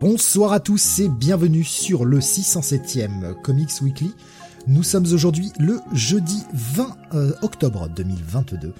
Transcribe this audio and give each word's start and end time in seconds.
Bonsoir 0.00 0.54
à 0.54 0.60
tous 0.60 1.00
et 1.00 1.10
bienvenue 1.10 1.62
sur 1.62 2.06
le 2.06 2.20
607e 2.20 3.34
Comics 3.42 3.82
Weekly. 3.82 4.14
Nous 4.66 4.82
sommes 4.82 5.04
aujourd'hui 5.12 5.52
le 5.58 5.78
jeudi 5.92 6.42
20 6.54 6.96
euh, 7.12 7.32
octobre 7.42 7.86
2022. 7.94 8.72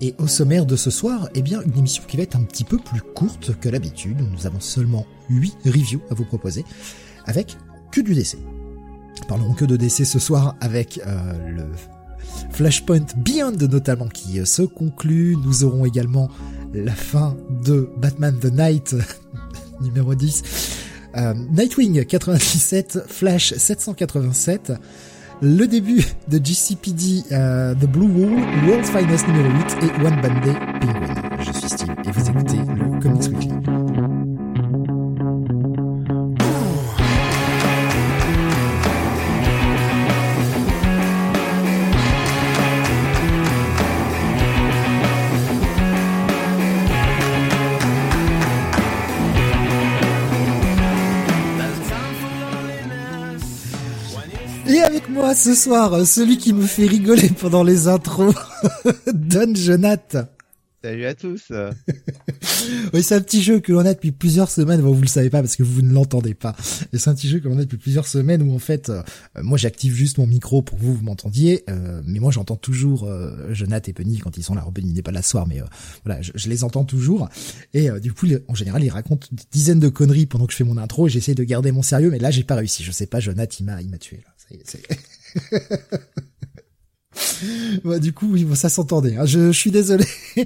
Et 0.00 0.16
au 0.18 0.26
sommaire 0.26 0.66
de 0.66 0.74
ce 0.74 0.90
soir, 0.90 1.28
eh 1.36 1.42
bien, 1.42 1.62
une 1.62 1.78
émission 1.78 2.02
qui 2.04 2.16
va 2.16 2.24
être 2.24 2.34
un 2.34 2.42
petit 2.42 2.64
peu 2.64 2.78
plus 2.78 3.00
courte 3.00 3.60
que 3.60 3.68
l'habitude. 3.68 4.18
Nous 4.32 4.44
avons 4.44 4.58
seulement 4.58 5.06
8 5.28 5.54
reviews 5.66 6.00
à 6.10 6.14
vous 6.14 6.24
proposer, 6.24 6.64
avec 7.26 7.56
que 7.92 8.00
du 8.00 8.16
décès. 8.16 8.38
Parlons 9.28 9.54
que 9.54 9.64
de 9.64 9.76
décès 9.76 10.04
ce 10.04 10.18
soir 10.18 10.56
avec 10.60 11.00
euh, 11.06 11.48
le 11.48 11.66
Flashpoint 12.50 13.06
Beyond 13.16 13.52
notamment 13.52 14.08
qui 14.08 14.40
euh, 14.40 14.44
se 14.44 14.62
conclut. 14.62 15.36
Nous 15.44 15.62
aurons 15.62 15.84
également 15.84 16.28
la 16.74 16.94
fin 16.94 17.36
de 17.62 17.88
Batman 17.98 18.36
the 18.36 18.52
Night 18.52 18.96
numéro 19.80 20.14
10. 20.14 20.42
Euh, 21.16 21.34
Nightwing 21.34 22.04
97, 22.04 23.00
Flash 23.08 23.54
787, 23.54 24.72
le 25.42 25.66
début 25.66 26.04
de 26.28 26.38
GCPD 26.38 27.24
euh, 27.32 27.74
The 27.74 27.86
Blue 27.86 28.06
Wall, 28.06 28.42
World's 28.66 28.90
Finest 28.90 29.26
numéro 29.26 29.48
8 29.48 29.76
et 29.82 30.06
One 30.06 30.20
Band 30.20 30.40
Day 30.44 30.54
Penguin. 30.80 31.14
Je 31.40 31.52
suis 31.52 31.68
Steve 31.68 31.94
et 32.04 32.10
vous 32.10 32.30
écoutez 32.30 32.58
moi 55.30 55.36
ce 55.36 55.54
soir, 55.54 56.04
celui 56.08 56.38
qui 56.38 56.52
me 56.52 56.66
fait 56.66 56.86
rigoler 56.86 57.28
pendant 57.28 57.62
les 57.62 57.86
intros, 57.86 58.34
Don 59.14 59.54
Jonath. 59.54 60.16
Salut 60.82 61.04
à 61.04 61.14
tous. 61.14 61.52
oui, 62.94 63.02
c'est 63.02 63.14
un 63.14 63.20
petit 63.20 63.42
jeu 63.42 63.60
que 63.60 63.70
l'on 63.70 63.80
a 63.80 63.92
depuis 63.92 64.12
plusieurs 64.12 64.50
semaines. 64.50 64.80
Bon, 64.80 64.92
vous 64.92 65.02
le 65.02 65.08
savez 65.08 65.28
pas 65.28 65.42
parce 65.42 65.54
que 65.54 65.62
vous 65.62 65.82
ne 65.82 65.92
l'entendez 65.92 66.32
pas. 66.32 66.56
Et 66.94 66.98
c'est 66.98 67.10
un 67.10 67.14
petit 67.14 67.28
jeu 67.28 67.38
que 67.38 67.48
l'on 67.48 67.58
a 67.58 67.60
depuis 67.60 67.76
plusieurs 67.76 68.06
semaines 68.06 68.40
où 68.40 68.54
en 68.54 68.58
fait, 68.58 68.88
euh, 68.88 69.02
moi 69.36 69.58
j'active 69.58 69.92
juste 69.92 70.16
mon 70.16 70.26
micro 70.26 70.62
pour 70.62 70.78
que 70.78 70.82
vous 70.82 70.94
vous 70.94 71.02
m'entendiez, 71.02 71.64
euh, 71.68 72.00
mais 72.06 72.18
moi 72.18 72.32
j'entends 72.32 72.56
toujours 72.56 73.04
euh, 73.04 73.54
et 73.86 73.92
Penny 73.92 74.18
quand 74.18 74.38
ils 74.38 74.42
sont 74.42 74.54
là. 74.54 74.62
Alors 74.62 74.72
Penny 74.72 74.94
n'est 74.94 75.02
pas 75.02 75.12
là 75.12 75.20
ce 75.20 75.28
soir, 75.28 75.46
mais 75.46 75.60
euh, 75.60 75.66
voilà, 76.06 76.22
je, 76.22 76.32
je, 76.34 76.48
les 76.48 76.64
entends 76.64 76.84
toujours. 76.84 77.28
Et 77.74 77.90
du 78.00 78.14
coup, 78.14 78.26
en 78.48 78.54
général, 78.54 78.82
ils 78.82 78.88
racontent 78.88 79.26
des 79.32 79.42
dizaines 79.52 79.80
de 79.80 79.90
conneries 79.90 80.24
pendant 80.24 80.46
que 80.46 80.52
je 80.52 80.56
fais 80.56 80.64
mon 80.64 80.78
intro. 80.78 81.08
et 81.08 81.10
J'essaie 81.10 81.34
de 81.34 81.44
garder 81.44 81.72
mon 81.72 81.82
sérieux, 81.82 82.08
mais 82.10 82.18
là 82.18 82.30
j'ai 82.30 82.44
pas 82.44 82.54
réussi. 82.54 82.84
Je 82.84 82.90
sais 82.90 83.06
pas, 83.06 83.20
Jonath, 83.20 83.60
il 83.60 83.64
m'a, 83.64 83.82
il 83.82 83.90
m'a 83.90 83.98
tué 83.98 84.22
là. 84.24 84.32
Ça 84.38 84.54
y 84.54 84.58
est, 84.58 84.62
c'est... 84.64 84.82
bah, 87.84 87.98
du 87.98 88.12
coup, 88.12 88.28
oui, 88.32 88.44
bon, 88.44 88.54
ça 88.54 88.68
s'entendait. 88.68 89.16
Hein. 89.16 89.26
Je, 89.26 89.52
je, 89.52 89.58
suis 89.58 89.70
désolé. 89.70 90.04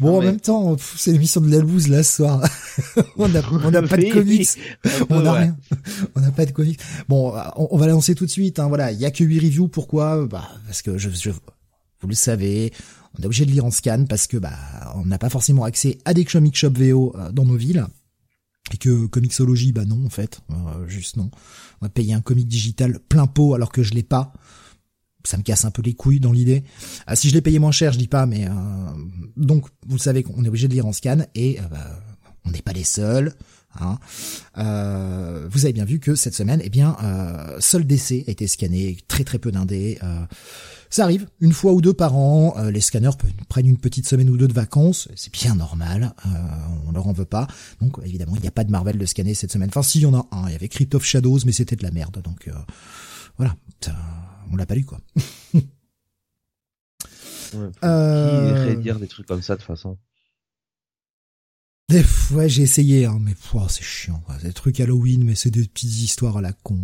Bon, 0.00 0.12
Non, 0.12 0.16
en 0.16 0.20
mais- 0.20 0.26
même 0.26 0.40
temps, 0.40 0.76
c'est 0.96 1.12
l'émission 1.12 1.40
de 1.40 1.50
la 1.50 1.58
loose 1.58 1.88
là 1.88 2.02
ce 2.02 2.16
soir. 2.16 2.48
on 3.16 3.28
n'a 3.28 3.42
on 3.50 3.70
n'a 3.70 3.82
pas 3.82 3.96
de 3.96 4.12
comics. 4.12 4.48
On 5.10 5.20
n'a 5.20 5.32
ouais. 5.32 5.38
rien. 5.40 5.56
On 6.14 6.20
n'a 6.20 6.30
pas 6.30 6.46
de 6.46 6.52
comics. 6.52 6.80
Bon, 7.08 7.34
on, 7.56 7.68
on 7.70 7.76
va 7.76 7.86
l'annoncer 7.86 8.14
tout 8.14 8.26
de 8.26 8.30
suite. 8.30 8.58
Hein, 8.58 8.68
voilà, 8.68 8.92
il 8.92 9.00
y 9.00 9.04
a 9.04 9.10
que 9.10 9.24
8 9.24 9.40
reviews. 9.40 9.68
Pourquoi? 9.68 10.26
Bah, 10.26 10.48
parce 10.66 10.82
que 10.82 10.98
je, 10.98 11.10
je, 11.10 11.30
vous 11.30 12.08
le 12.08 12.14
savez, 12.14 12.72
on 13.18 13.22
est 13.22 13.26
obligé 13.26 13.46
de 13.46 13.50
lire 13.50 13.64
en 13.64 13.70
scan 13.70 14.04
parce 14.08 14.26
que 14.26 14.36
bah, 14.36 14.52
on 14.96 15.04
n'a 15.06 15.18
pas 15.18 15.30
forcément 15.30 15.64
accès 15.64 15.98
à 16.04 16.14
des 16.14 16.24
comic 16.24 16.56
shop 16.56 16.72
VO 16.76 17.14
euh, 17.16 17.32
dans 17.32 17.44
nos 17.44 17.56
villes. 17.56 17.86
Et 18.72 18.76
que 18.78 19.06
Comixology, 19.06 19.72
bah 19.72 19.84
non, 19.84 20.04
en 20.06 20.10
fait, 20.10 20.40
Euh, 20.50 20.88
juste 20.88 21.16
non. 21.16 21.30
On 21.80 21.86
va 21.86 21.88
payer 21.88 22.14
un 22.14 22.20
comic 22.20 22.48
digital 22.48 22.98
plein 22.98 23.26
pot 23.26 23.54
alors 23.54 23.70
que 23.70 23.82
je 23.82 23.92
l'ai 23.94 24.02
pas. 24.02 24.32
Ça 25.26 25.36
me 25.38 25.42
casse 25.42 25.64
un 25.64 25.70
peu 25.70 25.82
les 25.82 25.94
couilles 25.94 26.20
dans 26.20 26.32
l'idée. 26.32 26.64
Ah, 27.06 27.16
si 27.16 27.28
je 27.28 27.34
l'ai 27.34 27.40
payé 27.40 27.58
moins 27.58 27.72
cher, 27.72 27.92
je 27.92 27.98
dis 27.98 28.08
pas, 28.08 28.26
mais 28.26 28.46
euh, 28.46 28.50
donc 29.36 29.66
vous 29.86 29.96
le 29.96 30.00
savez 30.00 30.22
qu'on 30.22 30.44
est 30.44 30.48
obligé 30.48 30.68
de 30.68 30.74
lire 30.74 30.86
en 30.86 30.92
scan 30.92 31.18
et 31.34 31.58
euh, 31.60 31.62
bah, 31.70 32.02
on 32.44 32.50
n'est 32.50 32.62
pas 32.62 32.72
les 32.72 32.84
seuls. 32.84 33.32
Hein. 33.80 33.98
Euh, 34.58 35.48
vous 35.50 35.64
avez 35.64 35.72
bien 35.72 35.84
vu 35.86 35.98
que 35.98 36.14
cette 36.14 36.34
semaine, 36.34 36.60
eh 36.62 36.68
bien, 36.70 36.96
seul 37.58 37.86
DC 37.86 38.24
a 38.26 38.30
été 38.30 38.46
scanné, 38.46 38.98
très 39.08 39.24
très 39.24 39.38
peu 39.38 39.50
d'indés. 39.50 39.98
Ça 40.94 41.02
arrive 41.02 41.26
une 41.40 41.52
fois 41.52 41.72
ou 41.72 41.80
deux 41.80 41.92
par 41.92 42.14
an. 42.14 42.54
euh, 42.56 42.70
les 42.70 42.80
scanners 42.80 43.10
prennent 43.48 43.66
une 43.66 43.78
petite 43.78 44.06
semaine 44.06 44.30
ou 44.30 44.36
deux 44.36 44.46
de 44.46 44.52
vacances, 44.52 45.08
c'est 45.16 45.32
bien 45.32 45.56
normal. 45.56 46.14
Euh, 46.24 46.30
on 46.86 46.92
leur 46.92 47.08
en 47.08 47.12
veut 47.12 47.24
pas. 47.24 47.48
Donc 47.80 47.96
évidemment, 48.04 48.36
il 48.36 48.42
n'y 48.42 48.46
a 48.46 48.52
pas 48.52 48.62
de 48.62 48.70
Marvel 48.70 48.96
de 48.96 49.04
scanner 49.04 49.34
cette 49.34 49.50
semaine. 49.50 49.70
Enfin, 49.70 49.82
si, 49.82 49.98
il 49.98 50.02
y 50.02 50.06
en 50.06 50.14
a 50.14 50.24
un. 50.30 50.46
Il 50.46 50.52
y 50.52 50.54
avait 50.54 50.68
Crypt 50.68 50.94
of 50.94 51.04
Shadows, 51.04 51.40
mais 51.46 51.50
c'était 51.52 51.74
de 51.74 51.82
la 51.82 51.90
merde. 51.90 52.22
Donc 52.22 52.46
euh, 52.46 52.52
voilà, 53.38 53.56
on 54.52 54.54
l'a 54.56 54.66
pas 54.66 54.76
lu 54.76 54.84
quoi. 54.84 55.00
Ouais, 57.54 57.70
Euh, 57.84 58.54
Qui 58.54 58.62
irait 58.70 58.76
dire 58.76 58.98
des 59.00 59.06
trucs 59.08 59.26
comme 59.26 59.42
ça 59.42 59.54
de 59.54 59.60
toute 59.60 59.66
façon? 59.66 59.98
Des 61.88 62.02
fois, 62.04 62.36
ouais, 62.38 62.48
j'ai 62.48 62.62
essayé, 62.62 63.04
hein, 63.06 63.18
mais 63.20 63.34
c'est 63.68 63.82
chiant. 63.82 64.20
quoi. 64.26 64.36
Des 64.38 64.52
trucs 64.52 64.78
Halloween, 64.80 65.24
mais 65.24 65.34
c'est 65.34 65.50
des 65.50 65.64
petites 65.66 66.02
histoires 66.02 66.36
à 66.36 66.40
la 66.40 66.52
con. 66.52 66.78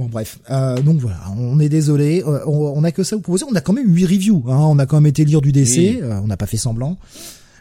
Bon 0.00 0.06
bref, 0.08 0.38
euh, 0.50 0.80
donc 0.80 0.98
voilà, 0.98 1.20
on 1.36 1.60
est 1.60 1.68
désolé, 1.68 2.22
euh, 2.26 2.40
on, 2.46 2.72
on 2.74 2.84
a 2.84 2.90
que 2.90 3.02
ça 3.02 3.14
à 3.14 3.16
vous 3.18 3.22
proposer. 3.22 3.44
On 3.46 3.54
a 3.54 3.60
quand 3.60 3.74
même 3.74 3.94
huit 3.94 4.06
reviews, 4.06 4.42
hein, 4.48 4.56
on 4.56 4.78
a 4.78 4.86
quand 4.86 4.96
même 4.96 5.06
été 5.08 5.26
lire 5.26 5.42
du 5.42 5.52
DC, 5.52 5.76
Oui. 5.76 5.98
euh, 6.00 6.18
on 6.22 6.26
n'a 6.26 6.38
pas 6.38 6.46
fait 6.46 6.56
semblant. 6.56 6.98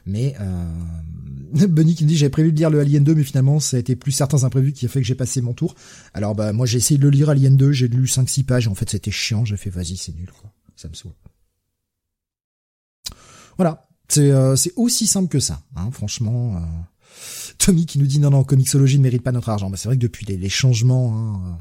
Mais 0.06 0.36
euh, 0.40 0.66
Bunny 1.68 1.96
qui 1.96 2.06
me 2.06 2.08
dit 2.10 2.16
j'avais 2.16 2.30
prévu 2.30 2.54
de 2.54 2.58
lire 2.58 2.70
le 2.70 2.80
Alien 2.80 3.04
2, 3.04 3.14
mais 3.14 3.24
finalement 3.26 3.60
ça 3.60 3.76
a 3.76 3.80
été 3.82 3.98
plus 3.98 4.14
certains 4.14 4.46
imprévus 4.46 4.72
qui 4.72 4.86
a 4.86 4.88
fait 4.88 5.02
que 5.02 5.06
j'ai 5.06 5.16
passé 5.16 5.42
mon 5.42 5.52
tour. 5.54 5.76
Alors 6.14 6.34
bah 6.34 6.54
moi 6.54 6.66
j'ai 6.66 6.78
essayé 6.78 6.98
de 6.98 7.04
le 7.04 7.10
lire 7.10 7.30
Alien 7.30 7.58
2, 7.58 7.74
j'ai 7.74 7.90
lu 7.90 8.06
5-6 8.06 8.46
pages, 8.46 8.68
et 8.68 8.70
en 8.70 8.76
fait 8.76 8.90
c'était 8.90 9.12
chiant, 9.12 9.44
j'ai 9.44 9.58
fait 9.58 9.70
vas-y 9.70 9.98
c'est 9.98 10.16
nul 10.16 10.32
quoi, 10.42 10.50
ça 10.78 10.88
me 10.88 10.94
saoule. 10.94 11.12
Voilà, 13.58 13.88
c'est 14.08 14.32
euh, 14.32 14.56
c'est 14.56 14.72
aussi 14.78 15.08
simple 15.08 15.28
que 15.28 15.40
ça, 15.42 15.62
hein, 15.76 15.90
franchement. 15.92 16.56
euh. 16.56 16.60
Tommy 17.58 17.86
qui 17.86 18.00
nous 18.00 18.06
dit 18.08 18.20
non 18.20 18.30
non 18.30 18.46
Comixology 18.46 18.98
ne 18.98 19.04
mérite 19.04 19.24
pas 19.24 19.34
notre 19.34 19.50
argent. 19.50 19.70
Bah, 19.70 19.76
c'est 19.78 19.90
vrai 19.90 19.98
que 19.98 20.02
depuis 20.02 20.26
les, 20.26 20.38
les 20.38 20.48
changements. 20.50 21.14
Hein, 21.14 21.42
euh. 21.46 21.52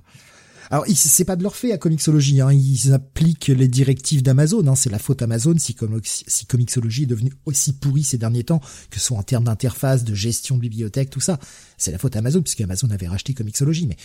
Alors 0.71 0.85
c'est 0.95 1.25
pas 1.25 1.37
de 1.37 1.43
leur 1.43 1.57
fait 1.57 1.73
à 1.73 1.79
Comixology, 1.79 2.41
hein, 2.41 2.53
ils 2.53 2.93
appliquent 2.93 3.49
les 3.49 3.69
directives 3.69 4.23
d'Amazon. 4.23 4.67
Hein, 4.67 4.75
c'est 4.75 4.91
la 4.91 4.99
faute 4.99 5.23
Amazon 5.23 5.55
si, 5.57 5.75
Comixology 5.75 7.05
est 7.05 7.07
devenu 7.07 7.33
aussi 7.47 7.73
pourri 7.73 8.03
ces 8.03 8.19
derniers 8.19 8.45
temps, 8.45 8.61
que 8.91 8.99
ce 8.99 9.07
soit 9.07 9.19
en 9.19 9.23
termes 9.23 9.45
d'interface, 9.45 10.05
de 10.05 10.15
gestion 10.15 10.57
de 10.57 10.61
bibliothèque, 10.61 11.11
tout 11.11 11.21
ça. 11.21 11.39
C'est 11.79 11.93
la 11.93 11.99
faute 11.99 12.17
Amazon 12.17 12.43
puisque 12.43 12.61
Amazon 12.61 12.91
avait 12.91 13.09
racheté 13.09 13.35
Comixology, 13.35 13.87
mais 13.87 13.97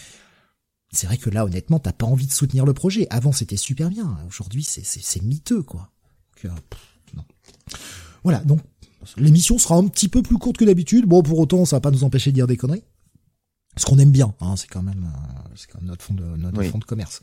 c'est 0.91 1.07
vrai 1.07 1.17
que 1.17 1.29
là 1.29 1.45
honnêtement 1.45 1.79
t'as 1.79 1.93
pas 1.93 2.05
envie 2.05 2.27
de 2.27 2.31
soutenir 2.31 2.65
le 2.65 2.73
projet. 2.73 3.07
Avant 3.09 3.31
c'était 3.31 3.57
super 3.57 3.89
bien, 3.89 4.17
aujourd'hui 4.27 4.63
c'est 4.63 5.23
miteux 5.23 5.63
quoi. 5.63 5.89
Euh. 6.45 6.49
Voilà 8.23 8.39
donc 8.39 8.59
L'émission 9.17 9.57
sera 9.57 9.75
un 9.75 9.87
petit 9.87 10.07
peu 10.07 10.21
plus 10.21 10.37
courte 10.37 10.57
que 10.57 10.65
d'habitude. 10.65 11.05
Bon, 11.05 11.21
pour 11.21 11.39
autant, 11.39 11.65
ça 11.65 11.77
va 11.77 11.81
pas 11.81 11.91
nous 11.91 12.03
empêcher 12.03 12.31
de 12.31 12.35
dire 12.35 12.47
des 12.47 12.57
conneries. 12.57 12.83
Ce 13.75 13.85
qu'on 13.85 13.97
aime 13.99 14.11
bien, 14.11 14.33
hein, 14.39 14.55
c'est 14.55 14.67
quand 14.67 14.83
même, 14.83 15.05
euh, 15.13 15.49
c'est 15.55 15.67
quand 15.69 15.79
même 15.79 15.89
notre 15.89 16.03
fond 16.03 16.13
de 16.13 16.23
notre 16.23 16.59
Oui. 16.59 16.69
fond 16.69 16.77
de 16.77 16.85
commerce. 16.85 17.21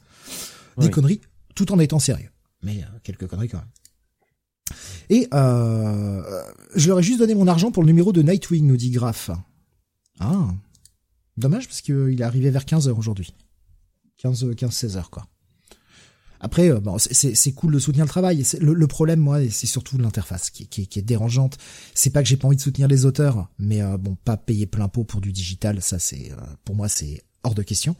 Des 0.79 0.87
Oui. 0.87 0.91
conneries, 0.91 1.21
tout 1.55 1.71
en 1.73 1.79
étant 1.79 1.99
sérieux. 1.99 2.31
Mais 2.63 2.83
euh, 2.83 2.87
quelques 3.03 3.27
conneries 3.29 3.49
quand 3.49 3.59
même. 3.59 4.77
Et 5.09 5.29
euh, 5.35 6.43
je 6.77 6.89
leur 6.89 6.99
ai 7.01 7.03
juste 7.03 7.19
donné 7.19 7.35
mon 7.35 7.47
argent 7.49 7.71
pour 7.73 7.83
le 7.83 7.87
numéro 7.89 8.13
de 8.13 8.23
Nightwing, 8.23 8.67
nous 8.67 8.77
dit 8.77 8.91
Graf. 8.91 9.31
Ah, 10.21 10.49
dommage 11.37 11.67
parce 11.67 11.81
qu'il 11.81 12.21
est 12.21 12.25
arrivé 12.25 12.51
vers 12.51 12.65
15 12.65 12.89
heures 12.89 12.99
aujourd'hui. 12.99 13.33
15, 14.19 14.55
15, 14.57 14.73
16 14.73 14.97
heures 14.97 15.11
quoi. 15.11 15.27
Après, 16.41 16.71
euh, 16.71 16.81
bon, 16.81 16.97
c'est- 16.99 17.53
cool 17.53 17.75
de 17.75 17.79
soutenir 17.79 18.05
le 18.05 18.09
travail. 18.09 18.45
Le, 18.61 18.73
le 18.73 18.87
problème, 18.87 19.21
moi, 19.21 19.41
c'est 19.51 19.67
surtout 19.67 19.99
l'interface 19.99 20.51
qui, 20.51 20.67
qui, 20.67 20.87
qui 20.87 20.99
est 20.99 21.03
dérangeante. 21.03 21.59
C'est 21.95 22.11
pas 22.11 22.23
que 22.23 22.29
j'ai 22.29 22.37
pas 22.37 22.49
envie 22.49 22.57
de 22.57 22.63
soutenir 22.63 22.89
les 22.89 23.05
auteurs, 23.05 23.49
mais 23.59 23.83
euh, 23.83 23.99
bon, 23.99 24.17
pas 24.25 24.37
payer 24.37 24.67
plein 24.67 24.89
pot 24.89 25.05
pour 25.05 25.21
du 25.21 25.33
digital, 25.33 25.83
ça 25.83 25.99
c'est, 25.99 26.33
euh, 26.33 26.37
pour 26.65 26.75
moi, 26.75 26.89
c'est 26.89 27.23
hors 27.43 27.55
de 27.55 27.63
question. 27.63 27.95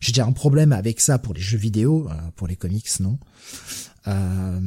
J'ai 0.00 0.12
déjà 0.12 0.26
un 0.26 0.32
problème 0.32 0.72
avec 0.72 1.00
ça 1.00 1.18
pour 1.18 1.32
les 1.34 1.40
jeux 1.40 1.56
vidéo, 1.58 2.08
euh, 2.10 2.14
pour 2.36 2.46
les 2.46 2.56
comics, 2.56 2.88
non. 3.00 3.18
Euh, 4.08 4.60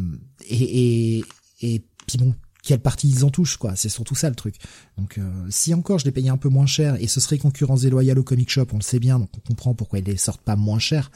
et, 0.47 1.17
et, 1.19 1.25
et 1.61 1.85
puis 2.07 2.17
bon, 2.17 2.33
quelle 2.63 2.79
partie 2.79 3.09
ils 3.09 3.23
en 3.25 3.29
touchent, 3.29 3.57
quoi. 3.57 3.75
C'est 3.75 3.89
surtout 3.89 4.15
ça 4.15 4.29
le 4.29 4.35
truc. 4.35 4.55
Donc, 4.97 5.17
euh, 5.17 5.47
si 5.49 5.73
encore 5.73 5.99
je 5.99 6.05
les 6.05 6.11
payais 6.11 6.29
un 6.29 6.37
peu 6.37 6.49
moins 6.49 6.65
cher 6.65 6.95
et 6.99 7.07
ce 7.07 7.19
serait 7.19 7.37
concurrence 7.37 7.81
déloyale 7.81 8.17
au 8.19 8.23
comic 8.23 8.49
shop, 8.49 8.67
on 8.73 8.77
le 8.77 8.81
sait 8.83 8.99
bien, 8.99 9.19
donc 9.19 9.29
on 9.37 9.39
comprend 9.39 9.75
pourquoi 9.75 9.99
ils 9.99 10.05
les 10.05 10.17
sortent 10.17 10.41
pas 10.41 10.55
moins 10.55 10.79
cher. 10.79 11.11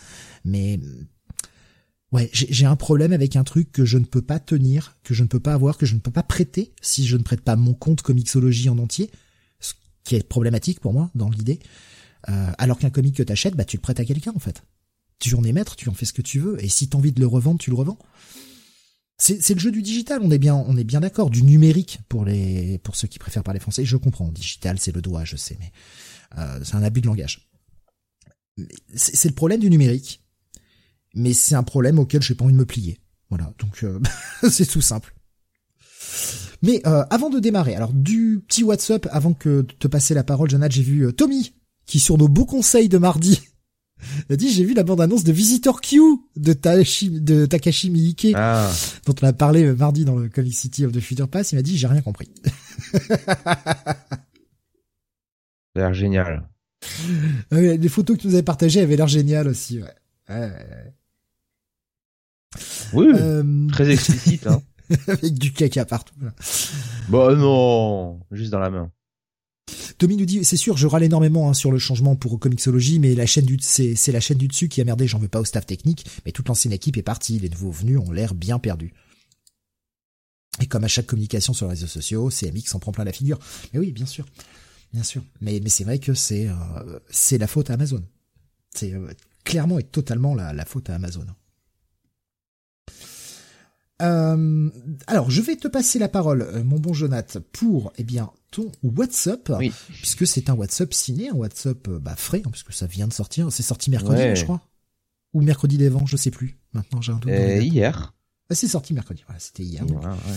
Mais 0.45 0.79
ouais, 2.13 2.29
j'ai 2.31 2.65
un 2.65 2.75
problème 2.75 3.11
avec 3.11 3.35
un 3.35 3.43
truc 3.43 3.71
que 3.71 3.83
je 3.83 3.97
ne 3.97 4.05
peux 4.05 4.21
pas 4.21 4.39
tenir, 4.39 4.97
que 5.03 5.13
je 5.13 5.23
ne 5.23 5.27
peux 5.27 5.39
pas 5.39 5.53
avoir, 5.53 5.77
que 5.77 5.85
je 5.85 5.95
ne 5.95 5.99
peux 5.99 6.11
pas 6.11 6.23
prêter 6.23 6.73
si 6.81 7.05
je 7.05 7.17
ne 7.17 7.23
prête 7.23 7.41
pas 7.41 7.55
mon 7.55 7.73
compte 7.73 8.01
Comixologie 8.01 8.69
en 8.69 8.77
entier, 8.77 9.09
ce 9.59 9.73
qui 10.03 10.15
est 10.15 10.27
problématique 10.27 10.79
pour 10.79 10.93
moi 10.93 11.11
dans 11.15 11.29
l'idée. 11.29 11.59
Euh, 12.29 12.51
alors 12.57 12.79
qu'un 12.79 12.91
comic 12.91 13.15
que 13.15 13.23
t'achètes, 13.23 13.55
bah 13.55 13.65
tu 13.65 13.77
le 13.77 13.81
prêtes 13.81 13.99
à 13.99 14.05
quelqu'un 14.05 14.31
en 14.35 14.39
fait. 14.39 14.63
Tu 15.19 15.35
en 15.35 15.43
es 15.43 15.51
maître, 15.51 15.75
tu 15.75 15.89
en 15.89 15.93
fais 15.93 16.05
ce 16.05 16.13
que 16.13 16.21
tu 16.21 16.39
veux, 16.39 16.63
et 16.63 16.69
si 16.69 16.87
t'as 16.87 16.97
envie 16.97 17.11
de 17.11 17.19
le 17.19 17.27
revendre, 17.27 17.59
tu 17.59 17.69
le 17.69 17.75
revends. 17.75 17.97
C'est 19.17 19.53
le 19.53 19.59
jeu 19.59 19.71
du 19.71 19.81
digital, 19.81 20.19
on 20.21 20.31
est 20.31 20.37
bien, 20.37 20.55
on 20.55 20.75
est 20.75 20.83
bien 20.83 20.99
d'accord, 20.99 21.29
du 21.29 21.43
numérique 21.43 21.99
pour 22.09 22.25
les, 22.25 22.77
pour 22.79 22.95
ceux 22.95 23.07
qui 23.07 23.19
préfèrent 23.19 23.43
parler 23.43 23.59
français. 23.59 23.85
Je 23.85 23.95
comprends, 23.95 24.27
digital, 24.29 24.79
c'est 24.79 24.93
le 24.93 25.01
doigt, 25.01 25.23
je 25.23 25.37
sais, 25.37 25.55
mais 25.59 25.71
euh, 26.37 26.59
c'est 26.63 26.75
un 26.75 26.83
abus 26.83 26.99
de 27.01 27.07
langage. 27.07 27.47
C'est 28.95 29.29
le 29.29 29.33
problème 29.33 29.61
du 29.61 29.69
numérique, 29.69 30.22
mais 31.13 31.33
c'est 31.33 31.55
un 31.55 31.63
problème 31.63 31.99
auquel 31.99 32.21
j'ai 32.21 32.35
pas 32.35 32.45
envie 32.45 32.53
de 32.53 32.59
me 32.59 32.65
plier. 32.65 32.99
Voilà, 33.29 33.53
donc 33.59 33.83
euh, 33.83 33.99
c'est 34.49 34.65
tout 34.65 34.81
simple. 34.81 35.13
Mais 36.61 36.81
euh, 36.85 37.03
avant 37.09 37.29
de 37.29 37.39
démarrer, 37.39 37.75
alors 37.75 37.93
du 37.93 38.43
petit 38.47 38.63
WhatsApp, 38.63 39.07
avant 39.11 39.33
que 39.33 39.61
de 39.61 39.73
te 39.73 39.87
passer 39.87 40.13
la 40.13 40.23
parole, 40.23 40.49
Jonathan, 40.49 40.73
j'ai 40.73 40.83
vu 40.83 41.13
Tommy 41.13 41.53
qui 41.85 41.99
sur 41.99 42.17
nos 42.17 42.29
beaux 42.29 42.45
conseils 42.45 42.87
de 42.87 42.97
mardi 42.97 43.41
a 44.29 44.35
dit 44.35 44.51
j'ai 44.51 44.63
vu 44.63 44.73
la 44.73 44.83
bande 44.83 45.01
annonce 45.01 45.23
de 45.23 45.31
Visitor 45.31 45.81
Q 45.81 45.99
de, 46.35 46.53
de 47.19 47.45
Takashi 47.45 47.89
Miike 47.89 48.27
ah. 48.35 48.71
dont 49.05 49.15
on 49.21 49.27
a 49.27 49.33
parlé 49.33 49.71
mardi 49.73 50.05
dans 50.05 50.15
le 50.15 50.29
Comic 50.29 50.53
City 50.53 50.85
of 50.85 50.91
the 50.91 50.99
Future 50.99 51.27
Pass. 51.27 51.51
Il 51.51 51.55
m'a 51.55 51.61
dit 51.61 51.77
j'ai 51.77 51.87
rien 51.87 52.01
compris. 52.01 52.29
Ça 55.75 55.79
a 55.81 55.87
l'air 55.87 55.93
génial. 55.93 56.47
les 57.51 57.89
photos 57.89 58.17
que 58.17 58.21
tu 58.21 58.27
nous 58.27 58.33
avais 58.35 58.43
partagées 58.43 58.81
avaient 58.81 58.95
l'air 58.95 59.07
géniales 59.07 59.47
aussi. 59.47 59.81
Ouais. 59.81 60.51
Oui, 62.93 63.07
euh, 63.13 63.67
très 63.69 63.89
explicite. 63.89 64.47
Hein. 64.47 64.61
Avec 65.07 65.33
du 65.35 65.53
caca 65.53 65.85
partout. 65.85 66.15
Bah 67.09 67.35
non, 67.35 68.19
juste 68.31 68.51
dans 68.51 68.59
la 68.59 68.69
main. 68.69 68.91
Tommy 69.97 70.17
nous 70.17 70.25
dit, 70.25 70.43
c'est 70.43 70.57
sûr, 70.57 70.75
je 70.75 70.87
râle 70.87 71.03
énormément 71.03 71.49
hein, 71.49 71.53
sur 71.53 71.71
le 71.71 71.79
changement 71.79 72.15
pour 72.15 72.39
Comixology, 72.39 72.99
mais 72.99 73.15
la 73.15 73.25
chaîne 73.25 73.45
du, 73.45 73.57
c'est, 73.61 73.95
c'est 73.95 74.11
la 74.11 74.19
chaîne 74.19 74.37
du 74.37 74.47
dessus 74.47 74.67
qui 74.67 74.81
a 74.81 74.83
merdé, 74.83 75.07
j'en 75.07 75.19
veux 75.19 75.27
pas 75.27 75.39
au 75.39 75.45
staff 75.45 75.65
technique, 75.65 76.05
mais 76.25 76.31
toute 76.31 76.47
l'ancienne 76.47 76.73
équipe 76.73 76.97
est 76.97 77.03
partie, 77.03 77.39
les 77.39 77.49
nouveaux 77.49 77.71
venus 77.71 77.99
ont 77.99 78.11
l'air 78.11 78.33
bien 78.33 78.59
perdus. 78.59 78.93
Et 80.61 80.67
comme 80.67 80.83
à 80.83 80.87
chaque 80.87 81.07
communication 81.07 81.53
sur 81.53 81.65
les 81.67 81.71
réseaux 81.71 81.87
sociaux, 81.87 82.29
CMX 82.29 82.65
s'en 82.65 82.79
prend 82.79 82.91
plein 82.91 83.03
la 83.03 83.11
figure. 83.11 83.39
Mais 83.73 83.79
oui, 83.79 83.91
bien 83.91 84.05
sûr, 84.05 84.25
bien 84.93 85.03
sûr. 85.03 85.23
Mais, 85.41 85.59
mais 85.63 85.69
c'est 85.69 85.83
vrai 85.83 85.99
que 85.99 86.13
c'est, 86.13 86.47
euh, 86.47 86.99
c'est 87.09 87.37
la 87.37 87.47
faute 87.47 87.69
à 87.69 87.73
Amazon. 87.73 88.03
C'est 88.75 88.93
euh, 88.93 89.11
clairement 89.43 89.79
et 89.79 89.83
totalement 89.83 90.35
la, 90.35 90.53
la 90.53 90.65
faute 90.65 90.89
à 90.89 90.95
Amazon. 90.95 91.25
Euh, 94.03 94.69
alors, 95.07 95.31
je 95.31 95.41
vais 95.41 95.55
te 95.55 95.67
passer 95.67 95.97
la 95.99 96.09
parole, 96.09 96.41
euh, 96.41 96.63
mon 96.63 96.77
bon 96.79 96.93
Jonath, 96.93 97.39
pour 97.51 97.93
eh 97.97 98.03
bien 98.03 98.29
ton 98.51 98.71
WhatsApp, 98.83 99.51
puisque 99.87 100.27
c'est 100.27 100.49
un 100.49 100.53
WhatsApp 100.53 100.93
ciné, 100.93 101.29
un 101.29 101.35
WhatsApp 101.35 101.87
euh, 101.87 101.99
bah, 101.99 102.15
frais, 102.15 102.41
hein, 102.45 102.49
puisque 102.51 102.73
ça 102.73 102.85
vient 102.85 103.07
de 103.07 103.13
sortir. 103.13 103.51
C'est 103.51 103.63
sorti 103.63 103.89
mercredi, 103.89 104.35
je 104.35 104.43
crois, 104.43 104.61
ou 105.33 105.41
mercredi 105.41 105.77
d'avant, 105.77 106.05
je 106.05 106.17
sais 106.17 106.31
plus. 106.31 106.59
Maintenant, 106.73 107.01
j'ai 107.01 107.13
un 107.13 107.17
doute. 107.17 107.31
hier. 107.61 108.13
Ah, 108.49 108.55
c'est 108.55 108.67
sorti 108.67 108.93
mercredi. 108.93 109.23
Voilà, 109.25 109.39
c'était 109.39 109.63
hier. 109.63 109.85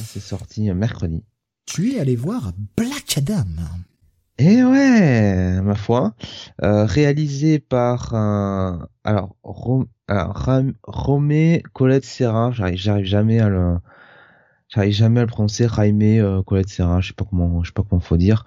c'est 0.07 0.21
sorti 0.21 0.71
mercredi. 0.73 1.25
Tu 1.67 1.95
es 1.95 2.01
allé 2.01 2.15
voir 2.15 2.53
Black 2.77 3.19
Adam. 3.19 3.45
Et 4.39 4.63
ouais, 4.63 5.61
ma 5.63 5.75
foi, 5.75 6.15
réalisé 6.61 7.59
par 7.59 8.15
alors 9.05 9.37
alors, 10.09 10.35
Romé 10.85 11.63
Colette 11.73 12.05
Serra, 12.05 12.53
j'arrive, 12.53 13.05
jamais 13.05 13.41
à 13.41 13.49
le, 13.49 13.77
j'arrive 14.69 14.93
jamais 14.93 15.21
à 15.21 15.23
le 15.25 15.29
prononcer. 15.29 15.67
Jaime 15.69 16.01
euh, 16.03 16.43
Colette 16.43 16.69
Serra, 16.69 17.01
je 17.01 17.09
sais 17.09 17.15
pas 17.15 17.25
comment, 17.29 17.65
je 17.65 17.71
sais 17.71 17.73
pas 17.73 17.83
comment 17.89 18.01
faut 18.01 18.17
dire. 18.17 18.47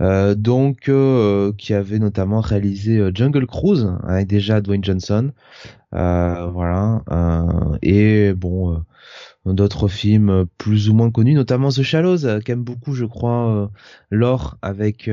Euh, 0.00 0.36
donc, 0.36 0.88
euh, 0.88 1.52
qui 1.58 1.74
avait 1.74 1.98
notamment 1.98 2.40
réalisé 2.40 2.98
euh, 2.98 3.10
Jungle 3.12 3.46
Cruise 3.46 3.92
avec 4.06 4.28
déjà 4.28 4.60
Dwayne 4.60 4.84
Johnson, 4.84 5.32
voilà. 5.92 7.02
et 7.82 8.32
bon, 8.34 8.84
d'autres 9.46 9.88
films 9.88 10.46
plus 10.58 10.88
ou 10.88 10.94
moins 10.94 11.10
connus, 11.10 11.34
notamment 11.34 11.70
The 11.70 11.82
Shallows, 11.82 12.40
qu'aime 12.44 12.62
beaucoup, 12.62 12.94
je 12.94 13.04
crois, 13.04 13.70
Lore 14.10 14.58
avec 14.62 15.10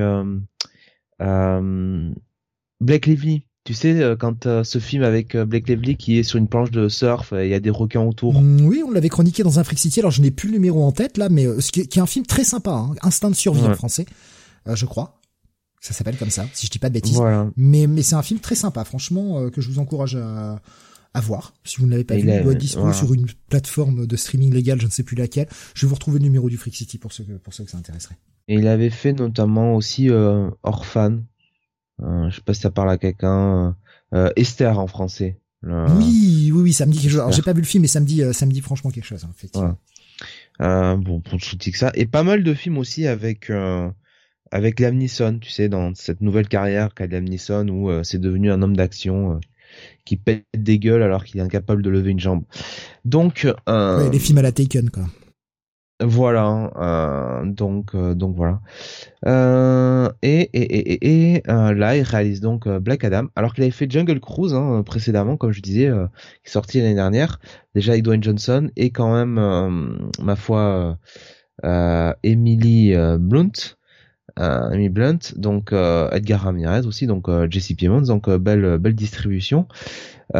Blake 2.79 3.05
Lively 3.05 3.47
tu 3.67 3.73
sais, 3.73 4.01
euh, 4.01 4.15
quand 4.15 4.45
euh, 4.45 4.63
ce 4.63 4.79
film 4.79 5.03
avec 5.03 5.35
euh, 5.35 5.43
Blake 5.43 5.67
Lively 5.67 5.97
qui 5.97 6.17
est 6.17 6.23
sur 6.23 6.39
une 6.39 6.47
planche 6.47 6.71
de 6.71 6.87
surf, 6.87 7.33
il 7.33 7.49
y 7.49 7.53
a 7.53 7.59
des 7.59 7.69
requins 7.69 7.99
autour. 7.99 8.41
Mm, 8.41 8.61
oui, 8.61 8.81
on 8.87 8.91
l'avait 8.91 9.09
chroniqué 9.09 9.43
dans 9.43 9.59
un 9.59 9.65
Freak 9.65 9.77
City. 9.77 9.99
Alors 9.99 10.11
je 10.11 10.21
n'ai 10.21 10.31
plus 10.31 10.47
le 10.47 10.53
numéro 10.53 10.85
en 10.85 10.93
tête 10.93 11.17
là, 11.17 11.27
mais 11.27 11.45
ce 11.59 11.73
qui, 11.73 11.81
est 11.81 11.97
un 11.97 12.05
film 12.05 12.25
très 12.25 12.45
sympa, 12.45 12.71
hein, 12.71 12.95
Instinct 13.01 13.29
de 13.29 13.35
survie 13.35 13.63
en 13.63 13.73
français, 13.73 14.05
je 14.65 14.85
crois. 14.85 15.19
Ça 15.81 15.93
s'appelle 15.93 16.15
comme 16.15 16.29
ça, 16.29 16.45
si 16.53 16.65
je 16.65 16.71
dis 16.71 16.79
pas 16.79 16.87
de 16.87 16.93
bêtises. 16.93 17.21
Mais 17.57 17.87
mais 17.87 18.03
c'est 18.03 18.15
un 18.15 18.21
film 18.21 18.39
très 18.39 18.55
sympa, 18.55 18.85
franchement, 18.85 19.49
que 19.49 19.59
je 19.59 19.69
vous 19.69 19.79
encourage 19.79 20.15
à, 20.15 20.61
à 21.13 21.21
voir. 21.21 21.53
Si 21.63 21.77
vous 21.77 21.85
ne 21.85 21.91
l'avez 21.91 22.03
pas 22.03 22.15
vu, 22.15 22.29
il 22.29 22.43
doit 22.43 22.53
disponible 22.53 22.93
sur 22.93 23.13
une 23.13 23.27
plateforme 23.49 24.05
de 24.05 24.15
streaming 24.15 24.53
légale, 24.53 24.79
je 24.81 24.85
ne 24.85 24.91
sais 24.91 25.03
plus 25.03 25.15
laquelle. 25.15 25.47
Je 25.73 25.85
vais 25.85 25.89
vous 25.89 25.95
retrouver 25.95 26.19
le 26.19 26.25
numéro 26.25 26.49
du 26.49 26.57
Freak 26.57 26.75
City 26.75 26.97
pour 26.97 27.13
ceux 27.13 27.23
que, 27.23 27.33
pour 27.33 27.53
ceux 27.53 27.63
que 27.63 27.71
ça 27.71 27.77
intéresserait. 27.77 28.17
Et 28.47 28.55
il 28.55 28.67
avait 28.67 28.89
fait 28.89 29.13
notamment 29.13 29.75
aussi 29.75 30.09
Orphan, 30.63 31.19
euh, 32.01 32.29
je 32.29 32.35
sais 32.35 32.41
pas 32.41 32.53
si 32.53 32.61
ça 32.61 32.71
parle 32.71 32.89
à 32.89 32.97
quelqu'un. 32.97 33.75
Euh, 34.13 34.29
Esther 34.35 34.79
en 34.79 34.87
français. 34.87 35.39
Oui, 35.63 36.51
oui, 36.53 36.61
oui, 36.61 36.73
ça 36.73 36.85
me 36.85 36.91
dit 36.91 36.99
quelque 36.99 37.11
chose. 37.11 37.19
Alors 37.19 37.31
j'ai 37.31 37.41
pas 37.41 37.53
vu 37.53 37.61
le 37.61 37.67
film, 37.67 37.81
mais 37.81 37.87
ça 37.87 37.99
me 37.99 38.05
dit, 38.05 38.23
euh, 38.23 38.31
ça 38.31 38.45
me 38.45 38.51
dit 38.51 38.61
franchement 38.61 38.91
quelque 38.91 39.05
chose. 39.05 39.25
En 39.25 39.33
fait. 39.33 39.51
Euh, 40.61 40.95
bon, 40.95 41.19
pour 41.19 41.37
le 41.37 41.71
que 41.71 41.77
ça, 41.77 41.91
et 41.93 42.05
pas 42.05 42.23
mal 42.23 42.43
de 42.43 42.53
films 42.53 42.77
aussi 42.77 43.05
avec 43.05 43.49
euh, 43.49 43.89
avec 44.51 44.79
Liam 44.79 44.95
Neeson, 44.95 45.39
tu 45.39 45.49
sais, 45.49 45.67
dans 45.67 45.93
cette 45.93 46.21
nouvelle 46.21 46.47
carrière 46.47 46.93
qu'a 46.93 47.05
Liam 47.05 47.25
Neeson 47.25 47.67
où 47.67 47.89
euh, 47.89 48.03
c'est 48.03 48.17
devenu 48.17 48.51
un 48.51 48.61
homme 48.61 48.75
d'action 48.75 49.39
qui 50.05 50.17
pète 50.17 50.45
des 50.57 50.79
gueules 50.79 51.03
alors 51.03 51.23
qu'il 51.23 51.39
est 51.39 51.43
incapable 51.43 51.81
de 51.81 51.89
lever 51.89 52.11
une 52.11 52.19
jambe. 52.19 52.43
Donc, 53.05 53.47
ouais, 53.67 54.09
les 54.11 54.19
films 54.19 54.37
à 54.39 54.41
la 54.41 54.51
Taken, 54.51 54.89
quoi. 54.89 55.03
Voilà, 55.99 56.71
euh, 56.75 57.45
donc 57.45 57.95
euh, 57.95 58.13
donc 58.13 58.35
voilà. 58.35 58.61
Euh, 59.25 60.11
et 60.21 60.41
et 60.53 60.93
et, 60.93 61.33
et 61.33 61.43
euh, 61.49 61.73
là, 61.73 61.97
il 61.97 62.03
réalise 62.03 62.39
donc 62.39 62.67
euh, 62.67 62.79
Black 62.79 63.03
Adam, 63.03 63.29
alors 63.35 63.55
qu'il 63.55 63.63
avait 63.63 63.71
fait 63.71 63.89
Jungle 63.89 64.19
Cruise 64.19 64.53
hein, 64.53 64.83
précédemment, 64.85 65.37
comme 65.37 65.51
je 65.51 65.61
disais, 65.61 65.89
qui 66.43 66.49
est 66.49 66.51
sorti 66.51 66.79
l'année 66.79 66.93
dernière, 66.93 67.39
déjà 67.73 67.93
avec 67.93 68.03
Dwayne 68.03 68.21
Johnson 68.21 68.69
et 68.75 68.91
quand 68.91 69.11
même, 69.11 70.07
ma 70.21 70.35
foi, 70.35 70.99
Emily 71.63 72.93
Blunt, 73.17 73.76
Emily 74.35 74.89
Blunt, 74.89 75.19
donc 75.35 75.71
Edgar 75.71 76.41
Ramirez 76.41 76.85
aussi, 76.85 77.07
donc 77.07 77.27
Jesse 77.49 77.73
Piemont, 77.73 78.01
donc 78.01 78.29
belle 78.29 78.77
belle 78.77 78.95
distribution. 78.95 79.67
qui 80.33 80.37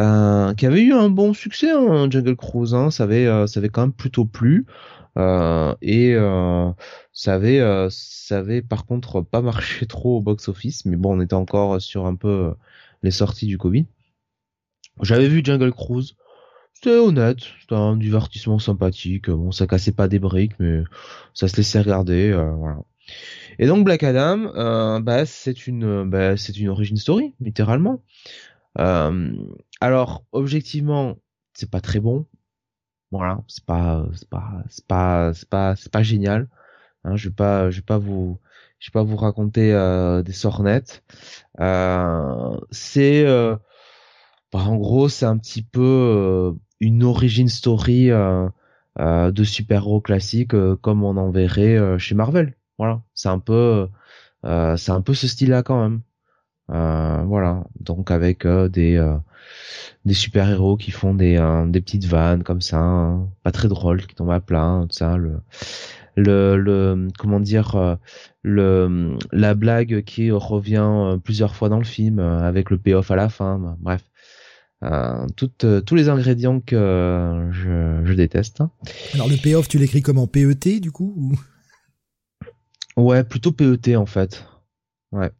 avait 0.66 0.82
eu 0.82 0.92
un 0.92 1.08
bon 1.08 1.32
succès 1.32 1.70
hein, 1.70 2.08
Jungle 2.10 2.36
Cruise, 2.36 2.74
hein, 2.74 2.90
ça 2.90 3.04
avait 3.04 3.26
ça 3.46 3.60
avait 3.60 3.70
quand 3.70 3.82
même 3.82 3.92
plutôt 3.92 4.24
plu. 4.24 4.66
Euh, 5.18 5.74
et 5.82 6.14
euh, 6.14 6.70
ça 7.12 7.34
avait 7.34 7.58
euh, 7.58 7.88
ça 7.90 8.38
avait 8.38 8.62
par 8.62 8.86
contre 8.86 9.20
pas 9.20 9.42
marché 9.42 9.86
trop 9.88 10.18
au 10.18 10.20
box 10.20 10.48
office 10.48 10.84
mais 10.84 10.96
bon 10.96 11.16
on 11.16 11.20
était 11.20 11.34
encore 11.34 11.80
sur 11.82 12.06
un 12.06 12.14
peu 12.14 12.54
les 13.02 13.10
sorties 13.10 13.46
du 13.46 13.58
Covid 13.58 13.86
j'avais 15.02 15.26
vu 15.28 15.42
Jungle 15.44 15.72
Cruise 15.72 16.14
c'était 16.72 16.96
honnête 16.98 17.38
c'était 17.60 17.74
un 17.74 17.96
divertissement 17.96 18.60
sympathique 18.60 19.28
bon 19.28 19.50
ça 19.50 19.66
cassait 19.66 19.92
pas 19.92 20.06
des 20.06 20.20
briques 20.20 20.54
mais 20.60 20.84
ça 21.34 21.48
se 21.48 21.56
laissait 21.56 21.80
regarder 21.80 22.32
voilà 22.32 22.78
et 23.58 23.66
donc 23.66 23.84
Black 23.84 24.02
Adam 24.02 24.52
euh, 24.54 25.00
bah 25.00 25.26
c'est 25.26 25.66
une 25.66 26.08
bah, 26.08 26.36
c'est 26.36 26.56
une 26.58 26.68
origin 26.68 26.96
story 26.96 27.34
littéralement 27.40 28.02
euh, 28.78 29.32
alors 29.80 30.24
objectivement 30.32 31.16
c'est 31.54 31.70
pas 31.70 31.80
très 31.80 32.00
bon 32.00 32.26
voilà, 33.10 33.42
c'est 33.48 33.64
pas, 33.64 34.06
c'est 34.14 34.28
pas, 34.28 34.62
c'est 34.68 34.86
pas, 34.86 35.32
c'est 35.34 35.48
pas, 35.48 35.76
c'est 35.76 35.90
pas 35.92 36.02
génial. 36.02 36.48
Hein, 37.04 37.16
je 37.16 37.28
vais 37.28 37.34
pas, 37.34 37.70
je 37.70 37.76
vais 37.78 37.82
pas 37.82 37.98
vous, 37.98 38.38
je 38.80 38.88
vais 38.90 38.92
pas 38.92 39.02
vous 39.02 39.16
raconter 39.16 39.72
euh, 39.72 40.22
des 40.22 40.32
sornettes. 40.32 41.04
Euh, 41.60 42.58
c'est, 42.70 43.24
euh, 43.26 43.56
bah, 44.52 44.60
en 44.60 44.76
gros, 44.76 45.08
c'est 45.08 45.26
un 45.26 45.38
petit 45.38 45.62
peu 45.62 45.80
euh, 45.82 46.52
une 46.80 47.04
origin 47.04 47.48
story 47.48 48.10
euh, 48.10 48.48
de 48.98 49.44
super-héros 49.44 50.00
classique 50.00 50.54
comme 50.82 51.04
on 51.04 51.16
en 51.16 51.30
verrait 51.30 51.98
chez 51.98 52.14
Marvel. 52.14 52.57
Voilà, 52.78 53.02
c'est 53.14 53.28
un 53.28 53.38
peu, 53.38 53.88
c'est 54.44 54.90
un 54.92 55.00
peu 55.02 55.14
ce 55.14 55.26
style-là 55.28 55.62
quand 55.62 55.82
même. 55.82 56.00
voilà, 56.68 57.64
donc 57.80 58.10
avec 58.10 58.46
des 58.46 58.98
des 60.04 60.14
super 60.14 60.48
héros 60.48 60.76
qui 60.76 60.90
font 60.90 61.14
des 61.14 61.36
euh, 61.36 61.66
des 61.66 61.80
petites 61.80 62.06
vannes 62.06 62.42
comme 62.42 62.60
ça, 62.60 62.78
hein. 62.78 63.28
pas 63.42 63.52
très 63.52 63.68
drôles, 63.68 64.06
qui 64.06 64.14
tombent 64.14 64.30
à 64.30 64.40
plein, 64.40 64.86
tout 64.88 64.96
ça, 64.96 65.16
le 65.16 65.40
le, 66.16 66.56
le 66.56 67.08
comment 67.18 67.40
dire 67.40 67.98
le 68.42 69.16
la 69.32 69.54
blague 69.54 70.02
qui 70.04 70.30
revient 70.30 71.18
plusieurs 71.22 71.54
fois 71.54 71.68
dans 71.68 71.78
le 71.78 71.84
film 71.84 72.18
avec 72.18 72.70
le 72.70 72.78
payoff 72.78 73.10
à 73.10 73.16
la 73.16 73.28
fin. 73.28 73.76
Bref, 73.80 74.02
euh, 74.82 75.26
toutes, 75.36 75.66
tous 75.84 75.94
les 75.94 76.08
ingrédients 76.08 76.60
que 76.60 77.48
je, 77.52 78.00
je 78.04 78.12
déteste. 78.14 78.62
Alors 79.14 79.28
le 79.28 79.36
payoff, 79.36 79.68
tu 79.68 79.78
l'écris 79.78 80.02
comment? 80.02 80.26
PET 80.26 80.80
du 80.80 80.90
coup 80.90 81.14
ou... 81.16 81.32
Ouais, 82.98 83.22
plutôt 83.22 83.52
PET 83.52 83.96
en 83.96 84.06
fait. 84.06 84.44
Ouais. 85.12 85.30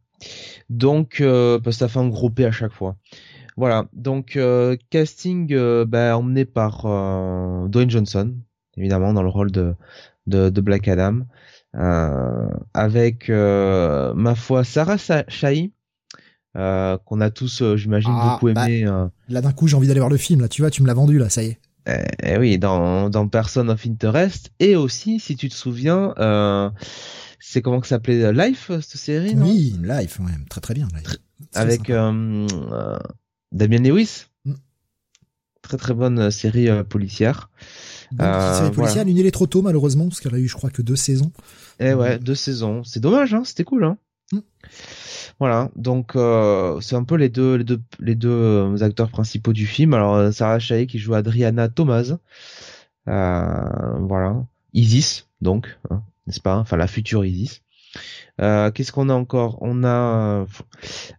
Donc, 0.69 1.19
euh, 1.19 1.59
parce 1.59 1.75
que 1.75 1.79
ça 1.79 1.87
fait 1.89 1.99
un 1.99 2.07
gros 2.07 2.29
P 2.29 2.45
à 2.45 2.51
chaque 2.51 2.71
fois. 2.71 2.95
Voilà. 3.57 3.87
Donc, 3.91 4.37
euh, 4.37 4.77
casting 4.89 5.51
euh, 5.51 5.83
bah, 5.85 6.17
emmené 6.17 6.45
par 6.45 6.83
Dwayne 7.67 7.89
Johnson, 7.89 8.33
évidemment, 8.77 9.13
dans 9.13 9.23
le 9.23 9.29
rôle 9.29 9.51
de, 9.51 9.75
de, 10.25 10.49
de 10.49 10.61
Black 10.61 10.87
Adam. 10.87 11.21
Avec, 12.73 13.29
ma 13.29 14.35
foi, 14.35 14.63
Sarah 14.63 14.97
Shai, 15.27 15.73
qu'on 16.53 17.21
a 17.21 17.29
tous, 17.29 17.75
j'imagine, 17.75 18.13
Ah, 18.15 18.31
beaucoup 18.33 18.53
bah, 18.53 18.69
aimé. 18.69 18.89
Là 19.27 19.41
d'un 19.41 19.51
coup, 19.51 19.67
j'ai 19.67 19.75
envie 19.75 19.87
d'aller 19.87 19.99
voir 19.99 20.09
le 20.09 20.17
film. 20.17 20.39
Là, 20.39 20.47
tu 20.47 20.61
vois, 20.61 20.71
tu 20.71 20.81
me 20.81 20.87
l'as 20.87 20.93
vendu 20.93 21.19
là, 21.19 21.29
ça 21.29 21.43
y 21.43 21.47
est. 21.47 21.59
Eh, 21.87 22.03
eh 22.23 22.37
oui, 22.37 22.57
dans, 22.59 23.09
dans 23.09 23.27
Person 23.27 23.67
of 23.69 23.85
Interest. 23.85 24.51
Et 24.59 24.75
aussi, 24.75 25.19
si 25.19 25.35
tu 25.35 25.49
te 25.49 25.53
souviens, 25.53 26.13
euh, 26.17 26.69
c'est 27.39 27.61
comment 27.61 27.79
que 27.79 27.87
ça 27.87 27.95
s'appelait 27.95 28.31
Life, 28.33 28.71
cette 28.81 28.99
série, 28.99 29.35
non? 29.35 29.47
Oui, 29.47 29.75
Life, 29.81 30.19
ouais, 30.19 30.31
très 30.49 30.61
très 30.61 30.73
bien. 30.73 30.87
Life. 30.95 31.17
Avec 31.55 31.89
euh, 31.89 32.47
euh, 32.71 32.99
Damien 33.51 33.79
Lewis. 33.79 34.25
Mm. 34.45 34.53
Très 35.61 35.77
très 35.77 35.93
bonne 35.93 36.31
série 36.31 36.69
euh, 36.69 36.83
policière. 36.83 37.49
Donc, 38.11 38.21
euh, 38.21 38.53
série 38.53 38.71
policière, 38.71 39.03
voilà. 39.03 39.11
annulée 39.11 39.31
trop 39.31 39.47
tôt 39.47 39.61
malheureusement 39.61 40.07
parce 40.07 40.19
qu'elle 40.19 40.35
a 40.35 40.39
eu, 40.39 40.47
je 40.47 40.55
crois, 40.55 40.69
que 40.69 40.81
deux 40.81 40.95
saisons. 40.95 41.31
Et 41.79 41.93
ouais, 41.93 42.19
deux 42.19 42.35
saisons. 42.35 42.83
C'est 42.83 42.99
dommage, 42.99 43.33
hein, 43.33 43.43
c'était 43.45 43.63
cool, 43.63 43.83
hein. 43.85 43.97
Mm. 44.31 44.39
Voilà, 45.39 45.71
donc 45.75 46.17
euh, 46.17 46.81
c'est 46.81 46.95
un 46.95 47.05
peu 47.05 47.15
les 47.15 47.29
deux 47.29 47.55
les 47.55 47.63
deux 47.63 47.79
les 47.99 48.15
deux 48.15 48.29
euh, 48.29 48.81
acteurs 48.81 49.09
principaux 49.09 49.53
du 49.53 49.65
film. 49.65 49.93
Alors 49.93 50.15
euh, 50.15 50.31
Sarah 50.31 50.59
Shea 50.59 50.85
qui 50.85 50.99
joue 50.99 51.13
Adriana 51.13 51.69
Thomas, 51.69 52.17
euh, 53.07 53.99
voilà, 53.99 54.45
Isis 54.73 55.27
donc, 55.41 55.79
hein, 55.89 56.03
n'est-ce 56.29 56.39
pas? 56.41 56.57
Enfin 56.57 56.77
la 56.77 56.87
future 56.87 57.25
Isis. 57.25 57.61
Euh, 58.39 58.69
Qu'est-ce 58.71 58.91
qu'on 58.91 59.09
a 59.09 59.13
encore? 59.13 59.57
On 59.61 59.83
a 59.83 60.45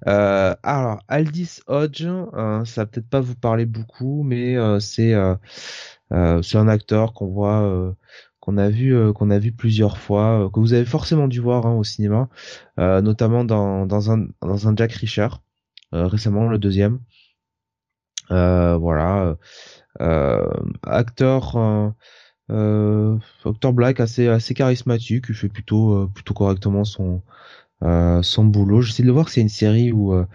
euh, 0.07 0.55
alors 0.63 1.01
Aldis 1.09 1.61
Hodge, 1.67 2.05
euh, 2.07 2.65
ça 2.65 2.83
va 2.83 2.87
peut-être 2.87 3.11
pas 3.11 3.21
vous 3.21 3.35
parler 3.35 3.67
beaucoup, 3.67 4.23
mais 4.23 4.57
euh, 4.57 4.79
c'est 4.79 5.13
euh, 5.15 5.35
euh, 6.13 6.41
un 6.55 6.69
acteur 6.69 7.13
qu'on 7.13 7.27
voit 7.27 7.63
euh, 7.63 7.93
qu'on 8.39 8.57
a 8.57 8.69
vu 8.71 8.95
euh, 8.95 9.13
qu'on 9.13 9.31
a 9.31 9.39
vu 9.41 9.51
plusieurs 9.53 9.99
fois, 9.99 10.45
euh, 10.47 10.49
que 10.49 10.61
vous 10.61 10.73
avez 10.73 10.85
forcément 10.85 11.27
dû 11.27 11.41
voir 11.41 11.67
hein, 11.67 11.75
au 11.75 11.83
cinéma, 11.85 12.29
euh, 12.79 13.01
notamment 13.03 13.45
dans 13.45 13.85
dans 13.87 14.13
un 14.13 14.29
dans 14.41 14.69
un 14.69 14.77
Jack 14.77 14.93
Reacher 14.93 15.29
euh, 15.93 16.07
récemment 16.07 16.49
le 16.49 16.59
deuxième. 16.59 17.01
Euh, 18.31 18.77
voilà, 18.77 19.37
euh, 20.01 20.47
acteur 20.85 21.57
euh, 22.51 23.17
acteur 23.45 23.73
black 23.73 24.01
assez 24.01 24.29
assez 24.29 24.55
charismatique, 24.55 25.27
il 25.29 25.35
fait 25.35 25.49
plutôt 25.49 25.95
euh, 25.95 26.11
plutôt 26.13 26.35
correctement 26.35 26.85
son 26.85 27.23
euh, 27.83 28.23
son 28.23 28.45
boulot. 28.45 28.83
J'essaie 28.83 29.03
de 29.03 29.11
voir 29.11 29.27
que 29.27 29.31
c'est 29.31 29.41
une 29.41 29.49
série 29.49 29.93
où 29.93 30.13
euh, 30.13 30.27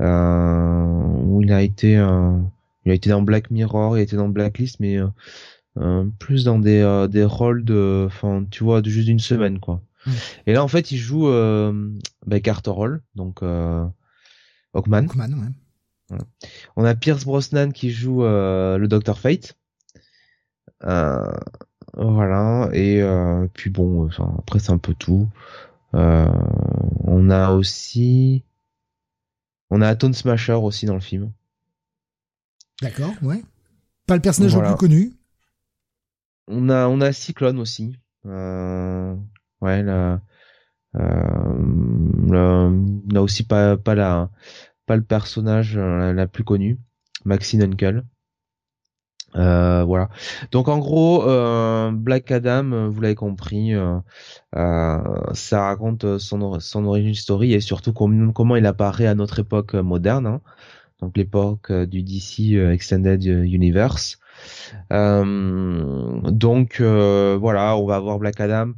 euh, 0.00 0.84
où 1.24 1.42
il 1.42 1.52
a 1.52 1.62
été 1.62 1.96
euh, 1.96 2.38
il 2.84 2.92
a 2.92 2.94
été 2.94 3.10
dans 3.10 3.22
Black 3.22 3.50
Mirror, 3.50 3.96
il 3.96 4.00
a 4.00 4.02
été 4.02 4.16
dans 4.16 4.28
Blacklist, 4.28 4.78
mais 4.80 4.98
plus 6.18 6.44
dans 6.44 6.58
des 6.58 6.80
euh, 6.80 7.08
des 7.08 7.24
rôles 7.24 7.64
de 7.64 8.04
enfin 8.06 8.44
tu 8.50 8.62
vois 8.62 8.80
de 8.80 8.90
juste 8.90 9.06
d'une 9.06 9.18
semaine 9.18 9.58
quoi. 9.58 9.82
Mm. 10.06 10.10
Et 10.46 10.52
là 10.52 10.62
en 10.62 10.68
fait 10.68 10.92
il 10.92 10.98
joue 10.98 11.28
euh, 11.28 11.90
bah, 12.26 12.40
Carter 12.40 12.72
Hall 12.76 13.02
donc 13.14 13.42
euh, 13.42 13.84
Hawkman. 14.74 15.04
Hawkman, 15.04 15.34
ouais. 15.34 16.18
On 16.76 16.84
a 16.84 16.94
Pierce 16.94 17.24
Brosnan 17.24 17.72
qui 17.72 17.90
joue 17.90 18.24
euh, 18.24 18.76
le 18.78 18.88
Dr 18.88 19.18
Fate. 19.18 19.56
Euh, 20.86 21.32
voilà 21.96 22.68
et 22.72 23.00
euh, 23.00 23.46
puis 23.54 23.70
bon 23.70 24.06
enfin, 24.06 24.34
après 24.38 24.58
c'est 24.58 24.72
un 24.72 24.78
peu 24.78 24.94
tout. 24.94 25.28
Euh, 25.94 26.26
on 27.04 27.30
a 27.30 27.52
aussi 27.52 28.44
on 29.70 29.80
a 29.80 29.94
Tone 29.94 30.14
Smasher 30.14 30.52
aussi 30.54 30.86
dans 30.86 30.94
le 30.94 31.00
film. 31.00 31.32
D'accord, 32.82 33.12
ouais. 33.22 33.42
Pas 34.06 34.16
le 34.16 34.20
personnage 34.20 34.52
Voilà. 34.52 34.70
le 34.70 34.74
plus 34.74 34.80
connu. 34.80 35.12
On 36.48 36.68
a 36.68 36.88
on 36.88 37.00
a 37.00 37.12
Cyclone 37.12 37.58
aussi. 37.58 37.96
Euh, 38.26 39.14
ouais 39.60 39.82
là. 39.82 40.20
Euh, 40.96 41.02
là, 42.28 42.70
on 42.70 43.16
a 43.16 43.20
aussi 43.20 43.42
pas 43.44 43.76
pas 43.76 43.94
la 43.94 44.30
pas 44.86 44.96
le 44.96 45.02
personnage 45.02 45.76
la, 45.76 46.12
la 46.12 46.26
plus 46.26 46.44
connue, 46.44 46.78
Maxine 47.24 47.62
Uncle. 47.62 48.04
Euh, 49.36 49.82
voilà. 49.84 50.08
Donc 50.52 50.68
en 50.68 50.78
gros, 50.78 51.28
euh, 51.28 51.90
Black 51.90 52.30
Adam, 52.30 52.70
euh, 52.72 52.88
vous 52.88 53.00
l'avez 53.00 53.16
compris, 53.16 53.74
euh, 53.74 53.98
ça 55.32 55.64
raconte 55.66 56.18
son 56.18 56.60
son 56.60 56.84
origin 56.84 57.14
story 57.14 57.52
et 57.52 57.60
surtout 57.60 57.92
com- 57.92 58.32
comment 58.32 58.56
il 58.56 58.66
apparaît 58.66 59.06
à 59.06 59.14
notre 59.14 59.40
époque 59.40 59.74
moderne, 59.74 60.26
hein. 60.26 60.40
donc 61.00 61.16
l'époque 61.16 61.72
du 61.72 62.02
DC 62.02 62.54
Extended 62.72 63.24
Universe. 63.24 64.18
Donc 64.90 66.80
voilà, 66.80 67.76
on 67.76 67.86
va 67.86 67.96
avoir 67.96 68.18
Black 68.18 68.40
Adam 68.40 68.72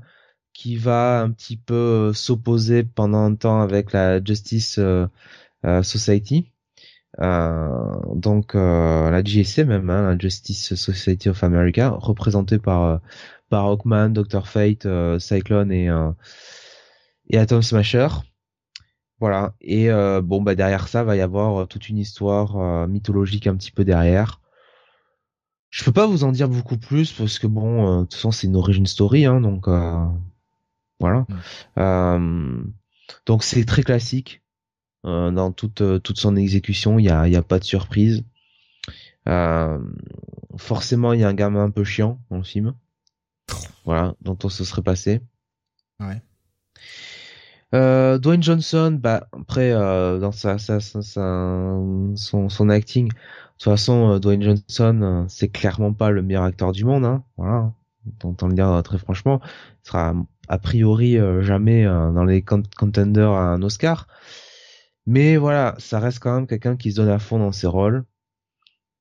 qui 0.53 0.77
va 0.77 1.21
un 1.21 1.31
petit 1.33 1.57
peu 1.59 2.13
s'opposer 2.15 2.83
pendant 2.85 3.25
un 3.25 3.35
temps 3.35 3.61
avec 3.61 3.93
la 3.93 4.23
Justice 4.25 4.81
Society. 5.83 6.51
Euh, 7.21 7.97
donc 8.15 8.55
euh, 8.55 9.11
la 9.11 9.25
JSA 9.25 9.65
même, 9.65 9.89
hein, 9.91 10.11
la 10.11 10.19
Justice 10.19 10.75
Society 10.75 11.29
of 11.29 11.43
America, 11.45 11.91
représentée 11.91 12.59
par 12.59 12.83
euh, 12.85 12.99
par 13.49 13.67
Hawkman, 13.67 14.11
Dr 14.13 14.47
Fate, 14.47 14.87
euh, 14.87 15.19
Cyclone 15.19 15.73
et 15.73 15.89
euh, 15.89 16.11
et 17.31 17.39
Atom 17.39 17.63
Smasher. 17.63 18.09
Voilà. 19.21 19.55
Et 19.63 19.91
euh, 19.91 20.21
bon 20.21 20.43
bah 20.43 20.55
derrière 20.55 20.89
ça 20.89 21.05
va 21.05 21.17
y 21.17 21.21
avoir 21.21 21.67
toute 21.69 21.89
une 21.89 21.99
histoire 21.99 22.57
euh, 22.57 22.87
mythologique 22.87 23.47
un 23.47 23.57
petit 23.57 23.73
peu 23.73 23.85
derrière. 23.85 24.41
Je 25.71 25.85
peux 25.85 25.93
pas 25.93 26.07
vous 26.07 26.25
en 26.25 26.33
dire 26.33 26.49
beaucoup 26.49 26.79
plus 26.79 27.13
parce 27.13 27.39
que 27.39 27.47
bon, 27.47 27.87
euh, 27.87 28.01
de 28.01 28.05
toute 28.05 28.15
façon 28.15 28.31
c'est 28.31 28.47
une 28.47 28.57
origin 28.57 28.87
story, 28.87 29.27
hein, 29.27 29.41
donc 29.41 29.69
euh, 29.69 30.05
voilà. 31.01 31.27
Euh, 31.79 32.63
donc 33.27 33.43
c'est 33.43 33.65
très 33.65 33.83
classique 33.83 34.43
dans 35.07 35.53
toute 35.53 35.81
euh, 35.81 35.99
toute 35.99 36.19
son 36.19 36.37
exécution. 36.37 36.99
Il 36.99 37.05
y 37.05 37.11
a 37.11 37.27
y 37.29 37.37
a 37.37 37.43
pas 37.43 37.59
de 37.59 37.65
surprise. 37.65 38.25
Euh, 39.29 39.79
forcément 40.57 41.13
il 41.13 41.21
y 41.21 41.25
a 41.25 41.29
un 41.29 41.35
gamin 41.35 41.65
un 41.65 41.71
peu 41.71 41.85
chiant 41.85 42.21
dans 42.31 42.37
le 42.39 42.45
film. 42.45 42.75
Voilà, 43.85 44.15
dont 44.21 44.37
on 44.45 44.49
se 44.49 44.65
serait 44.65 44.83
passé. 44.83 45.21
Ouais. 46.01 46.21
Euh, 47.75 48.19
Dwayne 48.19 48.43
Johnson, 48.43 48.97
bah 49.01 49.27
après 49.33 49.73
euh, 49.73 50.19
dans 50.21 50.31
sa, 50.33 50.57
sa, 50.59 50.81
sa- 50.81 51.03
son 51.03 52.49
son 52.49 52.69
acting, 52.69 53.09
de 53.09 53.15
toute 53.59 53.65
façon 53.65 54.13
euh, 54.13 54.19
Dwayne 54.21 54.43
Johnson 54.43 55.01
euh, 55.03 55.25
c'est 55.29 55.49
clairement 55.49 55.93
pas 55.93 56.11
le 56.11 56.23
meilleur 56.23 56.45
acteur 56.45 56.71
du 56.73 56.85
monde, 56.85 57.05
hein. 57.05 57.25
Voilà, 57.37 57.73
on 58.23 58.29
entend 58.29 58.47
le 58.47 58.55
dire 58.55 58.69
euh, 58.71 58.83
très 58.83 58.99
franchement, 58.99 59.41
il 59.85 59.89
sera 59.89 60.15
a 60.49 60.59
priori 60.59 61.19
euh, 61.19 61.43
jamais 61.43 61.85
euh, 61.85 62.13
dans 62.13 62.25
les 62.25 62.41
con- 62.43 62.63
contenders 62.79 63.33
à 63.33 63.49
un 63.55 63.63
Oscar, 63.63 64.07
mais 65.07 65.37
voilà, 65.37 65.75
ça 65.79 66.01
reste 66.01 66.19
quand 66.21 66.35
même 66.35 66.47
quelqu'un 66.47 66.77
qui 66.77 66.93
se 66.93 66.97
donne 66.97 67.09
à 67.11 67.19
fond 67.19 67.39
dans 67.39 67.53
ses 67.53 67.67
rôles 67.67 68.05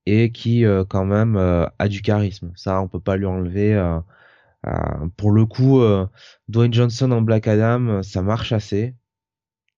et 0.05 0.31
qui 0.31 0.65
euh, 0.65 0.85
quand 0.85 1.05
même 1.05 1.35
euh, 1.38 1.65
a 1.79 1.88
du 1.88 2.01
charisme. 2.01 2.51
Ça 2.55 2.81
on 2.81 2.88
peut 2.88 3.00
pas 3.00 3.17
lui 3.17 3.25
enlever. 3.25 3.74
euh, 3.75 4.00
pour 5.17 5.31
le 5.31 5.45
coup, 5.45 5.81
Dwayne 6.47 6.74
Johnson 6.74 7.12
en 7.12 7.21
Black 7.21 7.47
Adam, 7.47 8.01
ça 8.03 8.21
marche 8.24 8.51
assez. 8.51 8.95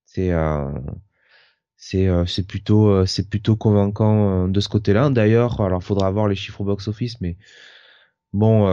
C'est 0.06 0.32
c'est 1.76 2.08
c'est 2.26 2.46
plutôt 2.46 3.06
c'est 3.06 3.28
plutôt 3.28 3.56
convaincant 3.56 4.48
de 4.48 4.60
ce 4.60 4.68
côté-là. 4.68 5.10
D'ailleurs, 5.10 5.60
alors 5.60 5.82
faudra 5.82 6.10
voir 6.10 6.28
les 6.28 6.36
chiffres 6.36 6.62
au 6.62 6.64
box-office, 6.64 7.20
mais 7.20 7.36
bon, 8.32 8.68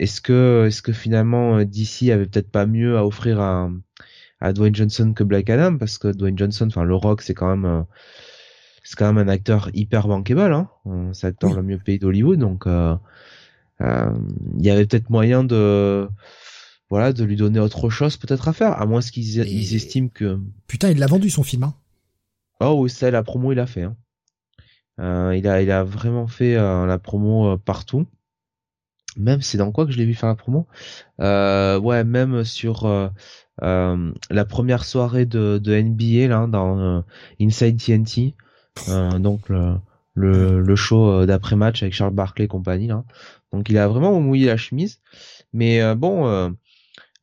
est-ce 0.00 0.20
que 0.20 0.64
est-ce 0.66 0.82
que 0.82 0.92
finalement 0.92 1.62
DC 1.62 2.10
avait 2.10 2.26
peut-être 2.26 2.50
pas 2.50 2.66
mieux 2.66 2.98
à 2.98 3.06
offrir 3.06 3.40
à 3.40 3.70
à 4.42 4.52
Dwayne 4.52 4.74
Johnson 4.74 5.12
que 5.14 5.24
Black 5.24 5.48
Adam 5.48 5.78
parce 5.78 5.96
que 5.98 6.08
Dwayne 6.08 6.36
Johnson, 6.36 6.66
enfin 6.66 6.82
le 6.84 6.94
Rock, 6.94 7.22
c'est 7.22 7.34
quand 7.34 7.48
même 7.48 7.64
euh, 7.64 7.82
c'est 8.84 8.96
quand 8.96 9.12
même 9.12 9.26
un 9.26 9.30
acteur 9.30 9.70
hyper 9.72 10.08
bankable, 10.08 10.52
hein. 10.52 10.68
Euh, 10.86 11.12
C'est 11.12 11.28
l'acteur 11.28 11.50
Oui. 11.50 11.56
le 11.56 11.62
mieux 11.62 11.78
payé 11.78 11.98
d'Hollywood, 11.98 12.38
donc 12.38 12.66
euh, 12.66 12.96
euh, 13.80 14.12
il 14.58 14.66
y 14.66 14.70
avait 14.70 14.84
peut-être 14.86 15.08
moyen 15.10 15.44
de 15.44 16.08
voilà 16.90 17.12
de 17.12 17.24
lui 17.24 17.36
donner 17.36 17.58
autre 17.60 17.88
chose 17.88 18.16
peut-être 18.18 18.48
à 18.48 18.52
faire 18.52 18.80
à 18.80 18.84
moins 18.86 19.00
qu'ils 19.00 19.36
ils 19.38 19.74
estiment 19.76 20.08
que 20.12 20.38
Putain, 20.66 20.90
il 20.90 20.98
l'a 20.98 21.06
vendu 21.06 21.30
son 21.30 21.42
film. 21.42 21.62
Hein. 21.62 21.74
oh 22.60 22.74
oui 22.80 22.90
ça 22.90 23.10
la 23.10 23.22
promo 23.22 23.52
il 23.52 23.58
a 23.60 23.66
fait 23.66 23.84
hein. 23.84 23.96
Euh, 25.00 25.34
il 25.36 25.46
a 25.48 25.62
il 25.62 25.70
a 25.70 25.84
vraiment 25.84 26.26
fait 26.26 26.54
la 26.54 26.98
promo 26.98 27.56
partout 27.58 28.06
même 29.16 29.42
c'est 29.42 29.58
dans 29.58 29.72
quoi 29.72 29.84
que 29.86 29.92
je 29.92 29.98
l'ai 29.98 30.06
vu 30.06 30.14
faire 30.14 30.28
la 30.28 30.34
promo? 30.36 30.66
Euh, 31.20 31.78
ouais 31.78 32.02
même 32.04 32.44
sur 32.44 32.86
la 33.60 34.44
première 34.44 34.84
soirée 34.84 35.26
de, 35.26 35.58
NBA 35.58 36.28
là 36.28 36.46
dans 36.46 37.04
Inside 37.40 37.78
TNT 37.78 38.34
donc 39.20 39.50
le, 40.14 40.76
show 40.76 41.26
d'après 41.26 41.56
match 41.56 41.82
avec 41.82 41.94
Charles 41.94 42.14
Barkley 42.14 42.46
et 42.46 42.48
compagnie 42.48 42.88
là. 42.88 43.04
Donc 43.52 43.68
il 43.68 43.78
a 43.78 43.88
vraiment 43.88 44.18
mouillé 44.20 44.46
la 44.46 44.56
chemise. 44.56 45.00
Mais 45.52 45.94
bon 45.94 46.54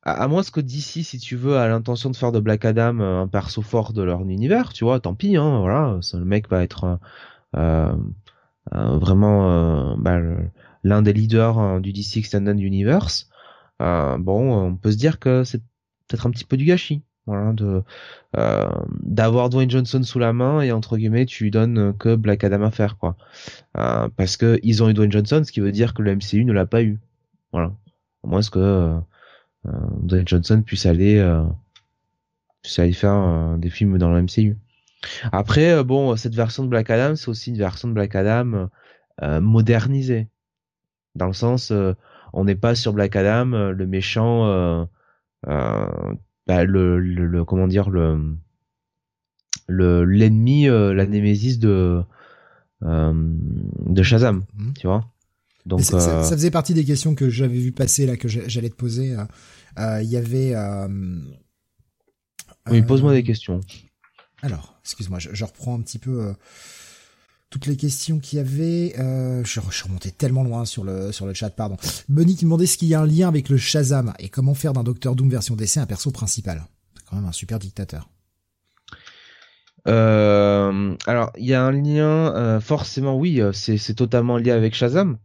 à, 0.02 0.28
moins 0.28 0.42
que 0.42 0.60
d'ici 0.60 1.04
si 1.04 1.18
tu 1.18 1.36
veux 1.36 1.56
a 1.56 1.68
l'intention 1.68 2.10
de 2.10 2.16
faire 2.16 2.32
de 2.32 2.40
Black 2.40 2.64
Adam 2.64 3.00
un 3.00 3.28
perso 3.28 3.60
fort 3.60 3.92
de 3.92 4.02
leur 4.02 4.22
univers 4.22 4.72
tu 4.72 4.84
vois 4.84 5.00
tant 5.00 5.14
pis 5.14 5.36
hein 5.36 5.60
voilà. 5.60 5.98
Le 6.14 6.24
mec 6.24 6.48
va 6.48 6.62
être 6.62 6.98
vraiment 8.72 9.96
bah, 9.98 10.20
l'un 10.84 11.02
des 11.02 11.12
leaders 11.12 11.58
euh, 11.58 11.80
du 11.80 11.92
DC 11.92 12.18
Extended 12.18 12.58
Universe, 12.58 13.28
euh, 13.82 14.18
bon, 14.18 14.52
on 14.52 14.76
peut 14.76 14.92
se 14.92 14.96
dire 14.96 15.18
que 15.18 15.44
c'est 15.44 15.62
peut-être 16.10 16.26
un 16.26 16.30
petit 16.30 16.44
peu 16.44 16.56
du 16.56 16.64
gâchis. 16.64 17.02
Voilà, 17.26 17.52
de 17.52 17.82
euh, 18.36 18.70
d'avoir 19.02 19.50
Dwayne 19.50 19.70
Johnson 19.70 20.02
sous 20.02 20.18
la 20.18 20.32
main 20.32 20.62
et 20.62 20.72
entre 20.72 20.96
guillemets 20.96 21.26
tu 21.26 21.44
lui 21.44 21.50
donnes 21.50 21.94
que 21.96 22.16
Black 22.16 22.42
Adam 22.44 22.62
à 22.62 22.70
faire 22.70 22.96
quoi. 22.96 23.16
Euh, 23.76 24.08
parce 24.16 24.36
que 24.36 24.58
ils 24.62 24.82
ont 24.82 24.88
eu 24.88 24.94
Dwayne 24.94 25.12
Johnson 25.12 25.42
ce 25.44 25.52
qui 25.52 25.60
veut 25.60 25.70
dire 25.70 25.94
que 25.94 26.02
le 26.02 26.16
MCU 26.16 26.44
ne 26.44 26.52
l'a 26.52 26.66
pas 26.66 26.82
eu. 26.82 26.98
Voilà. 27.52 27.72
À 28.24 28.26
moins 28.26 28.40
que 28.40 28.58
euh, 28.58 28.98
Dwayne 30.02 30.26
Johnson 30.26 30.62
puisse 30.64 30.86
aller 30.86 31.22
puisse 32.62 32.78
aller 32.78 32.94
faire 32.94 33.56
des 33.58 33.70
films 33.70 33.98
dans 33.98 34.10
le 34.10 34.22
MCU 34.22 34.56
après 35.30 35.84
bon 35.84 36.16
cette 36.16 36.34
version 36.34 36.64
de 36.64 36.68
Black 36.68 36.90
Adam 36.90 37.16
c'est 37.16 37.28
aussi 37.28 37.50
une 37.50 37.58
version 37.58 37.88
de 37.88 37.92
Black 37.92 38.16
Adam 38.16 38.68
modernisée. 39.40 40.28
Dans 41.14 41.26
le 41.26 41.32
sens 41.32 41.70
euh, 41.70 41.94
on 42.32 42.44
n'est 42.44 42.54
pas 42.54 42.74
sur 42.74 42.92
Black 42.92 43.16
Adam 43.16 43.52
euh, 43.52 43.72
le 43.72 43.86
méchant 43.86 44.46
euh, 44.46 44.84
bah, 45.46 46.64
le, 46.64 46.98
le, 46.98 47.44
comment 47.44 47.66
dire 47.66 47.90
le 47.90 48.36
le 49.68 50.04
l'ennemi 50.04 50.66
la 50.66 51.06
némésis 51.06 51.58
de 51.58 52.02
de 52.82 54.02
Shazam 54.02 54.44
mhm. 54.54 54.74
tu 54.74 54.86
vois 54.86 55.12
donc 55.66 55.82
ça, 55.82 56.00
ça, 56.00 56.36
faisait 56.36 56.50
partie 56.50 56.72
des 56.72 56.84
questions 56.84 57.14
que 57.14 57.28
j'avais 57.28 57.58
vu 57.58 57.70
passer 57.70 58.06
là 58.06 58.16
que 58.16 58.28
j'allais 58.28 58.70
te 58.70 58.76
poser 58.76 59.16
il 59.78 60.08
y 60.08 60.16
avait 60.16 60.54
oui 62.70 62.82
pose-moi 62.82 63.12
des 63.12 63.22
questions 63.22 63.60
alors 64.42 64.80
excuse-moi 64.82 65.18
je, 65.18 65.28
je, 65.32 65.44
reprends 65.44 65.78
un 65.78 65.82
petit 65.82 65.98
peu 65.98 66.34
toutes 67.50 67.66
les 67.66 67.76
questions 67.76 68.20
qu'il 68.20 68.38
y 68.38 68.40
avait. 68.40 68.94
Euh, 68.98 69.44
je, 69.44 69.60
suis 69.60 69.82
remonté 69.84 70.12
tellement 70.12 70.44
loin 70.44 70.64
sur 70.64 70.84
le 70.84 71.34
chat, 71.34 71.50
pardon. 71.50 71.76
Bunny 72.08 72.36
qui 72.36 72.44
demandait 72.44 72.66
ce 72.66 72.78
qu'il 72.78 72.88
y 72.88 72.94
a 72.94 73.00
un 73.00 73.06
lien 73.06 73.28
avec 73.28 73.48
le 73.48 73.56
Shazam 73.56 74.14
et 74.20 74.28
comment 74.28 74.54
faire 74.54 74.72
d'un 74.72 74.84
Docteur 74.84 75.16
Doom 75.16 75.28
version 75.28 75.56
DC 75.56 75.78
un 75.78 75.86
perso 75.86 76.12
principal. 76.12 76.64
C'est 76.96 77.04
quand 77.06 77.16
même 77.16 77.26
un 77.26 77.32
super 77.32 77.58
dictateur. 77.58 78.08
Euh, 79.88 80.94
alors, 81.06 81.32
il 81.36 81.46
y 81.46 81.54
a 81.54 81.64
un 81.64 81.72
lien, 81.72 82.34
euh, 82.34 82.60
forcément, 82.60 83.16
oui, 83.16 83.40
c'est 83.52 83.94
totalement 83.94 84.36
lié 84.36 84.52
avec 84.52 84.74
Shazam, 84.74 85.18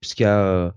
puisqu'il 0.00 0.22
y 0.24 0.26
a, 0.26 0.74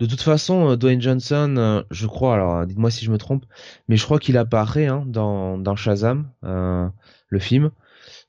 de 0.00 0.06
toute 0.06 0.22
façon, 0.22 0.74
Dwayne 0.76 1.00
Johnson, 1.00 1.84
je 1.90 2.06
crois, 2.06 2.34
alors 2.34 2.66
dites-moi 2.66 2.90
si 2.90 3.04
je 3.04 3.12
me 3.12 3.18
trompe, 3.18 3.44
mais 3.88 3.96
je 3.96 4.04
crois 4.04 4.18
qu'il 4.18 4.38
apparaît 4.38 4.86
hein, 4.86 5.04
dans, 5.06 5.58
dans 5.58 5.76
Shazam, 5.76 6.30
le 6.42 7.38
film. 7.38 7.70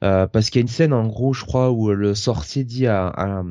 Euh, 0.03 0.27
parce 0.27 0.51
qu'il 0.51 0.59
y 0.59 0.61
a 0.61 0.65
une 0.65 0.67
scène 0.67 0.93
en 0.93 1.07
gros 1.07 1.33
je 1.33 1.43
crois 1.43 1.71
où 1.71 1.91
le 1.91 2.13
sorcier 2.13 2.63
dit 2.63 2.85
à, 2.85 3.07
à, 3.07 3.43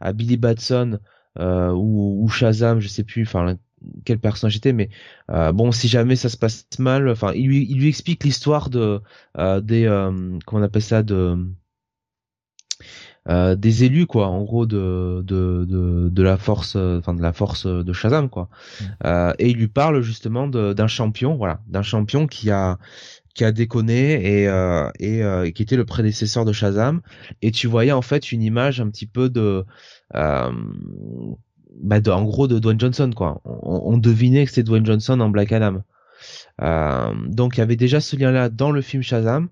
à 0.00 0.12
Billy 0.12 0.36
Batson 0.36 0.98
euh, 1.38 1.70
ou, 1.70 2.20
ou, 2.20 2.28
Shazam 2.28 2.80
je 2.80 2.88
sais 2.88 3.04
plus 3.04 3.22
enfin 3.22 3.56
quel 4.04 4.18
personnage 4.18 4.56
était 4.56 4.72
mais 4.72 4.88
euh, 5.30 5.52
bon 5.52 5.70
si 5.70 5.86
jamais 5.86 6.16
ça 6.16 6.28
se 6.28 6.36
passe 6.36 6.66
mal 6.80 7.08
enfin 7.08 7.32
il 7.34 7.46
lui 7.46 7.66
il 7.70 7.78
lui 7.78 7.88
explique 7.88 8.24
l'histoire 8.24 8.70
de 8.70 9.02
euh, 9.38 9.60
des 9.60 9.84
euh, 9.86 10.38
comment 10.46 10.62
on 10.62 10.64
appelle 10.64 10.82
ça 10.82 11.04
de 11.04 11.36
euh, 13.28 13.54
des 13.54 13.84
élus 13.84 14.06
quoi 14.06 14.26
en 14.26 14.42
gros 14.42 14.66
de 14.66 15.22
de 15.24 15.64
de, 15.64 16.08
de 16.08 16.22
la 16.24 16.36
force 16.36 16.74
enfin 16.74 17.14
de 17.14 17.22
la 17.22 17.32
force 17.32 17.66
de 17.66 17.92
Shazam 17.92 18.28
quoi. 18.28 18.48
Et 19.38 19.48
il 19.50 19.56
lui 19.58 19.68
parle 19.68 20.02
justement 20.02 20.48
d'un 20.48 20.86
champion 20.88 21.36
voilà 21.36 21.60
d'un 21.68 21.82
champion 21.82 22.26
qui 22.26 22.50
a 22.50 22.78
qui 23.34 23.44
a 23.44 23.52
déconné 23.52 24.42
et, 24.42 24.48
euh, 24.48 24.88
et 25.00 25.22
euh, 25.22 25.50
qui 25.50 25.62
était 25.62 25.76
le 25.76 25.84
prédécesseur 25.84 26.44
de 26.44 26.52
Shazam. 26.52 27.02
Et 27.42 27.50
tu 27.50 27.66
voyais 27.66 27.92
en 27.92 28.02
fait 28.02 28.32
une 28.32 28.42
image 28.42 28.80
un 28.80 28.88
petit 28.88 29.06
peu 29.06 29.28
de, 29.28 29.64
euh, 30.14 30.52
bah 31.80 31.98
en 32.06 32.24
gros 32.24 32.46
de 32.46 32.58
Dwayne 32.58 32.80
Johnson 32.80 33.10
quoi. 33.14 33.40
On, 33.44 33.98
devinait 33.98 34.44
que 34.44 34.50
c'était 34.50 34.62
Dwayne 34.62 34.86
Johnson 34.86 35.18
en 35.20 35.28
Black 35.28 35.52
Adam. 35.52 35.82
Euh, 36.62 37.12
donc 37.26 37.56
il 37.56 37.60
y 37.60 37.62
avait 37.62 37.76
déjà 37.76 38.00
ce 38.00 38.16
lien-là 38.16 38.48
dans 38.48 38.70
le 38.70 38.80
film 38.80 39.02
Shazam 39.02 39.48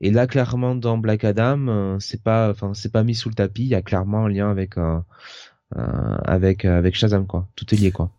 et 0.00 0.10
là 0.10 0.26
clairement 0.26 0.74
dans 0.74 0.96
Black 0.96 1.22
Adam 1.24 1.98
c'est 2.00 2.22
pas 2.22 2.50
enfin 2.50 2.72
c'est 2.74 2.90
pas 2.90 3.04
mis 3.04 3.14
sous 3.14 3.28
le 3.28 3.34
tapis 3.34 3.62
il 3.64 3.68
y 3.68 3.74
a 3.74 3.82
clairement 3.82 4.24
un 4.24 4.28
lien 4.30 4.50
avec 4.50 4.76
avec 5.76 6.64
avec 6.64 6.96
Shazam 6.96 7.26
quoi 7.26 7.46
tout 7.54 7.72
est 7.74 7.78
lié 7.78 7.92
quoi 7.92 8.10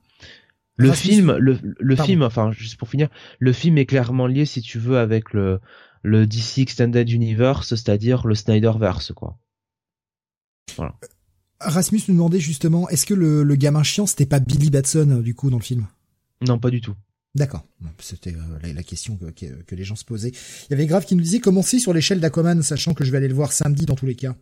le 0.77 0.91
film, 0.93 1.35
le, 1.37 1.57
le 1.79 1.95
film, 1.95 2.21
enfin, 2.21 2.51
juste 2.51 2.77
pour 2.77 2.87
finir, 2.87 3.09
le 3.39 3.51
film 3.51 3.77
est 3.77 3.85
clairement 3.85 4.27
lié, 4.27 4.45
si 4.45 4.61
tu 4.61 4.77
veux, 4.79 4.97
avec 4.97 5.33
le, 5.33 5.59
le 6.03 6.25
DC 6.25 6.59
Extended 6.59 7.09
Universe, 7.09 7.69
c'est-à-dire 7.69 8.25
le 8.27 8.35
Snyderverse, 8.35 9.11
quoi. 9.13 9.37
Voilà. 10.75 10.95
Rasmus 11.59 12.01
nous 12.07 12.13
demandait 12.13 12.39
justement, 12.39 12.87
est-ce 12.89 13.05
que 13.05 13.15
le, 13.15 13.43
le 13.43 13.55
gamin 13.55 13.81
chiant, 13.83 14.05
c'était 14.05 14.27
pas 14.27 14.39
Billy 14.39 14.69
Batson, 14.69 15.09
euh, 15.09 15.21
du 15.21 15.33
coup, 15.33 15.49
dans 15.49 15.57
le 15.57 15.63
film? 15.63 15.87
Non, 16.41 16.59
pas 16.59 16.69
du 16.69 16.81
tout. 16.81 16.93
D'accord. 17.33 17.65
C'était 17.99 18.33
euh, 18.33 18.73
la, 18.73 18.83
question 18.83 19.17
que, 19.17 19.45
que, 19.63 19.75
les 19.75 19.83
gens 19.83 19.95
se 19.95 20.05
posaient. 20.05 20.29
Il 20.31 20.71
y 20.71 20.73
avait 20.73 20.85
Grave 20.85 21.05
qui 21.05 21.15
nous 21.15 21.23
disait, 21.23 21.39
commencer 21.39 21.79
sur 21.79 21.93
l'échelle 21.93 22.19
d'Aquaman, 22.19 22.61
sachant 22.61 22.93
que 22.93 23.03
je 23.03 23.11
vais 23.11 23.17
aller 23.17 23.27
le 23.27 23.33
voir 23.33 23.51
samedi 23.51 23.85
dans 23.85 23.95
tous 23.95 24.05
les 24.05 24.15
cas? 24.15 24.35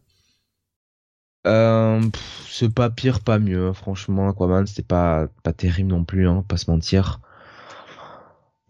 Euh, 1.46 2.02
c'est 2.50 2.74
pas 2.74 2.90
pire, 2.90 3.22
pas 3.22 3.40
mieux. 3.40 3.74
Franchement, 3.74 4.30
Aquaman, 4.30 4.66
c'était 4.66 4.84
pas 4.84 5.28
pas 5.44 5.54
terrible 5.54 5.90
non 5.90 6.04
plus, 6.04 6.28
hein, 6.28 6.44
pas 6.48 6.58
se 6.58 6.70
mentir. 6.70 7.20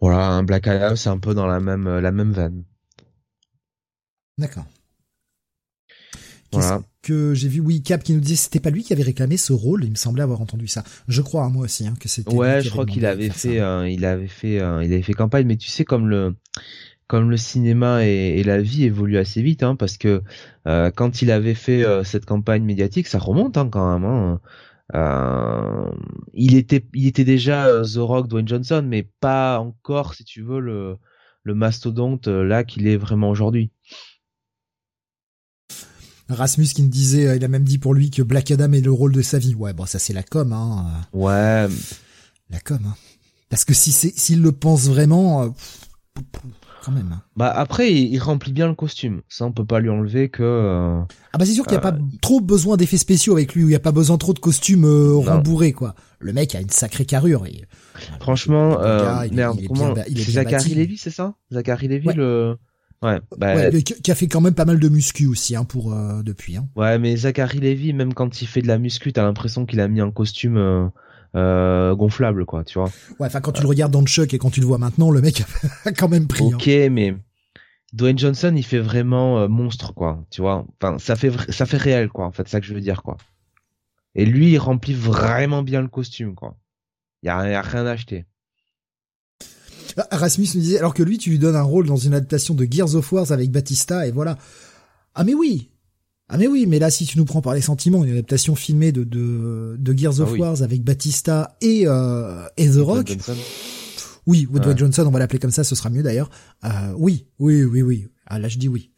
Voilà, 0.00 0.28
un 0.28 0.42
Black 0.42 0.66
Adam, 0.66 0.96
c'est 0.96 1.08
un 1.08 1.18
peu 1.18 1.34
dans 1.34 1.46
la 1.46 1.60
même 1.60 1.98
la 1.98 2.12
même 2.12 2.32
veine. 2.32 2.64
D'accord. 4.38 4.66
Voilà. 6.52 6.80
Que 7.02 7.34
j'ai 7.34 7.48
vu? 7.48 7.60
Oui 7.60 7.82
Cap 7.82 8.02
qui 8.02 8.12
nous 8.12 8.20
disait 8.20 8.36
c'était 8.36 8.60
pas 8.60 8.70
lui 8.70 8.82
qui 8.82 8.92
avait 8.92 9.02
réclamé 9.02 9.36
ce 9.36 9.52
rôle. 9.52 9.84
Il 9.84 9.90
me 9.90 9.96
semblait 9.96 10.22
avoir 10.22 10.40
entendu 10.40 10.66
ça. 10.66 10.84
Je 11.08 11.22
crois 11.22 11.44
à 11.44 11.48
moi 11.48 11.64
aussi 11.64 11.86
hein, 11.86 11.94
que 12.00 12.08
c'était. 12.08 12.34
Ouais, 12.34 12.60
je 12.62 12.70
crois 12.70 12.86
qu'il 12.86 13.06
avait 13.06 13.30
fait, 13.30 13.60
euh, 13.60 13.88
il 13.88 14.04
avait 14.04 14.28
fait, 14.28 14.60
euh, 14.60 14.82
il 14.84 14.92
avait 14.92 15.02
fait 15.02 15.12
campagne. 15.12 15.46
Mais 15.46 15.56
tu 15.56 15.68
sais 15.68 15.84
comme 15.84 16.08
le 16.08 16.34
comme 17.08 17.30
le 17.30 17.36
cinéma 17.36 18.04
et, 18.04 18.42
la 18.42 18.60
vie 18.60 18.84
évoluent 18.84 19.18
assez 19.18 19.42
vite, 19.42 19.62
hein, 19.62 19.76
parce 19.76 19.96
que 19.96 20.22
euh, 20.66 20.90
quand 20.90 21.22
il 21.22 21.30
avait 21.30 21.54
fait 21.54 21.84
euh, 21.84 22.02
cette 22.04 22.26
campagne 22.26 22.64
médiatique, 22.64 23.06
ça 23.06 23.18
remonte 23.18 23.56
hein, 23.56 23.68
quand 23.70 23.98
même. 23.98 24.04
Hein. 24.04 24.40
Euh, 24.94 25.90
il 26.32 26.56
était, 26.56 26.84
il 26.94 27.06
était 27.06 27.24
déjà 27.24 27.82
The 27.82 27.98
Rock, 27.98 28.28
Dwayne 28.28 28.48
Johnson, 28.48 28.84
mais 28.86 29.08
pas 29.20 29.60
encore, 29.60 30.14
si 30.14 30.24
tu 30.24 30.42
veux, 30.42 30.60
le, 30.60 30.96
le 31.42 31.54
mastodonte 31.54 32.26
là 32.28 32.64
qu'il 32.64 32.88
est 32.88 32.96
vraiment 32.96 33.30
aujourd'hui. 33.30 33.70
Rasmus 36.28 36.66
qui 36.66 36.82
me 36.82 36.88
disait, 36.88 37.36
il 37.36 37.44
a 37.44 37.48
même 37.48 37.62
dit 37.62 37.78
pour 37.78 37.94
lui 37.94 38.10
que 38.10 38.22
Black 38.22 38.50
Adam 38.50 38.72
est 38.72 38.80
le 38.80 38.90
rôle 38.90 39.12
de 39.12 39.22
sa 39.22 39.38
vie. 39.38 39.54
Ouais, 39.54 39.72
bon, 39.72 39.86
ça 39.86 40.00
c'est 40.00 40.12
la 40.12 40.24
com, 40.24 40.52
hein. 40.52 40.86
Ouais. 41.12 41.68
La 42.50 42.58
com, 42.64 42.80
hein. 42.84 42.96
Parce 43.48 43.64
que 43.64 43.74
si 43.74 43.92
c'est, 43.92 44.12
s'il 44.16 44.42
le 44.42 44.50
pense 44.50 44.88
vraiment, 44.88 45.54
même. 46.92 47.12
Hein. 47.12 47.22
Bah 47.36 47.50
après, 47.50 47.92
il, 47.92 48.18
remplit 48.18 48.52
bien 48.52 48.66
le 48.66 48.74
costume. 48.74 49.22
Ça, 49.28 49.44
on 49.44 49.52
peut 49.52 49.64
pas 49.64 49.80
lui 49.80 49.88
enlever 49.88 50.28
que. 50.28 50.42
Euh, 50.42 51.00
ah 51.32 51.38
bah 51.38 51.44
c'est 51.44 51.52
sûr 51.52 51.64
qu'il 51.64 51.72
n'y 51.72 51.78
a 51.78 51.90
pas 51.90 51.92
euh, 51.92 52.00
trop 52.20 52.40
besoin 52.40 52.76
d'effets 52.76 52.96
spéciaux 52.96 53.34
avec 53.34 53.54
lui. 53.54 53.64
Où 53.64 53.66
il 53.66 53.70
n'y 53.70 53.76
a 53.76 53.80
pas 53.80 53.92
besoin 53.92 54.18
trop 54.18 54.32
de 54.32 54.38
costumes 54.38 54.84
euh, 54.84 55.16
rembourrés 55.16 55.72
quoi. 55.72 55.94
Le 56.18 56.32
mec 56.32 56.54
a 56.54 56.60
une 56.60 56.70
sacrée 56.70 57.04
carrure. 57.04 57.46
Et... 57.46 57.64
Franchement, 58.20 58.78
merde, 59.32 59.60
comment 59.68 59.94
Zachary 60.14 60.74
Lévy, 60.74 60.96
c'est 60.96 61.10
ça? 61.10 61.34
Zachary 61.52 61.88
Lévy, 61.88 62.08
le. 62.14 62.56
Ouais, 63.02 63.20
bah... 63.36 63.70
qui 63.70 64.10
a 64.10 64.14
fait 64.14 64.26
quand 64.26 64.40
même 64.40 64.54
pas 64.54 64.64
mal 64.64 64.80
de 64.80 64.88
muscu 64.88 65.26
aussi 65.26 65.54
hein, 65.54 65.64
pour 65.64 65.94
depuis. 66.24 66.56
Hein. 66.56 66.66
Ouais, 66.76 66.98
mais 66.98 67.16
Zachary 67.16 67.60
Lévy, 67.60 67.92
même 67.92 68.14
quand 68.14 68.40
il 68.40 68.48
fait 68.48 68.62
de 68.62 68.68
la 68.68 68.78
muscu, 68.78 69.12
t'as 69.12 69.22
l'impression 69.22 69.66
qu'il 69.66 69.80
a 69.80 69.88
mis 69.88 70.00
un 70.00 70.10
costume 70.10 70.90
euh, 71.36 71.94
gonflable, 71.94 72.46
quoi, 72.46 72.64
tu 72.64 72.78
vois. 72.78 72.90
Ouais, 73.18 73.26
enfin, 73.26 73.40
quand 73.40 73.52
tu 73.52 73.62
le 73.62 73.68
regardes 73.68 73.92
dans 73.92 74.00
le 74.00 74.06
Chuck 74.06 74.32
et 74.32 74.38
quand 74.38 74.50
tu 74.50 74.60
le 74.60 74.66
vois 74.66 74.78
maintenant, 74.78 75.10
le 75.10 75.20
mec 75.20 75.44
a 75.84 75.92
quand 75.92 76.08
même 76.08 76.26
pris. 76.26 76.44
Ok, 76.44 76.66
mais 76.90 77.14
Dwayne 77.92 78.18
Johnson, 78.18 78.54
il 78.56 78.64
fait 78.64 78.78
vraiment 78.78 79.40
euh, 79.40 79.48
monstre, 79.48 79.92
quoi, 79.94 80.24
tu 80.30 80.40
vois. 80.40 80.66
Enfin, 80.80 80.98
ça 80.98 81.14
fait, 81.14 81.30
ça 81.52 81.66
fait 81.66 81.76
réel, 81.76 82.08
quoi, 82.08 82.26
en 82.26 82.32
fait, 82.32 82.48
ça 82.48 82.60
que 82.60 82.66
je 82.66 82.74
veux 82.74 82.80
dire, 82.80 83.02
quoi. 83.02 83.16
Et 84.14 84.24
lui, 84.24 84.52
il 84.52 84.58
remplit 84.58 84.94
vraiment 84.94 85.62
bien 85.62 85.82
le 85.82 85.88
costume, 85.88 86.34
quoi. 86.34 86.56
Il 87.22 87.26
y 87.26 87.28
a, 87.28 87.60
rien 87.60 87.86
à 87.86 87.90
acheter. 87.90 88.24
Ah, 89.96 90.08
Rasmus 90.12 90.46
me 90.54 90.60
disait, 90.60 90.78
alors 90.78 90.94
que 90.94 91.02
lui, 91.02 91.18
tu 91.18 91.30
lui 91.30 91.38
donnes 91.38 91.56
un 91.56 91.62
rôle 91.62 91.86
dans 91.86 91.96
une 91.96 92.14
adaptation 92.14 92.54
de 92.54 92.66
Gears 92.70 92.94
of 92.94 93.12
War 93.12 93.30
avec 93.30 93.50
Batista, 93.50 94.06
et 94.06 94.10
voilà. 94.10 94.38
Ah 95.14 95.24
mais 95.24 95.34
oui, 95.34 95.70
Ah 96.28 96.38
mais 96.38 96.48
oui, 96.48 96.66
mais 96.66 96.78
là 96.80 96.90
si 96.90 97.06
tu 97.06 97.18
nous 97.18 97.24
prends 97.24 97.40
par 97.40 97.54
les 97.54 97.60
sentiments, 97.60 98.04
une 98.04 98.10
adaptation 98.12 98.54
filmée 98.56 98.90
de 98.92 99.04
de, 99.04 99.76
de 99.78 99.96
Gears 99.98 100.20
of 100.20 100.28
Ah 100.30 100.32
oui. 100.32 100.40
Wars 100.40 100.62
avec 100.62 100.82
Batista 100.82 101.56
et 101.60 101.84
euh, 101.86 102.44
et 102.56 102.68
The 102.68 102.76
Rock. 102.78 103.06
Johnson. 103.08 103.36
Oui, 104.26 104.44
Woodward 104.50 104.70
Ouais. 104.74 104.78
Johnson, 104.78 105.04
on 105.06 105.10
va 105.12 105.20
l'appeler 105.20 105.38
comme 105.38 105.52
ça, 105.52 105.62
ce 105.62 105.76
sera 105.76 105.88
mieux 105.88 106.02
d'ailleurs. 106.02 106.30
Euh, 106.64 106.68
oui, 106.98 107.26
oui, 107.38 107.62
oui, 107.62 107.82
oui. 107.82 108.08
Ah 108.26 108.40
là 108.40 108.48
je 108.48 108.58
dis 108.58 108.66
oui. 108.66 108.90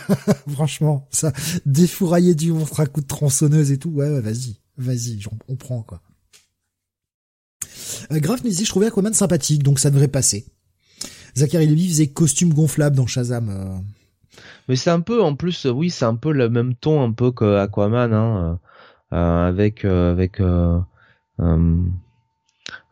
Franchement, 0.52 1.08
ça 1.10 1.32
défourailler 1.64 2.36
du 2.36 2.52
monstre 2.52 2.78
à 2.78 2.86
coup 2.86 3.00
de 3.00 3.06
tronçonneuse 3.06 3.72
et 3.72 3.78
tout, 3.78 3.90
ouais, 3.90 4.08
ouais 4.08 4.20
vas-y, 4.20 4.60
vas-y, 4.78 5.18
on 5.48 5.56
prend 5.56 5.82
quoi. 5.82 6.02
Euh, 8.12 8.20
Graf 8.20 8.44
nous 8.44 8.50
disait 8.50 8.64
je 8.64 8.70
trouvais 8.70 8.86
Aquaman 8.86 9.12
sympathique, 9.12 9.64
donc 9.64 9.80
ça 9.80 9.90
devrait 9.90 10.06
passer. 10.08 10.46
Zachary 11.36 11.66
Levi 11.66 11.88
faisait 11.88 12.06
costume 12.06 12.54
gonflable 12.54 12.94
dans 12.96 13.06
Shazam. 13.08 13.48
euh. 13.48 13.76
Mais 14.68 14.76
c'est 14.76 14.90
un 14.90 15.00
peu, 15.00 15.22
en 15.22 15.34
plus, 15.36 15.66
euh, 15.66 15.70
oui, 15.70 15.90
c'est 15.90 16.04
un 16.04 16.16
peu 16.16 16.32
le 16.32 16.48
même 16.48 16.74
ton, 16.74 17.02
un 17.02 17.12
peu 17.12 17.30
que 17.32 17.56
Aquaman, 17.56 18.12
hein, 18.12 18.58
euh, 19.12 19.16
euh, 19.16 19.48
avec 19.48 19.84
euh, 19.84 20.12
avec 20.12 20.40
euh, 20.40 20.80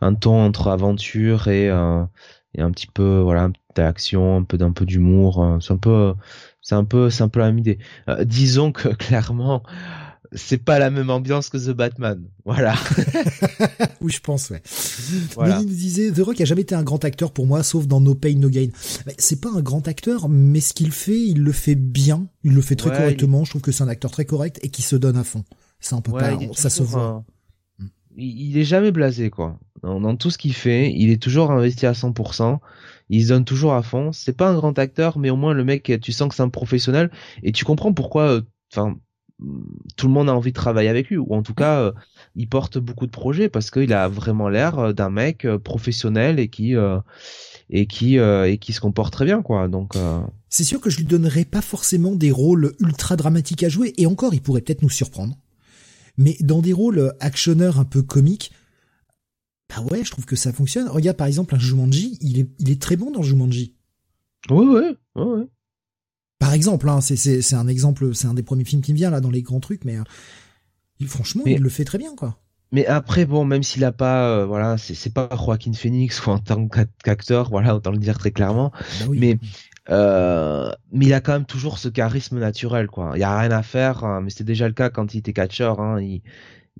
un 0.00 0.14
ton 0.14 0.44
entre 0.46 0.68
aventure 0.68 1.48
et 1.48 1.66
et 2.56 2.62
un 2.62 2.70
petit 2.70 2.86
peu, 2.86 3.18
voilà, 3.18 3.50
d'action, 3.74 4.36
un 4.38 4.42
peu 4.44 4.56
d'un 4.58 4.72
peu 4.72 4.86
d'humour. 4.86 5.58
c'est 5.60 5.72
un 5.72 5.76
peu, 5.76 6.14
c'est 6.62 6.76
un 6.76 6.84
peu, 6.84 7.10
c'est 7.10 7.22
un 7.24 7.28
peu 7.28 7.40
la 7.40 7.46
même 7.46 7.58
idée. 7.58 7.78
Disons 8.24 8.70
que 8.72 8.88
clairement, 8.94 9.62
c'est 10.34 10.58
pas 10.58 10.78
la 10.78 10.90
même 10.90 11.10
ambiance 11.10 11.48
que 11.48 11.56
The 11.58 11.70
Batman. 11.74 12.22
Voilà. 12.44 12.74
Oui, 14.00 14.12
je 14.12 14.20
pense, 14.20 14.50
ouais. 14.50 14.62
Voilà. 15.34 15.56
Nelly 15.56 15.66
nous 15.66 15.74
disait, 15.74 16.10
The 16.12 16.18
Rock 16.18 16.40
a 16.40 16.44
jamais 16.44 16.60
été 16.62 16.74
un 16.74 16.82
grand 16.82 17.02
acteur 17.04 17.32
pour 17.32 17.46
moi, 17.46 17.62
sauf 17.62 17.86
dans 17.86 18.00
No 18.00 18.14
Pain 18.14 18.34
No 18.34 18.50
Gain. 18.50 18.68
Mais 19.06 19.14
c'est 19.18 19.40
pas 19.40 19.48
un 19.54 19.62
grand 19.62 19.88
acteur, 19.88 20.28
mais 20.28 20.60
ce 20.60 20.74
qu'il 20.74 20.92
fait, 20.92 21.18
il 21.20 21.42
le 21.42 21.52
fait 21.52 21.74
bien, 21.74 22.26
il 22.42 22.52
le 22.52 22.60
fait 22.60 22.76
très 22.76 22.90
Ouais, 22.90 22.96
correctement. 22.96 23.44
Je 23.44 23.50
trouve 23.50 23.62
que 23.62 23.72
c'est 23.72 23.82
un 23.82 23.88
acteur 23.88 24.10
très 24.10 24.26
correct 24.26 24.58
et 24.62 24.68
qui 24.68 24.82
se 24.82 24.96
donne 24.96 25.16
à 25.16 25.24
fond. 25.24 25.42
Ça, 25.80 25.96
on 25.96 26.02
peut 26.02 26.12
Ouais, 26.12 26.20
pas, 26.20 26.32
il 26.32 26.50
ça 26.54 26.68
se 26.68 26.82
voit. 26.82 27.24
il, 28.16 28.50
il 28.50 28.58
est 28.58 28.64
jamais 28.64 28.92
blasé 28.92 29.30
quoi. 29.30 29.58
Dans, 29.82 30.00
dans 30.00 30.16
tout 30.16 30.30
ce 30.30 30.36
qu'il 30.38 30.54
fait, 30.54 30.92
il 30.94 31.10
est 31.10 31.22
toujours 31.22 31.50
investi 31.50 31.86
à 31.86 31.92
100%. 31.92 32.58
Il 33.10 33.22
se 33.22 33.28
donne 33.28 33.44
toujours 33.44 33.72
à 33.74 33.82
fond. 33.82 34.12
C'est 34.12 34.36
pas 34.36 34.48
un 34.50 34.54
grand 34.54 34.78
acteur, 34.78 35.18
mais 35.18 35.30
au 35.30 35.36
moins 35.36 35.54
le 35.54 35.64
mec, 35.64 35.90
tu 36.02 36.12
sens 36.12 36.28
que 36.28 36.34
c'est 36.34 36.42
un 36.42 36.48
professionnel 36.50 37.10
et 37.42 37.52
tu 37.52 37.64
comprends 37.64 37.92
pourquoi. 37.94 38.24
euh, 38.30 38.40
Enfin, 38.72 38.96
tout 39.96 40.06
le 40.06 40.12
monde 40.12 40.28
a 40.28 40.34
envie 40.34 40.52
de 40.52 40.56
travailler 40.56 40.88
avec 40.88 41.08
lui 41.08 41.16
ou 41.16 41.34
en 41.34 41.42
tout 41.42 41.54
cas, 41.54 41.80
euh, 41.80 41.92
il 42.36 42.48
porte 42.48 42.78
beaucoup 42.78 43.06
de 43.06 43.10
projets 43.10 43.48
parce 43.48 43.70
qu'il 43.70 43.92
a 43.92 44.08
vraiment 44.08 44.48
l'air 44.48 44.78
euh, 44.78 44.92
d'un 44.92 45.10
mec 45.10 45.44
euh, 45.44 45.58
professionnel 45.58 46.38
et 46.38 46.48
qui 46.48 46.76
euh, 46.76 47.00
et 47.68 47.86
qui 47.86 48.18
euh, 48.18 48.48
et 48.48 48.58
qui 48.58 48.72
se 48.72 48.80
comporte 48.80 49.12
très 49.12 49.24
bien 49.24 49.42
quoi. 49.42 49.68
Donc 49.68 49.96
C'est 50.48 50.64
sûr 50.64 50.80
que 50.80 50.88
je 50.88 50.98
lui 50.98 51.04
donnerais 51.04 51.44
pas 51.44 51.62
forcément 51.62 52.14
des 52.14 52.30
rôles 52.30 52.74
ultra 52.78 53.16
dramatiques 53.16 53.64
à 53.64 53.68
jouer, 53.68 53.92
et 53.96 54.06
encore, 54.06 54.34
il 54.34 54.40
pourrait 54.40 54.60
peut-être 54.60 54.82
nous 54.82 54.90
surprendre. 54.90 55.36
Mais 56.16 56.36
dans 56.40 56.62
des 56.62 56.72
rôles 56.72 57.12
actionneurs 57.18 57.80
un 57.80 57.84
peu 57.84 58.02
comiques, 58.02 58.52
bah 59.68 59.82
ouais, 59.90 60.04
je 60.04 60.10
trouve 60.12 60.26
que 60.26 60.36
ça 60.36 60.52
fonctionne. 60.52 60.86
Regarde 60.88 61.16
par 61.16 61.26
exemple 61.26 61.56
un 61.56 61.58
Jumanji, 61.58 62.18
il 62.20 62.38
est, 62.38 62.48
il 62.60 62.70
est 62.70 62.80
très 62.80 62.96
bon 62.96 63.10
dans 63.10 63.22
Jumanji. 63.22 63.74
ouais 64.48 64.64
ouais 64.64 64.96
ouais 65.16 65.24
ouais. 65.24 65.46
Par 66.38 66.52
exemple, 66.52 66.88
hein, 66.88 67.00
c'est, 67.00 67.54
un 67.54 67.68
exemple, 67.68 68.14
c'est 68.14 68.26
un 68.26 68.34
des 68.34 68.42
premiers 68.42 68.64
films 68.64 68.82
qui 68.82 68.92
me 68.92 68.96
vient 68.96 69.10
là 69.10 69.20
dans 69.20 69.30
les 69.30 69.42
grands 69.42 69.60
trucs, 69.60 69.84
mais 69.84 69.96
euh, 69.96 70.02
il- 71.00 71.08
franchement, 71.08 71.42
Mais- 71.46 71.52
il 71.54 71.60
le 71.62 71.68
fait 71.68 71.84
très 71.84 71.98
bien, 71.98 72.14
quoi. 72.14 72.38
Mais 72.72 72.86
après, 72.86 73.24
bon, 73.24 73.44
même 73.44 73.62
s'il 73.62 73.84
a 73.84 73.92
pas, 73.92 74.28
euh, 74.30 74.46
voilà, 74.46 74.76
c'est 74.78 75.14
pas 75.14 75.28
Joaquin 75.36 75.72
Phoenix 75.74 76.26
ou 76.26 76.30
en 76.30 76.38
tant 76.40 76.66
qu'a- 76.66 76.86
qu'acteur, 77.04 77.48
voilà, 77.48 77.76
autant 77.76 77.92
le 77.92 77.98
dire 77.98 78.18
très 78.18 78.32
clairement. 78.32 78.72
Bah 79.00 79.06
oui. 79.08 79.18
Mais 79.20 79.38
euh, 79.90 80.72
mais 80.90 81.06
il 81.06 81.12
a 81.14 81.20
quand 81.20 81.34
même 81.34 81.44
toujours 81.44 81.78
ce 81.78 81.88
charisme 81.88 82.38
naturel, 82.40 82.88
quoi. 82.88 83.12
Il 83.14 83.20
y 83.20 83.22
a 83.22 83.38
rien 83.38 83.52
à 83.52 83.62
faire, 83.62 84.02
hein, 84.02 84.22
mais 84.22 84.30
c'était 84.30 84.42
déjà 84.44 84.66
le 84.66 84.74
cas 84.74 84.90
quand 84.90 85.14
il 85.14 85.18
était 85.18 85.32
catcheur. 85.32 85.78
Hein, 85.80 86.00
il, 86.00 86.22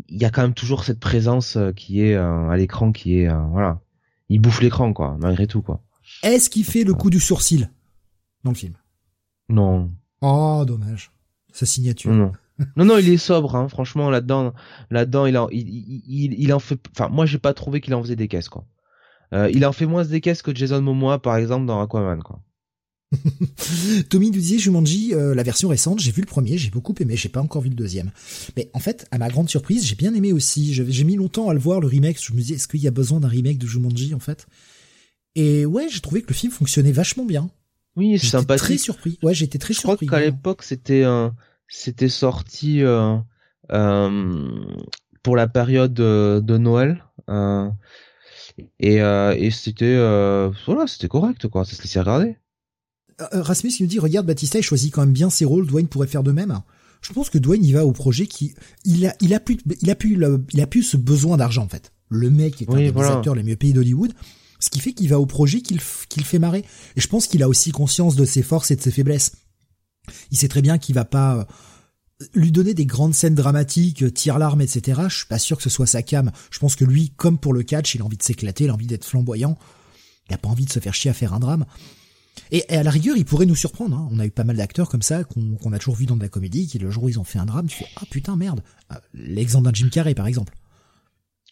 il 0.08 0.20
y 0.20 0.24
a 0.24 0.30
quand 0.30 0.42
même 0.42 0.54
toujours 0.54 0.82
cette 0.82 0.98
présence 0.98 1.56
euh, 1.56 1.70
qui 1.72 2.00
est 2.00 2.14
euh, 2.14 2.48
à 2.48 2.56
l'écran, 2.56 2.90
qui 2.90 3.20
est, 3.20 3.28
voilà, 3.52 3.80
il 4.28 4.40
bouffe 4.40 4.62
l'écran, 4.62 4.92
quoi, 4.92 5.16
malgré 5.20 5.46
tout, 5.46 5.62
quoi. 5.62 5.80
Est-ce 6.24 6.50
qu'il 6.50 6.64
fait 6.64 6.82
le 6.82 6.94
coup 6.94 7.10
du 7.10 7.20
sourcil 7.20 7.70
dans 8.42 8.50
le 8.50 8.56
film? 8.56 8.74
Non, 9.48 9.90
Oh, 10.22 10.64
dommage. 10.66 11.10
Sa 11.52 11.66
signature. 11.66 12.10
non, 12.76 12.84
non. 12.84 12.98
Il 12.98 13.08
est 13.10 13.16
sobre, 13.16 13.56
hein. 13.56 13.68
Franchement, 13.68 14.10
là-dedans, 14.10 14.54
là-dedans, 14.90 15.26
il 15.26 15.36
en, 15.36 15.48
il, 15.50 15.68
il, 15.68 16.02
il- 16.06 16.34
il 16.40 16.52
en 16.52 16.58
fait. 16.58 16.78
Enfin, 16.92 17.08
moi, 17.10 17.26
j'ai 17.26 17.38
pas 17.38 17.52
trouvé 17.54 17.80
qu'il 17.80 17.94
en 17.94 18.02
faisait 18.02 18.16
des 18.16 18.28
caisses, 18.28 18.48
quoi. 18.48 18.66
Euh, 19.32 19.50
il 19.52 19.64
en 19.66 19.72
fait 19.72 19.86
moins 19.86 20.04
des 20.04 20.20
caisses 20.20 20.42
que 20.42 20.54
Jason 20.54 20.80
Momoa, 20.80 21.20
par 21.20 21.36
exemple, 21.36 21.66
dans 21.66 21.80
Aquaman, 21.80 22.22
quoi. 22.22 22.40
Tommy 24.10 24.26
nous 24.30 24.38
disait 24.40 24.58
Jumanji, 24.58 25.14
euh, 25.14 25.34
la 25.34 25.42
version 25.42 25.68
récente, 25.68 26.00
j'ai 26.00 26.10
vu 26.10 26.20
le 26.20 26.26
premier, 26.26 26.58
j'ai 26.58 26.70
beaucoup 26.70 26.94
aimé, 27.00 27.16
j'ai 27.16 27.28
pas 27.28 27.40
encore 27.40 27.62
vu 27.62 27.68
le 27.68 27.74
deuxième. 27.74 28.10
Mais 28.56 28.70
en 28.74 28.80
fait, 28.80 29.06
à 29.10 29.18
ma 29.18 29.28
grande 29.28 29.48
surprise, 29.48 29.84
j'ai 29.86 29.94
bien 29.94 30.14
aimé 30.14 30.32
aussi. 30.32 30.72
J'ai 30.74 31.04
mis 31.04 31.16
longtemps 31.16 31.48
à 31.48 31.54
le 31.54 31.60
voir, 31.60 31.80
le 31.80 31.86
remake. 31.86 32.20
Je 32.22 32.32
me 32.32 32.38
disais, 32.38 32.54
est-ce 32.54 32.66
qu'il 32.68 32.80
y 32.80 32.88
a 32.88 32.92
besoin 32.92 33.20
d'un 33.20 33.28
remake 33.28 33.58
de 33.58 33.66
Jumanji, 33.66 34.14
en 34.14 34.18
fait? 34.20 34.46
Et 35.36 35.66
ouais, 35.66 35.88
j'ai 35.90 36.00
trouvé 36.00 36.22
que 36.22 36.28
le 36.28 36.34
film 36.34 36.52
fonctionnait 36.52 36.92
vachement 36.92 37.24
bien. 37.24 37.50
Oui, 37.96 38.18
c'est 38.18 38.26
J'étais 38.26 38.30
très 38.30 38.38
sympathique. 38.38 38.80
surpris. 38.80 39.18
Ouais, 39.22 39.34
j'étais 39.34 39.58
très 39.58 39.74
Je 39.74 39.80
crois 39.80 39.92
surpris. 39.92 40.06
qu'à 40.06 40.20
l'époque, 40.20 40.62
c'était 40.62 41.04
euh, 41.04 41.30
c'était 41.68 42.08
sorti 42.08 42.82
euh, 42.82 43.16
euh, 43.72 44.50
pour 45.22 45.36
la 45.36 45.46
période 45.48 45.94
de, 45.94 46.40
de 46.44 46.58
Noël. 46.58 47.04
euh, 47.30 47.68
et 48.80 48.96
et 48.96 49.50
c'était 49.50 49.96
voilà, 50.66 50.86
c'était 50.86 51.08
correct, 51.08 51.48
quoi. 51.48 51.64
Ça 51.64 51.74
se 51.76 51.82
laissait 51.82 52.00
regarder. 52.00 52.36
Rasmus 53.32 53.70
il 53.78 53.82
nous 53.84 53.88
dit 53.88 53.98
regarde 54.00 54.26
Batista 54.26 54.58
il 54.58 54.62
choisit 54.64 54.92
quand 54.92 55.02
même 55.02 55.12
bien 55.12 55.30
ses 55.30 55.44
rôles 55.44 55.66
Dwayne 55.68 55.86
pourrait 55.86 56.08
faire 56.08 56.24
de 56.24 56.32
même 56.32 56.60
je 57.00 57.12
pense 57.12 57.30
que 57.30 57.38
Dwayne 57.38 57.64
il 57.64 57.72
va 57.72 57.86
au 57.86 57.92
projet 57.92 58.26
qui 58.26 58.54
il 58.84 59.06
a 59.06 59.14
il 59.20 59.32
a 59.34 59.38
plus 59.38 59.56
il 59.82 59.88
a 59.88 59.94
plus 59.94 60.18
il 60.52 60.60
a 60.60 60.66
plus 60.66 60.82
ce 60.82 60.96
besoin 60.96 61.36
d'argent 61.36 61.62
en 61.62 61.68
fait 61.68 61.92
le 62.08 62.28
mec 62.28 62.60
est 62.60 62.68
un 62.68 62.72
Oui, 62.74 62.82
des 62.86 62.90
voilà. 62.90 63.18
acteurs 63.18 63.36
les 63.36 63.44
mieux 63.44 63.54
payés 63.54 63.72
d'Hollywood 63.72 64.12
ce 64.64 64.70
qui 64.70 64.80
fait 64.80 64.92
qu'il 64.92 65.08
va 65.08 65.20
au 65.20 65.26
projet 65.26 65.60
qu'il 65.60 65.80
qu'il 66.08 66.24
fait 66.24 66.38
marrer 66.38 66.64
et 66.96 67.00
je 67.00 67.08
pense 67.08 67.26
qu'il 67.26 67.42
a 67.42 67.48
aussi 67.48 67.70
conscience 67.70 68.16
de 68.16 68.24
ses 68.24 68.42
forces 68.42 68.70
et 68.70 68.76
de 68.76 68.82
ses 68.82 68.90
faiblesses 68.90 69.32
il 70.30 70.38
sait 70.38 70.48
très 70.48 70.62
bien 70.62 70.78
qu'il 70.78 70.94
va 70.94 71.04
pas 71.04 71.36
euh, 71.36 71.44
lui 72.34 72.52
donner 72.52 72.74
des 72.74 72.86
grandes 72.86 73.14
scènes 73.14 73.34
dramatiques, 73.34 74.02
euh, 74.02 74.10
tire 74.10 74.38
l'arme, 74.38 74.60
etc. 74.60 75.02
Je 75.08 75.16
suis 75.16 75.26
pas 75.26 75.38
sûr 75.38 75.56
que 75.56 75.62
ce 75.62 75.70
soit 75.70 75.86
sa 75.86 76.02
cam. 76.02 76.30
Je 76.50 76.58
pense 76.58 76.76
que 76.76 76.84
lui, 76.84 77.10
comme 77.10 77.38
pour 77.38 77.52
le 77.52 77.62
catch, 77.62 77.94
il 77.94 78.02
a 78.02 78.04
envie 78.04 78.16
de 78.16 78.22
s'éclater, 78.22 78.64
il 78.64 78.70
a 78.70 78.74
envie 78.74 78.86
d'être 78.86 79.04
flamboyant. 79.04 79.58
Il 80.28 80.34
a 80.34 80.38
pas 80.38 80.48
envie 80.48 80.64
de 80.64 80.72
se 80.72 80.80
faire 80.80 80.94
chier 80.94 81.10
à 81.10 81.14
faire 81.14 81.34
un 81.34 81.40
drame. 81.40 81.66
Et, 82.50 82.68
à 82.68 82.82
la 82.82 82.90
rigueur, 82.90 83.16
il 83.16 83.24
pourrait 83.24 83.46
nous 83.46 83.54
surprendre. 83.54 83.96
hein. 83.96 84.08
On 84.10 84.18
a 84.18 84.26
eu 84.26 84.30
pas 84.30 84.44
mal 84.44 84.56
d'acteurs 84.56 84.88
comme 84.88 85.02
ça 85.02 85.24
qu'on 85.24 85.72
a 85.72 85.78
toujours 85.78 85.96
vu 85.96 86.06
dans 86.06 86.16
de 86.16 86.22
la 86.22 86.28
comédie, 86.28 86.66
qui 86.66 86.78
le 86.78 86.90
jour 86.90 87.04
où 87.04 87.08
ils 87.08 87.18
ont 87.18 87.24
fait 87.24 87.38
un 87.38 87.46
drame, 87.46 87.66
tu 87.66 87.76
fais 87.76 87.86
ah 87.96 88.04
putain 88.10 88.36
merde. 88.36 88.62
Ah, 88.88 89.00
L'exemple 89.12 89.66
d'un 89.66 89.72
Jim 89.72 89.88
Carrey 89.90 90.14
par 90.14 90.26
exemple. 90.26 90.54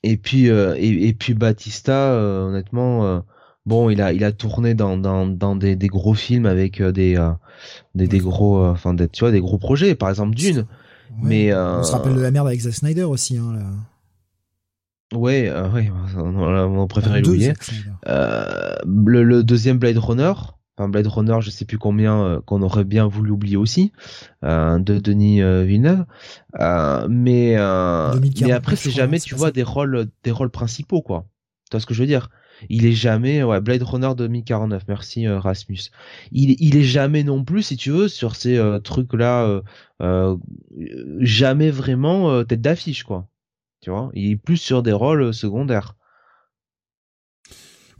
Et 0.02 0.16
puis 0.16 0.50
euh, 0.50 0.74
et, 0.76 1.08
et 1.08 1.12
puis 1.12 1.34
Batista, 1.34 1.92
euh, 2.12 2.48
honnêtement, 2.48 3.06
euh, 3.06 3.20
bon, 3.66 3.88
il 3.90 4.00
a 4.02 4.12
il 4.12 4.24
a 4.24 4.32
tourné 4.32 4.74
dans 4.74 4.96
dans 4.96 5.26
dans 5.26 5.54
des, 5.56 5.76
des 5.76 5.86
gros 5.88 6.14
films 6.14 6.46
avec 6.46 6.80
euh, 6.80 6.90
des 6.92 7.16
euh, 7.16 7.30
des, 7.94 8.08
des 8.08 8.18
gros, 8.18 8.64
euh, 8.64 8.70
enfin 8.70 8.94
des- 8.94 9.08
tu 9.08 9.20
vois, 9.20 9.30
des 9.30 9.40
gros 9.40 9.58
projets, 9.58 9.94
par 9.94 10.08
exemple 10.10 10.34
Dune. 10.34 10.58
Ouais. 10.58 10.64
Mais, 11.22 11.54
on 11.54 11.82
se 11.84 11.92
rappelle 11.92 12.14
de 12.14 12.20
la 12.20 12.30
merde 12.30 12.46
avec 12.48 12.60
Zack 12.60 12.74
Snyder 12.74 13.04
aussi. 13.04 13.36
Hein, 13.36 13.52
là. 13.54 15.18
Ouais, 15.18 15.48
euh, 15.48 15.68
ouais, 15.70 15.92
on, 16.16 16.80
on 16.80 16.86
préférait 16.86 17.20
l'oublier. 17.20 17.52
Euh, 18.08 18.74
le, 18.86 19.22
le 19.22 19.44
deuxième 19.44 19.78
Blade 19.78 19.98
Runner, 19.98 20.32
Blade 20.88 21.06
Runner, 21.06 21.38
je 21.40 21.50
sais 21.50 21.64
plus 21.64 21.78
combien 21.78 22.22
euh, 22.22 22.40
qu'on 22.40 22.62
aurait 22.62 22.84
bien 22.84 23.06
voulu 23.06 23.30
oublier 23.30 23.56
aussi, 23.56 23.92
de 24.42 24.98
Denis 24.98 25.42
euh, 25.42 25.64
Villeneuve. 25.64 26.04
Euh, 26.60 27.06
mais 27.08 27.56
2049, 27.56 28.42
mais 28.42 28.52
après 28.52 28.76
c'est 28.76 28.90
jamais, 28.90 29.20
tu 29.20 29.34
vois, 29.34 29.50
des 29.50 29.62
rôles 29.62 30.08
des 30.24 30.30
rôles 30.30 30.50
principaux 30.50 31.02
quoi. 31.02 31.26
Tu 31.70 31.76
vois 31.76 31.80
ce 31.80 31.86
que 31.86 31.94
je 31.94 32.00
veux 32.00 32.06
dire? 32.06 32.28
Il 32.68 32.86
est 32.86 32.92
jamais, 32.92 33.42
ouais, 33.42 33.60
Blade 33.60 33.82
Runner 33.82 34.12
2049. 34.16 34.84
Merci 34.88 35.26
euh, 35.26 35.38
Rasmus. 35.38 35.90
Il 36.30 36.54
il 36.60 36.76
est 36.76 36.84
jamais 36.84 37.24
non 37.24 37.44
plus, 37.44 37.62
si 37.62 37.76
tu 37.76 37.90
veux, 37.90 38.08
sur 38.08 38.36
ces 38.36 38.56
euh, 38.56 38.78
trucs 38.78 39.12
là, 39.14 39.62
euh, 40.00 40.36
jamais 41.20 41.70
vraiment 41.70 42.44
tête 42.44 42.60
d'affiche 42.60 43.04
quoi. 43.04 43.28
Tu 43.80 43.90
vois, 43.90 44.10
il 44.14 44.32
est 44.32 44.36
plus 44.36 44.58
sur 44.58 44.82
des 44.82 44.92
rôles 44.92 45.34
secondaires. 45.34 45.96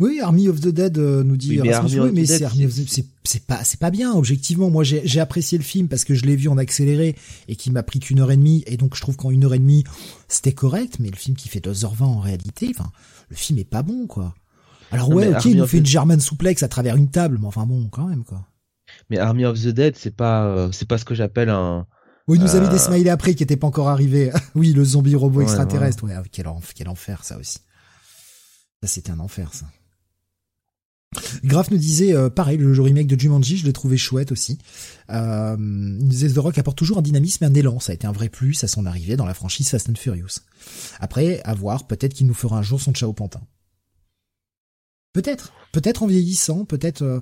Oui, 0.03 0.21
Army 0.21 0.49
of 0.49 0.61
the 0.61 0.69
Dead 0.69 0.99
euh, 0.99 1.23
nous 1.23 1.37
dit 1.37 1.51
Oui, 1.51 1.61
mais 1.63 1.73
Army 1.73 1.99
of 1.99 2.13
mais 2.13 2.27
c'est 2.27 3.07
c'est- 3.25 3.47
pas 3.47 3.63
c'est 3.65 3.79
pas 3.81 3.91
bien 3.91 4.13
objectivement. 4.13 4.69
Moi 4.71 4.85
j'ai 4.85 5.01
j'ai 5.05 5.21
apprécié 5.21 5.57
le 5.59 5.65
film 5.65 5.89
parce 5.89 6.05
que 6.05 6.15
je 6.15 6.25
l'ai 6.25 6.37
vu 6.37 6.49
en 6.49 6.59
accéléré 6.59 7.17
et 7.49 7.57
qui 7.57 7.71
m'a 7.71 7.83
pris 7.83 8.01
qu'une 8.01 8.21
heure 8.21 8.31
et 8.31 8.37
demie 8.37 8.65
et 8.67 8.77
donc 8.77 8.95
je 8.97 9.01
trouve 9.01 9.17
qu'en 9.17 9.31
une 9.31 9.45
heure 9.45 9.55
et 9.55 9.59
demie 9.59 9.85
c'était 10.29 10.53
correct, 10.53 10.97
mais 10.99 11.09
le 11.11 11.17
film 11.17 11.37
qui 11.37 11.49
fait 11.49 11.61
2h20 11.61 12.03
en 12.03 12.19
réalité, 12.21 12.73
enfin 12.77 12.91
le 13.31 13.37
film 13.37 13.59
est 13.59 13.65
pas 13.65 13.83
bon 13.83 14.07
quoi. 14.07 14.35
Alors 14.91 15.09
Non, 15.11 15.17
ouais, 15.17 15.29
ok, 15.35 15.45
il 15.47 15.57
nous 15.57 15.67
fait 15.67 15.79
the- 15.79 15.81
une 15.81 15.87
German 15.87 16.21
souplex 16.21 16.63
à 16.63 16.69
travers 16.69 16.97
une 16.97 17.09
table, 17.11 17.39
mais 17.41 17.47
enfin 17.47 17.65
bon 17.65 17.89
quand 17.91 18.07
même 18.09 18.25
quoi. 18.25 18.47
Mais 19.09 19.19
Army 19.19 19.45
of 19.47 19.59
the 19.59 19.69
Dead, 19.69 19.95
c'est 19.97 20.15
pas, 20.15 20.45
euh, 20.47 20.71
c'est 20.73 20.87
pas 20.87 20.99
ce 20.99 21.05
que 21.07 21.15
j'appelle 21.15 21.49
un. 21.49 21.87
Oui, 22.29 22.39
il 22.39 22.43
nous 22.45 22.55
a 22.57 22.61
mis 22.61 22.67
Euh, 22.67 22.71
des 22.71 22.79
smileys 22.79 23.09
après 23.11 23.35
qui 23.35 23.43
étaient 23.43 23.57
pas 23.57 23.67
encore 23.67 23.89
arrivés. 23.89 24.31
oui, 24.55 24.73
le 24.75 24.85
zombie 24.85 25.15
robot 25.15 25.39
Ouais, 25.39 25.45
extraterrestre. 25.45 26.05
Ouais, 26.05 26.15
quel, 26.31 26.47
enf- 26.47 26.73
quel 26.75 26.89
enfer 26.89 27.25
ça 27.25 27.39
aussi. 27.39 27.59
Ça 28.83 28.89
c'était 28.89 29.11
un 29.13 29.19
enfer 29.21 29.55
ça. 29.55 29.67
Graf 31.45 31.71
nous 31.71 31.79
disait 31.79 32.15
euh, 32.15 32.31
pareil, 32.31 32.57
le 32.57 32.81
remake 32.81 33.07
de 33.07 33.19
Jumanji, 33.19 33.57
je 33.57 33.67
l'ai 33.67 33.73
trouvé 33.73 33.97
chouette 33.97 34.33
aussi. 34.33 34.59
Euh, 35.11 35.57
il 35.59 36.09
disait 36.09 36.29
Rock 36.39 36.59
apporte 36.59 36.79
toujours 36.79 36.99
un 36.99 37.03
dynamisme 37.03 37.45
et 37.45 37.47
un 37.47 37.55
élan. 37.55 37.81
Ça 37.81 37.93
a 37.93 37.95
été 37.95 38.07
un 38.07 38.13
vrai 38.13 38.29
plus 38.29 38.63
à 38.65 38.69
son 38.69 38.87
arrivée 38.87 39.17
dans 39.17 39.27
la 39.27 39.35
franchise 39.35 39.69
Fast 39.69 39.89
and 39.91 39.97
Furious. 39.97 40.41
Après, 41.01 41.41
à 41.45 41.55
voir, 41.55 41.87
peut-être 41.87 42.15
qu'il 42.15 42.27
nous 42.27 42.35
fera 42.35 42.59
un 42.59 42.63
jour 42.63 42.81
son 42.81 42.95
Chao 42.95 43.13
Pantin. 43.13 43.43
Peut-être, 45.13 45.53
peut-être 45.73 46.03
en 46.03 46.07
vieillissant, 46.07 46.65
peut-être 46.65 47.03
euh, 47.03 47.21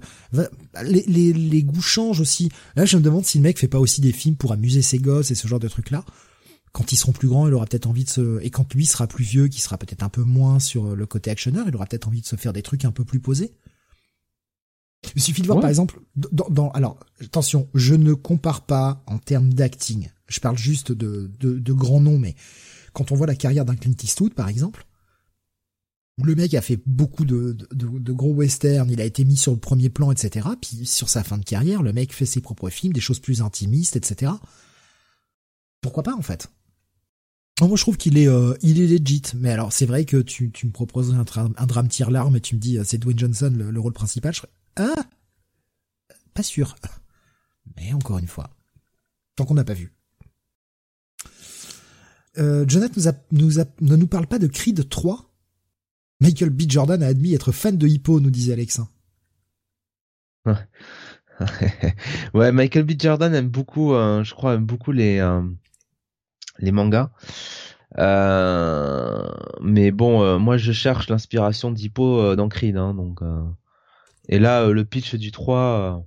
les, 0.84 1.02
les, 1.08 1.32
les, 1.32 1.62
goûts 1.64 1.82
changent 1.82 2.20
aussi. 2.20 2.48
Là, 2.76 2.84
je 2.84 2.96
me 2.96 3.02
demande 3.02 3.24
si 3.24 3.38
le 3.38 3.42
mec 3.42 3.58
fait 3.58 3.66
pas 3.66 3.80
aussi 3.80 4.00
des 4.00 4.12
films 4.12 4.36
pour 4.36 4.52
amuser 4.52 4.80
ses 4.80 4.98
gosses 4.98 5.32
et 5.32 5.34
ce 5.34 5.48
genre 5.48 5.58
de 5.58 5.66
trucs 5.66 5.90
là. 5.90 6.04
Quand 6.70 6.92
ils 6.92 6.96
seront 6.96 7.10
plus 7.10 7.26
grands, 7.26 7.48
il 7.48 7.54
aura 7.54 7.66
peut-être 7.66 7.88
envie 7.88 8.04
de 8.04 8.10
se 8.10 8.40
et 8.42 8.50
quand 8.50 8.72
lui 8.74 8.86
sera 8.86 9.08
plus 9.08 9.24
vieux, 9.24 9.48
qui 9.48 9.60
sera 9.60 9.76
peut-être 9.76 10.04
un 10.04 10.08
peu 10.08 10.22
moins 10.22 10.60
sur 10.60 10.94
le 10.94 11.04
côté 11.04 11.32
actionneur, 11.32 11.66
il 11.66 11.74
aura 11.74 11.86
peut-être 11.86 12.06
envie 12.06 12.20
de 12.20 12.26
se 12.26 12.36
faire 12.36 12.52
des 12.52 12.62
trucs 12.62 12.84
un 12.84 12.92
peu 12.92 13.04
plus 13.04 13.18
posés. 13.18 13.54
Il 15.14 15.22
suffit 15.22 15.42
de 15.42 15.46
voir 15.46 15.60
par 15.60 15.70
exemple 15.70 16.00
dans, 16.14 16.48
dans, 16.50 16.70
alors 16.70 16.98
attention, 17.20 17.68
je 17.74 17.94
ne 17.94 18.14
compare 18.14 18.62
pas 18.62 19.02
en 19.06 19.18
termes 19.18 19.52
d'acting. 19.52 20.10
Je 20.28 20.40
parle 20.40 20.58
juste 20.58 20.92
de, 20.92 21.30
de, 21.40 21.58
de 21.58 21.72
grands 21.72 22.00
noms, 22.00 22.18
mais 22.18 22.36
quand 22.92 23.10
on 23.10 23.14
voit 23.14 23.26
la 23.26 23.34
carrière 23.34 23.64
d'un 23.64 23.76
Clint 23.76 23.96
Eastwood 24.02 24.34
par 24.34 24.48
exemple, 24.48 24.86
le 26.22 26.34
mec 26.34 26.54
a 26.54 26.60
fait 26.60 26.78
beaucoup 26.86 27.24
de, 27.24 27.56
de, 27.72 28.12
gros 28.12 28.34
westerns, 28.34 28.90
il 28.90 29.00
a 29.00 29.04
été 29.04 29.24
mis 29.24 29.36
sur 29.36 29.52
le 29.52 29.58
premier 29.58 29.88
plan, 29.88 30.12
etc. 30.12 30.48
Puis 30.60 30.86
sur 30.86 31.08
sa 31.08 31.24
fin 31.24 31.38
de 31.38 31.44
carrière, 31.44 31.82
le 31.82 31.92
mec 31.92 32.12
fait 32.12 32.26
ses 32.26 32.40
propres 32.40 32.68
films, 32.68 32.92
des 32.92 33.00
choses 33.00 33.20
plus 33.20 33.42
intimistes, 33.42 33.96
etc. 33.96 34.32
Pourquoi 35.80 36.02
pas 36.02 36.14
en 36.14 36.22
fait? 36.22 36.48
Moi 37.60 37.76
je 37.76 37.82
trouve 37.82 37.98
qu'il 37.98 38.16
est 38.16 38.28
euh, 38.28 38.54
il 38.62 38.80
est 38.80 38.86
legit, 38.86 39.22
mais 39.34 39.50
alors 39.50 39.72
c'est 39.72 39.86
vrai 39.86 40.04
que 40.04 40.16
tu, 40.16 40.50
tu 40.50 40.66
me 40.66 40.72
proposes 40.72 41.12
un, 41.12 41.24
un 41.56 41.66
drame 41.66 41.88
tire 41.88 42.10
larme 42.10 42.36
et 42.36 42.40
tu 42.40 42.54
me 42.54 42.60
dis 42.60 42.78
euh, 42.78 42.84
c'est 42.84 42.96
Dwayne 42.98 43.18
Johnson 43.18 43.52
le, 43.54 43.80
rôle 43.80 43.92
principal, 43.92 44.32
je 44.32 44.38
serais 44.38 44.48
ah 44.80 45.04
pas 46.34 46.42
sûr. 46.42 46.76
Mais 47.76 47.92
encore 47.92 48.18
une 48.18 48.26
fois, 48.26 48.50
tant 49.36 49.44
qu'on 49.44 49.54
n'a 49.54 49.64
pas 49.64 49.74
vu. 49.74 49.92
Euh, 52.38 52.64
Jonathan 52.66 53.12
nous, 53.32 53.58
ne 53.80 53.96
nous 53.96 54.06
parle 54.06 54.26
pas 54.26 54.38
de 54.38 54.46
Creed 54.46 54.88
3 54.88 55.30
Michael 56.20 56.50
B. 56.50 56.62
Jordan 56.68 57.02
a 57.02 57.06
admis 57.06 57.34
être 57.34 57.50
fan 57.50 57.76
de 57.76 57.86
Hippo, 57.86 58.20
nous 58.20 58.30
disait 58.30 58.52
Alex. 58.52 58.80
ouais, 62.34 62.52
Michael 62.52 62.84
B. 62.84 62.92
Jordan 62.98 63.34
aime 63.34 63.48
beaucoup, 63.48 63.94
euh, 63.94 64.22
je 64.22 64.34
crois, 64.34 64.54
aime 64.54 64.66
beaucoup 64.66 64.92
les 64.92 65.18
euh, 65.18 65.42
les 66.58 66.72
mangas. 66.72 67.10
Euh, 67.98 69.28
mais 69.62 69.90
bon, 69.90 70.38
moi 70.38 70.58
je 70.58 70.72
cherche 70.72 71.08
l'inspiration 71.08 71.70
d'Hippo 71.70 72.36
dans 72.36 72.48
Creed, 72.48 72.76
hein, 72.76 72.94
donc. 72.94 73.20
Et 74.30 74.38
là, 74.38 74.66
le 74.68 74.84
pitch 74.84 75.16
du 75.16 75.32
3, 75.32 76.02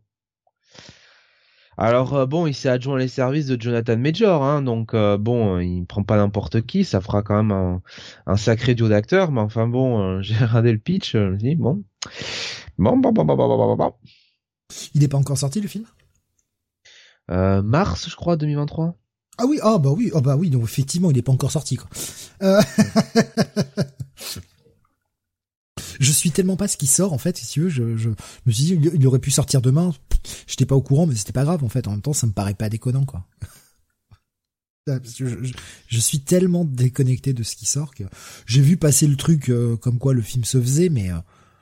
alors 1.78 2.14
euh, 2.14 2.26
bon, 2.26 2.46
il 2.46 2.54
s'est 2.54 2.70
adjoint 2.70 2.98
les 2.98 3.08
services 3.08 3.48
de 3.48 3.60
Jonathan 3.60 3.98
Major, 3.98 4.44
hein, 4.44 4.62
donc 4.62 4.94
euh, 4.94 5.18
bon, 5.18 5.58
euh, 5.58 5.64
il 5.64 5.86
prend 5.86 6.04
pas 6.04 6.18
n'importe 6.18 6.62
qui, 6.62 6.86
ça 6.86 7.02
fera 7.02 7.24
quand 7.24 7.42
même 7.42 7.82
un, 8.28 8.38
sacré 8.38 8.76
duo 8.76 8.90
d'acteurs, 8.90 9.32
mais 9.32 9.42
enfin 9.42 9.68
bon, 9.68 10.22
j'ai 10.22 10.36
regardé 10.36 10.72
le 10.72 10.78
pitch, 10.78 11.14
je 11.14 11.18
me 11.18 11.38
dis 11.38 11.56
bon, 11.56 11.84
bon, 12.78 12.98
bon, 12.98 13.12
bon, 13.12 13.26
bon, 13.26 13.36
bon, 13.36 13.48
bon, 13.48 13.76
bon. 13.76 13.94
Il 14.94 15.02
n'est 15.02 15.08
pas 15.08 15.18
encore 15.18 15.38
sorti 15.38 15.62
le 15.62 15.68
film? 15.68 15.86
Mars, 17.30 18.10
je 18.10 18.16
crois, 18.16 18.38
2023. 18.38 18.96
Ah 19.40 19.46
oui, 19.48 19.58
ah 19.64 19.80
bah 19.80 19.90
oui, 19.90 20.12
ah 20.14 20.22
bah 20.22 20.36
oui, 20.36 20.52
donc 20.52 20.64
effectivement, 20.64 21.10
il 21.10 21.16
n'est 21.16 21.24
pas 21.24 21.32
encore 21.32 21.52
sorti 21.52 21.78
quoi. 21.78 21.90
je 26.04 26.12
suis 26.12 26.32
tellement 26.32 26.56
pas 26.56 26.68
ce 26.68 26.78
qui 26.78 26.88
sort 26.88 27.14
en 27.14 27.18
fait, 27.18 27.38
si 27.38 27.48
tu 27.48 27.62
veux, 27.62 27.70
je, 27.70 27.98
je 27.98 28.10
me 28.10 28.52
suis 28.52 28.64
dit 28.64 28.80
il 28.94 29.08
aurait 29.08 29.20
pu 29.20 29.32
sortir 29.32 29.62
demain. 29.62 29.94
J'étais 30.48 30.66
pas 30.66 30.76
au 30.76 30.82
courant, 30.82 31.06
mais 31.06 31.16
c'était 31.16 31.34
pas 31.34 31.44
grave 31.44 31.64
en 31.64 31.70
fait. 31.70 31.88
En 31.88 31.92
même 31.92 32.02
temps, 32.02 32.14
ça 32.14 32.28
me 32.28 32.32
paraît 32.32 32.54
pas 32.54 32.70
déconnant 32.70 33.06
quoi. 33.06 33.26
je, 34.88 36.00
suis 36.00 36.20
tellement 36.20 36.66
déconnecté 36.66 37.34
de 37.34 37.44
ce 37.44 37.56
qui 37.56 37.66
sort 37.66 37.94
que 37.96 38.04
j'ai 38.46 38.62
vu 38.62 38.78
passer 38.78 39.08
le 39.08 39.16
truc 39.16 39.50
euh, 39.50 39.78
comme 39.78 39.98
quoi 39.98 40.14
le 40.14 40.22
film 40.22 40.44
se 40.44 40.60
faisait, 40.60 40.90
mais 40.90 41.12
euh, 41.12 41.18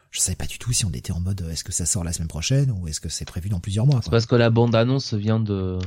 je 0.10 0.20
savais 0.20 0.36
pas 0.36 0.48
du 0.48 0.58
tout 0.58 0.74
si 0.74 0.86
on 0.86 0.92
était 0.92 1.12
en 1.12 1.20
mode 1.20 1.48
est-ce 1.52 1.64
que 1.64 1.72
ça 1.72 1.86
sort 1.86 2.04
la 2.04 2.14
semaine 2.14 2.28
prochaine 2.28 2.72
ou 2.72 2.88
est-ce 2.88 3.00
que 3.00 3.10
c'est 3.10 3.26
prévu 3.26 3.50
dans 3.50 3.60
plusieurs 3.60 3.86
mois. 3.86 4.02
C'est 4.04 4.10
parce 4.10 4.26
que 4.26 4.36
la 4.36 4.50
bande 4.50 4.76
annonce 4.76 5.14
vient 5.14 5.40
de 5.40 5.78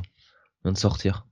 vient 0.64 0.72
de 0.72 0.78
sortir. 0.78 1.26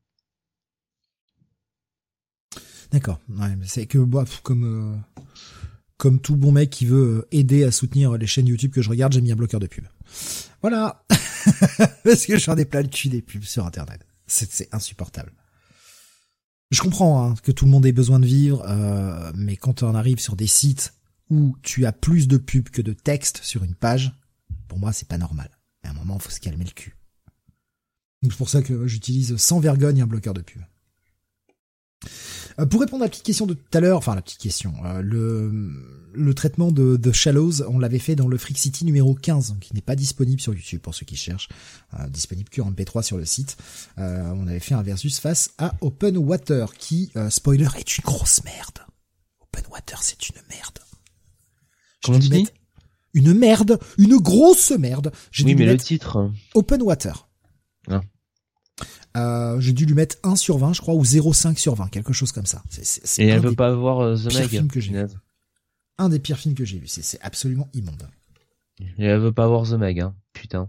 D'accord. 2.90 3.20
Ouais, 3.30 3.56
c'est 3.64 3.87
que 3.87 3.98
bah, 3.98 4.24
comme 4.42 4.64
euh, 4.64 5.22
comme 6.02 6.18
tout 6.18 6.34
bon 6.34 6.50
mec 6.50 6.68
qui 6.68 6.84
veut 6.84 7.18
euh, 7.18 7.28
aider 7.30 7.62
à 7.62 7.70
soutenir 7.70 8.14
les 8.18 8.26
chaînes 8.26 8.48
YouTube 8.48 8.72
que 8.72 8.82
je 8.82 8.90
regarde, 8.90 9.12
j'ai 9.12 9.20
mis 9.20 9.30
un 9.30 9.36
bloqueur 9.36 9.60
de 9.60 9.68
pub. 9.68 9.84
Voilà. 10.60 11.04
Parce 12.04 12.26
que 12.26 12.36
j'en 12.40 12.56
ai 12.56 12.64
plein 12.64 12.82
le 12.82 12.88
cul 12.88 13.08
des 13.08 13.22
pubs 13.22 13.44
sur 13.44 13.64
Internet. 13.64 14.04
C'est 14.26 14.68
insupportable. 14.74 15.32
Je 16.72 16.82
comprends 16.82 17.24
hein, 17.24 17.34
que 17.44 17.52
tout 17.52 17.66
le 17.66 17.70
monde 17.70 17.86
ait 17.86 17.92
besoin 17.92 18.18
de 18.18 18.26
vivre, 18.26 18.64
euh, 18.66 19.30
mais 19.36 19.54
quand 19.54 19.84
on 19.84 19.94
arrive 19.94 20.18
sur 20.18 20.34
des 20.34 20.48
sites 20.48 20.92
où 21.30 21.54
tu 21.62 21.86
as 21.86 21.92
plus 21.92 22.26
de 22.26 22.36
pubs 22.36 22.70
que 22.70 22.82
de 22.82 22.94
texte 22.94 23.38
sur 23.44 23.62
une 23.62 23.76
page, 23.76 24.12
pour 24.66 24.80
moi 24.80 24.92
c'est 24.92 25.06
pas 25.06 25.18
normal. 25.18 25.50
À 25.84 25.90
un 25.90 25.92
moment, 25.92 26.18
faut 26.18 26.30
se 26.30 26.40
calmer 26.40 26.64
le 26.64 26.72
cul. 26.72 26.96
C'est 28.24 28.36
pour 28.36 28.48
ça 28.48 28.60
que 28.60 28.88
j'utilise 28.88 29.36
sans 29.36 29.60
vergogne 29.60 30.02
un 30.02 30.08
bloqueur 30.08 30.34
de 30.34 30.40
pub. 30.40 30.62
Euh, 32.58 32.66
pour 32.66 32.80
répondre 32.80 33.02
à 33.02 33.06
la 33.06 33.10
petite 33.10 33.24
question 33.24 33.46
de 33.46 33.54
tout 33.54 33.78
à 33.78 33.80
l'heure, 33.80 33.98
enfin 33.98 34.14
la 34.14 34.22
petite 34.22 34.40
question, 34.40 34.74
euh, 34.84 35.02
le, 35.02 35.50
le 36.14 36.34
traitement 36.34 36.72
de, 36.72 36.96
de 36.96 37.12
Shallows, 37.12 37.62
on 37.68 37.78
l'avait 37.78 37.98
fait 37.98 38.14
dans 38.14 38.28
le 38.28 38.36
Freak 38.38 38.58
City 38.58 38.84
numéro 38.84 39.14
15, 39.14 39.56
qui 39.60 39.74
n'est 39.74 39.80
pas 39.80 39.96
disponible 39.96 40.40
sur 40.40 40.54
YouTube 40.54 40.80
pour 40.80 40.94
ceux 40.94 41.06
qui 41.06 41.16
cherchent, 41.16 41.48
euh, 41.98 42.08
disponible 42.08 42.48
que 42.48 42.60
en 42.60 42.70
MP3 42.70 43.02
sur 43.02 43.16
le 43.16 43.24
site. 43.24 43.56
on 43.96 44.46
avait 44.46 44.60
fait 44.60 44.74
un 44.74 44.82
versus 44.82 45.18
face 45.18 45.50
à 45.58 45.74
Open 45.80 46.16
Water, 46.18 46.74
qui, 46.74 47.12
spoiler, 47.30 47.68
est 47.78 47.98
une 47.98 48.04
grosse 48.04 48.42
merde. 48.44 48.78
Open 49.40 49.64
Water, 49.70 50.02
c'est 50.02 50.28
une 50.28 50.36
merde. 50.48 50.78
Comment 52.04 52.18
tu 52.18 52.28
dis? 52.28 52.48
Une 53.14 53.34
merde, 53.34 53.78
une 53.98 54.16
grosse 54.16 54.70
merde. 54.72 55.12
Oui, 55.38 55.54
mais 55.54 55.66
le 55.66 55.76
titre. 55.76 56.30
Open 56.54 56.82
Water. 56.82 57.28
Ah. 57.88 58.00
Euh, 59.16 59.61
j'ai 59.61 59.72
dû 59.72 59.85
lui 59.85 59.94
mettre 59.94 60.16
1 60.22 60.37
sur 60.37 60.58
20, 60.58 60.72
je 60.72 60.80
crois, 60.80 60.94
ou 60.94 61.02
0,5 61.02 61.56
sur 61.58 61.74
20, 61.74 61.88
quelque 61.88 62.12
chose 62.12 62.32
comme 62.32 62.46
ça. 62.46 62.62
Et 63.18 63.26
elle 63.26 63.40
veut 63.40 63.54
pas 63.54 63.74
voir 63.74 64.00
euh, 64.00 64.16
The 64.16 64.35
Meg. 64.35 64.68
que 64.68 64.80
j'ai 64.80 65.04
Un 65.98 66.08
des 66.08 66.18
pires 66.18 66.38
films 66.38 66.54
que 66.54 66.64
j'ai 66.64 66.78
vu. 66.78 66.87
C'est 66.87 67.20
absolument 67.20 67.68
immonde. 67.74 68.08
Et 68.98 69.04
elle 69.04 69.20
veut 69.20 69.32
pas 69.32 69.46
voir 69.46 69.68
The 69.68 69.74
Meg, 69.74 70.00
hein. 70.00 70.14
Putain. 70.32 70.68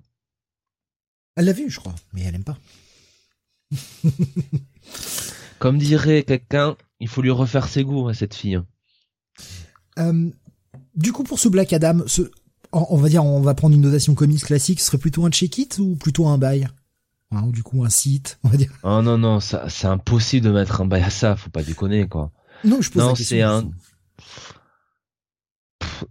Elle 1.36 1.46
l'a 1.46 1.54
vu, 1.54 1.70
je 1.70 1.80
crois, 1.80 1.96
mais 2.14 2.22
elle 2.22 2.36
aime 2.36 2.44
pas. 2.44 2.58
Comme 5.60 5.78
dirait 5.78 6.24
quelqu'un, 6.24 6.76
il 7.00 7.08
faut 7.08 7.22
lui 7.22 7.32
refaire 7.32 7.68
ses 7.68 7.84
goûts 7.84 8.10
à 8.10 8.14
cette 8.14 8.36
fille. 8.36 8.60
Euh, 9.98 10.30
du 10.96 11.14
coup, 11.14 11.24
pour 11.24 11.40
ce 11.40 11.48
Black 11.48 11.74
Adam, 11.74 12.04
ce, 12.06 12.24
on 12.72 12.98
va 12.98 13.10
dire, 13.10 13.24
on 13.24 13.42
va 13.42 13.54
prendre 13.54 13.74
une 13.74 13.82
notation 13.82 14.14
comics 14.14 14.44
classique, 14.44 14.80
ce 14.80 14.88
serait 14.88 14.98
plutôt 14.98 15.26
un 15.26 15.32
check-it 15.32 15.80
ou 15.80 15.96
plutôt 15.96 16.28
un 16.28 16.38
bail? 16.38 16.68
Hein, 17.32 17.44
ou 17.44 17.52
du 17.52 17.64
coup 17.64 17.84
un 17.84 17.90
site, 17.90 18.40
on 18.44 18.50
va 18.50 18.58
dire. 18.58 18.72
Oh 18.84 19.02
non 19.02 19.18
non, 19.18 19.40
ça 19.40 19.68
c'est 19.70 19.88
impossible 19.88 20.46
de 20.46 20.52
mettre 20.52 20.82
un 20.82 20.86
bail 20.86 21.04
à 21.04 21.10
ça, 21.10 21.36
faut 21.36 21.50
pas 21.50 21.64
déconner 21.64 22.08
quoi. 22.08 22.32
Non, 22.64 22.82
je 22.82 22.92
pose 22.92 23.04
non, 23.04 23.16
c'est 23.16 23.42
un 23.42 23.70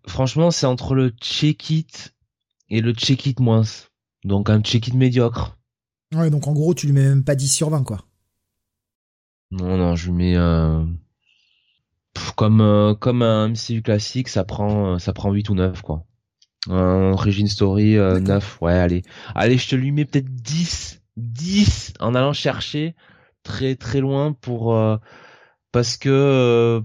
franchement, 0.07 0.51
c'est 0.51 0.66
entre 0.66 0.94
le 0.94 1.11
check-it 1.11 2.14
et 2.68 2.81
le 2.81 2.92
check-it 2.92 3.38
moins. 3.40 3.62
Donc 4.25 4.51
un 4.51 4.61
check-it 4.61 4.94
médiocre. 4.94 5.59
Ouais, 6.14 6.31
donc 6.31 6.46
en 6.46 6.53
gros, 6.53 6.75
tu 6.75 6.87
lui 6.87 6.92
mets 6.92 7.09
même 7.09 7.25
pas 7.25 7.35
10 7.35 7.48
sur 7.48 7.70
20 7.70 7.85
quoi. 7.85 8.05
Non 9.51 9.77
non, 9.77 9.96
je 9.96 10.07
lui 10.07 10.16
mets 10.16 10.37
euh... 10.37 10.85
comme 12.37 12.61
euh, 12.61 12.94
comme 12.94 13.22
un 13.22 13.48
MCU 13.48 13.83
classique, 13.83 14.29
ça 14.29 14.44
prend 14.44 14.98
ça 14.98 15.12
prend 15.12 15.33
8 15.33 15.51
ou 15.51 15.55
9 15.55 15.83
quoi. 15.83 16.07
Un 16.68 17.12
Origin 17.12 17.48
Story 17.48 17.96
9, 17.96 17.98
euh, 18.62 18.64
ouais, 18.64 18.75
allez. 18.75 19.03
Allez, 19.35 19.59
je 19.59 19.68
te 19.68 19.75
lui 19.75 19.90
mets 19.90 20.05
peut-être 20.05 20.33
10 20.33 21.02
10 21.16 21.94
en 22.01 22.14
allant 22.14 22.33
chercher 22.33 22.94
très 23.42 23.77
très 23.77 24.01
loin 24.01 24.33
pour 24.33 24.75
euh, 24.75 24.96
parce 25.72 25.96
que 25.96 26.09
euh, 26.09 26.81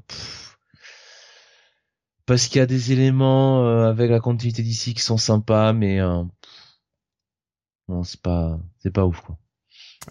parce 2.26 2.48
qu'il 2.48 2.60
y 2.60 2.62
a 2.62 2.66
des 2.66 2.92
éléments 2.92 3.66
euh, 3.66 3.90
avec 3.90 4.12
la 4.12 4.20
continuité 4.20 4.64
d'ici 4.64 4.94
qui 4.94 5.02
sont 5.02 5.18
sympas 5.18 5.74
mais 5.74 6.00
non 7.88 8.04
c'est 8.04 8.22
pas 8.22 8.60
c'est 8.80 8.92
pas 8.92 9.06
ouf 9.06 9.22
quoi. 9.22 9.38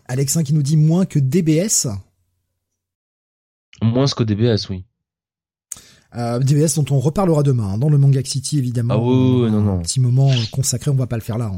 Alexin 0.06 0.42
qui 0.42 0.52
nous 0.52 0.62
dit 0.62 0.76
moins 0.76 1.06
que 1.06 1.18
DBS. 1.18 1.88
Moins 3.82 4.06
que 4.06 4.24
DBS 4.24 4.68
oui. 4.70 4.84
DBS 6.14 6.74
dont 6.76 6.84
on 6.94 6.98
reparlera 6.98 7.42
demain 7.42 7.74
hein, 7.74 7.78
dans 7.78 7.90
le 7.90 7.98
Manga 7.98 8.22
City 8.24 8.58
évidemment. 8.58 8.94
Ah 8.94 8.98
oui, 8.98 9.50
non 9.50 9.60
non. 9.60 9.80
Un 9.80 9.82
petit 9.82 10.00
moment 10.00 10.30
consacré, 10.50 10.90
on 10.90 10.94
va 10.94 11.06
pas 11.06 11.16
le 11.16 11.22
faire 11.22 11.36
là. 11.36 11.50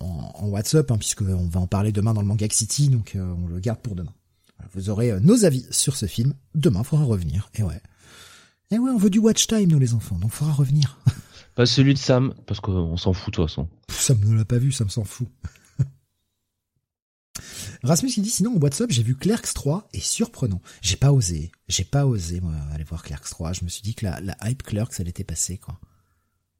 En, 0.00 0.32
en, 0.34 0.48
WhatsApp, 0.48 0.90
hein, 0.90 0.98
puisqu'on 0.98 1.48
va 1.48 1.60
en 1.60 1.66
parler 1.66 1.92
demain 1.92 2.14
dans 2.14 2.20
le 2.20 2.26
Manga 2.26 2.46
City, 2.50 2.88
donc 2.88 3.14
euh, 3.14 3.34
on 3.44 3.46
le 3.46 3.60
garde 3.60 3.80
pour 3.80 3.94
demain. 3.94 4.12
Vous 4.72 4.90
aurez 4.90 5.12
euh, 5.12 5.20
nos 5.20 5.44
avis 5.44 5.66
sur 5.70 5.96
ce 5.96 6.06
film. 6.06 6.34
Demain, 6.54 6.82
faudra 6.82 7.04
revenir. 7.04 7.50
Et 7.54 7.62
ouais. 7.62 7.80
Et 8.70 8.78
ouais, 8.78 8.90
on 8.90 8.98
veut 8.98 9.10
du 9.10 9.18
watch 9.18 9.46
time, 9.46 9.70
nous 9.70 9.78
les 9.78 9.94
enfants, 9.94 10.18
donc 10.18 10.32
faudra 10.32 10.52
revenir. 10.52 10.98
Pas 11.54 11.66
celui 11.66 11.94
de 11.94 11.98
Sam, 11.98 12.34
parce 12.46 12.60
qu'on 12.60 12.96
s'en 12.96 13.12
fout 13.12 13.32
de 13.32 13.36
toute 13.36 13.48
façon. 13.48 13.68
Sam 13.88 14.18
ne 14.24 14.36
l'a 14.36 14.44
pas 14.44 14.58
vu, 14.58 14.72
ça 14.72 14.84
me 14.84 14.88
s'en 14.88 15.04
fout. 15.04 15.28
Rasmus 17.84 18.10
il 18.16 18.22
dit 18.24 18.30
sinon 18.30 18.56
en 18.56 18.58
WhatsApp 18.58 18.90
j'ai 18.90 19.04
vu 19.04 19.14
Clerks 19.14 19.54
3 19.54 19.88
et 19.92 20.00
surprenant. 20.00 20.60
J'ai 20.82 20.96
pas 20.96 21.12
osé, 21.12 21.52
j'ai 21.68 21.84
pas 21.84 22.06
osé 22.06 22.40
moi 22.40 22.54
aller 22.72 22.82
voir 22.82 23.04
Clerks 23.04 23.30
3. 23.30 23.52
Je 23.52 23.62
me 23.62 23.68
suis 23.68 23.82
dit 23.82 23.94
que 23.94 24.04
la, 24.04 24.20
la 24.20 24.36
hype 24.42 24.64
Clerks 24.64 24.98
elle 24.98 25.08
était 25.08 25.22
passée 25.22 25.58
quoi. 25.58 25.78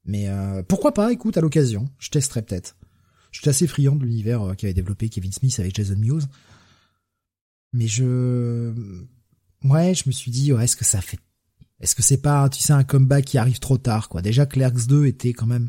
Mais 0.05 0.29
euh, 0.29 0.63
pourquoi 0.63 0.95
pas 0.95 1.13
Écoute 1.13 1.37
à 1.37 1.41
l'occasion, 1.41 1.89
je 1.99 2.11
testerai 2.11 2.43
peut-être. 2.43 2.77
Je 3.35 3.41
suis 3.41 3.51
assez 3.51 3.67
friand 3.67 3.97
de 3.97 4.05
l'univers 4.05 4.43
euh, 4.43 4.55
qu'avait 4.55 4.75
développé 4.75 5.09
Kevin 5.09 5.33
Smith 5.33 5.59
avec 5.59 5.75
Jason 5.75 5.97
Mewes. 5.99 6.23
Mais 7.73 7.89
je 7.89 8.73
ouais, 9.65 9.95
je 9.95 10.05
me 10.07 10.13
suis 10.13 10.31
dit 10.31 10.53
ouais, 10.53 10.65
est-ce 10.65 10.77
que 10.77 10.85
ça 10.85 11.01
fait 11.01 11.19
est-ce 11.81 11.97
que 11.97 12.03
c'est 12.03 12.23
pas 12.23 12.49
tu 12.49 12.63
sais 12.63 12.73
un 12.73 12.85
comeback 12.85 13.25
qui 13.25 13.37
arrive 13.37 13.59
trop 13.59 13.77
tard 13.77 14.09
quoi? 14.09 14.23
Déjà 14.23 14.47
Clerks 14.47 14.87
2 14.87 15.07
était 15.07 15.33
quand 15.33 15.47
même 15.47 15.69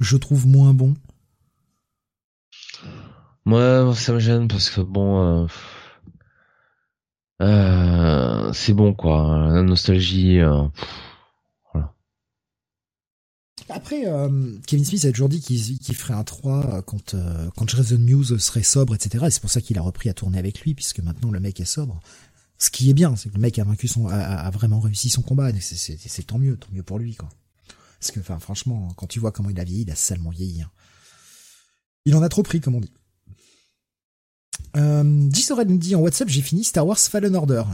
je 0.00 0.16
trouve 0.16 0.46
moins 0.46 0.72
bon. 0.72 0.94
Moi, 3.44 3.92
ça 3.94 4.12
me 4.14 4.18
gêne 4.18 4.48
parce 4.48 4.70
que 4.70 4.80
bon, 4.80 5.44
euh, 5.44 5.46
euh, 7.42 8.52
c'est 8.52 8.72
bon 8.72 8.94
quoi, 8.94 9.48
la 9.52 9.62
nostalgie. 9.62 10.40
Euh. 10.40 10.64
Après, 13.68 14.04
Kevin 14.66 14.84
Smith 14.84 15.04
a 15.04 15.12
toujours 15.12 15.28
dit 15.28 15.40
qu'il 15.40 15.94
ferait 15.94 16.14
un 16.14 16.24
3 16.24 16.82
quand 16.82 17.14
quand 17.56 17.68
Jason 17.68 17.98
Mewes 17.98 18.38
serait 18.38 18.62
sobre, 18.62 18.94
etc. 18.94 19.26
Et 19.26 19.30
c'est 19.30 19.40
pour 19.40 19.50
ça 19.50 19.60
qu'il 19.60 19.78
a 19.78 19.82
repris 19.82 20.08
à 20.08 20.14
tourner 20.14 20.38
avec 20.38 20.60
lui, 20.60 20.74
puisque 20.74 21.00
maintenant 21.00 21.30
le 21.30 21.38
mec 21.40 21.60
est 21.60 21.64
sobre. 21.64 22.00
Ce 22.62 22.70
qui 22.70 22.88
est 22.90 22.94
bien, 22.94 23.16
c'est 23.16 23.28
que 23.28 23.34
le 23.34 23.40
mec 23.40 23.58
a 23.58 23.64
vaincu 23.64 23.88
son, 23.88 24.06
a, 24.06 24.48
vraiment 24.50 24.78
réussi 24.78 25.10
son 25.10 25.22
combat. 25.22 25.50
C'est 25.60 26.26
tant 26.26 26.38
mieux, 26.38 26.56
tant 26.56 26.68
mieux 26.72 26.84
pour 26.84 26.98
lui, 26.98 27.16
quoi. 27.16 27.28
Parce 27.98 28.12
que, 28.12 28.20
enfin, 28.20 28.38
franchement, 28.38 28.88
quand 28.96 29.08
tu 29.08 29.18
vois 29.18 29.32
comment 29.32 29.50
il 29.50 29.58
a 29.58 29.64
vieilli, 29.64 29.82
il 29.82 29.90
a 29.90 29.96
salement 29.96 30.30
vieilli. 30.30 30.62
Hein. 30.62 30.70
Il 32.04 32.14
en 32.14 32.22
a 32.22 32.28
trop 32.28 32.44
pris, 32.44 32.60
comme 32.60 32.76
on 32.76 32.80
dit. 32.80 32.92
Euh, 34.76 35.28
J. 35.32 35.46
nous 35.66 35.76
dit 35.76 35.96
en 35.96 36.00
WhatsApp, 36.00 36.28
j'ai 36.28 36.40
fini 36.40 36.62
Star 36.62 36.86
Wars 36.86 36.98
Fallen 36.98 37.34
Order. 37.34 37.64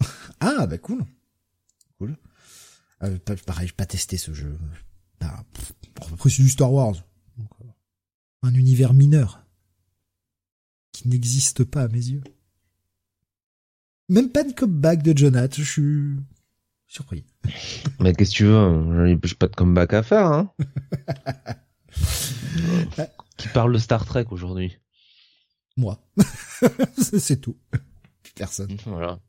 ah, 0.40 0.66
bah 0.66 0.78
cool. 0.78 1.04
Cool. 1.98 2.16
Euh, 3.02 3.18
pareil, 3.46 3.70
pas 3.76 3.86
testé 3.86 4.16
ce 4.16 4.32
jeu. 4.32 4.58
Bah, 5.20 5.44
après, 6.12 6.30
c'est 6.30 6.42
du 6.42 6.48
Star 6.48 6.72
Wars. 6.72 6.94
Euh, 7.38 7.42
un 8.42 8.54
univers 8.54 8.94
mineur. 8.94 9.44
Qui 10.92 11.08
n'existe 11.08 11.64
pas 11.64 11.82
à 11.82 11.88
mes 11.88 11.98
yeux. 11.98 12.22
Même 14.08 14.30
pas 14.30 14.42
de 14.42 14.52
comeback 14.52 15.02
de 15.02 15.16
Jonathan, 15.16 15.62
je 15.62 15.70
suis 15.70 16.16
surpris. 16.86 17.24
Mais 18.00 18.14
qu'est-ce 18.14 18.30
que 18.30 18.36
tu 18.36 18.44
veux 18.44 19.18
J'ai 19.22 19.34
pas 19.34 19.48
de 19.48 19.54
comeback 19.54 19.92
à 19.92 20.02
faire, 20.02 20.26
hein 20.26 20.52
Qui 23.36 23.48
parle 23.48 23.72
de 23.72 23.78
Star 23.78 24.04
Trek 24.04 24.26
aujourd'hui? 24.30 24.78
Moi. 25.76 26.00
c'est 27.18 27.40
tout. 27.40 27.56
Personne. 28.34 28.76
Voilà. 28.84 29.20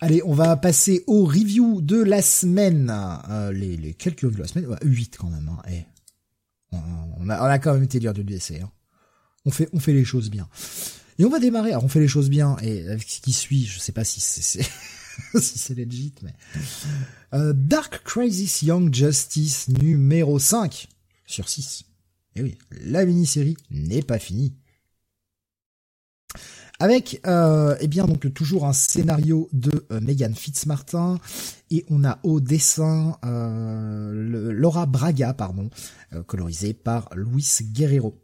Allez, 0.00 0.22
on 0.24 0.34
va 0.34 0.56
passer 0.56 1.04
aux 1.06 1.24
reviews 1.24 1.80
de 1.80 2.02
la 2.02 2.22
semaine. 2.22 2.92
Euh, 3.28 3.52
les, 3.52 3.94
quelques 3.94 4.20
reviews 4.20 4.36
de 4.36 4.42
la 4.42 4.48
semaine. 4.48 4.76
8 4.82 5.16
quand 5.18 5.30
même. 5.30 5.48
Hein. 5.48 5.62
Eh. 5.70 5.84
On, 7.20 7.28
a, 7.28 7.58
quand 7.58 7.72
même 7.74 7.84
été 7.84 8.00
dur 8.00 8.12
du 8.12 8.24
décès. 8.24 8.60
Hein. 8.60 8.70
On, 9.44 9.50
fait, 9.50 9.92
les 9.92 10.04
choses 10.04 10.30
bien. 10.30 10.48
Et 11.18 11.24
on 11.24 11.30
va 11.30 11.38
démarrer. 11.38 11.70
Alors, 11.70 11.84
on 11.84 11.88
fait 11.88 12.00
les 12.00 12.08
choses 12.08 12.28
bien. 12.28 12.56
Et 12.62 12.86
avec 12.88 13.08
ce 13.08 13.20
qui 13.20 13.32
suit, 13.32 13.64
je 13.64 13.78
sais 13.78 13.92
pas 13.92 14.04
si 14.04 14.20
c'est 14.20 14.62
si 15.40 15.74
legit. 15.74 16.14
Euh, 17.32 17.52
Dark 17.54 18.02
Crisis 18.04 18.62
Young 18.62 18.92
Justice 18.92 19.68
numéro 19.68 20.38
5 20.38 20.88
sur 21.26 21.48
6. 21.48 21.84
Et 22.36 22.42
oui, 22.42 22.58
la 22.82 23.04
mini-série 23.04 23.56
n'est 23.70 24.02
pas 24.02 24.18
finie 24.18 24.54
avec 26.80 27.20
euh, 27.26 27.76
eh 27.80 27.88
bien 27.88 28.06
donc 28.06 28.32
toujours 28.34 28.66
un 28.66 28.72
scénario 28.72 29.48
de 29.52 29.86
euh, 29.92 30.00
Megan 30.00 30.34
Fitzmartin 30.34 31.18
et 31.70 31.84
on 31.88 32.04
a 32.04 32.18
au 32.24 32.40
dessin 32.40 33.16
euh, 33.24 34.52
Laura 34.52 34.86
Braga 34.86 35.34
pardon 35.34 35.70
euh, 36.12 36.22
colorisé 36.22 36.74
par 36.74 37.10
Luis 37.14 37.58
Guerrero. 37.62 38.20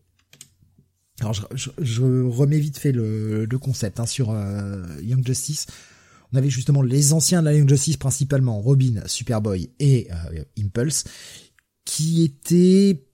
Alors 1.20 1.34
je, 1.52 2.02
remets 2.24 2.58
vite 2.58 2.78
fait 2.78 2.92
le, 2.92 3.46
concept 3.60 4.00
hein, 4.00 4.06
sur 4.06 4.34
Young 5.02 5.22
Justice. 5.26 5.66
On 6.32 6.38
avait 6.38 6.48
justement 6.48 6.80
les 6.80 7.12
anciens 7.12 7.42
de 7.42 7.44
la 7.44 7.54
Young 7.54 7.68
Justice 7.68 7.98
principalement 7.98 8.58
Robin, 8.62 9.02
Superboy 9.04 9.68
et 9.80 10.08
Impulse 10.58 11.04
qui 11.84 12.22
étaient 12.22 13.09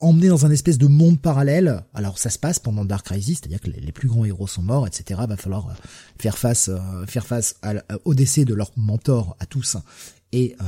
emmené 0.00 0.28
dans 0.28 0.46
un 0.46 0.50
espèce 0.50 0.78
de 0.78 0.86
monde 0.86 1.20
parallèle. 1.20 1.82
Alors 1.94 2.18
ça 2.18 2.30
se 2.30 2.38
passe 2.38 2.58
pendant 2.58 2.84
Dark 2.84 3.06
Crisis, 3.06 3.38
c'est-à-dire 3.38 3.60
que 3.60 3.70
les, 3.70 3.92
plus 3.92 4.08
grands 4.08 4.24
héros 4.24 4.46
sont 4.46 4.62
morts, 4.62 4.86
etc. 4.86 5.20
Va 5.28 5.36
falloir 5.36 5.68
euh, 5.68 5.72
faire 6.18 6.38
face, 6.38 6.68
euh, 6.68 7.06
faire 7.06 7.26
face 7.26 7.56
au 8.04 8.14
décès 8.14 8.44
de 8.44 8.54
leur 8.54 8.70
mentor 8.76 9.36
à 9.40 9.46
tous 9.46 9.76
et 10.30 10.56
euh, 10.60 10.64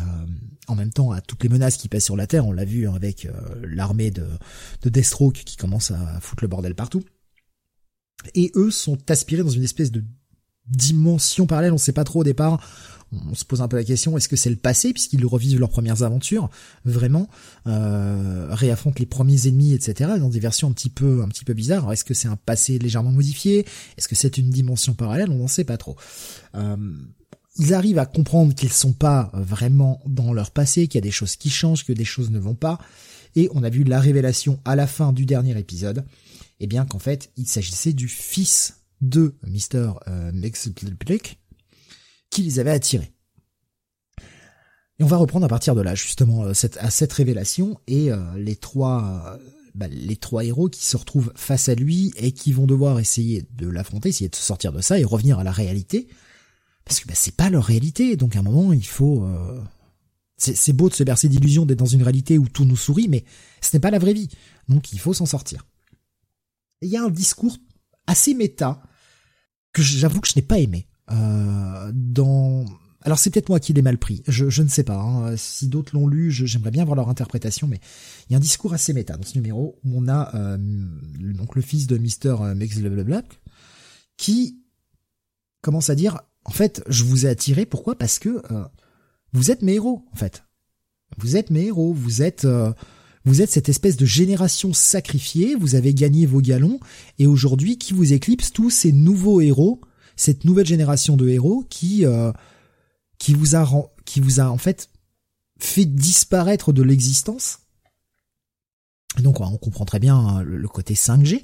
en 0.69 0.75
même 0.75 0.93
temps 0.93 1.13
à 1.13 1.21
toutes 1.21 1.43
les 1.43 1.49
menaces 1.49 1.77
qui 1.77 1.89
pèsent 1.89 2.05
sur 2.05 2.17
la 2.17 2.27
Terre. 2.27 2.47
On 2.47 2.53
l'a 2.53 2.65
vu 2.65 2.89
avec 2.89 3.29
l'armée 3.63 4.11
de, 4.11 4.27
de 4.83 4.89
Deathstroke 4.89 5.45
qui 5.45 5.57
commence 5.57 5.91
à 5.91 6.21
foutre 6.21 6.45
le 6.45 6.49
bordel 6.49 6.75
partout. 6.75 7.03
Et 8.35 8.53
eux 8.55 8.71
sont 8.71 8.99
aspirés 9.11 9.43
dans 9.43 9.51
une 9.51 9.65
espèce 9.65 9.91
de 9.91 10.05
dimension 10.67 11.47
parallèle, 11.47 11.73
on 11.73 11.79
sait 11.79 11.93
pas 11.93 12.05
trop 12.05 12.21
au 12.21 12.25
départ 12.25 12.61
on 13.13 13.35
se 13.35 13.45
pose 13.45 13.61
un 13.61 13.69
peu 13.69 13.77
la 13.77 13.85
question 13.85 14.17
est-ce 14.17 14.29
que 14.29 14.37
c'est 14.37 14.51
le 14.51 14.57
passé 14.57 14.93
puisqu'ils 14.93 15.25
revivent 15.27 15.59
leurs 15.59 15.71
premières 15.71 16.03
aventures 16.03 16.49
vraiment 16.85 17.29
euh, 17.67 18.47
réaffrontent 18.51 18.99
les 18.99 19.07
premiers 19.07 19.49
ennemis 19.49 19.75
etc 19.75 20.11
dans 20.19 20.29
des 20.29 20.41
versions 20.41 20.69
un 20.69 20.73
petit 20.73 20.91
peu 20.91 21.23
un 21.23 21.29
petit 21.29 21.45
peu 21.45 21.55
bizarres. 21.55 21.93
Est-ce 21.93 22.05
que 22.05 22.15
c'est 22.15 22.29
un 22.29 22.37
passé 22.37 22.79
légèrement 22.79 23.13
modifié? 23.13 23.67
Est-ce 23.97 24.09
que 24.09 24.15
c'est 24.15 24.39
une 24.39 24.51
dimension 24.51 24.95
parallèle? 24.95 25.31
On 25.31 25.37
n'en 25.37 25.49
sait 25.49 25.65
pas 25.65 25.77
trop. 25.77 25.97
Euh, 26.55 26.77
ils 27.57 27.75
arrivent 27.75 27.99
à 27.99 28.07
comprendre 28.07 28.55
qu'ils 28.55 28.73
sont 28.73 28.93
pas 28.93 29.31
vraiment 29.35 30.01
dans 30.07 30.33
leur 30.33 30.51
passé 30.51 30.87
qu'il 30.87 30.99
y 30.99 31.03
a 31.03 31.07
des 31.07 31.11
choses 31.11 31.37
qui 31.37 31.51
changent 31.51 31.85
que 31.85 31.93
des 31.93 32.05
choses 32.05 32.31
ne 32.31 32.39
vont 32.39 32.55
pas. 32.55 32.79
Et 33.37 33.49
on 33.53 33.63
a 33.63 33.71
vu 33.71 33.85
la 33.85 34.01
révélation 34.01 34.61
à 34.65 34.77
la 34.77 34.87
fin 34.87 35.13
du 35.13 35.27
dernier 35.27 35.59
épisode. 35.59 36.05
Eh 36.61 36.67
bien 36.67 36.85
qu'en 36.85 36.99
fait 36.99 37.31
il 37.37 37.47
s'agissait 37.47 37.93
du 37.93 38.09
fils 38.09 38.77
de 39.01 39.35
Mr. 39.47 39.93
Euh, 40.09 40.33
qui 42.31 42.43
les 42.43 42.59
avait 42.59 42.71
attirés. 42.71 43.13
Et 44.99 45.03
on 45.03 45.07
va 45.07 45.17
reprendre 45.17 45.47
à 45.47 45.49
partir 45.49 45.75
de 45.75 45.81
là 45.81 45.95
justement 45.95 46.45
euh, 46.45 46.55
cette, 46.55 46.77
à 46.77 46.91
cette 46.91 47.13
révélation 47.13 47.81
et 47.87 48.13
euh, 48.13 48.19
les 48.37 48.57
trois 48.57 49.39
euh, 49.39 49.39
bah, 49.75 49.89
les 49.89 50.17
trois 50.17 50.45
héros 50.45 50.69
qui 50.69 50.85
se 50.85 50.97
retrouvent 50.97 51.33
face 51.37 51.69
à 51.69 51.75
lui 51.75 52.13
et 52.17 52.33
qui 52.33 52.53
vont 52.53 52.67
devoir 52.67 52.99
essayer 52.99 53.47
de 53.53 53.67
l'affronter, 53.69 54.11
essayer 54.11 54.29
de 54.29 54.37
se 54.37 54.43
sortir 54.43 54.73
de 54.73 54.81
ça 54.81 54.99
et 54.99 55.05
revenir 55.05 55.39
à 55.39 55.45
la 55.45 55.53
réalité 55.53 56.09
parce 56.85 57.01
que 57.01 57.09
bah, 57.09 57.15
c'est 57.17 57.35
pas 57.35 57.51
leur 57.51 57.65
réalité 57.65 58.17
donc 58.17 58.37
à 58.37 58.41
un 58.41 58.43
moment 58.43 58.73
il 58.73 58.87
faut 58.87 59.27
c'est 60.37 60.73
beau 60.73 60.89
de 60.89 60.95
se 60.95 61.05
bercer 61.05 61.29
d'illusions 61.29 61.67
d'être 61.67 61.79
dans 61.79 61.87
une 61.87 62.03
réalité 62.03 62.37
où 62.37 62.49
tout 62.49 62.65
nous 62.65 62.77
sourit 62.77 63.09
mais 63.09 63.25
ce 63.61 63.75
n'est 63.75 63.81
pas 63.81 63.91
la 63.91 63.99
vraie 63.99 64.13
vie 64.13 64.29
donc 64.69 64.93
il 64.93 65.01
faut 65.01 65.15
s'en 65.15 65.27
sortir. 65.27 65.67
Il 66.83 66.89
y 66.89 66.97
a 66.97 67.03
un 67.03 67.11
discours 67.11 67.57
assez 68.07 68.35
méta 68.35 68.83
que 69.73 69.83
j'avoue 69.83 70.21
que 70.21 70.29
je 70.29 70.35
n'ai 70.37 70.43
pas 70.43 70.59
aimé. 70.59 70.90
Euh, 71.13 71.91
dans 71.95 72.65
alors 73.03 73.19
c'est 73.19 73.31
peut-être 73.31 73.49
moi 73.49 73.61
qui 73.61 73.73
l'ai 73.73 73.83
mal 73.83 73.99
pris, 73.99 74.23
je, 74.29 74.51
je 74.51 74.63
ne 74.63 74.69
sais 74.69 74.83
pas. 74.83 74.99
Hein. 75.01 75.37
Si 75.37 75.69
d'autres 75.69 75.95
l'ont 75.95 76.07
lu, 76.07 76.31
j'aimerais 76.31 76.71
bien 76.71 76.85
voir 76.85 76.97
leur 76.97 77.09
interprétation, 77.09 77.67
mais 77.67 77.81
il 78.29 78.33
y 78.33 78.35
a 78.35 78.37
un 78.37 78.41
discours 78.41 78.75
assez 78.75 78.93
méta 78.93 79.17
dans 79.17 79.27
ce 79.27 79.37
numéro 79.37 79.79
où 79.85 79.99
on 79.99 80.07
a 80.09 80.35
euh, 80.35 80.59
donc 80.59 81.57
le 81.57 81.63
fils 81.63 81.87
de 81.87 81.97
Mister 81.97 82.37
euh, 82.41 82.55
Max 82.55 82.79
Black 82.79 83.41
qui 84.19 84.59
commence 85.63 85.89
à 85.89 85.95
dire 85.95 86.21
en 86.45 86.51
fait 86.51 86.83
je 86.89 87.05
vous 87.05 87.25
ai 87.25 87.31
attiré 87.31 87.65
pourquoi? 87.65 87.97
Parce 87.97 88.19
que 88.19 88.43
euh, 88.51 88.65
vous 89.33 89.51
êtes 89.51 89.63
mes 89.63 89.75
héros 89.75 90.05
en 90.13 90.17
fait. 90.17 90.45
Vous 91.17 91.37
êtes 91.37 91.51
mes 91.51 91.67
héros, 91.67 91.95
vous 91.95 92.23
êtes 92.23 92.47
vous 93.25 93.43
êtes 93.43 93.51
cette 93.51 93.69
espèce 93.69 93.97
de 93.97 94.07
génération 94.07 94.73
sacrifiée, 94.73 95.55
vous 95.55 95.75
avez 95.75 95.93
gagné 95.93 96.25
vos 96.25 96.41
galons 96.41 96.79
et 97.19 97.27
aujourd'hui 97.27 97.79
qui 97.79 97.95
vous 97.95 98.13
éclipse 98.13 98.53
tous 98.53 98.71
ces 98.71 98.93
nouveaux 98.93 99.41
héros 99.41 99.81
cette 100.21 100.45
nouvelle 100.45 100.67
génération 100.67 101.17
de 101.17 101.31
héros 101.31 101.65
qui 101.71 102.05
euh, 102.05 102.31
qui 103.19 103.33
vous 103.33 103.57
a 103.57 103.67
qui 104.05 104.21
vous 104.21 104.39
a 104.39 104.51
en 104.51 104.59
fait 104.59 104.91
fait 105.59 105.87
disparaître 105.87 106.75
de 106.75 106.83
l'existence. 106.83 107.61
Donc 109.19 109.41
on 109.41 109.57
comprend 109.57 109.87
très 109.87 109.99
bien 109.99 110.17
hein, 110.17 110.43
le 110.43 110.69
côté 110.69 110.93
5G. 110.93 111.43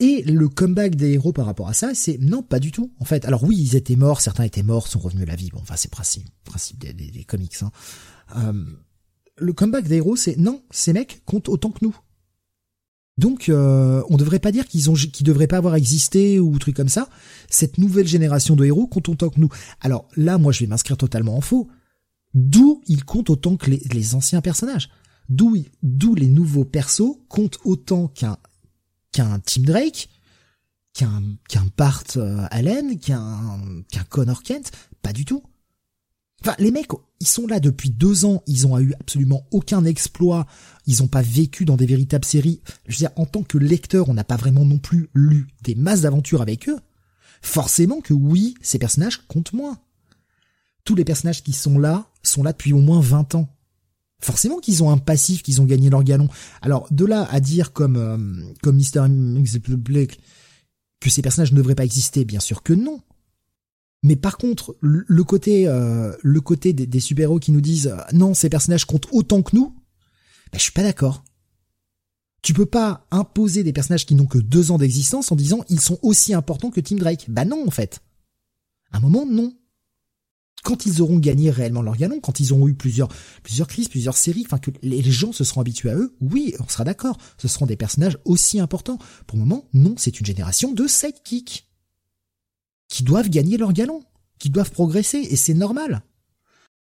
Et 0.00 0.22
le 0.22 0.48
comeback 0.48 0.96
des 0.96 1.12
héros 1.12 1.32
par 1.32 1.46
rapport 1.46 1.68
à 1.68 1.74
ça, 1.74 1.94
c'est 1.94 2.18
non, 2.18 2.42
pas 2.42 2.58
du 2.58 2.72
tout. 2.72 2.90
En 2.98 3.04
fait, 3.04 3.26
alors 3.26 3.44
oui, 3.44 3.56
ils 3.58 3.76
étaient 3.76 3.96
morts, 3.96 4.22
certains 4.22 4.44
étaient 4.44 4.62
morts, 4.62 4.88
sont 4.88 4.98
revenus 4.98 5.24
à 5.24 5.26
la 5.26 5.36
vie. 5.36 5.50
Bon, 5.50 5.60
enfin, 5.60 5.76
c'est 5.76 5.90
principe, 5.90 6.26
principe 6.44 6.78
des, 6.78 6.94
des, 6.94 7.24
comics. 7.24 7.54
Hein. 7.62 7.70
Euh, 8.36 8.64
le 9.36 9.52
comeback 9.52 9.86
des 9.86 9.96
héros, 9.96 10.16
c'est 10.16 10.36
non, 10.36 10.62
ces 10.70 10.94
mecs 10.94 11.22
comptent 11.26 11.50
autant 11.50 11.70
que 11.70 11.84
nous. 11.84 11.96
Donc, 13.20 13.50
euh, 13.50 14.02
on 14.08 14.16
devrait 14.16 14.38
pas 14.38 14.50
dire 14.50 14.66
qu'ils 14.66 14.88
ont, 14.88 14.94
qu'ils 14.94 15.26
devraient 15.26 15.46
pas 15.46 15.58
avoir 15.58 15.74
existé 15.74 16.40
ou 16.40 16.58
truc 16.58 16.74
comme 16.74 16.88
ça. 16.88 17.10
Cette 17.50 17.76
nouvelle 17.76 18.08
génération 18.08 18.56
de 18.56 18.64
héros 18.64 18.86
compte 18.86 19.10
autant 19.10 19.28
que 19.28 19.38
nous. 19.38 19.50
Alors 19.82 20.08
là, 20.16 20.38
moi, 20.38 20.52
je 20.52 20.60
vais 20.60 20.66
m'inscrire 20.66 20.96
totalement 20.96 21.36
en 21.36 21.42
faux. 21.42 21.68
D'où 22.32 22.80
il 22.86 23.04
compte 23.04 23.28
autant 23.28 23.58
que 23.58 23.70
les, 23.70 24.14
anciens 24.14 24.40
personnages. 24.40 24.88
D'où 25.28 25.58
d'où 25.82 26.14
les 26.14 26.28
nouveaux 26.28 26.64
persos 26.64 27.18
comptent 27.28 27.58
autant 27.64 28.08
qu'un 28.08 28.38
qu'un 29.12 29.38
Tim 29.40 29.62
Drake, 29.62 30.08
qu'un 30.94 31.22
qu'un 31.46 31.66
Bart 31.76 32.04
euh, 32.16 32.46
Allen, 32.50 32.98
qu'un 32.98 33.60
qu'un 33.90 34.04
Connor 34.04 34.42
Kent? 34.42 34.72
Pas 35.02 35.12
du 35.12 35.26
tout. 35.26 35.42
Enfin, 36.42 36.54
les 36.58 36.70
mecs, 36.70 36.88
ils 37.20 37.26
sont 37.26 37.46
là 37.46 37.60
depuis 37.60 37.90
deux 37.90 38.24
ans, 38.24 38.42
ils 38.46 38.66
ont 38.66 38.78
eu 38.78 38.94
absolument 38.98 39.46
aucun 39.50 39.84
exploit, 39.84 40.46
ils 40.86 41.02
ont 41.02 41.08
pas 41.08 41.22
vécu 41.22 41.66
dans 41.66 41.76
des 41.76 41.86
véritables 41.86 42.24
séries. 42.24 42.60
Je 42.86 42.94
veux 42.94 42.98
dire, 42.98 43.10
en 43.16 43.26
tant 43.26 43.42
que 43.42 43.58
lecteur, 43.58 44.08
on 44.08 44.14
n'a 44.14 44.24
pas 44.24 44.36
vraiment 44.36 44.64
non 44.64 44.78
plus 44.78 45.10
lu 45.14 45.48
des 45.62 45.74
masses 45.74 46.00
d'aventures 46.00 46.40
avec 46.40 46.68
eux. 46.68 46.78
Forcément 47.42 48.00
que 48.00 48.14
oui, 48.14 48.54
ces 48.62 48.78
personnages 48.78 49.26
comptent 49.28 49.52
moins. 49.52 49.78
Tous 50.84 50.94
les 50.94 51.04
personnages 51.04 51.42
qui 51.42 51.52
sont 51.52 51.78
là 51.78 52.06
sont 52.22 52.42
là 52.42 52.52
depuis 52.52 52.72
au 52.72 52.80
moins 52.80 53.00
20 53.00 53.34
ans. 53.34 53.48
Forcément 54.22 54.58
qu'ils 54.58 54.82
ont 54.82 54.90
un 54.90 54.98
passif, 54.98 55.42
qu'ils 55.42 55.60
ont 55.60 55.64
gagné 55.64 55.90
leur 55.90 56.04
galon. 56.04 56.28
Alors, 56.62 56.86
de 56.90 57.04
là 57.04 57.26
à 57.30 57.40
dire 57.40 57.72
comme, 57.72 57.96
euh, 57.96 58.52
comme 58.62 58.76
Mr. 58.76 59.08
Blake 59.76 60.20
que 61.00 61.08
ces 61.08 61.22
personnages 61.22 61.52
ne 61.52 61.56
devraient 61.56 61.74
pas 61.74 61.84
exister, 61.84 62.24
bien 62.24 62.40
sûr 62.40 62.62
que 62.62 62.74
non. 62.74 63.00
Mais 64.02 64.16
par 64.16 64.38
contre, 64.38 64.76
le 64.80 65.24
côté, 65.24 65.68
euh, 65.68 66.14
le 66.22 66.40
côté 66.40 66.72
des, 66.72 67.00
super-héros 67.00 67.38
qui 67.38 67.52
nous 67.52 67.60
disent 67.60 67.88
euh, 67.88 68.00
non, 68.12 68.32
ces 68.32 68.48
personnages 68.48 68.86
comptent 68.86 69.08
autant 69.12 69.42
que 69.42 69.54
nous, 69.54 69.74
ben, 70.52 70.58
je 70.58 70.62
suis 70.62 70.72
pas 70.72 70.82
d'accord. 70.82 71.22
Tu 72.42 72.54
peux 72.54 72.66
pas 72.66 73.06
imposer 73.10 73.62
des 73.62 73.74
personnages 73.74 74.06
qui 74.06 74.14
n'ont 74.14 74.26
que 74.26 74.38
deux 74.38 74.70
ans 74.70 74.78
d'existence 74.78 75.30
en 75.30 75.36
disant 75.36 75.62
ils 75.68 75.80
sont 75.80 75.98
aussi 76.02 76.32
importants 76.32 76.70
que 76.70 76.80
Tim 76.80 76.96
Drake. 76.96 77.26
Bah 77.28 77.44
non, 77.44 77.66
en 77.66 77.70
fait. 77.70 78.00
À 78.90 78.96
un 78.96 79.00
moment, 79.00 79.26
non. 79.26 79.54
Quand 80.62 80.86
ils 80.86 81.02
auront 81.02 81.18
gagné 81.18 81.50
réellement 81.50 81.82
leur 81.82 81.96
galon, 81.96 82.20
quand 82.20 82.40
ils 82.40 82.52
auront 82.52 82.68
eu 82.68 82.74
plusieurs, 82.74 83.08
plusieurs 83.42 83.66
crises, 83.66 83.88
plusieurs 83.88 84.16
séries, 84.16 84.44
enfin 84.44 84.58
que 84.58 84.70
les 84.82 85.02
gens 85.02 85.32
se 85.32 85.44
seront 85.44 85.60
habitués 85.60 85.90
à 85.90 85.94
eux, 85.94 86.16
oui, 86.20 86.54
on 86.58 86.68
sera 86.68 86.84
d'accord. 86.84 87.18
Ce 87.38 87.48
seront 87.48 87.66
des 87.66 87.76
personnages 87.76 88.18
aussi 88.24 88.60
importants. 88.60 88.98
Pour 89.26 89.36
le 89.38 89.44
moment, 89.44 89.68
non, 89.72 89.94
c'est 89.98 90.20
une 90.20 90.26
génération 90.26 90.72
de 90.72 90.86
sidekicks 90.86 91.69
qui 92.90 93.04
doivent 93.04 93.30
gagner 93.30 93.56
leur 93.56 93.72
galon, 93.72 94.02
qui 94.38 94.50
doivent 94.50 94.72
progresser, 94.72 95.18
et 95.18 95.36
c'est 95.36 95.54
normal. 95.54 96.02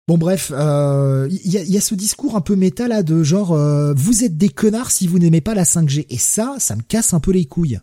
Bon 0.07 0.19
bref, 0.19 0.49
il 0.51 0.55
euh, 0.55 1.27
y, 1.31 1.77
a, 1.77 1.81
ce 1.81 1.95
discours 1.95 2.35
un 2.35 2.41
peu 2.41 2.55
méta 2.55 2.87
là 2.87 3.01
de 3.01 3.23
genre 3.23 3.53
euh, 3.53 3.91
vous 3.95 4.23
êtes 4.23 4.37
des 4.37 4.49
connards 4.49 4.91
si 4.91 5.07
vous 5.07 5.17
n'aimez 5.17 5.41
pas 5.41 5.55
la 5.55 5.63
5G 5.63 6.05
et 6.09 6.19
ça, 6.19 6.57
ça 6.59 6.75
me 6.75 6.83
casse 6.83 7.15
un 7.15 7.19
peu 7.19 7.31
les 7.31 7.45
couilles. 7.45 7.79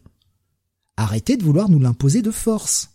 Arrêtez 0.96 1.36
de 1.36 1.42
vouloir 1.42 1.68
nous 1.68 1.80
l'imposer 1.80 2.22
de 2.22 2.30
force. 2.30 2.90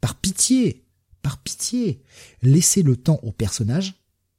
Par 0.00 0.14
pitié, 0.14 0.86
par 1.20 1.42
pitié, 1.42 2.00
laissez 2.40 2.82
le 2.82 2.96
temps 2.96 3.20
aux 3.22 3.32
personnages 3.32 3.96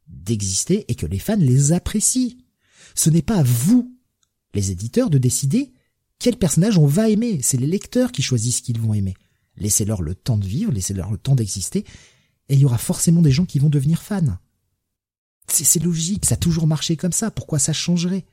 d'exister 0.08 0.86
et 0.88 0.96
que 0.96 1.06
les 1.06 1.20
fans 1.20 1.36
les 1.38 1.72
apprécient. 1.72 2.36
Ce 2.96 3.12
n'est 3.12 3.22
pas 3.22 3.38
à 3.38 3.44
vous, 3.44 3.96
les 4.56 4.72
éditeurs, 4.72 5.12
de 5.12 5.20
décider 5.20 5.72
quel 6.18 6.38
personnage 6.38 6.80
on 6.80 6.88
va 6.88 7.10
aimer. 7.10 7.42
C'est 7.44 7.58
les 7.58 7.68
lecteurs 7.68 8.12
qui 8.12 8.24
choisissent 8.24 8.58
ce 8.58 8.62
qu'ils 8.64 8.80
vont 8.80 8.96
aimer. 8.96 9.14
Laissez-leur 9.62 10.02
le 10.02 10.16
temps 10.16 10.38
de 10.38 10.46
vivre, 10.46 10.72
laissez-leur 10.72 11.12
le 11.12 11.18
temps 11.18 11.36
d'exister, 11.36 11.86
et 12.50 12.56
il 12.56 12.60
y 12.60 12.66
aura 12.66 12.80
forcément 12.80 13.22
des 13.22 13.32
gens 13.32 13.46
qui 13.46 13.60
vont 13.60 13.70
devenir 13.70 14.02
fans. 14.02 14.38
C'est 15.48 15.84
logique, 15.84 16.26
ça 16.26 16.34
a 16.34 16.38
toujours 16.38 16.66
marché 16.66 16.98
comme 16.98 17.12
ça, 17.12 17.30
pourquoi 17.30 17.60
ça 17.60 17.74
changerait? 17.74 18.26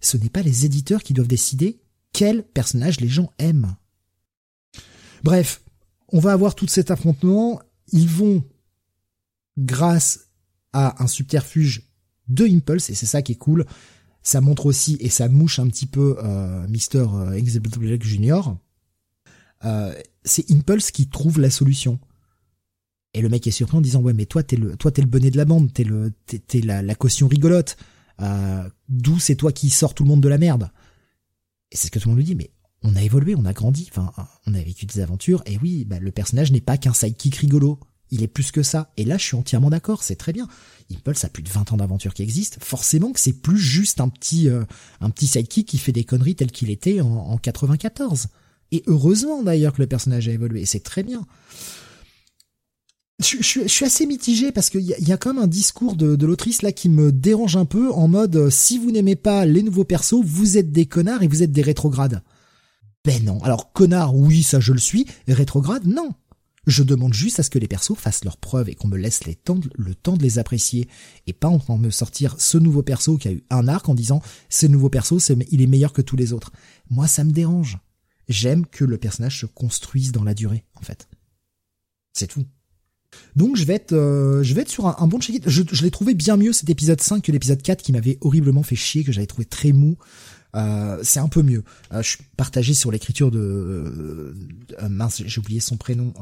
Ce 0.00 0.16
n'est 0.18 0.28
pas 0.28 0.42
les 0.42 0.66
éditeurs 0.66 1.02
qui 1.02 1.14
doivent 1.14 1.28
décider 1.28 1.80
quel 2.12 2.42
personnage 2.42 3.00
les 3.00 3.08
gens 3.08 3.32
aiment. 3.38 3.74
Bref, 5.24 5.62
on 6.08 6.20
va 6.20 6.32
avoir 6.32 6.54
tout 6.54 6.66
cet 6.66 6.90
affrontement, 6.90 7.62
ils 7.92 8.08
vont, 8.08 8.44
grâce 9.56 10.28
à 10.74 11.02
un 11.02 11.06
subterfuge 11.06 11.90
de 12.28 12.44
Impulse, 12.44 12.90
et 12.90 12.94
c'est 12.94 13.06
ça 13.06 13.22
qui 13.22 13.32
est 13.32 13.36
cool, 13.36 13.64
ça 14.22 14.42
montre 14.42 14.66
aussi, 14.66 14.98
et 15.00 15.08
ça 15.08 15.28
mouche 15.28 15.58
un 15.58 15.68
petit 15.68 15.86
peu 15.86 16.18
euh, 16.22 16.66
Mr. 16.68 17.34
Executive 17.34 18.02
Junior, 18.02 18.58
euh, 19.64 19.94
c'est 20.24 20.50
Impulse 20.50 20.90
qui 20.90 21.08
trouve 21.08 21.40
la 21.40 21.50
solution. 21.50 21.98
Et 23.14 23.22
le 23.22 23.28
mec 23.28 23.46
est 23.46 23.50
surpris 23.52 23.78
en 23.78 23.80
disant 23.80 24.00
ouais 24.00 24.12
mais 24.12 24.26
toi 24.26 24.42
t'es 24.42 24.56
le 24.56 24.76
toi 24.76 24.90
t'es 24.90 25.00
le 25.00 25.08
bonnet 25.08 25.30
de 25.30 25.36
la 25.36 25.46
bande, 25.46 25.72
t'es 25.72 25.84
le 25.84 26.12
t'es, 26.26 26.60
la, 26.60 26.82
la, 26.82 26.94
caution 26.94 27.28
rigolote. 27.28 27.76
Euh, 28.20 28.68
D'où 28.88 29.18
c'est 29.18 29.36
toi 29.36 29.52
qui 29.52 29.70
sors 29.70 29.94
tout 29.94 30.02
le 30.02 30.08
monde 30.08 30.20
de 30.20 30.28
la 30.28 30.38
merde. 30.38 30.70
Et 31.70 31.76
c'est 31.76 31.86
ce 31.86 31.90
que 31.90 31.98
tout 31.98 32.08
le 32.08 32.14
monde 32.14 32.18
lui 32.18 32.26
dit 32.26 32.34
mais 32.34 32.50
on 32.82 32.94
a 32.94 33.02
évolué, 33.02 33.34
on 33.34 33.46
a 33.46 33.52
grandi, 33.52 33.88
enfin 33.90 34.12
on 34.46 34.54
a 34.54 34.60
vécu 34.60 34.84
des 34.84 35.00
aventures 35.00 35.42
et 35.46 35.58
oui 35.58 35.84
bah, 35.84 35.98
le 35.98 36.10
personnage 36.10 36.52
n'est 36.52 36.60
pas 36.60 36.76
qu'un 36.76 36.92
sidekick 36.92 37.36
rigolo. 37.36 37.80
Il 38.12 38.22
est 38.22 38.28
plus 38.28 38.52
que 38.52 38.62
ça. 38.62 38.92
Et 38.96 39.04
là, 39.04 39.18
je 39.18 39.24
suis 39.24 39.36
entièrement 39.36 39.68
d'accord, 39.68 40.04
c'est 40.04 40.14
très 40.14 40.32
bien. 40.32 40.46
Impulse 40.92 41.24
a 41.24 41.28
plus 41.28 41.42
de 41.42 41.48
20 41.48 41.72
ans 41.72 41.76
d'aventure 41.76 42.14
qui 42.14 42.22
existe. 42.22 42.62
Forcément 42.62 43.10
que 43.10 43.18
c'est 43.18 43.32
plus 43.32 43.58
juste 43.58 44.00
un 44.00 44.08
petit, 44.08 44.48
euh, 44.48 44.64
un 45.00 45.10
petit 45.10 45.26
sidekick 45.26 45.66
qui 45.66 45.78
fait 45.78 45.90
des 45.90 46.04
conneries 46.04 46.36
telles 46.36 46.52
qu'il 46.52 46.70
était 46.70 47.00
en, 47.00 47.08
en 47.08 47.36
94. 47.36 48.28
Et 48.72 48.82
heureusement 48.86 49.42
d'ailleurs 49.42 49.72
que 49.72 49.82
le 49.82 49.86
personnage 49.86 50.28
a 50.28 50.32
évolué, 50.32 50.66
c'est 50.66 50.82
très 50.82 51.02
bien. 51.02 51.26
Je, 53.18 53.66
suis 53.66 53.84
assez 53.86 54.04
mitigé 54.04 54.52
parce 54.52 54.68
qu'il 54.68 54.82
y, 54.82 54.94
y, 54.98 55.12
a 55.12 55.16
quand 55.16 55.32
même 55.32 55.44
un 55.44 55.46
discours 55.46 55.96
de, 55.96 56.26
l'autrice 56.26 56.60
là 56.60 56.70
qui 56.70 56.90
me 56.90 57.12
dérange 57.12 57.56
un 57.56 57.64
peu 57.64 57.90
en 57.90 58.08
mode 58.08 58.36
euh, 58.36 58.50
si 58.50 58.78
vous 58.78 58.90
n'aimez 58.90 59.16
pas 59.16 59.46
les 59.46 59.62
nouveaux 59.62 59.84
persos, 59.84 60.22
vous 60.22 60.58
êtes 60.58 60.70
des 60.70 60.84
connards 60.84 61.22
et 61.22 61.28
vous 61.28 61.42
êtes 61.42 61.52
des 61.52 61.62
rétrogrades. 61.62 62.22
Ben 63.06 63.24
non. 63.24 63.42
Alors 63.42 63.72
connard, 63.72 64.14
oui, 64.14 64.42
ça 64.42 64.60
je 64.60 64.74
le 64.74 64.78
suis. 64.78 65.06
Rétrograde, 65.28 65.86
non. 65.86 66.12
Je 66.66 66.82
demande 66.82 67.14
juste 67.14 67.40
à 67.40 67.42
ce 67.42 67.48
que 67.48 67.58
les 67.58 67.68
persos 67.68 67.96
fassent 67.96 68.24
leurs 68.24 68.36
preuves 68.36 68.68
et 68.68 68.74
qu'on 68.74 68.88
me 68.88 68.98
laisse 68.98 69.24
les 69.24 69.36
temps, 69.36 69.60
le 69.76 69.94
temps 69.94 70.16
de 70.16 70.22
les 70.22 70.38
apprécier 70.38 70.88
et 71.26 71.32
pas 71.32 71.48
en 71.48 71.78
me 71.78 71.90
sortir 71.90 72.34
ce 72.38 72.58
nouveau 72.58 72.82
perso 72.82 73.16
qui 73.16 73.28
a 73.28 73.32
eu 73.32 73.44
un 73.50 73.68
arc 73.68 73.88
en 73.88 73.94
disant 73.94 74.20
ce 74.50 74.66
nouveau 74.66 74.90
perso, 74.90 75.18
il 75.50 75.62
est 75.62 75.68
meilleur 75.68 75.92
que 75.92 76.02
tous 76.02 76.16
les 76.16 76.32
autres. 76.32 76.50
Moi, 76.90 77.06
ça 77.06 77.24
me 77.24 77.30
dérange. 77.30 77.78
J'aime 78.28 78.66
que 78.66 78.84
le 78.84 78.98
personnage 78.98 79.40
se 79.40 79.46
construise 79.46 80.12
dans 80.12 80.24
la 80.24 80.34
durée, 80.34 80.64
en 80.74 80.82
fait. 80.82 81.08
C'est 82.12 82.26
tout. 82.26 82.46
Donc 83.34 83.56
je 83.56 83.64
vais 83.64 83.74
être, 83.74 83.92
euh, 83.92 84.42
je 84.42 84.54
vais 84.54 84.62
être 84.62 84.68
sur 84.68 84.86
un, 84.86 85.06
bon 85.06 85.20
check 85.20 85.42
Je, 85.48 85.62
je 85.70 85.82
l'ai 85.82 85.90
trouvé 85.90 86.14
bien 86.14 86.36
mieux 86.36 86.52
cet 86.52 86.68
épisode 86.70 87.00
5 87.00 87.22
que 87.22 87.32
l'épisode 87.32 87.62
4 87.62 87.82
qui 87.82 87.92
m'avait 87.92 88.18
horriblement 88.20 88.62
fait 88.62 88.76
chier, 88.76 89.04
que 89.04 89.12
j'avais 89.12 89.26
trouvé 89.26 89.44
très 89.44 89.72
mou. 89.72 89.96
Euh, 90.54 90.98
c'est 91.02 91.20
un 91.20 91.28
peu 91.28 91.42
mieux. 91.42 91.62
Euh, 91.92 92.02
je 92.02 92.10
suis 92.10 92.24
partagé 92.36 92.74
sur 92.74 92.90
l'écriture 92.90 93.30
de 93.30 94.34
mince, 94.88 95.22
j'ai 95.24 95.38
oublié 95.38 95.60
son 95.60 95.76
prénom. 95.76 96.14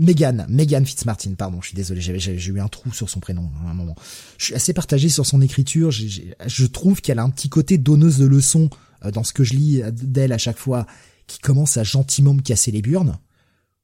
Megan, 0.00 0.44
Megan 0.48 0.84
Fitzmartin, 0.84 1.34
pardon, 1.34 1.60
je 1.60 1.68
suis 1.68 1.76
désolé, 1.76 2.00
j'ai 2.00 2.34
eu 2.34 2.60
un 2.60 2.66
trou 2.66 2.92
sur 2.92 3.08
son 3.08 3.20
prénom 3.20 3.50
à 3.64 3.70
un 3.70 3.74
moment. 3.74 3.94
Je 4.38 4.46
suis 4.46 4.54
assez 4.54 4.72
partagé 4.72 5.08
sur 5.08 5.24
son 5.24 5.40
écriture, 5.40 5.92
je 5.92 6.66
trouve 6.66 7.00
qu'elle 7.00 7.20
a 7.20 7.22
un 7.22 7.30
petit 7.30 7.48
côté 7.48 7.78
donneuse 7.78 8.18
de 8.18 8.26
leçons 8.26 8.70
euh, 9.04 9.12
dans 9.12 9.22
ce 9.22 9.32
que 9.32 9.44
je 9.44 9.54
lis 9.54 9.82
d'elle 9.92 10.32
à 10.32 10.38
chaque 10.38 10.58
fois, 10.58 10.86
qui 11.26 11.38
commence 11.38 11.76
à 11.76 11.84
gentiment 11.84 12.34
me 12.34 12.42
casser 12.42 12.72
les 12.72 12.82
burnes. 12.82 13.18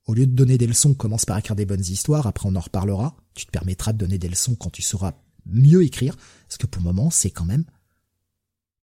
Au 0.07 0.15
lieu 0.15 0.27
de 0.27 0.33
donner 0.33 0.59
des 0.59 0.67
leçons, 0.67 0.95
commence 0.95 1.25
par 1.25 1.39
écrire 1.39 1.55
des 1.55 1.67
bonnes 1.67 1.81
histoires, 1.81 2.27
après 2.27 2.49
on 2.49 2.57
en 2.57 2.61
reparlera. 2.61 3.17
Tu 3.35 3.47
te 3.47 3.53
permettras 3.53 3.93
de 3.93 3.99
donner 3.99 4.19
des 4.19 4.29
leçons 4.29 4.57
quand 4.57 4.71
tu 4.71 4.83
sauras 4.83 5.13
mieux 5.47 5.85
écrire, 5.85 6.17
parce 6.49 6.59
que 6.59 6.67
pour 6.67 6.83
le 6.83 6.87
moment, 6.87 7.11
c'est 7.11 7.31
quand 7.31 7.45
même 7.45 7.65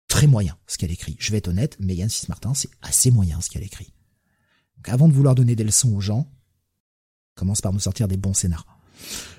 très 0.08 0.28
moyen 0.28 0.58
ce 0.66 0.78
qu'elle 0.78 0.92
écrit. 0.92 1.18
Je 1.20 1.32
vais 1.32 1.40
être 1.40 1.50
honnête, 1.50 1.78
Megan 1.82 2.10
Fitzmartin, 2.10 2.54
c'est 2.54 2.70
assez 2.82 3.12
moyen 3.12 3.42
ce 3.42 3.50
qu'elle 3.50 3.64
écrit. 3.64 3.92
Donc 4.78 4.88
avant 4.88 5.10
de 5.10 5.14
vouloir 5.14 5.36
donner 5.36 5.58
des 5.58 5.66
leçons 5.66 5.94
aux 5.94 6.02
gens, 6.02 6.32
commence 7.38 7.62
par 7.62 7.72
nous 7.72 7.80
sortir 7.80 8.08
des 8.08 8.18
bons 8.18 8.34
scénars. 8.34 8.66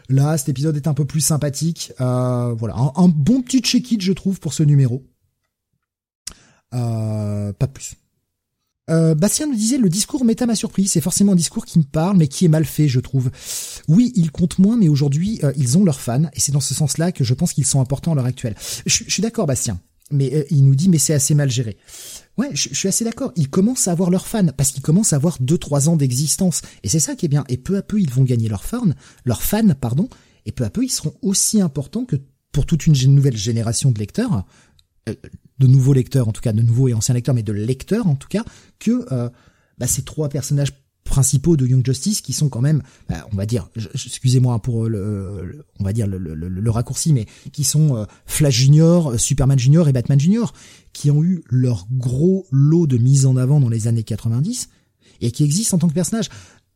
Là, 0.08 0.38
cet 0.38 0.48
épisode 0.48 0.76
est 0.76 0.86
un 0.86 0.94
peu 0.94 1.04
plus 1.04 1.20
sympathique. 1.20 1.92
Euh, 2.00 2.54
voilà, 2.54 2.76
un, 2.96 3.08
bon 3.08 3.42
petit 3.42 3.60
check-it, 3.60 4.00
je 4.00 4.12
trouve, 4.12 4.40
pour 4.40 4.54
ce 4.54 4.62
numéro. 4.62 5.04
Euh, 6.74 7.52
pas 7.52 7.66
plus. 7.66 7.94
Euh, 8.88 9.14
Bastien 9.14 9.46
nous 9.46 9.54
disait 9.54 9.76
le 9.76 9.90
discours 9.90 10.24
méta 10.24 10.46
m'a 10.46 10.54
surpris. 10.54 10.86
C'est 10.86 11.02
forcément 11.02 11.32
un 11.32 11.36
discours 11.36 11.66
qui 11.66 11.78
me 11.78 11.84
parle, 11.84 12.16
mais 12.16 12.26
qui 12.26 12.46
est 12.46 12.48
mal 12.48 12.64
fait, 12.64 12.88
je 12.88 13.00
trouve. 13.00 13.30
Oui, 13.86 14.12
ils 14.14 14.30
comptent 14.30 14.58
moins, 14.58 14.78
mais 14.78 14.88
aujourd'hui, 14.88 15.40
ils 15.56 15.76
ont 15.76 15.84
leurs 15.84 16.00
fans, 16.00 16.24
et 16.32 16.40
c'est 16.40 16.52
dans 16.52 16.60
ce 16.60 16.72
sens-là 16.72 17.12
que 17.12 17.22
je 17.22 17.34
pense 17.34 17.52
qu'ils 17.52 17.66
sont 17.66 17.82
importants 17.82 18.12
à 18.12 18.14
l'heure 18.14 18.24
actuelle. 18.24 18.54
Je 18.86 19.04
suis 19.04 19.22
d'accord, 19.22 19.46
Bastien, 19.46 19.78
mais 20.10 20.46
il 20.50 20.64
nous 20.64 20.74
dit 20.74 20.88
mais 20.88 20.98
c'est 20.98 21.14
assez 21.14 21.34
mal 21.34 21.50
géré. 21.50 21.76
Ouais, 22.36 22.50
je, 22.52 22.72
suis 22.72 22.88
assez 22.88 23.04
d'accord. 23.04 23.32
Ils 23.34 23.50
commencent 23.50 23.88
à 23.88 23.92
avoir 23.92 24.10
leurs 24.10 24.28
fans 24.28 24.46
parce 24.56 24.70
qu'ils 24.70 24.82
commencent 24.82 25.12
à 25.12 25.16
avoir 25.16 25.36
deux 25.40 25.58
trois 25.58 25.88
ans 25.88 25.96
d'existence 25.96 26.62
et 26.84 26.88
c'est 26.88 27.00
ça 27.00 27.16
qui 27.16 27.26
est 27.26 27.28
bien. 27.28 27.44
Et 27.48 27.56
peu 27.56 27.76
à 27.76 27.82
peu, 27.82 28.00
ils 28.00 28.10
vont 28.10 28.22
gagner 28.22 28.48
leurs 28.48 28.64
fans, 28.64 28.92
leurs 29.24 29.42
fans, 29.42 29.74
pardon. 29.80 30.08
Et 30.46 30.52
peu 30.52 30.64
à 30.64 30.70
peu, 30.70 30.84
ils 30.84 30.90
seront 30.90 31.14
aussi 31.20 31.60
importants 31.60 32.04
que 32.04 32.16
pour 32.52 32.64
toute 32.64 32.86
une 32.86 32.94
nouvelle 33.14 33.36
génération 33.36 33.90
de 33.90 33.98
lecteurs, 33.98 34.46
euh, 35.08 35.14
de 35.58 35.66
nouveaux 35.66 35.92
lecteurs 35.92 36.28
en 36.28 36.32
tout 36.32 36.40
cas, 36.40 36.52
de 36.52 36.62
nouveaux 36.62 36.88
et 36.88 36.94
anciens 36.94 37.14
lecteurs, 37.14 37.34
mais 37.34 37.42
de 37.42 37.52
lecteurs 37.52 38.06
en 38.06 38.14
tout 38.14 38.28
cas, 38.28 38.44
que 38.78 39.06
euh, 39.12 39.28
bah, 39.78 39.86
ces 39.86 40.02
trois 40.02 40.28
personnages 40.28 40.72
principaux 41.08 41.56
de 41.56 41.66
Young 41.66 41.84
Justice 41.84 42.20
qui 42.20 42.32
sont 42.32 42.48
quand 42.48 42.60
même, 42.60 42.82
bah, 43.08 43.26
on 43.32 43.36
va 43.36 43.46
dire, 43.46 43.68
excusez-moi 43.94 44.60
pour 44.60 44.88
le, 44.88 45.64
on 45.80 45.84
va 45.84 45.92
dire 45.92 46.06
le, 46.06 46.70
raccourci, 46.70 47.12
mais 47.12 47.26
qui 47.52 47.64
sont 47.64 47.96
euh, 47.96 48.04
Flash 48.26 48.54
Junior, 48.54 49.18
Superman 49.18 49.58
Junior 49.58 49.88
et 49.88 49.92
Batman 49.92 50.20
Junior, 50.20 50.52
qui 50.92 51.10
ont 51.10 51.24
eu 51.24 51.42
leur 51.48 51.86
gros 51.90 52.46
lot 52.52 52.86
de 52.86 52.98
mise 52.98 53.26
en 53.26 53.36
avant 53.36 53.58
dans 53.58 53.68
les 53.68 53.88
années 53.88 54.04
90 54.04 54.68
et 55.20 55.32
qui 55.32 55.44
existent 55.44 55.76
en 55.76 55.80
tant 55.80 55.88
que 55.88 55.94
personnages. 55.94 56.28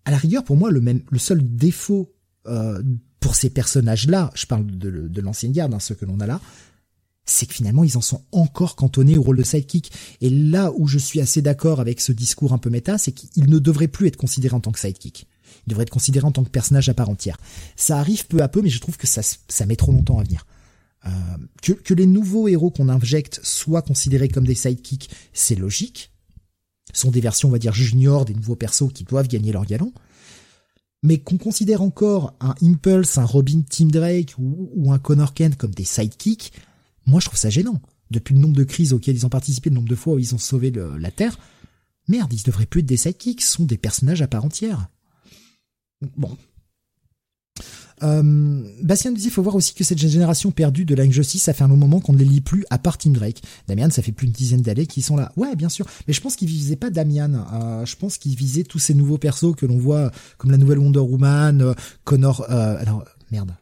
à 0.05 0.11
la 0.11 0.17
rigueur, 0.17 0.43
pour 0.43 0.57
moi, 0.57 0.71
le 0.71 0.81
même, 0.81 1.03
le 1.11 1.19
seul 1.19 1.41
défaut 1.43 2.13
euh, 2.47 2.83
pour 3.21 3.37
ces 3.37 3.51
personnages-là, 3.51 4.33
je 4.35 4.47
parle 4.47 4.67
de, 4.67 4.91
de 5.09 5.21
l'ancienne 5.21 5.53
garde, 5.53 5.73
hein, 5.75 5.79
ceux 5.79 5.95
que 5.95 6.05
l'on 6.05 6.19
a 6.19 6.27
là, 6.27 6.41
c'est 7.25 7.47
que 7.47 7.55
finalement 7.55 7.85
ils 7.85 7.97
en 7.97 8.01
sont 8.01 8.23
encore 8.33 8.77
cantonnés 8.77 9.17
au 9.17 9.23
rôle 9.23 9.39
de 9.39 9.43
sidekick. 9.43 9.93
Et 10.21 10.31
là 10.31 10.73
où 10.77 10.87
je 10.87 10.99
suis 10.99 11.21
assez 11.21 11.43
d'accord 11.43 11.81
avec 11.81 12.01
ce 12.01 12.13
discours 12.13 12.53
un 12.53 12.59
peu 12.59 12.71
méta, 12.71 12.99
c'est 12.99 13.13
qu'ils 13.13 13.49
ne 13.49 13.59
devraient 13.59 13.89
plus 13.89 14.09
être 14.09 14.17
considérés 14.17 14.55
en 14.55 14.61
tant 14.61 14.73
que 14.73 14.81
sidekick. 14.81 15.27
Ils 15.67 15.71
devraient 15.71 15.85
être 15.85 15.91
considérés 15.91 16.27
en 16.27 16.33
tant 16.33 16.45
que 16.45 16.51
personnage 16.51 16.89
à 16.89 16.95
part 16.95 17.09
entière. 17.09 17.39
Ça 17.77 17.99
arrive 17.99 18.27
peu 18.27 18.43
à 18.43 18.49
peu, 18.49 18.63
mais 18.63 18.71
je 18.71 18.81
trouve 18.81 18.97
que 18.97 19.07
ça, 19.07 19.23
ça 19.23 19.67
met 19.67 19.77
trop 19.77 19.93
longtemps 19.93 20.19
à 20.19 20.25
venir. 20.25 20.47
Euh, 21.07 21.11
que, 21.63 21.73
que 21.73 21.95
les 21.95 22.07
nouveaux 22.07 22.49
héros 22.49 22.71
qu'on 22.71 22.89
injecte 22.89 23.41
soient 23.43 23.83
considérés 23.83 24.29
comme 24.29 24.47
des 24.47 24.55
sidekicks, 24.55 25.11
c'est 25.33 25.57
logique. 25.57 26.13
Ce 26.93 27.03
sont 27.03 27.11
des 27.11 27.21
versions, 27.21 27.49
on 27.49 27.53
va 27.53 27.59
dire, 27.59 27.75
juniors 27.75 28.25
des 28.25 28.35
nouveaux 28.35 28.57
persos 28.57 28.93
qui 28.93 29.05
doivent 29.05 29.29
gagner 29.29 29.53
leur 29.53 29.67
galon. 29.67 29.93
Mais 31.03 31.19
qu'on 31.19 31.39
considère 31.39 31.83
encore 31.83 32.35
un 32.41 32.55
Impulse, 32.63 33.19
un 33.19 33.25
Robin 33.25 33.63
Tim 33.69 33.87
Drake 33.87 34.35
ou, 34.39 34.71
ou 34.75 34.93
un 34.93 34.99
Connor 34.99 35.35
Kent 35.35 35.57
comme 35.57 35.75
des 35.75 35.85
sidekicks, 35.85 36.53
moi, 37.07 37.21
je 37.21 37.27
trouve 37.27 37.39
ça 37.39 37.51
gênant. 37.51 37.81
Depuis 38.11 38.35
le 38.35 38.41
nombre 38.41 38.57
de 38.57 38.65
crises 38.65 38.93
auxquelles 38.93 39.17
ils 39.17 39.27
ont 39.27 39.31
participé, 39.31 39.71
le 39.71 39.77
nombre 39.77 39.89
de 39.89 39.95
fois 39.95 40.15
où 40.15 40.19
ils 40.19 40.35
ont 40.35 40.39
sauvé 40.39 40.71
la 40.71 41.11
Terre, 41.11 41.39
merde, 42.09 42.33
ils 42.33 42.43
devraient 42.43 42.67
plus 42.67 42.81
être 42.81 42.87
des 42.87 42.97
sidekicks, 42.97 43.41
ce 43.41 43.53
sont 43.53 43.65
des 43.65 43.79
personnages 43.79 44.23
à 44.23 44.27
part 44.27 44.45
entière. 44.45 44.89
Bon. 46.17 46.37
Euh, 48.03 48.69
Bastien 48.83 49.13
nous 49.13 49.17
dit, 49.17 49.31
faut 49.31 49.43
voir 49.43 49.55
aussi 49.55 49.75
que 49.75 49.85
cette 49.85 49.99
génération 49.99 50.51
perdue 50.51 50.85
de 50.85 51.01
Justice, 51.11 51.45
ça 51.45 51.53
fait 51.53 51.63
un 51.63 51.69
long 51.69 51.77
moment 51.77 52.01
qu'on 52.01 52.13
ne 52.13 52.19
les 52.19 52.25
lit 52.25 52.41
plus, 52.41 52.65
à 52.71 52.79
part 52.79 52.99
Tim 52.99 53.11
Drake. 53.11 53.43
Damian, 53.69 53.91
ça 53.91 54.03
fait 54.03 54.13
plus 54.13 54.27
d'une 54.27 54.35
dizaine 54.35 54.63
d'années 54.63 54.87
qu'ils 54.87 55.05
sont 55.05 55.17
là. 55.17 55.33
Ouais, 55.37 55.55
bien 55.55 55.69
sûr. 55.69 55.87
Mais 56.07 56.13
je 56.13 56.21
pense 56.21 56.37
qu'ils 56.37 56.49
visaient 56.49 56.77
pas 56.77 56.91
Damian. 56.91 57.47
Euh, 57.53 57.87
je 57.87 57.97
pense 57.97 58.19
qu'ils 58.19 58.35
visaient 58.35 58.65
tous 58.65 58.79
ces 58.79 58.95
nouveaux 58.95 59.19
persos 59.19 59.55
que 59.57 59.67
l'on 59.67 59.79
voit, 59.79 60.11
comme 60.39 60.51
la 60.51 60.57
nouvelle 60.57 60.79
Wonder 60.79 60.99
Woman, 60.99 61.63
euh, 61.63 61.75
Connor, 62.05 62.45
euh, 62.51 62.77
alors, 62.81 63.05
merde. 63.31 63.55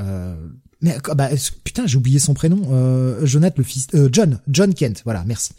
Euh, 0.00 0.48
mais 0.80 0.96
bah, 1.16 1.28
putain, 1.64 1.86
j'ai 1.86 1.96
oublié 1.96 2.20
son 2.20 2.34
prénom. 2.34 2.68
Euh, 2.70 3.26
Jonathan, 3.26 3.56
le 3.58 3.64
fils, 3.64 3.88
euh, 3.94 4.08
John, 4.12 4.38
John 4.48 4.72
Kent. 4.74 5.02
Voilà, 5.04 5.24
merci. 5.24 5.52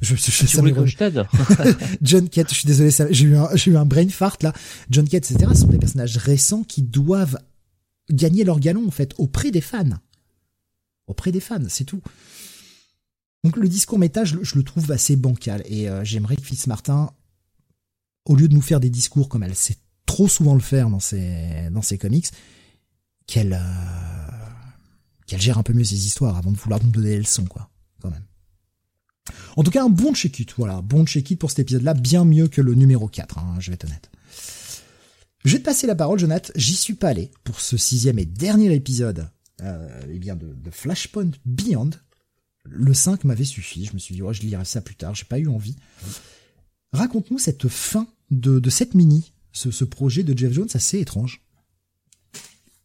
Je, 0.00 0.14
je, 0.14 0.30
je, 0.30 0.46
ça 0.46 0.62
John 2.02 2.28
Kent. 2.28 2.50
Je 2.50 2.54
suis 2.54 2.66
désolé, 2.66 2.90
j'ai 3.10 3.24
eu 3.24 3.36
un, 3.36 3.48
j'ai 3.54 3.72
eu 3.72 3.76
un 3.76 3.84
brain 3.84 4.08
fart 4.08 4.36
là. 4.42 4.52
John 4.88 5.08
Kent, 5.08 5.32
etc. 5.32 5.52
sont 5.54 5.66
des 5.66 5.78
personnages 5.78 6.16
récents 6.18 6.62
qui 6.62 6.82
doivent 6.82 7.38
gagner 8.10 8.44
leur 8.44 8.60
galon 8.60 8.86
en 8.86 8.92
fait 8.92 9.12
auprès 9.18 9.50
des 9.50 9.60
fans. 9.60 9.98
Auprès 11.08 11.32
des 11.32 11.40
fans, 11.40 11.58
c'est 11.68 11.84
tout. 11.84 12.02
Donc 13.42 13.56
le 13.56 13.68
discours 13.68 13.98
méta, 13.98 14.24
je, 14.24 14.36
le 14.36 14.62
trouve 14.62 14.92
assez 14.92 15.16
bancal 15.16 15.62
et 15.64 15.88
euh, 15.88 16.04
j'aimerais 16.04 16.36
que 16.36 16.42
Fitz 16.42 16.68
Martin, 16.68 17.10
au 18.24 18.36
lieu 18.36 18.46
de 18.46 18.54
nous 18.54 18.60
faire 18.60 18.78
des 18.78 18.90
discours 18.90 19.28
comme 19.28 19.42
elle 19.42 19.56
sait 19.56 19.76
trop 20.06 20.28
souvent 20.28 20.54
le 20.54 20.60
faire 20.60 20.90
dans 20.90 21.00
ses 21.00 21.68
dans 21.70 21.82
ses 21.82 21.98
comics, 21.98 22.28
qu'elle 23.26 23.54
euh, 23.54 24.19
qu'elle 25.30 25.40
gère 25.40 25.58
un 25.58 25.62
peu 25.62 25.72
mieux 25.72 25.84
ses 25.84 26.06
histoires 26.06 26.36
avant 26.36 26.50
de 26.50 26.56
vouloir 26.56 26.82
nous 26.82 26.90
donner 26.90 27.10
des 27.10 27.18
leçons, 27.18 27.44
quoi, 27.44 27.70
quand 28.02 28.10
même. 28.10 28.24
En 29.56 29.62
tout 29.62 29.70
cas, 29.70 29.84
un 29.84 29.88
bon 29.88 30.12
check-it, 30.12 30.52
voilà, 30.56 30.82
bon 30.82 31.06
check-it 31.06 31.38
pour 31.38 31.50
cet 31.50 31.60
épisode-là, 31.60 31.94
bien 31.94 32.24
mieux 32.24 32.48
que 32.48 32.60
le 32.60 32.74
numéro 32.74 33.06
4, 33.06 33.38
hein, 33.38 33.56
je 33.60 33.70
vais 33.70 33.74
être 33.74 33.84
honnête. 33.84 34.10
Je 35.44 35.52
vais 35.52 35.60
te 35.60 35.64
passer 35.64 35.86
la 35.86 35.94
parole, 35.94 36.18
Jonathan, 36.18 36.52
j'y 36.56 36.74
suis 36.74 36.94
pas 36.94 37.10
allé 37.10 37.30
pour 37.44 37.60
ce 37.60 37.76
sixième 37.76 38.18
et 38.18 38.24
dernier 38.24 38.74
épisode 38.74 39.30
euh, 39.62 40.00
eh 40.10 40.18
bien 40.18 40.34
de, 40.34 40.52
Flashpoint 40.72 41.30
Beyond. 41.46 41.90
Le 42.64 42.92
5 42.92 43.22
m'avait 43.22 43.44
suffi, 43.44 43.84
je 43.84 43.94
me 43.94 43.98
suis 43.98 44.16
dit, 44.16 44.22
oh, 44.22 44.32
je 44.32 44.42
lirai 44.42 44.64
ça 44.64 44.80
plus 44.80 44.96
tard, 44.96 45.14
j'ai 45.14 45.26
pas 45.26 45.38
eu 45.38 45.46
envie. 45.46 45.76
Raconte-nous 46.92 47.38
cette 47.38 47.68
fin 47.68 48.08
de, 48.32 48.68
cette 48.68 48.94
mini, 48.94 49.32
ce, 49.52 49.70
ce 49.70 49.84
projet 49.84 50.24
de 50.24 50.36
Jeff 50.36 50.52
Jones 50.52 50.68
assez 50.74 50.98
étrange. 50.98 51.40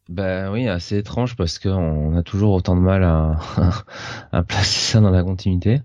Ben 0.07 0.51
oui, 0.51 0.67
assez 0.67 0.99
étrange 0.99 1.35
parce 1.35 1.57
qu'on 1.57 2.15
a 2.15 2.21
toujours 2.21 2.53
autant 2.53 2.75
de 2.75 2.81
mal 2.81 3.03
à, 4.31 4.43
placer 4.43 4.91
ça 4.91 5.01
dans 5.01 5.09
la 5.09 5.23
continuité. 5.23 5.81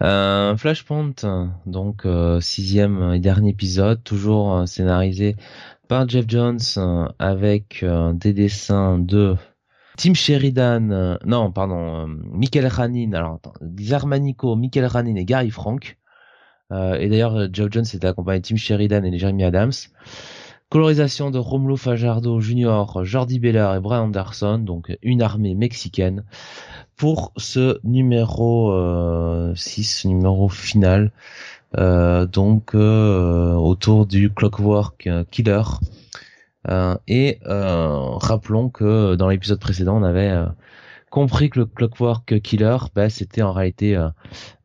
Euh, 0.00 0.56
Flashpoint, 0.56 1.14
donc 1.66 2.06
euh, 2.06 2.40
sixième 2.40 3.14
et 3.14 3.18
dernier 3.18 3.50
épisode, 3.50 4.04
toujours 4.04 4.54
euh, 4.54 4.66
scénarisé 4.66 5.34
par 5.88 6.08
Jeff 6.08 6.26
Jones 6.28 6.60
avec 7.18 7.84
des 8.12 8.32
dessins 8.32 8.98
de 8.98 9.36
Tim 9.96 10.12
Sheridan, 10.12 11.18
non 11.24 11.50
pardon, 11.50 12.06
Michael 12.06 12.66
Ranin, 12.66 13.12
alors 13.14 13.40
Zarmanico, 13.80 14.54
Michael 14.54 14.84
Ranin 14.84 15.16
et 15.16 15.24
Gary 15.24 15.50
Frank. 15.50 15.96
et 16.70 17.08
d'ailleurs, 17.08 17.48
Jeff 17.50 17.68
Jones 17.70 17.86
était 17.94 18.06
accompagné 18.06 18.40
de 18.40 18.46
Tim 18.46 18.56
Sheridan 18.56 19.02
et 19.02 19.18
Jeremy 19.18 19.44
Adams. 19.44 19.72
Colorisation 20.70 21.30
de 21.30 21.38
Romulo 21.38 21.76
Fajardo 21.76 22.40
Jr., 22.40 22.84
Jordi 23.02 23.38
Bellard 23.38 23.76
et 23.76 23.80
Brian 23.80 24.04
Anderson, 24.04 24.58
donc 24.58 24.94
une 25.02 25.22
armée 25.22 25.54
mexicaine, 25.54 26.24
pour 26.94 27.32
ce 27.38 27.78
numéro 27.84 28.74
6, 29.54 30.04
euh, 30.04 30.08
numéro 30.10 30.50
final, 30.50 31.10
euh, 31.78 32.26
donc 32.26 32.74
euh, 32.74 33.54
autour 33.54 34.04
du 34.04 34.30
Clockwork 34.30 35.08
Killer. 35.30 35.62
et 37.06 37.38
rappelons 37.46 38.68
que 38.68 39.14
dans 39.14 39.28
l'épisode 39.28 39.60
précédent, 39.60 39.96
on 39.96 40.02
avait 40.02 40.34
compris 41.08 41.48
que 41.48 41.60
le 41.60 41.64
Clockwork 41.64 42.42
Killer, 42.42 42.76
bah, 42.94 43.08
c'était 43.08 43.40
en 43.40 43.52
réalité 43.52 43.98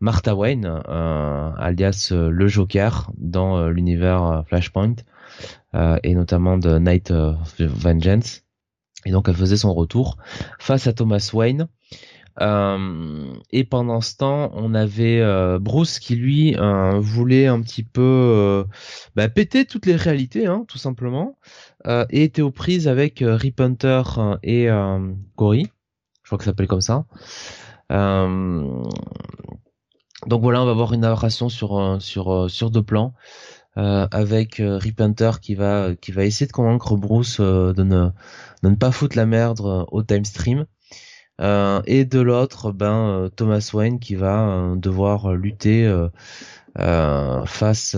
Martha 0.01 0.35
Wayne, 0.35 0.65
alias 0.85 2.11
le 2.11 2.47
Joker 2.49 3.09
dans 3.17 3.69
l'univers 3.69 4.43
Flashpoint. 4.49 4.95
Euh, 5.75 5.97
et 6.03 6.13
notamment 6.13 6.57
de 6.57 6.77
Night 6.77 7.11
of 7.11 7.59
Vengeance. 7.59 8.43
Et 9.05 9.11
donc 9.11 9.27
elle 9.27 9.35
faisait 9.35 9.57
son 9.57 9.73
retour 9.73 10.17
face 10.59 10.87
à 10.87 10.93
Thomas 10.93 11.29
Wayne. 11.33 11.67
Euh, 12.41 13.33
et 13.51 13.63
pendant 13.63 14.01
ce 14.01 14.17
temps, 14.17 14.51
on 14.53 14.73
avait 14.73 15.19
euh, 15.19 15.59
Bruce 15.59 15.99
qui 15.99 16.15
lui 16.15 16.55
euh, 16.57 16.99
voulait 16.99 17.45
un 17.47 17.61
petit 17.61 17.83
peu 17.83 18.01
euh, 18.01 18.63
bah, 19.15 19.29
péter 19.29 19.65
toutes 19.65 19.85
les 19.85 19.95
réalités, 19.95 20.47
hein, 20.47 20.65
tout 20.67 20.79
simplement, 20.79 21.37
et 22.09 22.23
était 22.23 22.41
aux 22.41 22.51
prises 22.51 22.87
avec 22.87 23.23
Rip 23.25 23.59
Hunter 23.59 24.03
et 24.41 24.69
Cory. 25.35 25.67
Je 26.23 26.29
crois 26.29 26.37
que 26.37 26.45
ça 26.45 26.51
s'appelle 26.51 26.67
comme 26.67 26.81
ça. 26.81 27.05
donc 27.89 28.81
voilà, 30.41 30.61
on 30.61 30.65
va 30.65 30.73
voir 30.73 30.93
une 30.93 31.01
narration 31.01 31.49
sur 31.49 31.97
sur 31.99 32.49
sur 32.49 32.71
deux 32.71 32.83
plans. 32.83 33.13
Euh, 33.79 34.07
avec 34.11 34.59
euh, 34.59 34.77
Rip 34.77 35.01
Hunter 35.01 35.31
qui 35.41 35.55
va 35.55 35.95
qui 35.99 36.11
va 36.11 36.25
essayer 36.25 36.45
de 36.45 36.51
convaincre 36.51 36.95
Bruce 36.95 37.39
euh, 37.39 37.73
de 37.73 37.81
ne 37.81 38.09
de 38.61 38.69
ne 38.69 38.75
pas 38.75 38.91
foutre 38.91 39.17
la 39.17 39.25
merde 39.25 39.61
au 39.91 40.03
time 40.03 40.25
stream. 40.25 40.65
et 41.39 42.05
de 42.05 42.19
l'autre, 42.21 42.71
ben 42.71 43.29
Thomas 43.35 43.71
Wayne 43.73 43.99
qui 43.99 44.15
va 44.15 44.73
devoir 44.77 45.33
lutter 45.33 45.91
face 46.77 47.97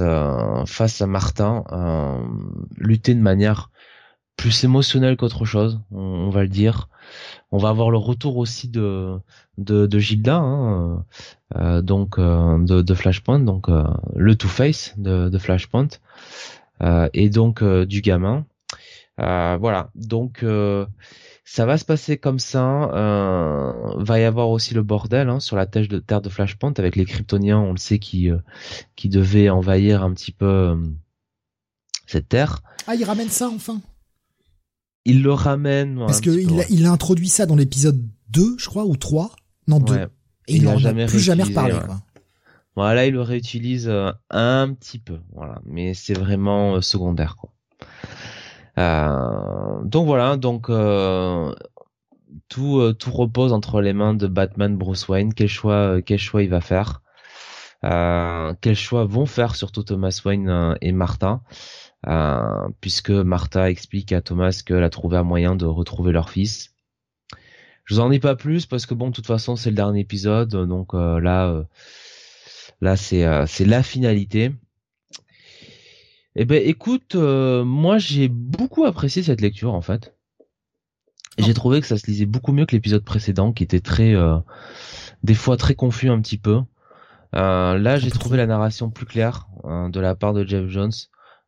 face 0.66 1.02
à 1.02 1.08
Martin, 1.08 1.64
lutter 2.78 3.14
de 3.14 3.22
manière 3.22 3.70
plus 4.36 4.64
émotionnelle 4.64 5.18
qu'autre 5.18 5.46
chose, 5.46 5.80
on, 5.92 6.30
va 6.30 6.44
le 6.44 6.50
dire. 6.50 6.90
On 7.52 7.58
va 7.58 7.70
avoir 7.70 7.90
le 7.90 7.98
retour 7.98 8.38
aussi 8.38 8.68
de 8.68 9.20
de, 9.58 9.86
de 9.86 10.00
Gilda, 10.00 10.38
hein, 10.38 11.06
euh, 11.56 11.82
donc 11.82 12.20
euh, 12.20 12.58
de, 12.60 12.94
Flashpoint, 12.94 13.40
donc 13.40 13.70
euh, 13.70 13.84
le 14.16 14.36
Two 14.36 14.50
Face 14.50 14.94
de, 14.98 15.38
Flashpoint, 15.38 15.88
et 17.14 17.30
donc 17.30 17.64
du 17.64 18.02
gamin. 18.02 18.46
voilà, 19.18 19.90
donc 19.96 20.44
ça 21.46 21.66
va 21.66 21.78
se 21.78 21.86
passer 21.86 22.18
comme 22.18 22.40
ça. 22.40 22.90
va 23.98 24.20
y 24.20 24.24
avoir 24.24 24.50
aussi 24.50 24.74
le 24.74 24.84
bordel 24.84 25.30
hein, 25.30 25.40
sur 25.40 25.56
la 25.56 25.66
terre 25.66 26.22
de 26.22 26.30
Flashpoint 26.30 26.74
avec 26.78 26.96
les 26.96 27.06
Kryptoniens, 27.06 27.60
on 27.60 27.72
le 27.72 27.78
sait, 27.78 28.00
qui 28.00 28.30
qui 28.96 29.10
devaient 29.10 29.50
envahir 29.50 30.04
un 30.04 30.14
petit 30.14 30.32
peu 30.32 30.78
cette 32.08 32.30
terre. 32.30 32.62
Ah, 32.88 32.96
il 32.96 33.04
ramène 33.04 33.30
ça 33.30 33.50
enfin. 33.50 33.82
Il 35.06 35.22
le 35.22 35.32
ramène. 35.32 35.98
Parce 36.00 36.22
qu'il 36.22 36.60
a, 36.60 36.66
il 36.70 36.86
a 36.86 36.92
introduit 36.92 37.30
ça 37.30 37.46
dans 37.46 37.56
l'épisode 37.56 38.02
2, 38.30 38.56
je 38.58 38.66
crois, 38.68 38.86
ou 38.86 38.98
3. 38.98 39.32
Non, 39.68 39.80
2. 39.80 39.96
Et 40.48 40.58
il 40.58 40.64
n'en 40.64 40.74
a 40.74 40.78
jamais 40.78 41.06
plus 41.06 41.20
jamais 41.20 41.44
reparlé. 41.44 41.76
Quoi. 41.86 42.00
Voilà, 42.76 43.06
il 43.06 43.14
le 43.14 43.22
réutilise 43.22 43.88
euh, 43.88 44.12
un 44.30 44.74
petit 44.74 45.00
peu, 45.00 45.20
voilà, 45.34 45.62
mais 45.66 45.94
c'est 45.94 46.14
vraiment 46.14 46.76
euh, 46.76 46.82
secondaire. 46.82 47.38
Quoi. 47.38 47.52
Euh, 48.78 49.82
donc 49.86 50.06
voilà, 50.06 50.36
donc 50.36 50.70
tout 52.50 52.94
tout 52.94 53.12
repose 53.12 53.54
entre 53.54 53.80
les 53.80 53.94
mains 53.94 54.14
de 54.14 54.28
Batman, 54.28 54.76
Bruce 54.76 55.08
Wayne. 55.08 55.34
Quel 55.34 55.48
choix 55.48 56.02
quel 56.02 56.20
choix 56.20 56.44
il 56.44 56.50
va 56.50 56.60
faire? 56.62 57.02
Quels 57.82 58.76
choix 58.76 59.06
vont 59.06 59.26
faire 59.26 59.56
surtout 59.56 59.84
Thomas 59.84 60.20
Wayne 60.26 60.76
et 60.82 60.92
Martha 62.06 62.68
Puisque 62.82 63.10
Martha 63.10 63.70
explique 63.70 64.12
à 64.12 64.22
Thomas 64.22 64.62
qu'elle 64.66 64.84
a 64.84 64.90
trouvé 64.90 65.18
un 65.18 65.24
moyen 65.24 65.56
de 65.56 65.66
retrouver 65.66 66.12
leur 66.12 66.30
fils 66.30 66.76
je 67.86 67.94
vous 67.94 68.02
en 68.02 68.10
dis 68.10 68.20
pas 68.20 68.36
plus 68.36 68.66
parce 68.66 68.86
que 68.86 68.96
bon, 68.96 69.10
de 69.10 69.14
toute 69.14 69.28
façon, 69.28 69.56
c'est 69.56 69.70
le 69.70 69.76
dernier 69.76 70.00
épisode, 70.00 70.50
donc 70.50 70.94
euh, 70.94 71.20
là, 71.20 71.48
euh, 71.50 71.64
là, 72.82 72.98
c'est 72.98 73.26
euh, 73.26 73.46
c'est 73.46 73.66
la 73.66 73.84
finalité. 73.84 74.52
Eh 76.36 76.46
ben, 76.46 76.62
écoute, 76.66 77.16
euh, 77.16 77.64
moi 77.64 77.98
j'ai 77.98 78.28
beaucoup 78.28 78.86
apprécié 78.86 79.24
cette 79.24 79.40
lecture 79.40 79.74
en 79.74 79.82
fait. 79.82 80.16
J'ai 81.38 81.54
trouvé 81.54 81.82
que 81.82 81.88
ça 81.88 81.98
se 81.98 82.08
lisait 82.08 82.26
beaucoup 82.26 82.54
mieux 82.54 82.66
que 82.66 82.76
l'épisode 82.76 83.04
précédent, 83.04 83.52
qui 83.54 83.64
était 83.64 83.82
très, 83.82 84.16
euh, 84.16 84.38
des 85.24 85.34
fois 85.34 85.58
très 85.58 85.76
confus 85.76 86.10
un 86.10 86.22
petit 86.22 86.38
peu. 86.38 86.62
Euh, 87.36 87.78
là, 87.78 88.00
j'ai 88.00 88.10
trouvé 88.10 88.38
la 88.38 88.48
narration 88.48 88.90
plus 88.90 89.06
claire 89.06 89.48
de 89.66 90.00
la 90.00 90.16
part 90.16 90.34
de 90.34 90.46
Jeff 90.46 90.68
Jones, 90.70 90.94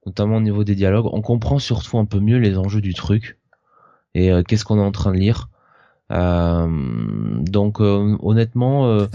notamment 0.08 0.38
au 0.38 0.41
niveau 0.41 0.64
des 0.64 0.74
dialogues. 0.74 1.08
On 1.12 1.22
comprend 1.22 1.60
surtout 1.60 1.99
un 1.99 2.05
peu 2.05 2.20
mieux 2.20 2.38
les 2.38 2.58
enjeux 2.58 2.82
du 2.82 2.95
truc 2.95 3.38
et 4.16 4.32
qu'est-ce 4.47 4.66
qu'on 4.66 4.80
est 4.80 4.82
en 4.82 4.91
train 4.91 5.12
de 5.12 5.20
lire. 5.20 5.49
donc, 6.10 7.80
honnêtement, 7.80 9.08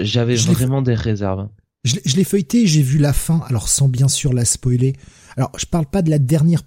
j'avais 0.00 0.34
vraiment 0.34 0.82
des 0.82 0.94
réserves. 0.94 1.48
Je, 1.84 2.16
l'ai 2.16 2.24
feuilleté, 2.24 2.66
j'ai 2.66 2.82
vu 2.82 2.98
la 2.98 3.12
fin, 3.12 3.40
alors 3.48 3.68
sans 3.68 3.88
bien 3.88 4.08
sûr 4.08 4.32
la 4.32 4.44
spoiler. 4.44 4.94
Alors, 5.36 5.52
je 5.56 5.66
parle 5.66 5.86
pas 5.86 6.02
de 6.02 6.10
la 6.10 6.18
dernière 6.18 6.62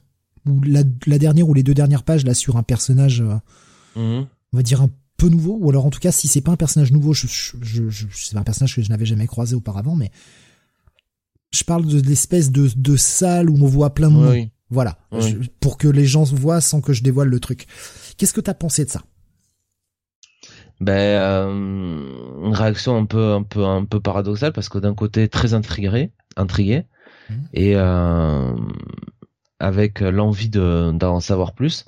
ou 0.48 0.62
la, 0.62 0.84
dernière 1.18 1.48
ou 1.48 1.54
les 1.54 1.64
deux 1.64 1.74
dernières 1.74 2.04
pages 2.04 2.26
là 2.26 2.34
sur 2.34 2.58
un 2.58 2.64
personnage, 2.64 3.22
euh, 3.22 3.36
mhm. 3.96 4.28
on 4.54 4.58
va 4.58 4.64
dire 4.64 4.82
un 4.82 4.90
peu 5.18 5.30
nouveau, 5.30 5.58
ou 5.60 5.70
alors 5.70 5.86
en 5.86 5.90
tout 5.90 6.00
cas 6.00 6.12
si 6.12 6.28
c'est 6.28 6.42
pas 6.42 6.52
un 6.52 6.58
personnage 6.58 6.92
nouveau, 6.92 7.14
je, 7.14 7.28
je, 7.28 7.90
je, 7.90 8.06
c'est 8.14 8.38
un 8.38 8.44
personnage 8.44 8.76
que 8.76 8.82
je 8.82 8.90
n'avais 8.90 9.06
jamais 9.06 9.28
croisé 9.28 9.56
auparavant, 9.56 9.96
mais 9.96 10.12
je 11.56 11.64
parle 11.64 11.86
de 11.86 12.00
l'espèce 12.02 12.52
de, 12.52 12.70
de 12.76 12.96
salle 12.96 13.50
où 13.50 13.56
on 13.62 13.68
voit 13.68 13.94
plein 13.94 14.10
de 14.10 14.16
monde. 14.16 14.48
Voilà, 14.70 14.98
pour 15.60 15.78
que 15.78 15.88
les 15.88 16.06
gens 16.06 16.24
voient 16.24 16.62
sans 16.62 16.82
que 16.82 16.92
je 16.92 17.04
dévoile 17.04 17.30
le 17.30 17.40
truc. 17.40 17.68
Qu'est-ce 18.18 18.34
que 18.34 18.42
t'as 18.42 18.54
pensé 18.54 18.86
de 18.86 18.90
ça? 18.90 19.02
Ben 20.82 20.92
euh, 20.94 22.46
une 22.46 22.54
réaction 22.54 22.98
un 22.98 23.06
peu 23.06 23.32
un 23.32 23.44
peu 23.44 23.64
un 23.64 23.86
peu 23.86 24.02
paradoxale 24.02 24.52
parce 24.52 24.68
que 24.68 24.78
d'un 24.78 24.94
côté 24.94 25.30
très 25.30 25.54
intrigué 25.54 26.12
intrigué 26.36 26.84
mmh. 27.30 27.34
et 27.54 27.76
euh, 27.78 28.54
avec 29.62 30.02
l'envie 30.02 30.50
de 30.50 30.92
d'en 30.94 31.22
savoir 31.22 31.54
plus 31.54 31.86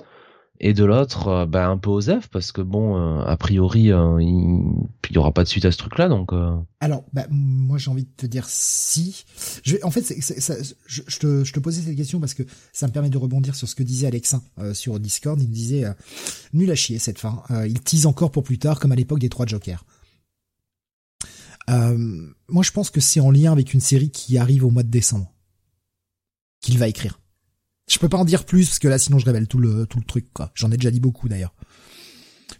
et 0.60 0.74
de 0.74 0.84
l'autre 0.84 1.28
euh, 1.28 1.46
ben 1.46 1.70
un 1.70 1.78
peu 1.78 1.90
osef 1.90 2.28
parce 2.28 2.52
que 2.52 2.60
bon 2.60 2.96
euh, 2.96 3.24
a 3.24 3.36
priori 3.36 3.92
euh, 3.92 4.20
il 4.20 5.14
y 5.14 5.18
aura 5.18 5.32
pas 5.32 5.44
de 5.44 5.48
suite 5.48 5.64
à 5.64 5.72
ce 5.72 5.78
truc 5.78 5.98
là 5.98 6.08
donc 6.08 6.30
alors 6.80 7.04
bah, 7.12 7.26
moi 7.30 7.78
j'ai 7.78 7.90
envie 7.90 8.04
de 8.04 8.10
te 8.16 8.26
dire 8.26 8.46
si. 8.48 9.24
Je 9.64 9.76
vais, 9.76 9.82
en 9.82 9.90
fait 9.90 10.04
je, 10.86 11.18
te, 11.18 11.44
je 11.44 11.52
te 11.52 11.60
posais 11.60 11.80
cette 11.80 11.96
question 11.96 12.20
parce 12.20 12.34
que 12.34 12.42
ça 12.72 12.86
me 12.86 12.92
permet 12.92 13.10
de 13.10 13.18
rebondir 13.18 13.54
sur 13.54 13.68
ce 13.68 13.74
que 13.74 13.82
disait 13.82 14.06
Alexin 14.06 14.42
sur 14.74 15.00
Discord. 15.00 15.40
Il 15.40 15.48
me 15.48 15.54
disait 15.54 15.84
nul 16.52 16.70
à 16.70 16.74
chier 16.74 16.98
cette 16.98 17.18
fin. 17.18 17.42
Il 17.66 17.80
tease 17.80 18.06
encore 18.06 18.30
pour 18.30 18.42
plus 18.42 18.58
tard 18.58 18.78
comme 18.78 18.92
à 18.92 18.96
l'époque 18.96 19.18
des 19.18 19.28
trois 19.28 19.46
Jokers. 19.46 19.84
Moi 21.68 22.62
je 22.62 22.70
pense 22.70 22.90
que 22.90 23.00
c'est 23.00 23.20
en 23.20 23.30
lien 23.30 23.52
avec 23.52 23.74
une 23.74 23.80
série 23.80 24.10
qui 24.10 24.38
arrive 24.38 24.64
au 24.64 24.70
mois 24.70 24.82
de 24.82 24.90
décembre 24.90 25.32
qu'il 26.60 26.78
va 26.78 26.88
écrire 26.88 27.18
je 27.88 27.98
peux 27.98 28.08
pas 28.08 28.18
en 28.18 28.24
dire 28.24 28.44
plus 28.44 28.66
parce 28.66 28.78
que 28.78 28.88
là 28.88 28.98
sinon 28.98 29.18
je 29.18 29.26
révèle 29.26 29.48
tout 29.48 29.58
le 29.58 29.86
tout 29.86 29.98
le 29.98 30.04
truc 30.04 30.32
quoi. 30.32 30.50
J'en 30.54 30.70
ai 30.70 30.76
déjà 30.76 30.90
dit 30.90 31.00
beaucoup 31.00 31.28
d'ailleurs. 31.28 31.54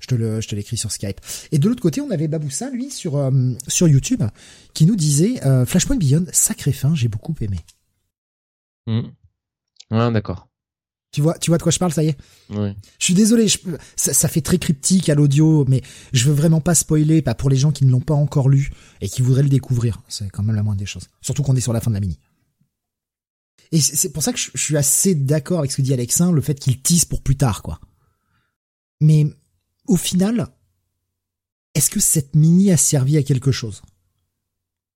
Je 0.01 0.07
te 0.07 0.15
le 0.15 0.41
je 0.41 0.49
te 0.49 0.55
l'écris 0.55 0.77
sur 0.77 0.91
Skype. 0.91 1.21
Et 1.53 1.59
de 1.59 1.69
l'autre 1.69 1.83
côté, 1.83 2.01
on 2.01 2.11
avait 2.11 2.29
Baboussa 2.29 2.71
lui 2.71 2.91
sur 2.91 3.17
euh, 3.17 3.31
sur 3.67 3.89
YouTube 3.89 4.23
qui 4.75 4.87
nous 4.87 4.97
disait 4.97 5.45
euh, 5.47 5.65
Flashpoint 5.67 5.97
Beyond 5.97 6.27
sacré 6.33 6.73
fin, 6.73 6.95
j'ai 6.95 7.09
beaucoup 7.09 7.35
aimé. 7.41 7.59
Mmh. 8.87 9.01
Ouais, 9.91 10.13
d'accord. 10.13 10.49
Tu 11.11 11.23
vois, 11.23 11.39
tu 11.39 11.51
vois 11.51 11.57
de 11.57 11.63
quoi 11.63 11.73
je 11.73 11.79
parle, 11.79 11.93
ça 11.93 12.03
y 12.03 12.09
est? 12.09 12.19
Oui. 12.51 12.75
Je 12.99 13.05
suis 13.05 13.15
désolé, 13.15 13.49
je, 13.49 13.59
ça, 13.97 14.13
ça, 14.13 14.29
fait 14.29 14.43
très 14.43 14.59
cryptique 14.59 15.09
à 15.09 15.15
l'audio, 15.15 15.65
mais 15.67 15.83
je 16.13 16.29
veux 16.29 16.35
vraiment 16.35 16.61
pas 16.61 16.75
spoiler, 16.75 17.23
pas 17.23 17.35
pour 17.35 17.49
les 17.49 17.57
gens 17.57 17.73
qui 17.73 17.87
ne 17.87 17.91
l'ont 17.91 18.01
pas 18.01 18.15
encore 18.15 18.51
lu 18.51 18.71
et 19.01 19.09
qui 19.09 19.23
voudraient 19.23 19.43
le 19.43 19.49
découvrir. 19.49 20.03
C'est 20.09 20.29
quand 20.29 20.43
même 20.43 20.55
la 20.55 20.63
moindre 20.63 20.79
des 20.79 20.87
choses. 20.87 21.09
Surtout 21.23 21.43
qu'on 21.43 21.57
est 21.57 21.63
sur 21.63 21.73
la 21.73 21.81
fin 21.81 21.91
de 21.91 21.95
la 21.95 22.01
mini. 22.01 22.19
Et 23.73 23.81
c'est 23.81 24.13
pour 24.13 24.23
ça 24.23 24.33
que 24.33 24.39
je, 24.39 24.51
suis 24.55 24.77
assez 24.77 25.15
d'accord 25.15 25.59
avec 25.59 25.71
ce 25.71 25.77
que 25.77 25.83
dit 25.83 25.93
Alexin, 25.93 26.33
le 26.33 26.41
fait 26.41 26.59
qu'il 26.59 26.81
tisse 26.81 27.05
pour 27.05 27.23
plus 27.23 27.37
tard, 27.37 27.63
quoi. 27.63 27.81
Mais 29.01 29.27
au 29.87 29.97
final, 29.97 30.49
est-ce 31.75 31.91
que 31.91 32.01
cette 32.01 32.35
mini 32.35 32.71
a 32.71 32.77
servi 32.77 33.17
à 33.17 33.23
quelque 33.23 33.53
chose? 33.53 33.83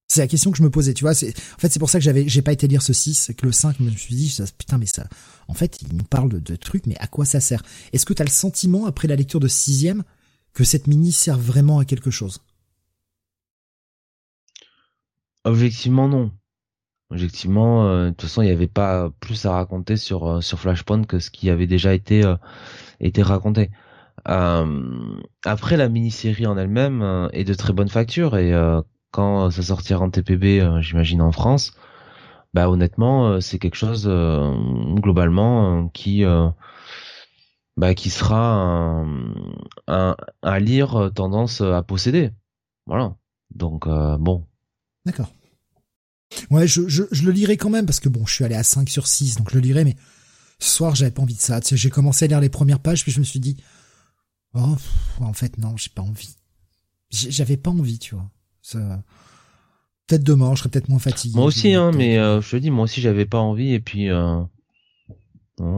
C'est 0.08 0.20
la 0.20 0.26
question 0.26 0.50
que 0.50 0.58
je 0.58 0.62
me 0.62 0.70
posais, 0.70 0.94
tu 0.94 1.04
vois. 1.04 1.12
En 1.12 1.58
fait, 1.58 1.70
c'est 1.70 1.78
pour 1.78 1.88
ça 1.88 1.98
que 1.98 2.04
j'avais, 2.04 2.28
j'ai 2.28 2.42
pas 2.42 2.52
été 2.52 2.66
lire 2.68 2.82
ce 2.82 2.92
6, 2.92 3.32
que 3.36 3.46
le 3.46 3.52
5, 3.52 3.76
je 3.78 3.84
me 3.84 3.90
suis 3.90 4.14
dit, 4.14 4.36
putain, 4.58 4.78
mais 4.78 4.86
ça, 4.86 5.06
en 5.48 5.54
fait, 5.54 5.80
il 5.82 5.96
nous 5.96 6.04
parle 6.04 6.42
de, 6.42 6.56
trucs, 6.56 6.86
mais 6.86 6.96
à 6.98 7.06
quoi 7.06 7.24
ça 7.24 7.40
sert? 7.40 7.62
Est-ce 7.92 8.04
que 8.04 8.12
t'as 8.12 8.24
le 8.24 8.30
sentiment, 8.30 8.86
après 8.86 9.08
la 9.08 9.16
lecture 9.16 9.40
de 9.40 9.48
sixième, 9.48 10.02
que 10.52 10.64
cette 10.64 10.86
mini 10.86 11.12
sert 11.12 11.38
vraiment 11.38 11.78
à 11.78 11.84
quelque 11.84 12.10
chose? 12.10 12.40
Objectivement, 15.44 16.08
non. 16.08 16.30
Objectivement, 17.12 17.84
euh, 17.84 18.06
de 18.06 18.10
toute 18.12 18.22
façon, 18.22 18.40
il 18.40 18.46
n'y 18.46 18.52
avait 18.52 18.66
pas 18.66 19.10
plus 19.20 19.44
à 19.44 19.52
raconter 19.52 19.98
sur 19.98 20.26
euh, 20.26 20.40
sur 20.40 20.58
Flashpoint 20.58 21.04
que 21.04 21.18
ce 21.18 21.30
qui 21.30 21.50
avait 21.50 21.66
déjà 21.66 21.92
été 21.92 22.24
euh, 22.24 22.36
été 23.00 23.22
raconté. 23.22 23.70
après, 24.24 25.76
la 25.76 25.88
mini-série 25.90 26.46
en 26.46 26.56
elle-même 26.56 27.28
est 27.32 27.44
de 27.44 27.54
très 27.54 27.72
bonne 27.74 27.88
facture 27.88 28.36
et 28.36 28.52
quand 29.10 29.50
ça 29.50 29.62
sortira 29.62 30.04
en 30.04 30.10
TPB, 30.10 30.80
j'imagine 30.80 31.22
en 31.22 31.32
France, 31.32 31.74
bah 32.54 32.68
honnêtement, 32.68 33.40
c'est 33.40 33.58
quelque 33.58 33.74
chose 33.76 34.06
globalement 34.06 35.88
qui 35.88 36.24
bah 37.76 37.94
qui 37.94 38.10
sera 38.10 38.54
un, 38.54 39.34
un, 39.88 40.16
un 40.42 40.58
lire 40.60 41.10
tendance 41.14 41.60
à 41.62 41.82
posséder. 41.82 42.30
Voilà. 42.86 43.16
Donc 43.54 43.88
bon. 43.88 44.46
D'accord. 45.04 45.32
Ouais, 46.50 46.66
je, 46.66 46.88
je, 46.88 47.04
je, 47.10 47.24
le 47.24 47.32
lirai 47.32 47.56
quand 47.56 47.70
même 47.70 47.86
parce 47.86 48.00
que 48.00 48.08
bon, 48.08 48.26
je 48.26 48.34
suis 48.34 48.44
allé 48.44 48.54
à 48.54 48.62
5 48.62 48.88
sur 48.88 49.06
6, 49.06 49.36
donc 49.36 49.50
je 49.50 49.56
le 49.56 49.60
lirai, 49.60 49.84
mais 49.84 49.96
ce 50.58 50.76
soir, 50.76 50.94
j'avais 50.94 51.10
pas 51.10 51.22
envie 51.22 51.34
de 51.34 51.40
ça. 51.40 51.60
Tu 51.60 51.68
sais, 51.68 51.76
j'ai 51.76 51.90
commencé 51.90 52.24
à 52.24 52.28
lire 52.28 52.40
les 52.40 52.48
premières 52.48 52.80
pages, 52.80 53.02
puis 53.02 53.12
je 53.12 53.20
me 53.20 53.24
suis 53.24 53.40
dit, 53.40 53.56
oh, 54.54 54.76
en 55.20 55.32
fait, 55.32 55.58
non, 55.58 55.76
j'ai 55.76 55.90
pas 55.94 56.02
envie. 56.02 56.36
J'avais 57.10 57.56
pas 57.56 57.70
envie, 57.70 57.98
tu 57.98 58.14
vois. 58.14 58.30
Peut-être 60.06 60.22
demain, 60.22 60.54
je 60.54 60.60
serais 60.60 60.70
peut-être 60.70 60.88
moins 60.88 60.98
fatigué. 60.98 61.36
Moi 61.36 61.46
aussi, 61.46 61.74
hein, 61.74 61.90
mais 61.92 62.18
euh, 62.18 62.40
je 62.40 62.50
te 62.50 62.56
dis, 62.56 62.70
moi 62.70 62.84
aussi, 62.84 63.00
j'avais 63.00 63.26
pas 63.26 63.38
envie, 63.38 63.72
et 63.72 63.80
puis. 63.80 64.10
Euh... 64.10 64.42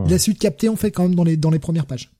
Il 0.06 0.14
a 0.14 0.18
su 0.18 0.34
capter, 0.34 0.68
en 0.68 0.76
fait, 0.76 0.90
quand 0.90 1.02
même, 1.02 1.14
dans 1.14 1.24
les, 1.24 1.36
dans 1.36 1.50
les 1.50 1.58
premières 1.58 1.86
pages. 1.86 2.10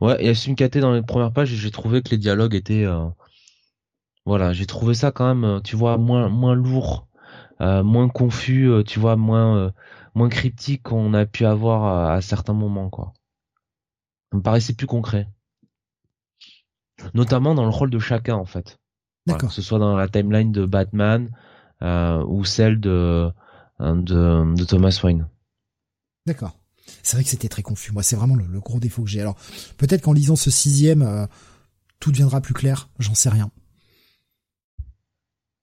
Ouais, 0.00 0.16
il 0.20 0.28
a 0.28 0.34
su 0.34 0.50
me 0.50 0.54
capter 0.54 0.80
dans 0.80 0.92
les 0.92 1.02
premières 1.02 1.32
pages, 1.32 1.52
et 1.52 1.56
j'ai 1.56 1.70
trouvé 1.70 2.02
que 2.02 2.10
les 2.10 2.18
dialogues 2.18 2.54
étaient. 2.54 2.84
Euh... 2.84 3.06
Voilà, 4.26 4.52
j'ai 4.54 4.64
trouvé 4.66 4.94
ça 4.94 5.10
quand 5.10 5.34
même, 5.34 5.60
tu 5.62 5.76
vois, 5.76 5.98
moins, 5.98 6.30
moins 6.30 6.54
lourd 6.54 7.06
moins 7.82 8.08
confus, 8.08 8.70
euh, 8.70 8.82
tu 8.82 8.98
vois, 8.98 9.16
moins 9.16 9.56
euh, 9.56 9.70
moins 10.14 10.28
cryptique 10.28 10.82
qu'on 10.82 11.14
a 11.14 11.26
pu 11.26 11.44
avoir 11.44 12.10
à, 12.12 12.20
certains 12.20 12.52
moments, 12.52 12.90
quoi. 12.90 13.12
Ça 14.30 14.38
me 14.38 14.42
paraissait 14.42 14.74
plus 14.74 14.86
concret, 14.86 15.28
notamment 17.14 17.54
dans 17.54 17.64
le 17.64 17.70
rôle 17.70 17.90
de 17.90 17.98
chacun, 17.98 18.34
en 18.34 18.44
fait. 18.44 18.78
D'accord. 19.26 19.48
que 19.48 19.54
ce 19.54 19.62
soit 19.62 19.78
dans 19.78 19.96
la 19.96 20.06
timeline 20.06 20.52
de 20.52 20.66
Batman 20.66 21.30
ou 21.80 22.44
celle 22.44 22.78
de, 22.78 23.32
de, 23.80 24.54
de 24.54 24.64
Thomas 24.64 25.00
Wayne. 25.02 25.28
D'accord. 26.26 26.58
C'est 27.02 27.16
vrai 27.16 27.24
que 27.24 27.30
c'était 27.30 27.48
très 27.48 27.62
confus. 27.62 27.92
Moi, 27.92 28.02
c'est 28.02 28.16
vraiment 28.16 28.34
le, 28.34 28.60
gros 28.60 28.80
défaut 28.80 29.02
que 29.02 29.08
j'ai. 29.08 29.22
Alors, 29.22 29.36
peut-être 29.78 30.02
qu'en 30.02 30.12
lisant 30.12 30.36
ce 30.36 30.50
sixième, 30.50 31.26
tout 32.00 32.10
deviendra 32.12 32.42
plus 32.42 32.52
clair. 32.52 32.90
J'en 32.98 33.14
sais 33.14 33.30
rien. 33.30 33.50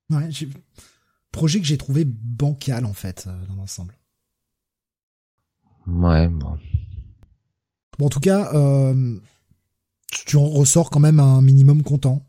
Ouais, 0.09 0.29
projet 1.31 1.59
que 1.59 1.65
j'ai 1.65 1.77
trouvé 1.77 2.05
bancal 2.05 2.85
en 2.85 2.93
fait 2.93 3.25
euh, 3.27 3.45
dans 3.47 3.55
l'ensemble. 3.55 3.97
Ouais, 5.87 6.27
bon. 6.27 6.57
Bon, 7.97 8.05
en 8.05 8.09
tout 8.09 8.19
cas, 8.19 8.53
euh, 8.53 9.19
tu 10.25 10.37
en 10.37 10.47
ressors 10.47 10.89
quand 10.89 10.99
même 10.99 11.19
un 11.19 11.41
minimum 11.41 11.83
content. 11.83 12.25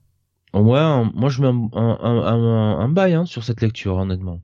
Ouais, 0.55 1.05
moi 1.14 1.30
je 1.30 1.40
mets 1.40 1.48
un, 1.48 1.98
un, 2.03 2.78
un, 2.80 2.88
bail 2.88 3.14
hein, 3.14 3.24
sur 3.24 3.42
cette 3.42 3.61
lecture, 3.62 3.96
honnêtement. 3.96 4.40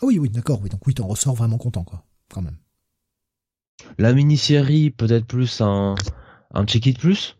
Ah 0.00 0.06
oui, 0.06 0.18
oui, 0.18 0.28
d'accord, 0.28 0.60
oui, 0.62 0.68
donc 0.68 0.86
oui, 0.86 0.94
t'en 0.94 1.06
ressors 1.06 1.34
vraiment 1.34 1.58
content, 1.58 1.82
quoi, 1.82 2.04
quand 2.32 2.42
même. 2.42 2.58
La 3.98 4.12
mini-série, 4.12 4.90
peut-être 4.90 5.26
plus 5.26 5.60
un, 5.60 5.96
un 6.52 6.64
check-it 6.64 6.96
plus 6.96 7.38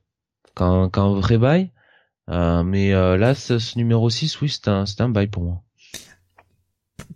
qu'un 0.57 0.88
vrai 0.88 1.38
bail. 1.38 1.70
Euh, 2.28 2.64
mais 2.64 2.90
là, 2.90 3.34
ce, 3.36 3.78
numéro 3.78 4.11
6, 4.11 4.40
oui, 4.40 4.48
c'est 4.48 4.68
un, 4.68 4.84
un 4.98 5.09
bail 5.09 5.28
pour 5.28 5.44
moi 5.44 5.62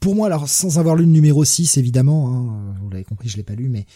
pour 0.01 0.15
moi, 0.15 0.27
alors 0.27 0.49
sans 0.49 0.79
avoir 0.79 0.97
lu 0.97 1.05
le 1.05 1.11
numéro 1.11 1.45
6, 1.45 1.77
évidemment, 1.77 2.29
hein, 2.29 2.75
vous 2.83 2.91
l'avez 2.91 3.05
compris, 3.05 3.29
je 3.29 3.37
l'ai 3.37 3.43
pas 3.43 3.55
lu, 3.55 3.69
mais 3.69 3.87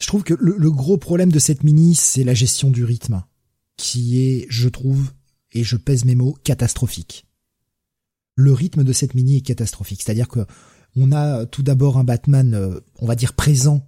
je 0.00 0.06
trouve 0.06 0.22
que 0.22 0.34
le, 0.34 0.70
gros 0.70 0.96
problème 0.96 1.32
de 1.32 1.38
cette 1.38 1.64
mini, 1.64 1.94
c'est 1.94 2.24
la 2.24 2.34
gestion 2.34 2.70
du 2.70 2.84
rythme, 2.84 3.22
qui 3.76 4.20
est, 4.20 4.46
je 4.48 4.68
trouve, 4.68 5.10
et 5.52 5.64
je 5.64 5.76
pèse 5.76 6.04
mes 6.04 6.14
mots, 6.14 6.36
catastrophique. 6.44 7.26
Le 8.36 8.52
rythme 8.52 8.84
de 8.84 8.92
cette 8.92 9.14
mini 9.14 9.38
est 9.38 9.42
catastrophique, 9.42 10.02
c'est-à-dire 10.02 10.28
que 10.28 10.46
on 10.96 11.12
a 11.12 11.46
tout 11.46 11.62
d'abord 11.62 11.98
un 11.98 12.04
Batman, 12.04 12.54
euh, 12.54 12.80
on 12.98 13.06
va 13.06 13.14
dire 13.14 13.34
présent, 13.34 13.86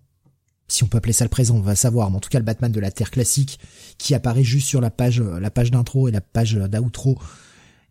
si 0.69 0.85
on 0.85 0.87
peut 0.87 0.99
appeler 0.99 1.13
ça 1.13 1.25
le 1.25 1.31
présent, 1.31 1.57
on 1.57 1.61
va 1.61 1.77
savoir, 1.77 2.11
mais 2.11 2.17
en 2.17 2.21
tout 2.21 2.29
cas 2.29 2.39
le 2.39 2.45
Batman 2.45 2.71
de 2.71 2.81
la 2.81 2.91
Terre 2.91 3.11
classique, 3.11 3.59
qui 3.99 4.15
apparaît 4.15 4.45
juste 4.45 4.69
sur 4.69 4.81
la 4.81 4.91
page, 4.91 5.21
la 5.21 5.51
page 5.51 5.71
d'intro 5.71 6.09
et 6.09 6.13
la 6.13 6.21
page 6.21 6.55
d'outro 6.55 7.19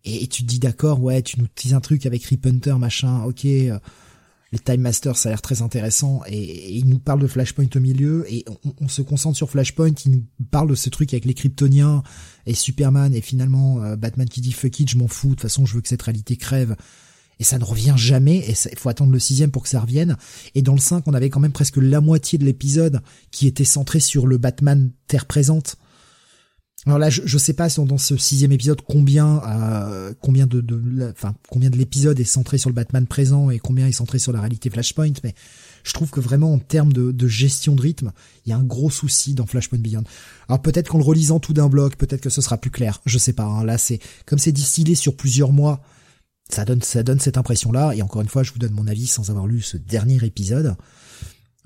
et, 0.05 0.27
tu 0.27 0.43
te 0.43 0.47
dis 0.47 0.59
d'accord, 0.59 1.01
ouais, 1.01 1.21
tu 1.21 1.39
nous 1.39 1.47
dis 1.55 1.73
un 1.73 1.81
truc 1.81 2.05
avec 2.05 2.23
Rip 2.23 2.45
Hunter, 2.45 2.75
machin, 2.77 3.23
ok. 3.23 3.45
Euh, 3.45 3.79
les 4.51 4.59
Time 4.59 4.81
Masters, 4.81 5.15
ça 5.15 5.29
a 5.29 5.31
l'air 5.31 5.41
très 5.41 5.61
intéressant, 5.61 6.21
et, 6.27 6.75
il 6.75 6.87
nous 6.87 6.99
parle 6.99 7.19
de 7.19 7.27
Flashpoint 7.27 7.67
au 7.75 7.79
milieu, 7.79 8.25
et 8.31 8.45
on, 8.81 8.87
se 8.87 9.01
concentre 9.01 9.37
sur 9.37 9.49
Flashpoint, 9.49 9.93
il 10.05 10.11
nous 10.11 10.23
parle 10.49 10.69
de 10.69 10.75
ce 10.75 10.89
truc 10.89 11.13
avec 11.13 11.25
les 11.25 11.33
Kryptoniens 11.33 12.03
et 12.45 12.55
Superman, 12.55 13.13
et 13.13 13.21
finalement 13.21 13.83
euh, 13.83 13.95
Batman 13.95 14.27
qui 14.27 14.41
dit 14.41 14.51
fuck 14.51 14.79
it, 14.79 14.89
je 14.89 14.97
m'en 14.97 15.07
fous, 15.07 15.29
de 15.29 15.33
toute 15.33 15.41
façon 15.41 15.65
je 15.65 15.75
veux 15.75 15.81
que 15.81 15.87
cette 15.87 16.01
réalité 16.01 16.35
crève, 16.35 16.75
et 17.39 17.43
ça 17.43 17.59
ne 17.59 17.63
revient 17.63 17.93
jamais, 17.95 18.37
et 18.37 18.53
il 18.71 18.77
faut 18.77 18.89
attendre 18.89 19.11
le 19.11 19.19
sixième 19.19 19.51
pour 19.51 19.63
que 19.63 19.69
ça 19.69 19.81
revienne, 19.81 20.17
et 20.55 20.61
dans 20.61 20.73
le 20.73 20.79
5, 20.79 21.03
on 21.07 21.13
avait 21.13 21.29
quand 21.29 21.39
même 21.39 21.51
presque 21.51 21.77
la 21.77 22.01
moitié 22.01 22.39
de 22.39 22.45
l'épisode 22.45 23.01
qui 23.31 23.45
était 23.45 23.65
centré 23.65 23.99
sur 23.99 24.25
le 24.25 24.37
Batman 24.37 24.91
Terre 25.07 25.25
présente, 25.25 25.77
alors 26.85 26.97
là, 26.97 27.09
je, 27.09 27.21
je 27.25 27.37
sais 27.37 27.53
pas 27.53 27.67
dans 27.69 27.97
ce 27.97 28.15
sixième 28.15 28.51
épisode 28.51 28.81
combien, 28.81 29.41
euh, 29.45 30.13
combien 30.21 30.47
de, 30.47 30.61
de, 30.61 31.11
enfin 31.11 31.35
combien 31.49 31.69
de 31.69 31.77
l'épisode 31.77 32.19
est 32.19 32.23
centré 32.25 32.57
sur 32.57 32.69
le 32.69 32.73
Batman 32.73 33.05
présent 33.05 33.49
et 33.49 33.59
combien 33.59 33.85
est 33.87 33.91
centré 33.91 34.17
sur 34.17 34.31
la 34.31 34.39
réalité 34.39 34.69
Flashpoint, 34.69 35.11
mais 35.23 35.35
je 35.83 35.93
trouve 35.93 36.09
que 36.09 36.21
vraiment 36.21 36.53
en 36.53 36.59
termes 36.59 36.93
de, 36.93 37.11
de 37.11 37.27
gestion 37.27 37.75
de 37.75 37.81
rythme, 37.81 38.11
il 38.45 38.49
y 38.49 38.53
a 38.53 38.57
un 38.57 38.63
gros 38.63 38.89
souci 38.89 39.33
dans 39.33 39.45
Flashpoint 39.45 39.79
Beyond. 39.79 40.03
Alors 40.47 40.61
peut-être 40.61 40.89
qu'en 40.89 40.99
le 40.99 41.03
relisant 41.03 41.39
tout 41.39 41.53
d'un 41.53 41.67
bloc, 41.67 41.97
peut-être 41.97 42.21
que 42.21 42.29
ce 42.29 42.41
sera 42.41 42.57
plus 42.57 42.71
clair. 42.71 43.01
Je 43.05 43.17
sais 43.17 43.33
pas. 43.33 43.43
Hein. 43.43 43.65
Là, 43.65 43.77
c'est 43.77 43.99
comme 44.25 44.39
c'est 44.39 44.53
distillé 44.53 44.95
sur 44.95 45.17
plusieurs 45.17 45.51
mois, 45.51 45.81
ça 46.49 46.63
donne 46.63 46.81
ça 46.81 47.03
donne 47.03 47.19
cette 47.19 47.37
impression-là. 47.37 47.93
Et 47.93 48.01
encore 48.01 48.21
une 48.21 48.29
fois, 48.29 48.43
je 48.43 48.53
vous 48.53 48.59
donne 48.59 48.73
mon 48.73 48.87
avis 48.87 49.07
sans 49.07 49.29
avoir 49.29 49.47
lu 49.47 49.61
ce 49.61 49.75
dernier 49.75 50.23
épisode. 50.23 50.75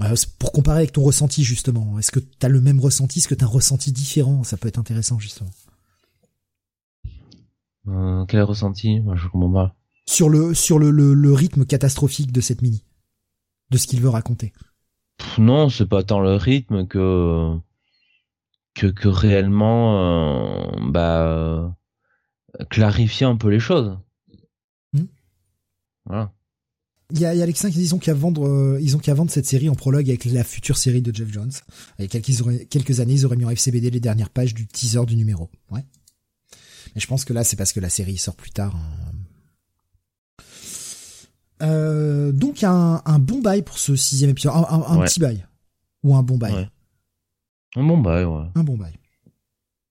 Euh, 0.03 0.15
pour 0.39 0.51
comparer 0.51 0.79
avec 0.79 0.91
ton 0.91 1.03
ressenti 1.03 1.43
justement, 1.43 1.97
est-ce 1.99 2.11
que 2.11 2.19
tu 2.19 2.45
as 2.45 2.49
le 2.49 2.61
même 2.61 2.79
ressenti, 2.79 3.19
est-ce 3.19 3.27
que 3.27 3.35
tu 3.35 3.43
as 3.43 3.47
un 3.47 3.49
ressenti 3.49 3.91
différent? 3.91 4.43
Ça 4.43 4.57
peut 4.57 4.67
être 4.67 4.79
intéressant 4.79 5.19
justement. 5.19 5.51
Euh, 7.87 8.25
quel 8.25 8.41
ressenti? 8.43 8.99
Moi, 9.01 9.15
Je 9.15 9.27
comprends 9.27 9.51
pas. 9.51 9.75
Sur 10.05 10.29
le 10.29 10.53
sur 10.53 10.79
le, 10.79 10.91
le, 10.91 11.33
rythme 11.33 11.65
catastrophique 11.65 12.33
de 12.33 12.41
cette 12.41 12.61
mini, 12.61 12.83
de 13.69 13.77
ce 13.77 13.87
qu'il 13.87 14.01
veut 14.01 14.09
raconter. 14.09 14.51
non, 15.37 15.69
c'est 15.69 15.87
pas 15.87 16.03
tant 16.03 16.19
le 16.19 16.35
rythme 16.35 16.87
que 16.87 17.57
que, 18.73 18.87
que 18.87 19.07
réellement 19.07 19.99
euh, 19.99 20.89
bah 20.89 21.77
clarifier 22.69 23.25
un 23.25 23.37
peu 23.37 23.47
les 23.49 23.59
choses. 23.59 23.97
Hmm. 24.91 25.05
Voilà. 26.05 26.33
Il 27.13 27.19
y 27.19 27.25
a, 27.25 27.35
y 27.35 27.43
a 27.43 27.51
qui 27.51 27.69
disent 27.69 27.95
qu'à 28.01 28.15
vendre, 28.15 28.47
euh, 28.47 28.79
ils 28.81 28.95
ont 28.95 28.99
qu'à 28.99 29.13
vendre 29.13 29.29
cette 29.29 29.45
série 29.45 29.69
en 29.69 29.75
prologue 29.75 30.09
avec 30.09 30.25
la 30.25 30.43
future 30.43 30.77
série 30.77 31.03
de 31.03 31.13
Jeff 31.13 31.31
Jones. 31.31 31.51
A 31.99 32.07
quelques, 32.07 32.67
quelques 32.69 32.99
années, 33.01 33.13
ils 33.13 33.25
auraient 33.25 33.35
mis 33.35 33.45
en 33.45 33.51
FCBD 33.51 33.91
les 33.91 33.99
dernières 33.99 34.31
pages 34.31 34.55
du 34.55 34.65
teaser 34.65 35.05
du 35.05 35.15
numéro. 35.15 35.51
Ouais. 35.69 35.85
Mais 36.95 37.01
je 37.01 37.05
pense 37.05 37.23
que 37.23 37.31
là, 37.31 37.43
c'est 37.43 37.55
parce 37.55 37.71
que 37.71 37.79
la 37.79 37.89
série 37.89 38.17
sort 38.17 38.35
plus 38.35 38.49
tard. 38.49 38.75
Hein. 38.75 40.43
Euh, 41.61 42.31
donc 42.31 42.63
un, 42.63 43.01
un 43.05 43.19
bon 43.19 43.41
bail 43.41 43.61
pour 43.61 43.77
ce 43.77 43.95
sixième 43.95 44.31
épisode, 44.31 44.53
un, 44.55 44.83
un, 44.87 44.99
petit 45.05 45.19
bail 45.19 45.45
ou 46.03 46.15
un 46.15 46.23
bon 46.23 46.37
bail. 46.37 46.67
Un 47.75 47.83
bon 47.83 47.99
bail, 47.99 48.25
ouais. 48.25 48.45
Un 48.55 48.63
bon 48.63 48.75
bail. 48.75 48.93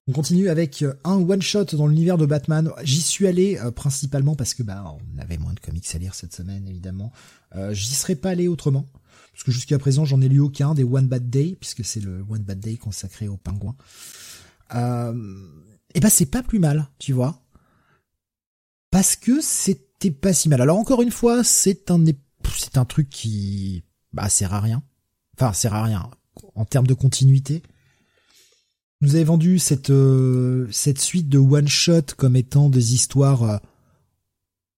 On 0.09 0.13
continue 0.13 0.49
avec 0.49 0.83
euh, 0.83 0.95
un 1.05 1.17
one 1.17 1.43
shot 1.43 1.65
dans 1.65 1.87
l'univers 1.87 2.19
de 2.19 2.27
Batman. 2.27 2.73
J'y 2.83 3.01
suis 3.01 3.29
allé 3.29 3.57
euh, 3.59 3.71
principalement 3.71 4.35
parce 4.35 4.53
que 4.53 4.65
bah 4.65 4.97
on 4.99 5.19
avait 5.21 5.39
moins 5.39 5.53
de 5.53 5.61
comics 5.61 5.87
à 5.95 5.99
lire 5.99 6.15
cette 6.15 6.35
semaine 6.35 6.67
évidemment. 6.67 7.13
Euh, 7.55 7.73
J'y 7.73 7.95
serais 7.95 8.17
pas 8.17 8.31
allé 8.31 8.49
autrement 8.49 8.87
parce 9.33 9.45
que 9.45 9.53
jusqu'à 9.53 9.79
présent 9.79 10.05
j'en 10.05 10.21
ai 10.21 10.29
lu 10.29 10.41
aucun 10.41 10.75
des 10.75 10.83
One 10.83 11.07
Bad 11.07 11.31
Day 11.31 11.57
puisque 11.61 11.85
c'est 11.85 12.01
le 12.01 12.25
One 12.29 12.43
Bad 12.43 12.59
Day 12.59 12.77
consacré 12.77 13.29
au 13.29 13.37
pingouin. 13.37 13.77
Euh, 14.75 15.47
et 15.95 16.01
bah 16.01 16.11
c'est 16.11 16.27
pas 16.27 16.43
plus 16.43 16.59
mal, 16.59 16.89
tu 16.99 17.13
vois, 17.13 17.41
parce 18.91 19.15
que 19.15 19.41
c'était 19.41 20.11
pas 20.11 20.33
si 20.33 20.49
mal. 20.49 20.61
Alors 20.61 20.79
encore 20.79 21.03
une 21.03 21.13
fois 21.13 21.45
c'est 21.45 21.93
un 21.93 22.05
c'est 22.57 22.77
un 22.77 22.85
truc 22.85 23.09
qui 23.09 23.85
bah 24.13 24.29
sert 24.29 24.53
à 24.53 24.61
rien. 24.61 24.83
Enfin 25.39 25.53
sert 25.53 25.75
à 25.75 25.85
rien 25.85 26.11
en 26.57 26.65
termes 26.65 26.89
de 26.89 26.95
continuité 26.95 27.63
nous 29.03 29.17
avez 29.17 29.25
vendu 29.25 29.59
cette 29.59 29.91
euh, 29.91 30.67
cette 30.71 31.01
suite 31.01 31.29
de 31.29 31.39
one 31.39 31.69
shot 31.69 32.15
comme 32.17 32.37
étant 32.37 32.71
des 32.71 32.95
histoires 32.95 33.43
euh, 33.43 33.57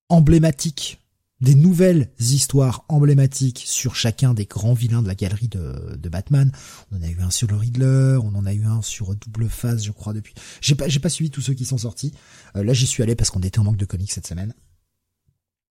emblématiques, 0.09 0.99
des 1.43 1.55
nouvelles 1.55 2.11
histoires 2.19 2.87
emblématiques 2.89 3.63
sur 3.67 3.95
chacun 3.95 4.33
des 4.33 4.47
grands 4.47 4.73
vilains 4.73 5.03
de 5.03 5.09
la 5.09 5.15
galerie 5.15 5.49
de, 5.49 6.09
Batman. 6.09 6.51
On 6.91 6.97
en 6.97 7.03
a 7.03 7.09
eu 7.09 7.21
un 7.21 7.31
sur 7.31 7.49
le 7.49 7.57
Riddler, 7.57 8.19
on 8.23 8.35
en 8.35 8.47
a 8.47 8.55
eu 8.55 8.65
un 8.65 8.81
sur 8.81 9.15
double 9.15 9.51
phase, 9.51 9.85
je 9.85 9.93
crois 9.93 10.15
depuis. 10.15 10.35
J'ai 10.63 10.75
pas 10.75 10.87
pas 10.89 11.09
suivi 11.11 11.31
tous 11.31 11.43
ceux 11.43 11.55
qui 11.55 11.67
sont 11.67 11.79
sortis. 11.79 12.13
Euh, 12.57 12.65
là, 12.65 12.73
j'y 12.73 12.87
suis 12.87 13.03
allé 13.03 13.15
parce 13.15 13.31
qu'on 13.31 13.43
était 13.43 13.59
en 13.59 13.65
manque 13.65 13.77
de 13.77 13.85
comics 13.85 14.11
cette 14.11 14.27
semaine. 14.27 14.55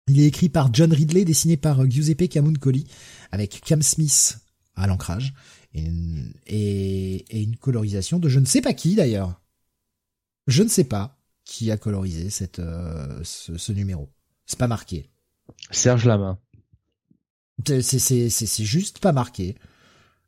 Il 0.07 0.19
est 0.19 0.25
écrit 0.25 0.49
par 0.49 0.73
John 0.73 0.91
Ridley, 0.91 1.23
dessiné 1.23 1.55
par 1.55 1.87
Giuseppe 1.87 2.27
Camuncoli, 2.27 2.87
avec 3.31 3.61
Cam 3.63 3.83
Smith 3.83 4.39
à 4.75 4.87
l'ancrage 4.87 5.33
et 5.73 7.41
une, 7.41 7.55
colorisation 7.57 8.19
de 8.19 8.29
je 8.29 8.39
ne 8.39 8.45
sais 8.45 8.61
pas 8.61 8.73
qui 8.73 8.95
d'ailleurs. 8.95 9.39
Je 10.47 10.63
ne 10.63 10.67
sais 10.67 10.83
pas 10.83 11.17
qui 11.45 11.71
a 11.71 11.77
colorisé 11.77 12.29
cette 12.29 12.59
euh, 12.59 13.19
ce, 13.23 13.71
numéro. 13.71 14.09
C'est 14.45 14.57
pas 14.57 14.67
marqué. 14.67 15.09
Serge 15.71 16.05
Lama. 16.05 16.39
C'est 17.65 17.81
c'est 17.81 18.29
c'est 18.29 18.63
juste 18.63 18.99
pas 18.99 19.11
marqué. 19.11 19.55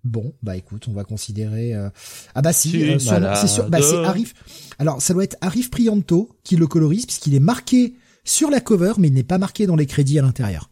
Bon, 0.04 0.34
bah 0.42 0.58
écoute, 0.58 0.88
on 0.88 0.94
va 0.94 1.04
considérer. 1.04 1.74
Euh, 1.76 1.90
ah 2.34 2.42
bah 2.42 2.54
si, 2.54 2.84
euh, 2.84 3.00
c'est 3.00 3.48
sûr. 3.48 3.70
Bah 3.70 3.82
c'est 3.82 4.04
Arif. 4.04 4.34
Alors 4.80 5.02
ça 5.02 5.14
doit 5.14 5.24
être 5.24 5.38
Arif 5.42 5.70
Prianto 5.70 6.30
qui 6.44 6.56
le 6.56 6.68
colorise 6.68 7.06
puisqu'il 7.06 7.36
est 7.36 7.40
marqué 7.40 7.96
sur 8.24 8.50
la 8.50 8.62
cover, 8.62 8.94
mais 8.98 9.08
il 9.08 9.14
n'est 9.14 9.24
pas 9.24 9.38
marqué 9.38 9.66
dans 9.66 9.76
les 9.76 9.86
crédits 9.86 10.20
à 10.20 10.22
l'intérieur. 10.22 10.70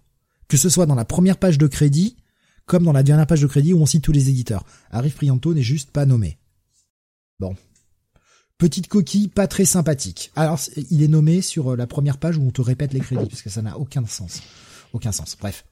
Que 0.48 0.58
ce 0.58 0.70
soit 0.70 0.88
dans 0.88 0.96
la 0.96 1.06
première 1.06 1.38
page 1.38 1.58
de 1.58 1.68
crédit 1.68 2.18
comme 2.70 2.84
dans 2.84 2.94
la 2.94 3.04
dernière 3.04 3.26
page 3.26 3.42
de 3.42 3.48
crédit 3.48 3.74
où 3.74 3.82
on 3.82 3.88
cite 3.88 4.04
tous 4.04 4.12
les 4.12 4.30
éditeurs. 4.30 4.64
Arif 4.92 5.16
Prianto 5.16 5.54
n'est 5.56 5.64
juste 5.64 5.90
pas 5.90 6.06
nommé. 6.06 6.38
Bon. 7.40 7.56
Petite 8.60 8.88
coquille 8.88 9.28
pas 9.28 9.48
très 9.48 9.66
sympathique. 9.66 10.32
Alors, 10.36 10.60
il 10.92 11.02
est 11.02 11.08
nommé 11.08 11.42
sur 11.42 11.72
euh, 11.72 11.76
la 11.76 11.88
première 11.88 12.20
page 12.20 12.38
où 12.38 12.44
on 12.44 12.52
te 12.52 12.62
répète 12.62 12.94
les 12.94 13.00
crédits, 13.00 13.26
parce 13.26 13.42
que 13.42 13.50
ça 13.50 13.64
n'a 13.64 13.78
aucun 13.80 14.06
sens. 14.06 14.42
Aucun 14.94 15.12
sens. 15.12 15.36
Bref. 15.40 15.66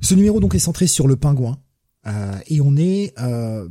Ce 0.00 0.14
numéro 0.14 0.38
donc 0.38 0.54
est 0.54 0.60
centré 0.60 0.86
sur 0.86 1.08
le 1.08 1.16
pingouin. 1.16 1.58
Euh, 2.06 2.38
et 2.46 2.60
on 2.60 2.76
est 2.76 3.12
euh, 3.18 3.68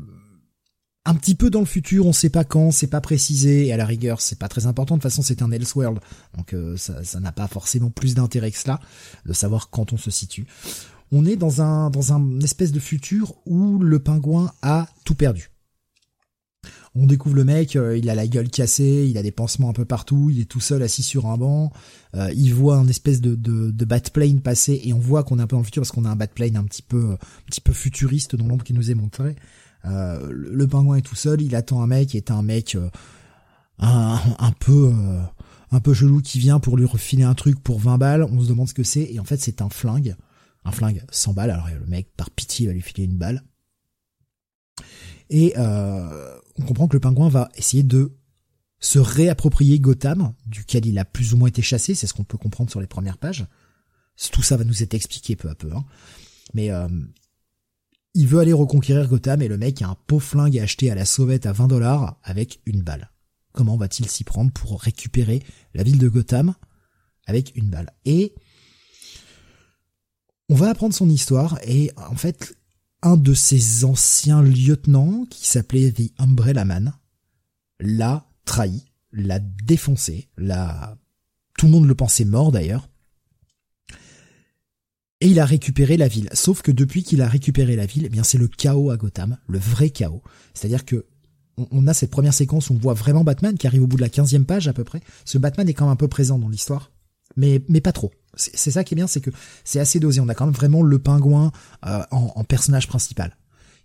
un 1.06 1.16
petit 1.16 1.36
peu 1.36 1.50
dans 1.50 1.62
le 1.62 1.66
futur, 1.66 2.06
on 2.06 2.14
sait 2.14 2.30
pas 2.30 2.44
quand, 2.44 2.72
c'est 2.72 2.88
pas 2.88 3.02
précisé, 3.02 3.68
et 3.68 3.74
à 3.74 3.78
la 3.78 3.86
rigueur, 3.86 4.20
c'est 4.20 4.40
pas 4.40 4.50
très 4.50 4.66
important. 4.66 4.96
De 4.96 5.02
toute 5.02 5.10
façon, 5.10 5.22
c'est 5.22 5.42
un 5.42 5.52
Elseworld, 5.52 6.00
donc 6.36 6.56
ça 6.78 7.20
n'a 7.20 7.32
pas 7.32 7.48
forcément 7.48 7.90
plus 7.90 8.16
d'intérêt 8.16 8.52
que 8.52 8.58
cela, 8.58 8.80
de 9.26 9.34
savoir 9.34 9.70
quand 9.70 9.94
on 9.94 9.98
se 9.98 10.12
situe 10.12 10.48
on 11.14 11.26
est 11.26 11.36
dans 11.36 11.62
un 11.62 11.92
dans 11.92 12.12
un 12.12 12.40
espèce 12.40 12.72
de 12.72 12.80
futur 12.80 13.36
où 13.46 13.78
le 13.78 14.00
pingouin 14.00 14.52
a 14.64 14.88
tout 15.06 15.14
perdu. 15.14 15.52
On 16.96 17.08
découvre 17.08 17.36
le 17.36 17.44
mec, 17.44 17.76
euh, 17.76 17.98
il 17.98 18.10
a 18.10 18.16
la 18.16 18.28
gueule 18.28 18.50
cassée, 18.50 19.08
il 19.10 19.18
a 19.18 19.24
des 19.24 19.32
pansements 19.32 19.70
un 19.70 19.74
peu 19.74 19.86
partout, 19.86 20.30
il 20.32 20.42
est 20.42 20.46
tout 20.46 20.60
seul 20.60 20.84
assis 20.84 21.02
sur 21.02 21.26
un 21.26 21.38
banc, 21.38 21.72
euh, 22.16 22.32
il 22.36 22.54
voit 22.54 22.78
un 22.78 22.88
espèce 22.88 23.20
de, 23.20 23.34
de, 23.36 23.72
de 23.72 23.86
Batplane 23.86 24.42
passer 24.42 24.80
et 24.84 24.94
on 24.94 25.00
voit 25.00 25.24
qu'on 25.24 25.40
est 25.40 25.42
un 25.42 25.48
peu 25.48 25.56
dans 25.56 25.62
le 25.62 25.66
futur 25.66 25.82
parce 25.82 25.92
qu'on 25.92 26.06
a 26.06 26.10
un 26.10 26.16
Batplane 26.16 26.56
un 26.56 26.64
petit 26.64 26.84
peu 26.84 27.14
un 27.14 27.46
petit 27.48 27.62
peu 27.62 27.74
futuriste 27.74 28.36
dans 28.36 28.48
l'ombre 28.48 28.64
qui 28.64 28.74
nous 28.74 28.92
est 28.92 28.96
montré. 28.96 29.36
Euh, 29.86 30.28
le, 30.32 30.68
pingouin 30.68 30.98
est 30.98 31.02
tout 31.02 31.16
seul, 31.16 31.42
il 31.42 31.56
attend 31.56 31.82
un 31.82 31.88
mec, 31.88 32.10
qui 32.10 32.18
est 32.18 32.32
un 32.32 32.42
mec 32.42 32.78
un, 33.80 34.20
un, 34.40 34.52
peu 34.52 34.94
un 35.72 35.80
peu 35.80 35.94
qui 36.24 36.40
vient 36.40 36.60
pour 36.60 36.78
lui 36.78 36.86
refiler 36.86 37.24
un 37.24 37.34
truc 37.34 37.60
pour 37.60 37.80
20 37.80 37.98
balles, 37.98 38.24
on 38.24 38.42
se 38.42 38.48
demande 38.48 38.70
ce 38.70 38.74
que 38.74 38.84
c'est 38.84 39.12
et 39.12 39.20
en 39.20 39.26
fait 39.26 39.38
c'est 39.38 39.62
un 39.62 39.70
flingue 39.70 40.16
un 40.66 40.72
flingue 40.72 41.04
100 41.12 41.34
balles. 41.34 41.52
Alors 41.52 41.68
le 41.70 41.86
mec, 41.86 42.14
par 42.16 42.30
pitié, 42.30 42.68
va 42.68 42.74
lui 42.74 42.82
filer 42.82 43.06
une 43.06 43.18
balle. 43.18 43.44
Et 45.30 45.54
euh, 45.58 46.38
on 46.58 46.64
comprend 46.64 46.88
que 46.88 46.96
le 46.96 47.00
pingouin 47.00 47.30
va 47.30 47.50
essayer 47.56 47.84
de 47.84 48.16
se 48.80 49.00
réapproprier 49.00 49.80
Gotham, 49.80 50.34
duquel 50.46 50.86
il 50.86 51.00
a 51.00 51.06
plus 51.06 51.34
ou 51.34 51.38
moins 51.38 51.48
été 51.48 51.62
chassé, 51.62 51.96
c'est 51.96 52.06
ce 52.06 52.14
qu'on 52.14 52.26
peut 52.26 52.38
comprendre 52.38 52.70
sur 52.70 52.82
les 52.82 52.88
premières 52.88 53.18
pages. 53.18 53.46
Tout 54.32 54.44
ça 54.44 54.58
va 54.58 54.64
nous 54.64 54.84
être 54.84 54.94
expliqué 54.94 55.36
peu 55.36 55.50
à 55.50 55.56
peu. 55.56 55.72
Hein. 55.74 55.86
Mais 56.54 56.70
euh, 56.70 56.88
il 58.14 58.28
veut 58.28 58.40
aller 58.40 58.54
reconquérir 58.54 59.08
Gotham 59.08 59.42
et 59.42 59.48
le 59.48 59.58
mec 59.58 59.82
a 59.82 59.88
un 59.88 59.96
pot 59.96 60.20
flingue 60.20 60.60
acheté 60.60 60.92
à 60.92 60.96
la 60.96 61.06
sauvette 61.06 61.46
à 61.46 61.54
20 61.54 61.68
dollars 61.68 62.20
avec 62.24 62.62
une 62.66 62.82
balle. 62.82 63.10
Comment 63.54 63.78
va-t-il 63.78 64.10
s'y 64.10 64.24
prendre 64.24 64.52
pour 64.52 64.82
récupérer 64.82 65.42
la 65.74 65.84
ville 65.84 65.98
de 65.98 66.10
Gotham 66.10 66.54
avec 67.26 67.56
une 67.56 67.70
balle? 67.70 67.92
Et 68.06 68.36
on 70.54 70.56
va 70.56 70.70
apprendre 70.70 70.94
son 70.94 71.10
histoire 71.10 71.58
et 71.66 71.92
en 71.98 72.16
fait, 72.16 72.56
un 73.02 73.18
de 73.18 73.34
ses 73.34 73.86
anciens 73.86 74.44
lieutenants, 74.44 75.26
qui 75.28 75.48
s'appelait 75.48 75.92
The 75.92 76.12
Umbrella 76.20 76.64
Man, 76.64 76.94
l'a 77.80 78.30
trahi, 78.46 78.84
l'a 79.12 79.40
défoncé, 79.40 80.30
l'a... 80.38 80.96
Tout 81.58 81.66
le 81.66 81.72
monde 81.72 81.88
le 81.88 81.96
pensait 81.96 82.24
mort 82.24 82.52
d'ailleurs. 82.52 82.88
Et 85.22 85.30
il 85.30 85.40
a 85.40 85.46
récupéré 85.46 85.98
la 85.98 86.08
ville. 86.08 86.30
Sauf 86.34 86.62
que 86.62 86.72
depuis 86.72 87.02
qu'il 87.02 87.24
a 87.24 87.28
récupéré 87.28 87.76
la 87.76 87.88
ville, 87.88 88.06
eh 88.06 88.10
bien 88.10 88.24
c'est 88.24 88.38
le 88.38 88.48
chaos 88.48 88.92
à 88.92 88.98
Gotham, 88.98 89.40
le 89.48 89.58
vrai 89.58 89.90
chaos. 89.90 90.22
C'est-à-dire 90.54 90.86
que 90.86 91.08
on 91.58 91.88
a 91.88 91.96
cette 91.96 92.12
première 92.12 92.34
séquence 92.34 92.70
où 92.70 92.76
on 92.76 92.78
voit 92.78 92.94
vraiment 92.94 93.24
Batman 93.24 93.58
qui 93.58 93.66
arrive 93.66 93.82
au 93.82 93.88
bout 93.88 93.98
de 93.98 94.02
la 94.02 94.10
quinzième 94.10 94.46
page 94.46 94.68
à 94.68 94.74
peu 94.74 94.84
près. 94.84 95.02
Ce 95.26 95.40
Batman 95.40 95.68
est 95.68 95.74
quand 95.74 95.86
même 95.86 95.94
un 95.94 95.96
peu 95.96 96.08
présent 96.08 96.38
dans 96.38 96.50
l'histoire, 96.50 96.92
mais 97.38 97.64
mais 97.70 97.82
pas 97.82 97.92
trop. 97.92 98.12
C'est 98.36 98.72
ça 98.72 98.84
qui 98.84 98.94
est 98.94 98.98
bien, 98.98 99.08
c'est 99.08 99.22
que 99.22 99.30
c'est 99.64 99.80
assez 99.80 100.00
dosé. 100.00 100.20
On 100.20 100.30
a 100.30 100.34
quand 100.34 100.46
même 100.46 100.56
vraiment 100.56 100.82
le 100.82 100.98
pingouin 101.00 101.52
en, 101.84 102.04
en, 102.12 102.44
personnage 102.44 102.88
principal. 102.88 103.38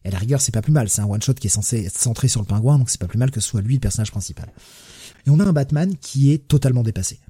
Et 0.05 0.09
à 0.09 0.11
la 0.13 0.19
rigueur, 0.19 0.41
c'est 0.41 0.53
pas 0.53 0.63
plus 0.63 0.73
mal. 0.73 0.89
C'est 0.89 1.03
un 1.03 1.07
one 1.07 1.21
shot 1.21 1.35
qui 1.35 1.49
est 1.49 1.51
censé 1.51 1.85
être 1.85 1.99
centré 1.99 2.29
sur 2.29 2.41
le 2.41 2.47
pingouin, 2.47 2.79
donc 2.79 2.89
c'est 2.89 3.01
pas 3.01 3.09
plus 3.09 3.19
mal 3.19 3.31
que 3.31 3.41
ce 3.41 3.49
soit 3.49 3.61
lui 3.61 3.75
le 3.75 3.81
personnage 3.81 4.11
principal. 4.11 4.51
Et 5.27 5.31
on 5.31 5.41
a 5.41 5.45
un 5.45 5.53
Batman 5.53 5.95
qui 6.01 6.33
est 6.33 6.49
totalement 6.49 6.83
dépassé. 6.83 7.21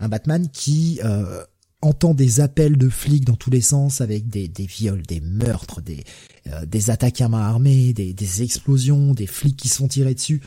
Un 0.00 0.08
Batman 0.08 0.48
qui 0.52 1.00
euh, 1.04 1.42
entend 1.80 2.14
des 2.14 2.40
appels 2.40 2.76
de 2.76 2.88
flics 2.88 3.24
dans 3.24 3.36
tous 3.36 3.50
les 3.50 3.60
sens 3.60 4.00
avec 4.00 4.28
des, 4.28 4.48
des 4.48 4.66
viols, 4.66 5.02
des 5.02 5.20
meurtres, 5.20 5.80
des, 5.80 6.04
euh, 6.48 6.66
des 6.66 6.90
attaques 6.90 7.20
à 7.20 7.28
main 7.28 7.40
armée, 7.40 7.92
des, 7.92 8.12
des, 8.12 8.42
explosions, 8.42 9.14
des 9.14 9.26
flics 9.26 9.56
qui 9.56 9.68
sont 9.68 9.88
tirés 9.88 10.14
dessus. 10.14 10.40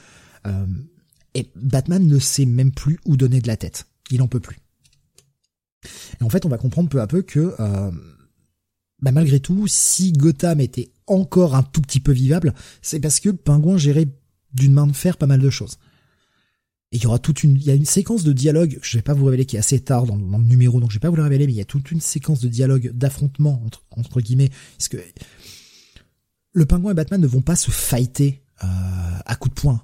Euh, 0.45 0.66
et 1.34 1.51
Batman 1.55 2.05
ne 2.05 2.20
sait 2.20 2.45
même 2.45 2.72
plus 2.72 2.99
où 3.05 3.18
donner 3.18 3.41
de 3.41 3.47
la 3.47 3.58
tête. 3.58 3.86
Il 4.10 4.22
en 4.22 4.28
peut 4.28 4.39
plus. 4.39 4.58
Et 6.19 6.23
en 6.23 6.29
fait, 6.29 6.45
on 6.45 6.49
va 6.49 6.57
comprendre 6.57 6.89
peu 6.89 7.01
à 7.01 7.07
peu 7.07 7.21
que, 7.21 7.53
euh, 7.59 7.91
bah 9.01 9.11
malgré 9.11 9.39
tout, 9.39 9.67
si 9.67 10.11
Gotham 10.13 10.59
était 10.59 10.91
encore 11.05 11.55
un 11.55 11.63
tout 11.63 11.81
petit 11.81 11.99
peu 11.99 12.11
vivable, 12.11 12.53
c'est 12.81 12.99
parce 12.99 13.19
que 13.19 13.29
le 13.29 13.38
pingouin 13.38 13.77
gérait 13.77 14.07
d'une 14.53 14.73
main 14.73 14.88
de 14.88 14.93
fer 14.93 15.17
pas 15.17 15.27
mal 15.27 15.39
de 15.39 15.49
choses. 15.49 15.77
Et 16.91 16.97
il 16.97 17.03
y 17.03 17.05
aura 17.05 17.19
toute 17.19 17.43
une, 17.43 17.57
il 17.57 17.63
y 17.63 17.69
a 17.69 17.73
une 17.73 17.85
séquence 17.85 18.23
de 18.23 18.31
dialogue, 18.31 18.79
je 18.81 18.97
vais 18.97 19.01
pas 19.01 19.13
vous 19.13 19.25
révéler 19.25 19.45
qui 19.45 19.57
est 19.57 19.59
assez 19.59 19.79
tard 19.79 20.05
dans, 20.05 20.15
le 20.15 20.43
numéro, 20.45 20.79
donc 20.79 20.89
je 20.89 20.95
vais 20.95 21.01
pas 21.01 21.09
vous 21.09 21.17
le 21.17 21.23
révéler, 21.23 21.45
mais 21.45 21.51
il 21.51 21.57
y 21.57 21.61
a 21.61 21.65
toute 21.65 21.91
une 21.91 21.99
séquence 21.99 22.39
de 22.39 22.47
dialogue, 22.47 22.91
d'affrontement, 22.93 23.61
entre, 23.65 23.83
entre 23.91 24.21
guillemets, 24.21 24.49
parce 24.77 24.88
que 24.88 24.97
le 26.53 26.65
pingouin 26.65 26.91
et 26.91 26.95
Batman 26.95 27.19
ne 27.19 27.27
vont 27.27 27.41
pas 27.41 27.57
se 27.57 27.71
fighter 27.71 28.41
euh, 28.63 28.67
à 29.25 29.35
coups 29.35 29.53
de 29.53 29.61
poing. 29.61 29.83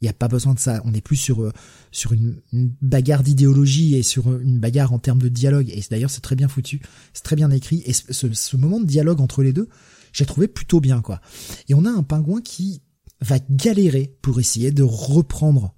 Il 0.00 0.04
n'y 0.04 0.08
a 0.08 0.14
pas 0.14 0.28
besoin 0.28 0.54
de 0.54 0.60
ça. 0.60 0.80
On 0.84 0.94
est 0.94 1.00
plus 1.00 1.16
sur 1.16 1.42
euh, 1.42 1.52
sur 1.90 2.12
une, 2.12 2.40
bagarre 2.52 3.22
d'idéologie 3.22 3.96
et 3.96 4.02
sur 4.02 4.28
euh, 4.28 4.40
une 4.40 4.60
bagarre 4.60 4.92
en 4.92 4.98
termes 4.98 5.20
de 5.20 5.28
dialogue. 5.28 5.70
Et 5.70 5.82
d'ailleurs, 5.90 6.10
c'est 6.10 6.20
très 6.20 6.36
bien 6.36 6.48
foutu, 6.48 6.80
c'est 7.12 7.24
très 7.24 7.36
bien 7.36 7.50
écrit. 7.50 7.82
Et 7.84 7.92
ce, 7.92 8.32
ce 8.32 8.56
moment 8.56 8.80
de 8.80 8.86
dialogue 8.86 9.20
entre 9.20 9.42
les 9.42 9.52
deux, 9.52 9.68
j'ai 10.12 10.26
trouvé 10.26 10.48
plutôt 10.48 10.80
bien 10.80 11.00
quoi. 11.00 11.20
Et 11.68 11.74
on 11.74 11.84
a 11.84 11.90
un 11.90 12.02
pingouin 12.02 12.40
qui 12.40 12.82
va 13.20 13.38
galérer 13.50 14.14
pour 14.22 14.38
essayer 14.38 14.70
de 14.70 14.82
reprendre 14.82 15.74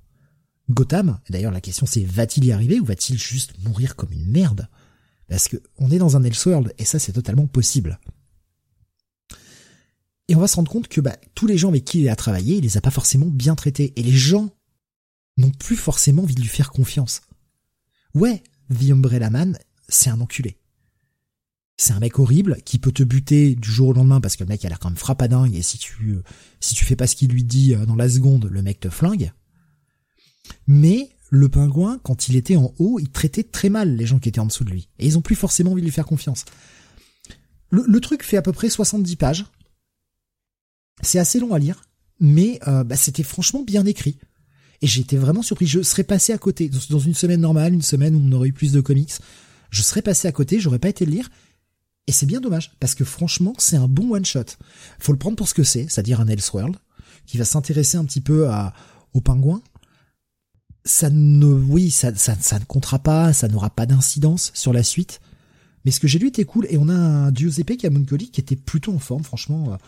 Gotham, 0.70 1.18
d'ailleurs 1.28 1.52
la 1.52 1.60
question 1.60 1.86
c'est 1.86 2.04
va-t-il 2.04 2.44
y 2.46 2.52
arriver 2.52 2.80
ou 2.80 2.84
va-t-il 2.84 3.18
juste 3.18 3.54
mourir 3.64 3.96
comme 3.96 4.12
une 4.12 4.30
merde? 4.30 4.68
Parce 5.28 5.48
que 5.48 5.56
on 5.78 5.90
est 5.90 5.98
dans 5.98 6.16
un 6.16 6.22
Elseworld 6.22 6.72
et 6.78 6.84
ça 6.84 6.98
c'est 6.98 7.12
totalement 7.12 7.46
possible. 7.46 7.98
Et 10.30 10.36
on 10.36 10.40
va 10.40 10.46
se 10.46 10.54
rendre 10.54 10.70
compte 10.70 10.86
que 10.86 11.00
bah, 11.00 11.16
tous 11.34 11.48
les 11.48 11.58
gens 11.58 11.70
avec 11.70 11.84
qui 11.84 12.02
il 12.02 12.08
a 12.08 12.14
travaillé, 12.14 12.58
il 12.58 12.62
les 12.62 12.76
a 12.76 12.80
pas 12.80 12.92
forcément 12.92 13.26
bien 13.26 13.56
traités. 13.56 13.92
Et 13.96 14.02
les 14.04 14.16
gens 14.16 14.54
n'ont 15.36 15.50
plus 15.50 15.74
forcément 15.74 16.22
envie 16.22 16.36
de 16.36 16.40
lui 16.40 16.48
faire 16.48 16.70
confiance. 16.70 17.22
Ouais, 18.14 18.44
The 18.72 18.92
Umbrella 18.92 19.28
Man, 19.28 19.58
c'est 19.88 20.08
un 20.08 20.20
enculé. 20.20 20.56
C'est 21.76 21.94
un 21.94 21.98
mec 21.98 22.20
horrible 22.20 22.58
qui 22.64 22.78
peut 22.78 22.92
te 22.92 23.02
buter 23.02 23.56
du 23.56 23.68
jour 23.68 23.88
au 23.88 23.92
lendemain 23.92 24.20
parce 24.20 24.36
que 24.36 24.44
le 24.44 24.48
mec 24.48 24.64
a 24.64 24.68
l'air 24.68 24.78
quand 24.78 24.90
même 24.90 24.96
frappadingue 24.96 25.56
et 25.56 25.62
si 25.62 25.78
tu 25.78 26.18
si 26.60 26.74
tu 26.74 26.84
fais 26.84 26.94
pas 26.94 27.08
ce 27.08 27.16
qu'il 27.16 27.32
lui 27.32 27.42
dit 27.42 27.74
euh, 27.74 27.84
dans 27.84 27.96
la 27.96 28.08
seconde, 28.08 28.44
le 28.44 28.62
mec 28.62 28.78
te 28.78 28.88
flingue. 28.88 29.32
Mais 30.68 31.10
le 31.30 31.48
pingouin, 31.48 31.98
quand 32.04 32.28
il 32.28 32.36
était 32.36 32.56
en 32.56 32.72
haut, 32.78 33.00
il 33.00 33.10
traitait 33.10 33.42
très 33.42 33.68
mal 33.68 33.96
les 33.96 34.06
gens 34.06 34.20
qui 34.20 34.28
étaient 34.28 34.38
en 34.38 34.46
dessous 34.46 34.62
de 34.62 34.70
lui. 34.70 34.90
Et 35.00 35.06
ils 35.06 35.18
ont 35.18 35.22
plus 35.22 35.34
forcément 35.34 35.72
envie 35.72 35.82
de 35.82 35.86
lui 35.86 35.92
faire 35.92 36.06
confiance. 36.06 36.44
Le, 37.70 38.00
truc 38.00 38.22
fait 38.22 38.36
à 38.36 38.42
peu 38.42 38.52
près 38.52 38.68
70 38.68 39.16
pages. 39.16 39.46
C'est 41.02 41.18
assez 41.18 41.40
long 41.40 41.54
à 41.54 41.58
lire, 41.58 41.82
mais 42.18 42.58
euh, 42.68 42.84
bah, 42.84 42.96
c'était 42.96 43.22
franchement 43.22 43.62
bien 43.62 43.86
écrit. 43.86 44.18
Et 44.82 44.86
été 44.86 45.18
vraiment 45.18 45.42
surpris. 45.42 45.66
Je 45.66 45.82
serais 45.82 46.04
passé 46.04 46.32
à 46.32 46.38
côté. 46.38 46.70
Dans 46.88 46.98
une 46.98 47.14
semaine 47.14 47.40
normale, 47.40 47.74
une 47.74 47.82
semaine 47.82 48.14
où 48.14 48.20
on 48.22 48.32
aurait 48.32 48.48
eu 48.48 48.52
plus 48.52 48.72
de 48.72 48.80
comics, 48.80 49.12
je 49.70 49.82
serais 49.82 50.02
passé 50.02 50.26
à 50.26 50.32
côté, 50.32 50.58
j'aurais 50.58 50.78
pas 50.78 50.88
été 50.88 51.04
le 51.04 51.12
lire. 51.12 51.28
Et 52.06 52.12
c'est 52.12 52.26
bien 52.26 52.40
dommage, 52.40 52.72
parce 52.80 52.94
que 52.94 53.04
franchement, 53.04 53.52
c'est 53.58 53.76
un 53.76 53.88
bon 53.88 54.14
one-shot. 54.14 54.56
Faut 54.98 55.12
le 55.12 55.18
prendre 55.18 55.36
pour 55.36 55.48
ce 55.48 55.54
que 55.54 55.62
c'est, 55.62 55.86
c'est-à-dire 55.88 56.20
un 56.20 56.28
Elseworld, 56.28 56.76
qui 57.26 57.36
va 57.36 57.44
s'intéresser 57.44 57.98
un 57.98 58.04
petit 58.04 58.22
peu 58.22 58.48
à, 58.48 58.72
au 59.12 59.20
pingouin, 59.20 59.62
ça 60.84 61.10
ne, 61.10 61.46
oui, 61.46 61.90
ça, 61.90 62.14
ça, 62.14 62.34
ça 62.40 62.58
ne 62.58 62.64
comptera 62.64 62.98
pas, 62.98 63.32
ça 63.32 63.48
n'aura 63.48 63.70
pas 63.70 63.86
d'incidence 63.86 64.50
sur 64.54 64.72
la 64.72 64.82
suite. 64.82 65.20
Mais 65.84 65.90
ce 65.90 66.00
que 66.00 66.08
j'ai 66.08 66.18
lu 66.18 66.28
était 66.28 66.44
cool 66.44 66.66
et 66.70 66.78
on 66.78 66.88
a 66.88 66.94
un 66.94 67.34
Giuseppe 67.34 67.76
Camuncoli 67.76 68.30
qui 68.30 68.40
était 68.40 68.56
plutôt 68.56 68.92
en 68.92 68.98
forme, 68.98 69.24
franchement. 69.24 69.78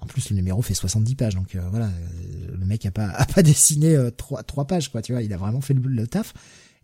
En 0.00 0.06
plus, 0.06 0.30
le 0.30 0.36
numéro 0.36 0.62
fait 0.62 0.74
70 0.74 1.14
pages, 1.14 1.34
donc 1.34 1.54
euh, 1.54 1.60
voilà, 1.70 1.86
euh, 1.86 2.56
le 2.58 2.66
mec 2.66 2.86
a 2.86 2.90
pas 2.90 3.08
a 3.08 3.26
pas 3.26 3.42
dessiné 3.44 3.94
euh, 3.94 4.10
trois 4.10 4.66
pages 4.66 4.90
quoi, 4.90 5.02
tu 5.02 5.12
vois, 5.12 5.22
il 5.22 5.32
a 5.32 5.36
vraiment 5.36 5.60
fait 5.60 5.74
le, 5.74 6.06
taf. 6.06 6.32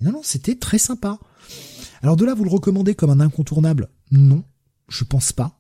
non 0.00 0.12
non, 0.12 0.20
c'était 0.22 0.56
très 0.56 0.78
sympa. 0.78 1.18
Alors 2.02 2.16
de 2.16 2.24
là, 2.24 2.34
vous 2.34 2.44
le 2.44 2.50
recommandez 2.50 2.94
comme 2.94 3.10
un 3.10 3.20
incontournable? 3.20 3.88
Non, 4.10 4.44
je 4.88 5.04
pense 5.04 5.32
pas. 5.32 5.58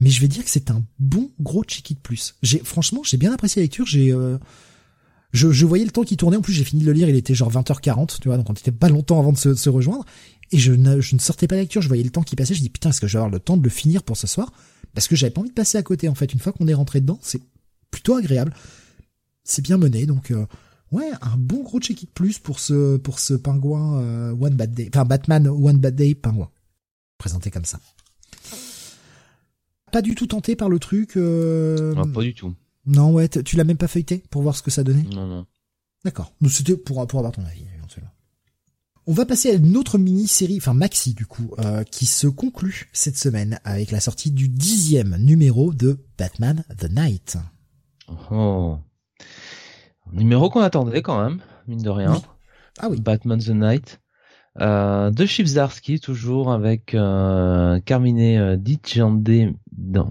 Mais 0.00 0.08
je 0.08 0.20
vais 0.20 0.28
dire 0.28 0.44
que 0.44 0.50
c'est 0.50 0.70
un 0.70 0.82
bon 0.98 1.30
gros 1.40 1.62
check 1.64 1.90
it 1.90 2.00
plus. 2.00 2.36
J'ai 2.42 2.60
franchement, 2.60 3.02
j'ai 3.04 3.18
bien 3.18 3.32
apprécié 3.32 3.60
la 3.60 3.64
lecture. 3.64 3.84
J'ai 3.86 4.14
je, 5.32 5.52
je 5.52 5.66
voyais 5.66 5.84
le 5.84 5.90
temps 5.90 6.02
qui 6.02 6.16
tournait. 6.16 6.36
En 6.36 6.42
plus, 6.42 6.52
j'ai 6.52 6.64
fini 6.64 6.82
de 6.82 6.86
le 6.86 6.92
lire, 6.92 7.08
il 7.08 7.16
était 7.16 7.34
genre 7.34 7.52
20h40, 7.52 8.18
tu 8.20 8.28
vois, 8.28 8.36
donc 8.36 8.50
on 8.50 8.52
était 8.52 8.72
pas 8.72 8.88
longtemps 8.88 9.18
avant 9.18 9.32
de 9.32 9.38
se, 9.38 9.68
rejoindre. 9.68 10.04
Et 10.52 10.58
je 10.58 10.72
ne, 10.72 11.00
je 11.00 11.14
ne 11.14 11.20
sortais 11.20 11.46
pas 11.46 11.54
la 11.54 11.62
lecture, 11.62 11.82
je 11.82 11.88
voyais 11.88 12.02
le 12.02 12.10
temps 12.10 12.22
qui 12.22 12.34
passait. 12.34 12.54
Je 12.54 12.60
dis 12.60 12.70
putain, 12.70 12.90
est-ce 12.90 13.00
que 13.00 13.06
je 13.06 13.12
vais 13.12 13.18
avoir 13.18 13.30
le 13.30 13.38
temps 13.38 13.56
de 13.56 13.62
le 13.62 13.70
finir 13.70 14.02
pour 14.02 14.16
ce 14.16 14.26
soir? 14.26 14.52
Parce 14.94 15.08
que 15.08 15.16
j'avais 15.16 15.30
pas 15.30 15.40
envie 15.40 15.50
de 15.50 15.54
passer 15.54 15.78
à 15.78 15.82
côté. 15.82 16.08
En 16.08 16.14
fait, 16.14 16.32
une 16.32 16.40
fois 16.40 16.52
qu'on 16.52 16.68
est 16.68 16.74
rentré 16.74 17.00
dedans, 17.00 17.18
c'est 17.22 17.42
plutôt 17.90 18.14
agréable. 18.14 18.54
C'est 19.44 19.62
bien 19.62 19.78
mené, 19.78 20.06
donc 20.06 20.30
euh, 20.30 20.46
ouais, 20.92 21.10
un 21.22 21.36
bon 21.36 21.62
gros 21.62 21.80
check 21.80 22.02
it 22.02 22.10
plus 22.12 22.38
pour 22.38 22.60
ce 22.60 22.98
pour 22.98 23.18
ce 23.18 23.34
pingouin 23.34 24.00
euh, 24.00 24.36
One 24.38 24.54
Bad 24.54 24.72
Day, 24.72 24.88
enfin 24.92 25.04
Batman 25.04 25.48
One 25.48 25.78
Bad 25.78 25.96
Day 25.96 26.14
pingouin, 26.14 26.50
présenté 27.18 27.50
comme 27.50 27.64
ça. 27.64 27.80
Pas 29.90 30.02
du 30.02 30.14
tout 30.14 30.26
tenté 30.26 30.54
par 30.56 30.68
le 30.68 30.78
truc. 30.78 31.16
Euh... 31.16 31.94
pas 32.12 32.22
du 32.22 32.34
tout. 32.34 32.54
Non, 32.86 33.12
ouais, 33.12 33.28
tu 33.28 33.56
l'as 33.56 33.64
même 33.64 33.76
pas 33.76 33.88
feuilleté 33.88 34.22
pour 34.30 34.42
voir 34.42 34.54
ce 34.56 34.62
que 34.62 34.70
ça 34.70 34.84
donnait? 34.84 35.02
Non, 35.02 35.26
non. 35.26 35.46
D'accord. 36.04 36.32
C'était 36.48 36.76
pour, 36.76 37.06
pour 37.06 37.18
avoir 37.18 37.32
ton 37.32 37.44
avis, 37.44 37.64
éventuellement. 37.76 38.12
On 39.10 39.12
va 39.12 39.26
passer 39.26 39.50
à 39.50 39.54
une 39.54 39.76
autre 39.76 39.98
mini-série, 39.98 40.58
enfin 40.58 40.72
maxi 40.72 41.14
du 41.14 41.26
coup, 41.26 41.50
euh, 41.58 41.82
qui 41.82 42.06
se 42.06 42.28
conclut 42.28 42.88
cette 42.92 43.16
semaine 43.16 43.58
avec 43.64 43.90
la 43.90 43.98
sortie 43.98 44.30
du 44.30 44.48
dixième 44.48 45.16
numéro 45.16 45.74
de 45.74 45.98
Batman 46.16 46.62
The 46.78 46.88
Night. 46.88 47.36
Oh. 48.30 48.78
Numéro 50.12 50.48
qu'on 50.48 50.60
attendait 50.60 51.02
quand 51.02 51.20
même, 51.20 51.40
mine 51.66 51.82
de 51.82 51.90
rien. 51.90 52.22
Ah 52.78 52.86
oui. 52.88 53.00
Batman 53.00 53.40
The 53.40 53.48
Night. 53.48 54.00
Euh, 54.58 55.10
de 55.10 55.26
Chipsarski, 55.26 56.00
toujours 56.00 56.52
avec 56.52 56.94
euh, 56.94 57.78
Carmine 57.84 58.18
euh, 58.18 58.56
Dicjande, 58.56 59.54
non, 59.78 60.08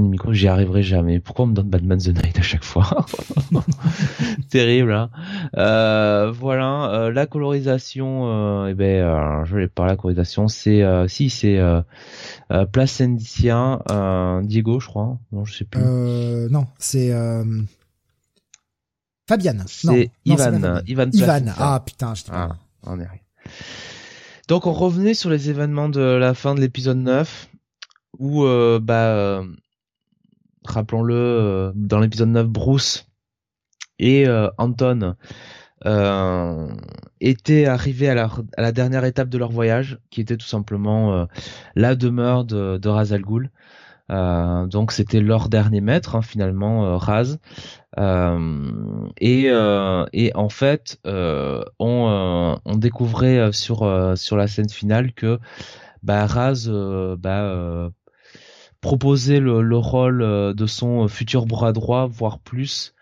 micro, 0.00 0.32
j'y 0.32 0.48
arriverai 0.48 0.82
jamais. 0.82 1.20
Pourquoi 1.20 1.44
on 1.44 1.48
me 1.48 1.54
donne 1.54 1.70
Batman 1.70 1.98
The 1.98 2.08
Night 2.08 2.36
à 2.38 2.42
chaque 2.42 2.64
fois 2.64 3.06
Terrible, 4.50 4.92
hein 4.92 5.10
euh, 5.56 6.32
Voilà, 6.32 6.90
euh, 6.92 7.12
la 7.12 7.26
colorisation, 7.26 8.26
euh, 8.26 8.66
eh 8.68 8.74
ben, 8.74 9.44
je 9.44 9.56
vais 9.56 9.68
pas 9.68 9.86
la 9.86 9.96
colorisation, 9.96 10.48
c'est, 10.48 10.84
si, 11.06 11.30
c'est 11.30 11.60
Placendicien, 12.72 13.80
Diego, 14.42 14.80
je 14.80 14.88
crois. 14.88 15.18
Non, 15.30 15.44
je 15.44 15.54
sais 15.54 15.64
plus. 15.64 15.80
non, 16.50 16.66
c'est... 16.78 17.12
Fabian. 19.28 19.58
C'est 19.66 20.10
Ivan, 20.24 20.80
Ivan. 20.86 21.10
Ivan. 21.12 21.52
Ah 21.58 21.82
putain, 21.84 22.14
je 22.14 22.24
ah, 22.32 22.56
on 22.82 22.98
est 22.98 23.06
donc 24.48 24.66
on 24.66 24.72
revenait 24.72 25.14
sur 25.14 25.30
les 25.30 25.50
événements 25.50 25.88
de 25.88 26.00
la 26.00 26.34
fin 26.34 26.54
de 26.54 26.60
l'épisode 26.60 26.98
9 26.98 27.50
où 28.18 28.44
euh, 28.44 28.80
bah 28.82 29.08
euh, 29.08 29.44
rappelons-le 30.64 31.14
euh, 31.14 31.72
dans 31.74 32.00
l'épisode 32.00 32.30
9 32.30 32.46
Bruce 32.46 33.06
et 33.98 34.26
Anton 34.58 35.16
étaient 37.20 37.66
arrivés 37.66 38.08
à 38.08 38.30
la, 38.56 38.72
dernière 38.72 39.04
étape 39.04 39.28
de 39.28 39.38
leur 39.38 39.50
voyage 39.50 39.98
qui 40.10 40.20
était 40.20 40.36
tout 40.36 40.46
simplement 40.46 41.26
la 41.74 41.96
demeure 41.96 42.44
de, 42.44 42.78
de 42.78 42.88
Ra's 42.88 43.10
al 43.10 43.22
Ghul. 44.08 44.68
donc 44.68 44.92
c'était 44.92 45.20
leur 45.20 45.48
dernier 45.48 45.80
maître 45.80 46.16
hein, 46.16 46.22
finalement 46.22 46.96
Raz 46.98 47.38
euh, 47.98 49.08
et, 49.20 49.44
euh, 49.48 50.04
et 50.12 50.34
en 50.34 50.48
fait, 50.48 50.98
euh, 51.06 51.64
on, 51.78 52.58
on 52.64 52.76
découvrait 52.76 53.52
sur 53.52 53.78
sur 54.16 54.36
la 54.36 54.46
scène 54.46 54.68
finale 54.68 55.12
que 55.12 55.38
bah, 56.02 56.26
Raz 56.26 56.68
bah, 57.18 57.90
proposait 58.80 59.40
le, 59.40 59.62
le, 59.62 59.76
rôle 59.76 60.54
de 60.54 60.66
son 60.66 61.08
futur 61.08 61.46
bras 61.46 61.72
droit, 61.72 62.06
voire 62.06 62.38
plus, 62.38 62.94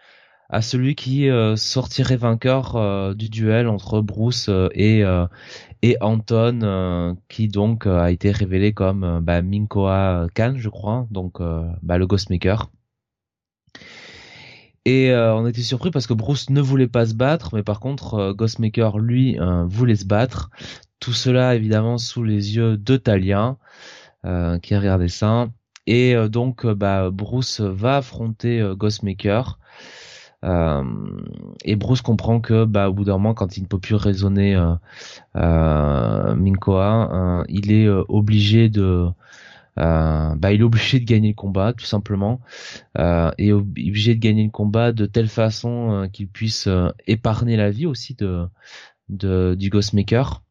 à 0.49 0.63
celui 0.63 0.95
qui 0.95 1.29
sortirait 1.57 2.17
vainqueur 2.17 3.15
du 3.15 3.29
duel 3.29 3.69
entre 3.69 4.01
Bruce 4.01 4.51
et 4.73 5.05
et 5.83 5.97
Anton, 6.01 7.17
qui 7.29 7.49
donc 7.49 7.87
a 7.87 8.11
été 8.11 8.31
révélé 8.31 8.73
comme 8.73 9.21
bah, 9.23 9.43
Minkoa 9.43 10.27
Khan, 10.35 10.55
je 10.57 10.69
crois, 10.69 11.07
donc 11.11 11.41
bah, 11.83 11.99
le 11.99 12.07
Ghostmaker. 12.07 12.71
Et 14.87 15.11
euh, 15.11 15.35
on 15.35 15.45
était 15.49 15.63
surpris 15.63 15.91
parce 15.91 16.07
que 16.07 16.15
Bruce 16.15 16.49
ne 16.49 16.61
voulait 16.61 16.87
pas 16.87 17.07
se 17.07 17.15
battre, 17.15 17.57
mais 17.57 17.65
par 17.65 17.81
contre 17.81 18.15
euh, 18.15 18.33
Ghostmaker 18.33 18.99
lui 18.99 19.37
euh, 19.41 19.65
voulait 19.67 19.97
se 19.97 20.05
battre. 20.05 20.51
tout 21.01 21.13
cela 21.13 21.57
évidemment 21.57 21.99
sous 21.99 22.23
les 22.23 22.55
yeux 22.57 22.77
de 22.77 22.97
Talia, 22.97 23.57
qui 24.63 24.75
a 24.75 24.81
regardé 24.81 25.09
ça. 25.09 25.49
Et 25.87 26.17
donc, 26.29 26.67
bah, 26.67 27.11
Bruce 27.13 27.61
va 27.61 27.99
affronter 27.99 28.61
Ghostmaker. 28.77 29.61
Euh, 30.45 30.85
et 31.65 31.77
Bruce 31.77 32.03
comprend 32.03 32.41
que, 32.41 32.65
bah, 32.65 32.89
au 32.89 32.93
bout 32.93 33.05
d'un 33.05 33.15
moment, 33.15 33.35
quand 33.35 33.57
il 33.57 33.63
ne 33.63 33.67
peut 33.67 33.79
plus 33.79 33.95
raisonner 33.95 34.55
euh, 34.55 34.75
euh, 35.37 36.35
Minkoa, 36.35 37.45
il 37.49 37.73
est 37.73 37.89
obligé 37.89 38.69
de, 38.69 39.09
bah, 39.77 40.53
il 40.53 40.61
est 40.61 40.65
obligé 40.65 41.01
de 41.01 41.05
gagner 41.05 41.29
le 41.29 41.35
combat, 41.35 41.73
tout 41.73 41.85
simplement, 41.85 42.41
et 42.99 43.53
obligé 43.53 44.15
de 44.15 44.21
gagner 44.21 44.45
le 44.45 44.51
combat 44.51 44.93
de 44.93 45.07
telle 45.07 45.29
façon 45.29 46.09
qu'il 46.13 46.29
puisse 46.29 46.69
épargner 47.07 47.57
la 47.57 47.71
vie 47.71 47.87
aussi 47.87 48.15
de, 48.15 48.47
de 49.09 49.55
du 49.59 49.71
Ghostmaker. 49.71 50.43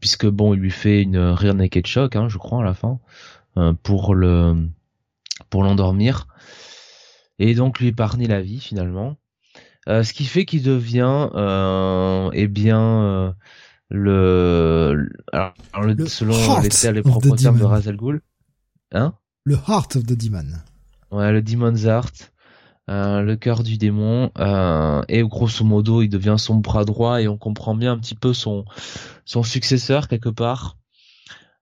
puisque 0.00 0.26
bon, 0.26 0.54
il 0.54 0.60
lui 0.60 0.70
fait 0.70 1.02
une 1.02 1.18
rear 1.18 1.54
naked 1.54 1.86
shock, 1.86 2.16
hein, 2.16 2.28
je 2.28 2.38
crois 2.38 2.60
à 2.60 2.64
la 2.64 2.74
fin, 2.74 2.98
pour 3.82 4.14
le 4.14 4.68
pour 5.50 5.62
l'endormir 5.62 6.26
et 7.38 7.54
donc 7.54 7.80
lui 7.80 7.88
épargner 7.88 8.26
la 8.26 8.40
vie 8.40 8.60
finalement. 8.60 9.16
Euh, 9.88 10.02
ce 10.02 10.12
qui 10.12 10.24
fait 10.24 10.44
qu'il 10.44 10.62
devient, 10.62 11.28
euh, 11.34 12.28
eh 12.32 12.48
bien, 12.48 12.80
euh, 12.80 13.32
le, 13.88 15.08
alors, 15.32 15.54
le, 15.82 16.06
selon 16.06 16.34
les, 16.60 16.92
les 16.92 17.02
propres 17.02 17.36
termes 17.36 17.58
de 17.58 17.64
Razal 17.64 17.96
Ghul, 17.96 18.20
hein? 18.92 19.14
Le 19.44 19.54
Heart 19.54 19.96
of 19.96 20.02
the 20.04 20.12
Demon. 20.12 20.46
Ouais, 21.12 21.30
le 21.30 21.40
Demon's 21.40 21.84
Heart, 21.84 22.32
euh, 22.90 23.22
le 23.22 23.36
cœur 23.36 23.62
du 23.62 23.78
démon, 23.78 24.32
euh, 24.38 25.02
et 25.08 25.22
grosso 25.22 25.64
modo, 25.64 26.02
il 26.02 26.08
devient 26.08 26.34
son 26.36 26.56
bras 26.56 26.84
droit 26.84 27.22
et 27.22 27.28
on 27.28 27.38
comprend 27.38 27.76
bien 27.76 27.92
un 27.92 27.98
petit 27.98 28.16
peu 28.16 28.34
son 28.34 28.64
son 29.24 29.44
successeur 29.44 30.08
quelque 30.08 30.28
part. 30.30 30.78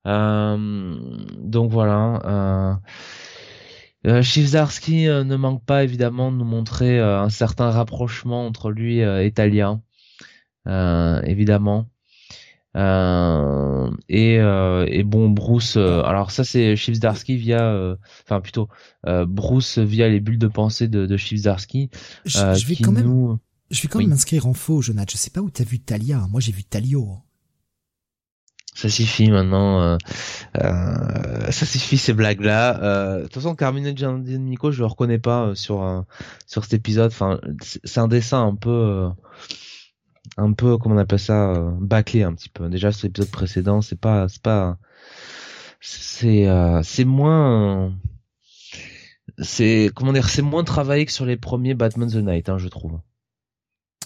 Euh, 0.06 0.96
donc 1.38 1.70
voilà. 1.70 2.80
Euh, 4.06 4.22
euh, 4.22 5.24
ne 5.24 5.36
manque 5.36 5.64
pas 5.64 5.82
évidemment 5.82 6.30
de 6.30 6.36
nous 6.36 6.44
montrer 6.44 6.98
euh, 6.98 7.20
un 7.20 7.30
certain 7.30 7.70
rapprochement 7.70 8.46
entre 8.46 8.70
lui 8.70 9.02
euh, 9.02 9.24
et 9.24 9.32
Talia, 9.32 9.80
évidemment. 10.66 11.86
Et, 12.76 14.34
et, 14.34 15.02
bon 15.04 15.30
Bruce, 15.30 15.76
alors 15.76 16.30
ça 16.32 16.44
c'est 16.44 16.76
Chivzarsky 16.76 17.36
via, 17.36 17.96
enfin 18.24 18.40
plutôt 18.40 18.68
Bruce 19.04 19.78
via 19.78 20.08
les 20.08 20.20
bulles 20.20 20.38
de 20.38 20.48
pensée 20.48 20.88
de, 20.88 21.06
de 21.06 21.16
Je, 21.16 21.30
je, 22.24 22.66
vais 22.66 22.76
quand 22.76 22.92
même, 22.92 23.38
je 23.70 23.82
vais 23.82 23.88
quand 23.88 24.00
même 24.00 24.08
m'inscrire 24.08 24.46
en 24.46 24.54
faux, 24.54 24.82
Jonathan. 24.82 25.12
Je 25.12 25.16
sais 25.16 25.30
pas 25.30 25.40
où 25.40 25.50
t'as 25.50 25.64
vu 25.64 25.78
Talia. 25.78 26.26
Moi 26.30 26.40
j'ai 26.40 26.52
vu 26.52 26.64
Talio 26.64 27.18
ça 28.74 28.88
suffit 28.88 29.30
maintenant. 29.30 29.80
Euh, 29.80 29.96
euh, 30.58 31.50
ça 31.50 31.64
suffit 31.64 31.96
ces 31.96 32.12
blagues-là. 32.12 32.82
Euh, 32.82 33.18
de 33.18 33.22
toute 33.24 33.34
façon, 33.34 33.54
Carmine 33.54 33.94
Nico, 34.44 34.72
je 34.72 34.80
le 34.80 34.86
reconnais 34.86 35.18
pas 35.18 35.46
euh, 35.46 35.54
sur 35.54 36.04
sur 36.46 36.64
cet 36.64 36.74
épisode. 36.74 37.12
Enfin, 37.12 37.40
c'est 37.62 38.00
un 38.00 38.08
dessin 38.08 38.44
un 38.46 38.54
peu, 38.56 39.08
un 40.36 40.52
peu, 40.52 40.76
comment 40.76 40.96
on 40.96 40.98
appelle 40.98 41.18
ça, 41.20 41.54
bâclé 41.80 42.24
un 42.24 42.34
petit 42.34 42.48
peu. 42.48 42.68
Déjà, 42.68 42.92
sur 42.92 43.06
l'épisode 43.06 43.30
précédent, 43.30 43.80
c'est 43.80 43.98
pas, 43.98 44.28
c'est 44.28 44.42
pas, 44.42 44.76
c'est, 45.80 46.46
c'est 46.82 47.04
moins, 47.04 47.92
c'est 49.38 49.90
comment 49.94 50.12
dire, 50.12 50.28
c'est 50.28 50.42
moins 50.42 50.64
travaillé 50.64 51.06
que 51.06 51.12
sur 51.12 51.26
les 51.26 51.36
premiers 51.36 51.74
Batman 51.74 52.10
the 52.10 52.16
Night, 52.16 52.48
hein, 52.48 52.58
je 52.58 52.68
trouve. 52.68 52.98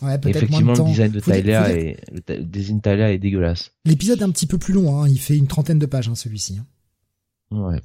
Ouais, 0.02 0.18
Effectivement, 0.26 0.74
le 0.74 0.84
design 0.84 1.12
de 1.12 1.20
Tyler 1.20 1.62
est, 1.68 2.10
le 2.28 2.44
design 2.44 2.80
de 2.80 2.90
est 2.90 3.18
dégueulasse. 3.18 3.72
L'épisode 3.84 4.20
est 4.20 4.24
un 4.24 4.30
petit 4.30 4.46
peu 4.46 4.58
plus 4.58 4.72
long, 4.72 5.00
hein. 5.00 5.08
il 5.08 5.18
fait 5.18 5.36
une 5.36 5.48
trentaine 5.48 5.78
de 5.78 5.86
pages, 5.86 6.08
hein, 6.08 6.14
celui-ci. 6.14 6.58
Hein. 6.60 7.56
Ouais. 7.56 7.80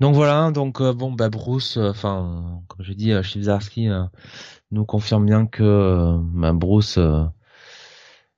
Donc 0.00 0.14
voilà, 0.14 0.52
donc 0.52 0.80
euh, 0.80 0.92
bon, 0.92 1.10
bah 1.10 1.28
Bruce, 1.28 1.76
euh, 1.76 1.90
enfin, 1.90 2.62
comme 2.68 2.84
je 2.84 2.92
dis, 2.92 3.10
euh, 3.12 3.22
euh, 3.36 4.04
nous 4.70 4.84
confirme 4.84 5.26
bien 5.26 5.46
que 5.46 6.18
bah, 6.34 6.52
Bruce, 6.52 6.98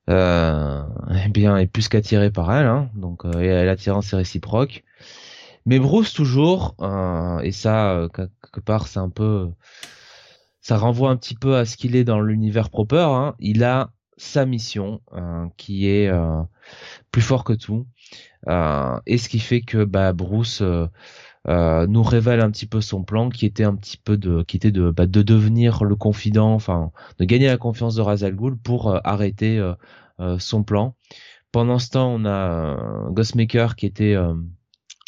eh 0.09 1.29
bien, 1.31 1.57
est 1.59 1.67
plus 1.67 1.89
qu'attiré 1.89 2.31
par 2.31 2.53
elle, 2.53 2.67
hein, 2.67 2.91
donc 2.95 3.25
et 3.27 3.65
l'attirance 3.65 4.13
est 4.13 4.17
réciproque. 4.17 4.85
Mais 5.67 5.79
Bruce 5.79 6.15
toujours, 6.15 6.75
et 7.43 7.53
ça, 7.53 8.09
quelque 8.15 8.61
part, 8.61 8.89
c'est 8.89 8.99
un 8.99 9.11
peu 9.11 9.51
ça 10.61 10.77
renvoie 10.77 11.11
un 11.11 11.17
petit 11.17 11.35
peu 11.35 11.57
à 11.57 11.65
ce 11.65 11.77
qu'il 11.77 11.97
est 11.97 12.05
dans 12.05 12.21
l'univers 12.21 12.71
proper. 12.71 13.07
Hein. 13.09 13.35
Il 13.39 13.65
a 13.65 13.91
sa 14.21 14.45
mission 14.45 15.01
euh, 15.15 15.47
qui 15.57 15.89
est 15.89 16.09
euh, 16.09 16.43
plus 17.11 17.23
fort 17.23 17.43
que 17.43 17.55
tout, 17.55 17.87
euh, 18.49 18.99
et 19.07 19.17
ce 19.17 19.29
qui 19.31 19.39
fait 19.39 19.63
que 19.63 19.85
bah, 19.85 20.13
Bruce 20.13 20.63
nous 21.47 22.03
révèle 22.03 22.41
un 22.41 22.51
petit 22.51 22.67
peu 22.67 22.83
son 22.83 23.03
plan, 23.03 23.31
qui 23.31 23.47
était 23.47 23.65
un 23.65 23.75
petit 23.75 23.97
peu 23.97 24.19
de, 24.19 24.43
qui 24.43 24.59
était 24.59 24.71
de, 24.71 24.91
bah, 24.91 25.07
de 25.07 25.23
devenir 25.23 25.85
le 25.85 25.97
confident, 25.97 26.53
enfin, 26.53 26.93
de 27.19 27.25
gagner 27.25 27.47
la 27.47 27.57
confiance 27.57 27.95
de 27.95 28.03
Razal 28.03 28.37
Ghul 28.37 28.59
pour 28.59 28.95
arrêter 29.07 29.61
son 30.39 30.63
plan. 30.63 30.95
Pendant 31.51 31.79
ce 31.79 31.91
temps, 31.91 32.13
on 32.13 32.27
a 32.27 33.09
Ghostmaker 33.11 33.75
qui 33.75 33.87
était 33.87 34.17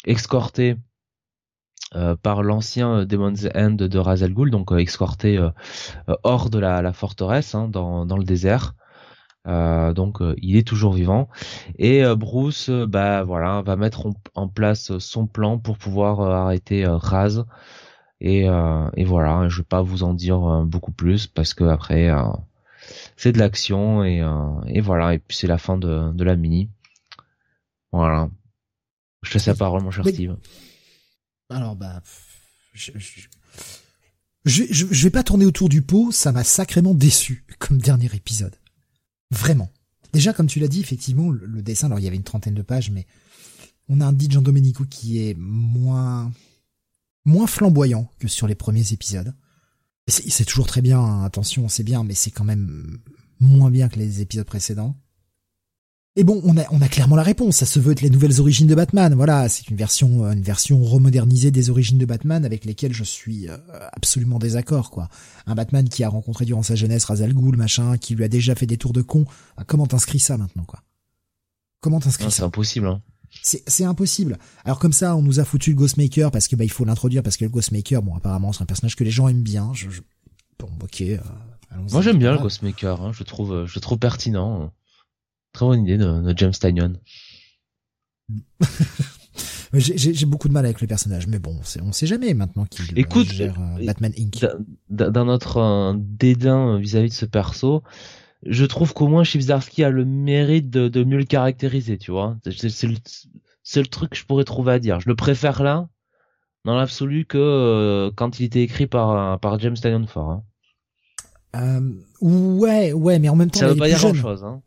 escorté 0.05 0.75
euh, 1.95 2.15
par 2.15 2.41
l'ancien 2.41 2.99
euh, 2.99 3.05
Demon's 3.05 3.47
End 3.53 3.71
de 3.71 3.99
Razal 3.99 4.33
Ghul, 4.33 4.49
donc 4.49 4.71
euh, 4.71 4.77
escorté 4.77 5.39
hors 6.23 6.49
de 6.49 6.57
la, 6.57 6.93
forteresse, 6.93 7.53
hein, 7.53 7.67
dans, 7.67 8.05
dans 8.05 8.17
le 8.17 8.23
désert. 8.23 8.73
donc 9.45 10.19
il 10.37 10.55
est 10.57 10.67
toujours 10.67 10.93
vivant. 10.93 11.29
Et 11.77 12.03
Bruce 12.15 12.69
bah 12.69 13.23
voilà 13.23 13.61
va 13.61 13.75
mettre 13.75 14.07
en, 14.35 14.47
place 14.47 14.97
son 14.99 15.27
plan 15.27 15.59
pour 15.59 15.77
pouvoir 15.77 16.21
arrêter 16.21 16.85
Raz. 16.85 17.45
Et, 18.21 18.45
et 18.45 19.05
voilà 19.05 19.49
je 19.49 19.57
vais 19.57 19.67
pas 19.67 19.81
vous 19.81 20.03
en 20.03 20.13
dire 20.13 20.39
beaucoup 20.65 20.91
plus 20.91 21.27
parce 21.27 21.53
que 21.53 21.65
après 21.65 22.09
c'est 23.17 23.31
de 23.31 23.39
l'action 23.39 24.03
et, 24.03 24.23
et 24.67 24.81
voilà. 24.81 25.13
Et 25.13 25.19
puis 25.19 25.37
c'est 25.37 25.47
la 25.47 25.57
fin 25.57 25.77
de, 25.77 26.11
de 26.13 26.23
la 26.23 26.35
mini. 26.35 26.69
Voilà. 27.91 28.29
Je 29.23 29.29
te 29.29 29.33
laisse 29.35 29.47
la 29.47 29.55
parole 29.55 29.83
mon 29.83 29.91
cher 29.91 30.07
Steve 30.07 30.37
alors 31.49 31.75
bah, 31.75 32.01
je, 32.73 32.91
je, 34.45 35.03
vais 35.03 35.09
pas 35.09 35.23
tourner 35.23 35.45
autour 35.45 35.69
du 35.69 35.81
pot, 35.81 36.11
ça 36.11 36.31
m'a 36.31 36.43
sacrément 36.43 36.93
déçu 36.93 37.45
comme 37.59 37.79
dernier 37.79 38.13
épisode. 38.13 38.55
Vraiment. 39.31 39.71
Déjà, 40.11 40.33
comme 40.33 40.47
tu 40.47 40.59
l'as 40.59 40.67
dit, 40.67 40.79
effectivement, 40.79 41.31
le, 41.31 41.61
dessin, 41.61 41.87
alors 41.87 41.99
il 41.99 42.03
y 42.03 42.07
avait 42.07 42.17
une 42.17 42.23
trentaine 42.23 42.53
de 42.53 42.61
pages, 42.61 42.91
mais 42.91 43.07
on 43.89 44.01
a 44.01 44.05
un 44.05 44.13
Di 44.13 44.27
Domenico 44.27 44.85
qui 44.85 45.19
est 45.19 45.35
moins 45.37 46.31
moins 47.25 47.47
flamboyant 47.47 48.11
que 48.19 48.27
sur 48.27 48.47
les 48.47 48.55
premiers 48.55 48.91
épisodes. 48.91 49.33
C'est 50.07 50.43
toujours 50.43 50.67
très 50.67 50.81
bien, 50.81 50.99
hein, 50.99 51.23
attention, 51.23 51.69
c'est 51.69 51.83
bien, 51.83 52.03
mais 52.03 52.13
c'est 52.13 52.31
quand 52.31 52.43
même 52.43 52.99
moins 53.39 53.71
bien 53.71 53.87
que 53.87 53.97
les 53.97 54.19
épisodes 54.19 54.45
précédents. 54.45 54.97
Et 56.15 56.23
bon, 56.23 56.41
on 56.43 56.55
a, 56.57 56.63
on 56.69 56.79
a 56.81 56.87
clairement 56.87 57.15
la 57.15 57.23
réponse. 57.23 57.57
Ça 57.57 57.65
se 57.65 57.79
veut 57.79 57.91
être 57.91 58.01
les 58.01 58.09
nouvelles 58.11 58.39
origines 58.39 58.67
de 58.67 58.75
Batman. 58.75 59.15
Voilà, 59.15 59.49
c'est 59.49 59.67
une 59.69 59.77
version, 59.77 60.31
une 60.31 60.43
version 60.43 60.83
remodernisée 60.83 61.49
des 61.49 61.71
origines 61.71 61.97
de 61.97 62.05
Batman 62.05 62.45
avec 62.45 62.65
lesquelles 62.65 62.93
je 62.93 63.03
suis 63.03 63.49
euh, 63.49 63.57
absolument 63.93 64.37
désaccord, 64.37 64.91
quoi. 64.91 65.09
Un 65.47 65.55
Batman 65.55 65.89
qui 65.89 66.03
a 66.03 66.09
rencontré 66.09 66.45
durant 66.45 66.61
sa 66.61 66.75
jeunesse 66.75 67.05
Razal 67.05 67.33
Ghul, 67.33 67.57
machin, 67.57 67.97
qui 67.97 68.13
lui 68.13 68.23
a 68.23 68.27
déjà 68.27 68.53
fait 68.53 68.67
des 68.67 68.77
tours 68.77 68.93
de 68.93 69.01
con. 69.01 69.25
Ah, 69.57 69.63
comment 69.65 69.87
t'inscris 69.87 70.19
ça 70.19 70.37
maintenant, 70.37 70.65
quoi? 70.65 70.81
Comment 71.81 71.99
t'inscris 71.99 72.25
ça 72.25 72.29
C'est 72.29 72.43
impossible, 72.43 72.87
hein. 72.87 73.01
C'est 73.41 73.83
impossible. 73.83 74.37
Alors 74.63 74.77
comme 74.77 74.93
ça, 74.93 75.15
on 75.15 75.23
nous 75.23 75.39
a 75.39 75.45
foutu 75.45 75.71
le 75.71 75.75
Ghostmaker 75.75 76.29
parce 76.29 76.47
que 76.47 76.55
bah 76.55 76.63
il 76.63 76.69
faut 76.69 76.85
l'introduire 76.85 77.23
parce 77.23 77.35
que 77.35 77.45
le 77.45 77.49
Ghostmaker, 77.49 78.03
bon 78.03 78.15
apparemment 78.15 78.53
c'est 78.53 78.61
un 78.61 78.67
personnage 78.67 78.95
que 78.95 79.03
les 79.03 79.09
gens 79.09 79.27
aiment 79.27 79.41
bien. 79.41 79.71
Je, 79.73 79.87
Bon, 80.59 80.69
ok. 80.83 81.01
Euh, 81.01 81.17
Moi 81.91 82.01
j'aime 82.01 82.19
bien 82.19 82.33
le 82.33 82.37
Ghostmaker. 82.37 83.01
Hein. 83.01 83.11
Je 83.13 83.23
trouve, 83.23 83.53
euh, 83.53 83.65
je 83.65 83.79
trouve 83.79 83.97
pertinent. 83.97 84.71
Très 85.53 85.65
bonne 85.65 85.83
idée 85.83 85.97
de, 85.97 86.33
James 86.35 86.51
Tynion. 86.51 86.93
J'ai 89.73 90.25
beaucoup 90.25 90.47
de 90.47 90.53
mal 90.53 90.65
avec 90.65 90.81
le 90.81 90.87
personnage, 90.87 91.27
mais 91.27 91.39
bon, 91.39 91.59
on 91.81 91.91
sait 91.91 92.07
jamais 92.07 92.33
maintenant 92.33 92.65
qu'il 92.65 92.97
Écoute, 92.97 93.31
gère 93.31 93.59
euh, 93.59 93.85
Batman 93.85 94.13
Inc. 94.19 94.45
Dans 94.89 95.25
notre 95.25 95.57
euh, 95.57 95.93
dédain 95.97 96.77
vis-à-vis 96.77 97.09
de 97.09 97.13
ce 97.13 97.25
perso, 97.25 97.83
je 98.45 98.65
trouve 98.65 98.93
qu'au 98.93 99.07
moins 99.07 99.23
Chibzarsky 99.23 99.83
a 99.83 99.89
le 99.89 100.05
mérite 100.05 100.69
de, 100.69 101.03
mieux 101.03 101.17
le 101.17 101.25
caractériser, 101.25 101.97
tu 101.97 102.11
vois. 102.11 102.37
C'est 102.45 102.87
le 102.87 102.95
seul 103.63 103.87
truc 103.89 104.11
que 104.11 104.17
je 104.17 104.25
pourrais 104.25 104.43
trouver 104.43 104.73
à 104.73 104.79
dire. 104.79 104.99
Je 104.99 105.09
le 105.09 105.15
préfère 105.15 105.63
là, 105.63 105.87
dans 106.65 106.75
l'absolu, 106.75 107.25
que 107.25 107.37
euh, 107.37 108.11
quand 108.15 108.39
il 108.39 108.45
était 108.45 108.61
écrit 108.61 108.87
par, 108.87 109.39
par 109.39 109.59
James 109.59 109.75
Tynion 109.75 110.05
fort. 110.05 110.43
Hein. 111.53 111.83
ouais, 112.21 112.93
ouais, 112.93 113.19
mais 113.19 113.29
en 113.29 113.35
même 113.35 113.49
temps, 113.49 113.59
ça 113.59 113.67
veut 113.69 113.75
pas 113.75 113.87
dire 113.87 113.99
grand 113.99 114.13
chose. 114.13 114.43
Hein 114.43 114.61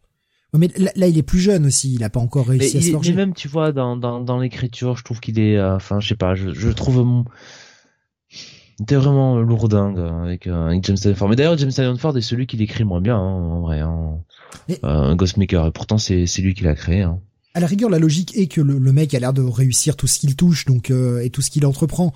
mais 0.58 0.70
là, 0.76 1.06
il 1.06 1.18
est 1.18 1.22
plus 1.22 1.38
jeune 1.38 1.66
aussi, 1.66 1.94
il 1.94 2.04
a 2.04 2.10
pas 2.10 2.20
encore 2.20 2.48
réussi 2.48 2.78
à 2.78 2.82
se 2.82 2.90
forger. 2.90 3.12
Mais 3.12 3.16
même, 3.16 3.34
tu 3.34 3.48
vois, 3.48 3.72
dans, 3.72 3.96
dans, 3.96 4.20
dans 4.20 4.38
l'écriture, 4.38 4.96
je 4.96 5.04
trouve 5.04 5.20
qu'il 5.20 5.38
est, 5.38 5.56
euh, 5.56 5.76
enfin, 5.76 6.00
je 6.00 6.08
sais 6.08 6.14
pas, 6.14 6.34
je, 6.34 6.50
je 6.52 6.68
trouve, 6.68 7.24
était 8.80 8.96
vraiment 8.96 9.38
lourdingue 9.38 9.98
avec, 9.98 10.46
avec 10.46 10.84
James 10.84 10.96
Tynion 10.96 11.14
Ford. 11.14 11.28
Mais 11.28 11.36
d'ailleurs, 11.36 11.56
James 11.58 11.70
Tynion 11.70 11.96
Ford 11.96 12.16
est 12.16 12.22
celui 12.22 12.46
qui 12.46 12.56
l'écrit 12.56 12.84
moins 12.84 13.00
bien, 13.00 13.16
hein, 13.16 13.20
en 13.20 13.60
vrai. 13.60 13.80
Hein. 13.80 15.14
Ghostmaker. 15.14 15.66
Et 15.66 15.70
pourtant, 15.70 15.98
c'est 15.98 16.26
lui 16.38 16.54
qui 16.54 16.64
l'a 16.64 16.74
créé. 16.74 17.02
Hein. 17.02 17.18
À 17.54 17.60
la 17.60 17.66
rigueur, 17.66 17.88
la 17.88 17.98
logique 17.98 18.36
est 18.36 18.48
que 18.48 18.60
le, 18.60 18.92
mec 18.92 19.14
a 19.14 19.18
l'air 19.18 19.32
de 19.32 19.42
réussir 19.42 19.96
tout 19.96 20.06
ce 20.06 20.18
qu'il 20.18 20.36
touche, 20.36 20.66
donc 20.66 20.90
et 20.90 21.30
tout 21.30 21.42
ce 21.42 21.50
qu'il 21.50 21.64
entreprend. 21.66 22.12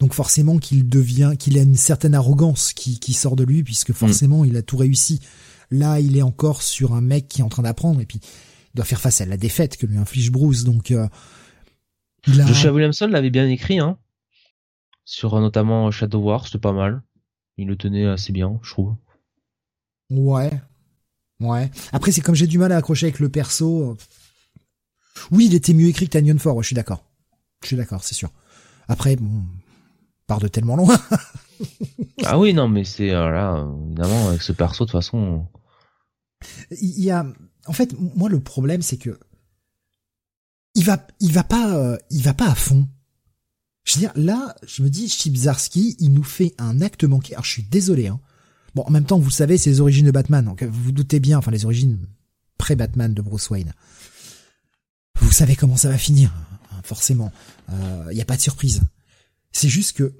Donc 0.00 0.14
forcément 0.14 0.58
qu'il 0.58 0.88
devient, 0.88 1.34
qu'il 1.38 1.58
a 1.58 1.62
une 1.62 1.76
certaine 1.76 2.14
arrogance 2.14 2.72
qui, 2.72 2.98
qui 2.98 3.12
sort 3.12 3.36
de 3.36 3.44
lui, 3.44 3.62
puisque 3.62 3.92
forcément 3.92 4.44
il 4.44 4.56
a 4.56 4.62
tout 4.62 4.76
réussi. 4.76 5.20
Là, 5.72 6.00
il 6.00 6.18
est 6.18 6.22
encore 6.22 6.62
sur 6.62 6.92
un 6.92 7.00
mec 7.00 7.28
qui 7.28 7.40
est 7.40 7.44
en 7.44 7.48
train 7.48 7.62
d'apprendre, 7.62 8.00
et 8.00 8.06
puis 8.06 8.20
il 8.22 8.76
doit 8.76 8.84
faire 8.84 9.00
face 9.00 9.22
à 9.22 9.26
la 9.26 9.38
défaite 9.38 9.78
que 9.78 9.86
lui 9.86 9.96
inflige 9.96 10.30
Bruce. 10.30 10.64
Donc, 10.64 10.90
euh, 10.90 11.08
Joshua 12.26 12.72
Williamson 12.72 13.08
l'avait 13.08 13.30
bien 13.30 13.48
écrit, 13.48 13.78
hein, 13.78 13.96
sur 15.04 15.34
euh, 15.34 15.40
notamment 15.40 15.90
Shadow 15.90 16.20
War, 16.20 16.46
c'était 16.46 16.58
pas 16.58 16.72
mal. 16.72 17.02
Il 17.56 17.68
le 17.68 17.76
tenait 17.76 18.06
assez 18.06 18.32
bien, 18.32 18.60
je 18.62 18.70
trouve. 18.70 18.94
Ouais, 20.10 20.50
ouais. 21.40 21.70
Après, 21.92 22.12
c'est 22.12 22.20
comme 22.20 22.34
j'ai 22.34 22.46
du 22.46 22.58
mal 22.58 22.70
à 22.72 22.76
accrocher 22.76 23.06
avec 23.06 23.18
le 23.18 23.30
perso. 23.30 23.92
Euh, 23.92 23.96
oui, 25.30 25.46
il 25.46 25.54
était 25.54 25.72
mieux 25.72 25.88
écrit 25.88 26.06
que 26.06 26.12
Tanyon 26.12 26.38
Ford, 26.38 26.60
je 26.62 26.66
suis 26.66 26.76
d'accord. 26.76 27.04
Je 27.62 27.68
suis 27.68 27.76
d'accord, 27.76 28.04
c'est 28.04 28.14
sûr. 28.14 28.30
Après, 28.88 29.16
bon, 29.16 29.44
part 30.26 30.38
de 30.38 30.48
tellement 30.48 30.76
loin. 30.76 30.98
ah 32.24 32.38
oui, 32.38 32.52
non, 32.52 32.68
mais 32.68 32.84
c'est 32.84 33.08
là, 33.08 33.66
évidemment, 33.86 34.28
avec 34.28 34.42
ce 34.42 34.52
perso, 34.52 34.84
de 34.84 34.90
toute 34.90 34.98
façon. 34.98 35.46
Il 36.70 37.00
y 37.02 37.10
a, 37.10 37.26
en 37.66 37.72
fait, 37.72 37.94
moi 37.98 38.28
le 38.28 38.40
problème 38.40 38.82
c'est 38.82 38.96
que 38.96 39.18
il 40.74 40.84
va, 40.84 41.06
il 41.20 41.32
va 41.32 41.44
pas, 41.44 41.76
euh, 41.76 41.98
il 42.10 42.22
va 42.22 42.34
pas 42.34 42.48
à 42.48 42.54
fond. 42.54 42.88
Je 43.84 43.94
veux 43.94 44.00
dire, 44.00 44.12
là, 44.14 44.54
je 44.66 44.82
me 44.82 44.88
dis, 44.88 45.08
Chibzarski, 45.08 45.96
il 45.98 46.12
nous 46.12 46.22
fait 46.22 46.54
un 46.58 46.80
acte 46.80 47.04
manqué. 47.04 47.34
Alors, 47.34 47.44
je 47.44 47.50
suis 47.50 47.62
désolé, 47.64 48.06
hein. 48.06 48.20
Bon, 48.74 48.82
en 48.82 48.90
même 48.90 49.04
temps, 49.04 49.18
vous 49.18 49.30
savez, 49.30 49.58
c'est 49.58 49.70
les 49.70 49.80
origines 49.80 50.06
de 50.06 50.10
Batman. 50.12 50.44
Donc, 50.44 50.62
vous 50.62 50.84
vous 50.84 50.92
doutez 50.92 51.20
bien, 51.20 51.36
enfin, 51.38 51.50
les 51.50 51.64
origines 51.64 51.98
pré-Batman 52.58 53.12
de 53.12 53.20
Bruce 53.20 53.50
Wayne. 53.50 53.74
Vous 55.20 55.32
savez 55.32 55.56
comment 55.56 55.76
ça 55.76 55.88
va 55.88 55.98
finir, 55.98 56.32
hein, 56.70 56.80
forcément. 56.84 57.32
Il 57.68 57.74
euh, 57.74 58.14
n'y 58.14 58.22
a 58.22 58.24
pas 58.24 58.36
de 58.36 58.40
surprise. 58.40 58.82
C'est 59.50 59.68
juste 59.68 59.96
que 59.96 60.14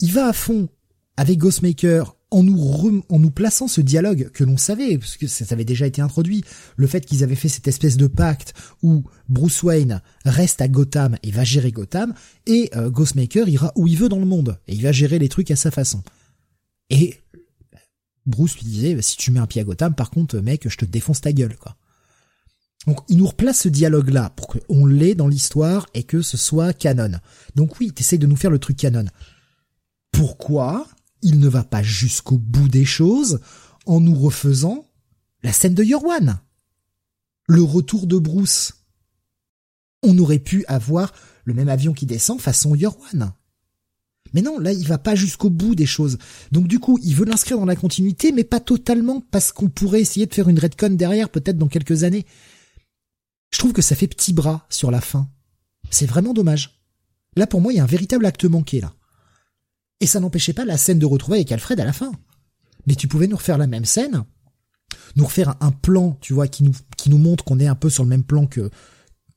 il 0.00 0.12
va 0.12 0.28
à 0.28 0.32
fond 0.32 0.68
avec 1.16 1.38
Ghostmaker 1.38 2.16
en 2.34 2.42
nous 2.42 3.04
en 3.08 3.18
nous 3.20 3.30
plaçant 3.30 3.68
ce 3.68 3.80
dialogue 3.80 4.30
que 4.32 4.42
l'on 4.42 4.56
savait 4.56 4.98
parce 4.98 5.16
que 5.16 5.28
ça 5.28 5.44
avait 5.50 5.64
déjà 5.64 5.86
été 5.86 6.02
introduit 6.02 6.44
le 6.76 6.88
fait 6.88 7.06
qu'ils 7.06 7.22
avaient 7.22 7.36
fait 7.36 7.48
cette 7.48 7.68
espèce 7.68 7.96
de 7.96 8.08
pacte 8.08 8.54
où 8.82 9.04
Bruce 9.28 9.62
Wayne 9.62 10.02
reste 10.24 10.60
à 10.60 10.66
Gotham 10.66 11.16
et 11.22 11.30
va 11.30 11.44
gérer 11.44 11.70
Gotham 11.70 12.12
et 12.46 12.70
euh, 12.74 12.90
Ghostmaker 12.90 13.48
ira 13.48 13.72
où 13.76 13.86
il 13.86 13.96
veut 13.96 14.08
dans 14.08 14.18
le 14.18 14.26
monde 14.26 14.58
et 14.66 14.74
il 14.74 14.82
va 14.82 14.90
gérer 14.90 15.20
les 15.20 15.28
trucs 15.28 15.52
à 15.52 15.56
sa 15.56 15.70
façon. 15.70 16.02
Et 16.90 17.14
Bruce 18.26 18.56
lui 18.58 18.64
disait 18.64 19.00
si 19.00 19.16
tu 19.16 19.30
mets 19.30 19.38
un 19.38 19.46
pied 19.46 19.60
à 19.60 19.64
Gotham 19.64 19.94
par 19.94 20.10
contre 20.10 20.40
mec 20.40 20.68
je 20.68 20.76
te 20.76 20.84
défonce 20.84 21.20
ta 21.20 21.32
gueule 21.32 21.56
quoi. 21.56 21.76
Donc 22.88 22.98
il 23.08 23.18
nous 23.18 23.28
replace 23.28 23.60
ce 23.60 23.68
dialogue 23.68 24.10
là 24.10 24.30
pour 24.34 24.48
qu'on 24.48 24.86
l'ait 24.86 25.14
dans 25.14 25.28
l'histoire 25.28 25.86
et 25.94 26.02
que 26.02 26.20
ce 26.20 26.36
soit 26.36 26.72
canon. 26.72 27.12
Donc 27.54 27.78
oui 27.78 27.92
t'essayes 27.92 28.18
de 28.18 28.26
nous 28.26 28.36
faire 28.36 28.50
le 28.50 28.58
truc 28.58 28.76
canon. 28.76 29.04
Pourquoi 30.10 30.88
il 31.24 31.40
ne 31.40 31.48
va 31.48 31.64
pas 31.64 31.82
jusqu'au 31.82 32.38
bout 32.38 32.68
des 32.68 32.84
choses 32.84 33.40
en 33.86 33.98
nous 33.98 34.14
refaisant 34.14 34.86
la 35.42 35.52
scène 35.52 35.74
de 35.74 35.82
Yorwan. 35.82 36.38
Le 37.48 37.62
retour 37.62 38.06
de 38.06 38.18
Bruce. 38.18 38.74
On 40.02 40.16
aurait 40.18 40.38
pu 40.38 40.64
avoir 40.68 41.12
le 41.44 41.54
même 41.54 41.68
avion 41.68 41.92
qui 41.92 42.06
descend 42.06 42.40
façon 42.40 42.74
Yorwan. 42.74 43.32
Mais 44.34 44.42
non, 44.42 44.58
là, 44.58 44.72
il 44.72 44.86
va 44.86 44.98
pas 44.98 45.14
jusqu'au 45.14 45.48
bout 45.48 45.74
des 45.74 45.86
choses. 45.86 46.18
Donc 46.52 46.66
du 46.66 46.78
coup, 46.78 46.98
il 47.02 47.14
veut 47.14 47.24
l'inscrire 47.24 47.58
dans 47.58 47.64
la 47.64 47.76
continuité, 47.76 48.32
mais 48.32 48.44
pas 48.44 48.60
totalement, 48.60 49.20
parce 49.30 49.52
qu'on 49.52 49.68
pourrait 49.68 50.00
essayer 50.00 50.26
de 50.26 50.34
faire 50.34 50.48
une 50.48 50.58
redcon 50.58 50.90
derrière, 50.90 51.30
peut-être 51.30 51.58
dans 51.58 51.68
quelques 51.68 52.04
années. 52.04 52.26
Je 53.50 53.58
trouve 53.58 53.72
que 53.72 53.82
ça 53.82 53.96
fait 53.96 54.08
petit 54.08 54.32
bras 54.32 54.66
sur 54.68 54.90
la 54.90 55.00
fin. 55.00 55.28
C'est 55.90 56.06
vraiment 56.06 56.34
dommage. 56.34 56.80
Là, 57.36 57.46
pour 57.46 57.60
moi, 57.60 57.72
il 57.72 57.76
y 57.76 57.80
a 57.80 57.84
un 57.84 57.86
véritable 57.86 58.26
acte 58.26 58.44
manqué, 58.44 58.80
là. 58.80 58.94
Et 60.00 60.06
ça 60.06 60.20
n'empêchait 60.20 60.52
pas 60.52 60.64
la 60.64 60.76
scène 60.76 60.98
de 60.98 61.06
retrouver 61.06 61.38
avec 61.38 61.52
Alfred 61.52 61.78
à 61.80 61.84
la 61.84 61.92
fin. 61.92 62.12
Mais 62.86 62.94
tu 62.94 63.08
pouvais 63.08 63.26
nous 63.26 63.36
refaire 63.36 63.58
la 63.58 63.66
même 63.66 63.84
scène, 63.84 64.24
nous 65.16 65.24
refaire 65.24 65.54
un 65.60 65.70
plan, 65.70 66.18
tu 66.20 66.34
vois, 66.34 66.48
qui 66.48 66.62
nous, 66.62 66.74
qui 66.96 67.10
nous 67.10 67.18
montre 67.18 67.44
qu'on 67.44 67.60
est 67.60 67.66
un 67.66 67.74
peu 67.74 67.88
sur 67.88 68.02
le 68.02 68.08
même 68.08 68.24
plan 68.24 68.46
que, 68.46 68.70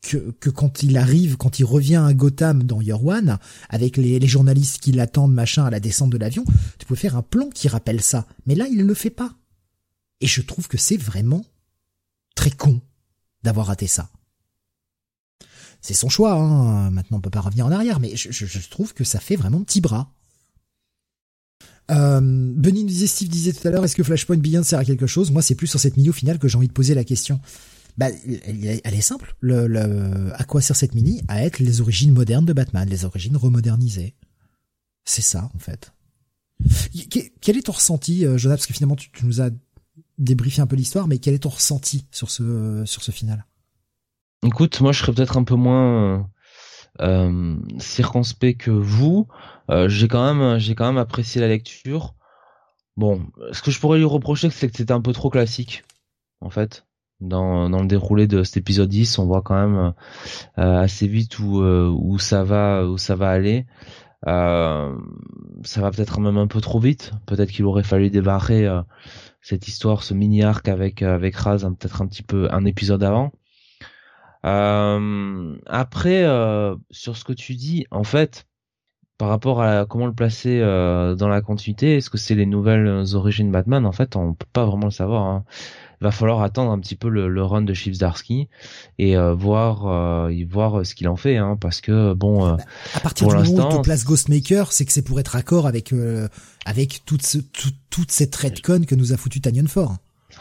que, 0.01 0.49
quand 0.49 0.83
il 0.83 0.97
arrive, 0.97 1.37
quand 1.37 1.59
il 1.59 1.65
revient 1.65 1.95
à 1.95 2.13
Gotham 2.13 2.63
dans 2.63 2.81
Year 2.81 3.03
One, 3.03 3.37
avec 3.69 3.97
les, 3.97 4.25
journalistes 4.27 4.79
qui 4.79 4.91
l'attendent, 4.91 5.33
machin, 5.33 5.65
à 5.65 5.69
la 5.69 5.79
descente 5.79 6.09
de 6.09 6.17
l'avion, 6.17 6.45
tu 6.77 6.85
pouvais 6.85 6.99
faire 6.99 7.17
un 7.17 7.21
plan 7.21 7.49
qui 7.49 7.67
rappelle 7.67 8.01
ça. 8.01 8.25
Mais 8.45 8.55
là, 8.55 8.67
il 8.67 8.77
ne 8.77 8.83
le 8.83 8.93
fait 8.93 9.09
pas. 9.09 9.33
Et 10.21 10.27
je 10.27 10.41
trouve 10.41 10.67
que 10.67 10.77
c'est 10.77 10.97
vraiment 10.97 11.45
très 12.35 12.51
con 12.51 12.81
d'avoir 13.43 13.67
raté 13.67 13.87
ça. 13.87 14.09
C'est 15.81 15.93
son 15.93 16.09
choix, 16.09 16.33
hein. 16.33 16.89
maintenant 16.89 17.17
on 17.17 17.21
peut 17.21 17.29
pas 17.29 17.39
revenir 17.39 17.65
en 17.65 17.71
arrière, 17.71 17.99
mais 17.99 18.15
je, 18.15 18.31
je 18.31 18.69
trouve 18.69 18.93
que 18.93 19.03
ça 19.03 19.19
fait 19.19 19.35
vraiment 19.35 19.61
petit 19.61 19.79
bras. 19.79 20.11
Euh, 21.89 22.19
Benny 22.21 22.83
nous 22.83 22.89
disait, 22.89 23.07
Steve 23.07 23.29
disait 23.29 23.53
tout 23.53 23.67
à 23.67 23.71
l'heure, 23.71 23.83
est-ce 23.85 23.95
que 23.95 24.03
Flashpoint 24.03 24.37
Beyond 24.37 24.63
sert 24.63 24.79
à 24.79 24.85
quelque 24.85 25.07
chose? 25.07 25.31
Moi, 25.31 25.41
c'est 25.41 25.55
plus 25.55 25.67
sur 25.67 25.79
cette 25.79 25.97
mini 25.97 26.09
au 26.09 26.13
final 26.13 26.39
que 26.39 26.47
j'ai 26.47 26.57
envie 26.57 26.67
de 26.67 26.73
poser 26.73 26.93
la 26.93 27.03
question. 27.03 27.39
Bah, 27.97 28.07
elle, 28.45 28.93
est 28.93 29.01
simple. 29.01 29.35
Le, 29.39 29.67
le, 29.67 30.31
à 30.35 30.43
quoi 30.43 30.61
sert 30.61 30.75
cette 30.75 30.93
mini? 30.93 31.23
À 31.27 31.43
être 31.43 31.59
les 31.59 31.81
origines 31.81 32.11
modernes 32.11 32.45
de 32.45 32.53
Batman, 32.53 32.87
les 32.87 33.05
origines 33.05 33.37
remodernisées. 33.37 34.15
C'est 35.05 35.21
ça, 35.21 35.49
en 35.55 35.59
fait. 35.59 35.93
Quel 37.41 37.57
est 37.57 37.63
ton 37.63 37.71
ressenti, 37.71 38.25
euh, 38.25 38.37
Jonathan? 38.37 38.57
Parce 38.57 38.67
que 38.67 38.73
finalement, 38.73 38.95
tu, 38.95 39.09
nous 39.23 39.41
as 39.41 39.49
débriefé 40.17 40.61
un 40.61 40.67
peu 40.67 40.75
l'histoire, 40.75 41.07
mais 41.07 41.17
quel 41.17 41.33
est 41.33 41.39
ton 41.39 41.49
ressenti 41.49 42.05
sur 42.11 42.29
ce 42.29 42.83
sur 42.85 43.03
ce 43.03 43.11
final? 43.11 43.45
Écoute, 44.43 44.81
moi, 44.81 44.91
je 44.91 44.99
serais 44.99 45.13
peut-être 45.13 45.37
un 45.37 45.43
peu 45.43 45.55
moins 45.55 46.29
euh, 47.01 47.55
circonspect 47.79 48.61
que 48.61 48.71
vous. 48.71 49.27
Euh, 49.69 49.89
j'ai 49.89 50.07
quand 50.07 50.33
même, 50.33 50.59
j'ai 50.59 50.75
quand 50.75 50.85
même 50.85 50.97
apprécié 50.97 51.41
la 51.41 51.47
lecture. 51.47 52.15
Bon, 52.97 53.27
ce 53.51 53.61
que 53.61 53.69
je 53.69 53.79
pourrais 53.79 53.99
lui 53.99 54.05
reprocher, 54.05 54.49
c'est 54.49 54.69
que 54.69 54.75
c'était 54.75 54.91
un 54.93 55.01
peu 55.01 55.13
trop 55.13 55.29
classique, 55.29 55.83
en 56.41 56.49
fait. 56.49 56.87
Dans, 57.19 57.69
dans 57.69 57.81
le 57.81 57.87
déroulé 57.87 58.27
de 58.27 58.43
cet 58.43 58.57
épisode 58.57 58.89
10, 58.89 59.17
on 59.19 59.25
voit 59.25 59.41
quand 59.41 59.55
même 59.55 59.93
euh, 60.59 60.79
assez 60.79 61.07
vite 61.07 61.39
où, 61.39 61.61
euh, 61.61 61.89
où 61.89 62.19
ça 62.19 62.43
va, 62.43 62.85
où 62.85 62.97
ça 62.97 63.15
va 63.15 63.29
aller. 63.29 63.65
Euh, 64.27 64.95
ça 65.63 65.81
va 65.81 65.91
peut-être 65.91 66.19
même 66.19 66.37
un 66.37 66.47
peu 66.47 66.61
trop 66.61 66.79
vite. 66.79 67.11
Peut-être 67.25 67.51
qu'il 67.51 67.65
aurait 67.65 67.83
fallu 67.83 68.09
débarrer 68.09 68.67
cette 69.41 69.67
histoire, 69.67 70.03
ce 70.03 70.13
mini 70.13 70.43
arc 70.43 70.67
avec 70.67 71.01
avec 71.01 71.35
Raz, 71.35 71.63
hein, 71.63 71.73
peut-être 71.73 72.01
un 72.01 72.07
petit 72.07 72.23
peu 72.23 72.47
un 72.51 72.65
épisode 72.65 73.03
avant. 73.03 73.31
après, 74.43 76.23
sur 76.91 77.17
ce 77.17 77.23
que 77.23 77.33
tu 77.33 77.55
dis, 77.55 77.85
en 77.91 78.03
fait, 78.03 78.47
par 79.17 79.29
rapport 79.29 79.61
à 79.61 79.85
comment 79.85 80.05
le 80.05 80.13
placer 80.13 80.59
euh, 80.61 81.15
dans 81.15 81.27
la 81.27 81.41
continuité, 81.41 81.97
est-ce 81.97 82.09
que 82.09 82.17
c'est 82.17 82.35
les 82.35 82.45
nouvelles 82.45 83.15
origines 83.15 83.51
Batman? 83.51 83.85
En 83.85 83.91
fait, 83.91 84.15
on 84.15 84.33
peut 84.33 84.45
pas 84.53 84.65
vraiment 84.65 84.85
le 84.85 84.91
savoir. 84.91 85.25
Hein. 85.25 85.43
Il 85.99 86.03
va 86.03 86.11
falloir 86.11 86.43
attendre 86.43 86.71
un 86.71 86.77
petit 86.77 86.95
peu 86.95 87.09
le, 87.09 87.43
run 87.43 87.63
de 87.63 87.73
Chipsdarsky 87.73 88.47
et 88.99 89.17
euh, 89.17 89.33
voir 89.33 89.87
euh, 89.87 90.31
voir 90.47 90.85
ce 90.85 90.93
qu'il 90.93 91.07
en 91.07 91.15
fait, 91.15 91.37
hein, 91.37 91.57
parce 91.59 91.81
que 91.81 92.13
bon. 92.13 92.45
Bah, 92.45 92.57
à 92.93 92.99
partir 92.99 93.27
du 93.27 93.35
moment 93.35 93.69
où 93.69 93.77
tu 93.77 93.81
place 93.81 94.05
Ghostmaker, 94.05 94.71
c'est 94.71 94.85
que 94.85 94.91
c'est 94.91 95.01
pour 95.01 95.19
être 95.19 95.35
accord 95.35 95.65
avec 95.65 95.93
avec 96.65 97.01
toute 97.05 97.25
ce, 97.25 97.39
toute 97.89 98.11
cette 98.11 98.35
redcon 98.35 98.83
que 98.87 98.93
nous 98.93 99.13
a 99.13 99.17
foutu 99.17 99.41
Tanyan 99.41 99.65
Ford. 99.65 99.95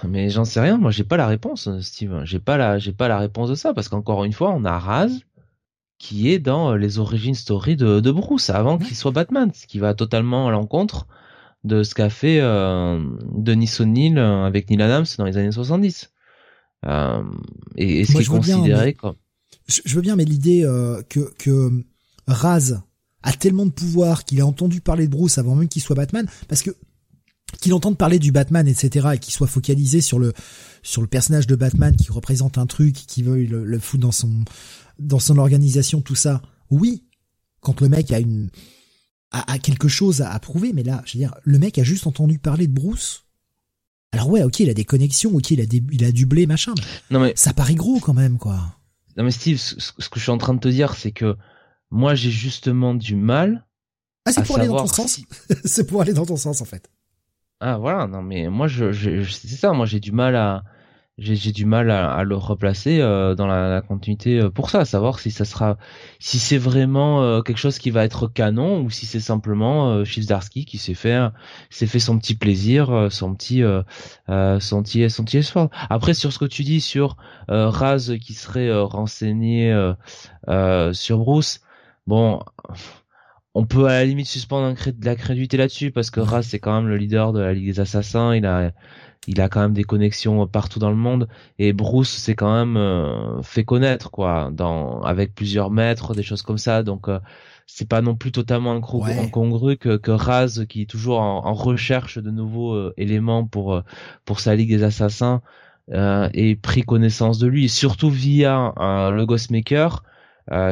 Mais 0.07 0.29
j'en 0.29 0.45
sais 0.45 0.61
rien, 0.61 0.77
moi 0.77 0.91
j'ai 0.91 1.05
pas 1.05 1.17
la 1.17 1.27
réponse, 1.27 1.71
Steve. 1.81 2.21
J'ai 2.25 2.41
pas 2.41 2.59
la 2.59 2.79
j'ai 2.79 2.93
pas 2.93 3.09
la 3.09 3.19
réponse 3.19 3.49
de 3.49 3.55
ça 3.55 3.73
parce 3.73 3.89
qu'encore 3.89 4.25
une 4.25 4.35
fois, 4.35 4.53
on 4.53 4.67
a 4.67 4.79
Raz 4.79 5.09
qui 5.99 6.31
est 6.31 6.39
dans 6.39 6.73
euh, 6.73 6.77
les 6.77 6.99
origines 6.99 7.35
story 7.35 7.77
de, 7.77 8.01
de 8.01 8.11
Bruce 8.11 8.51
avant 8.51 8.79
qu'il 8.79 8.97
soit 8.97 9.13
Batman, 9.13 9.51
ce 9.55 9.67
qui 9.67 9.79
va 9.79 9.95
totalement 9.95 10.49
à 10.49 10.51
l'encontre 10.51 11.07
de 11.67 11.83
ce 11.83 11.95
qu'a 11.95 12.11
fait 12.11 12.39
euh, 12.41 13.03
Denis 13.33 13.71
O'Neill 13.81 14.19
euh, 14.19 14.45
avec 14.45 14.71
Neil 14.71 14.81
Adams 14.81 15.07
dans 15.19 15.25
les 15.25 15.37
années 15.37 15.53
70. 15.53 16.13
Euh, 16.87 17.23
et, 17.77 18.05
ce 18.05 18.13
qui 18.13 18.23
est 18.23 18.27
considéré 18.27 18.95
comme... 18.95 19.17
Je, 19.67 19.95
veux 19.95 20.03
bien, 20.03 20.15
mais 20.15 20.25
l'idée 20.25 20.65
euh, 20.65 21.03
que, 21.09 21.35
que 21.39 21.85
Raz 22.29 22.83
a 23.23 23.33
tellement 23.33 23.67
de 23.67 23.73
pouvoir 23.73 24.25
qu'il 24.25 24.41
a 24.41 24.47
entendu 24.47 24.81
parler 24.81 25.07
de 25.07 25.11
Bruce 25.11 25.39
avant 25.39 25.57
même 25.57 25.69
qu'il 25.69 25.83
soit 25.83 25.97
Batman, 25.97 26.29
parce 26.49 26.63
que 26.63 26.71
qu'il 27.61 27.75
entende 27.75 27.97
parler 27.97 28.19
du 28.19 28.33
Batman, 28.33 28.67
etc., 28.67 29.09
et 29.15 29.19
qu'il 29.19 29.33
soit 29.33 29.47
focalisé 29.47 30.01
sur 30.01 30.19
le 30.19 30.33
sur 30.83 31.03
le 31.03 31.09
personnage 31.09 31.47
de 31.47 31.57
Batman 31.57 31.97
qui 31.97 32.11
représente 32.13 32.59
un 32.59 32.67
truc, 32.67 32.95
qui 32.95 33.23
veuille 33.23 33.47
le, 33.47 33.65
le 33.65 33.79
foutre 33.79 34.03
dans 34.03 34.13
son 34.13 34.45
dans 34.99 35.19
son 35.19 35.39
organisation, 35.39 36.01
tout 36.01 36.15
ça, 36.15 36.43
oui, 36.71 37.05
quand 37.61 37.81
le 37.81 37.89
mec 37.89 38.13
a 38.13 38.19
une 38.19 38.51
a, 39.33 39.59
quelque 39.59 39.89
chose 39.89 40.23
à, 40.23 40.39
prouver, 40.39 40.73
mais 40.73 40.83
là, 40.83 41.03
je 41.05 41.15
veux 41.15 41.19
dire, 41.19 41.35
le 41.43 41.59
mec 41.59 41.79
a 41.79 41.83
juste 41.83 42.07
entendu 42.07 42.39
parler 42.39 42.67
de 42.67 42.73
Bruce. 42.73 43.25
Alors 44.13 44.31
ouais, 44.31 44.43
ok, 44.43 44.61
il 44.61 44.71
a 44.71 44.75
des 44.75 44.85
connexions, 44.85 45.35
ok, 45.35 45.51
il 45.51 45.61
a 45.61 45.67
des, 45.67 45.83
il 45.93 46.05
a 46.05 46.13
du 46.13 46.27
blé, 46.27 46.47
machin. 46.47 46.75
Non 47.11 47.21
mais 47.21 47.33
ça 47.37 47.53
paraît 47.53 47.75
gros 47.75 47.99
quand 47.99 48.15
même, 48.15 48.39
quoi. 48.39 48.79
Non 49.17 49.25
mais 49.25 49.31
Steve, 49.31 49.59
ce, 49.59 49.91
que 49.91 50.19
je 50.19 50.21
suis 50.21 50.31
en 50.31 50.39
train 50.39 50.55
de 50.55 50.61
te 50.61 50.69
dire, 50.69 50.95
c'est 50.95 51.13
que 51.13 51.37
moi 51.91 52.15
j'ai 52.15 52.31
justement 52.31 52.95
du 52.95 53.17
mal 53.17 53.67
Ah, 54.25 54.33
c'est 54.33 54.45
pour 54.45 54.57
aller 54.57 54.69
dans 54.69 54.77
ton 54.77 54.87
sens. 54.87 55.21
c'est 55.65 55.87
pour 55.87 56.01
aller 56.01 56.15
dans 56.15 56.27
ton 56.27 56.37
sens 56.37 56.61
en 56.61 56.65
fait. 56.65 56.91
Ah 57.61 57.79
voilà, 57.79 58.07
non 58.07 58.23
mais 58.23 58.49
moi 58.49 58.69
je, 58.69 58.93
je 58.93 59.23
c'est 59.23 59.49
ça, 59.49 59.73
moi 59.73 59.87
j'ai 59.87 60.01
du 60.01 60.13
mal 60.13 60.37
à 60.37 60.63
j'ai 61.19 61.53
du 61.53 61.65
mal 61.65 61.91
à, 61.91 62.23
le 62.25 62.37
replacer 62.37 63.01
euh, 63.01 63.35
dans 63.35 63.47
la, 63.47 63.81
continuité 63.81 64.39
euh, 64.39 64.51
pour 64.51 64.69
ça, 64.69 64.85
savoir 64.85 65.19
si 65.19 65.31
ça 65.31 65.47
sera, 65.47 65.79
si 66.19 66.39
c'est 66.39 66.59
vraiment 66.59 67.23
euh, 67.23 67.41
quelque 67.41 67.57
chose 67.57 67.79
qui 67.79 67.91
va 67.91 68.05
être 68.05 68.29
canon 68.29 68.83
ou 68.83 68.91
si 68.91 69.07
c'est 69.07 69.21
simplement 69.21 69.93
euh, 69.93 70.05
qui 70.05 70.79
s'est 70.79 70.95
fait, 70.95 71.19
s'est 71.71 71.87
fait 71.87 71.99
son 72.01 72.19
petit 72.19 72.35
plaisir, 72.35 73.09
son 73.11 73.35
petit, 73.35 73.63
son 74.29 74.83
petit, 74.83 75.09
son 75.09 75.25
espoir. 75.25 75.71
Après 75.89 76.13
sur 76.13 76.33
ce 76.33 76.39
que 76.39 76.45
tu 76.45 76.65
dis 76.65 76.81
sur 76.83 77.17
Raz 77.49 78.13
qui 78.21 78.35
serait 78.35 78.71
renseigné 78.83 79.75
sur 80.93 81.19
Bruce, 81.19 81.61
bon 82.07 82.41
on 83.57 83.65
peut 83.65 83.87
à 83.87 83.93
la 83.93 84.05
limite 84.05 84.27
suspendre 84.27 84.77
la 85.03 85.17
crédulité 85.17 85.57
là-dessus 85.57 85.91
parce 85.91 86.11
que 86.11 86.21
Raz 86.21 86.43
c'est 86.43 86.59
quand 86.59 86.77
même 86.77 86.89
le 86.91 86.99
leader 86.99 87.33
de 87.33 87.41
la 87.41 87.55
Ligue 87.55 87.69
des 87.69 87.81
Assassins. 87.81 88.35
Il 88.35 88.45
a, 88.45 88.73
il 89.27 89.41
a 89.41 89.49
quand 89.49 89.63
même 89.63 89.73
des 89.73 89.85
connexions 89.85 90.47
partout 90.47 90.79
dans 90.79 90.91
le 90.91 90.97
monde 90.97 91.27
et 91.59 91.73
Bruce 91.73 92.11
s'est 92.11 92.35
quand 92.35 92.53
même 92.53 92.77
euh, 92.77 93.41
fait 93.43 93.65
connaître 93.65 94.11
quoi, 94.11 94.51
dans 94.53 95.01
avec 95.01 95.35
plusieurs 95.35 95.71
maîtres, 95.71 96.15
des 96.15 96.23
choses 96.23 96.43
comme 96.43 96.59
ça. 96.59 96.83
Donc 96.83 97.09
euh, 97.09 97.19
c'est 97.67 97.89
pas 97.89 98.03
non 98.03 98.15
plus 98.15 98.31
totalement 98.31 98.73
incongru 98.75 99.79
que, 99.79 99.97
que 99.97 100.11
Raz 100.11 100.67
qui 100.69 100.83
est 100.83 100.91
toujours 100.91 101.21
en, 101.21 101.55
recherche 101.55 102.19
de 102.19 102.31
nouveaux 102.31 102.75
euh, 102.75 102.93
éléments 102.99 103.47
pour 103.47 103.83
pour 104.27 104.41
sa 104.41 104.55
Ligue 104.55 104.69
des 104.69 104.83
Assassins 104.83 105.41
ait 105.91 106.57
pris 106.61 106.83
connaissance 106.83 107.39
de 107.39 107.47
lui, 107.47 107.71
surtout 107.71 108.11
via 108.11 108.75
le 108.77 109.25
Ghostmaker 109.25 110.03
euh, 110.05 110.16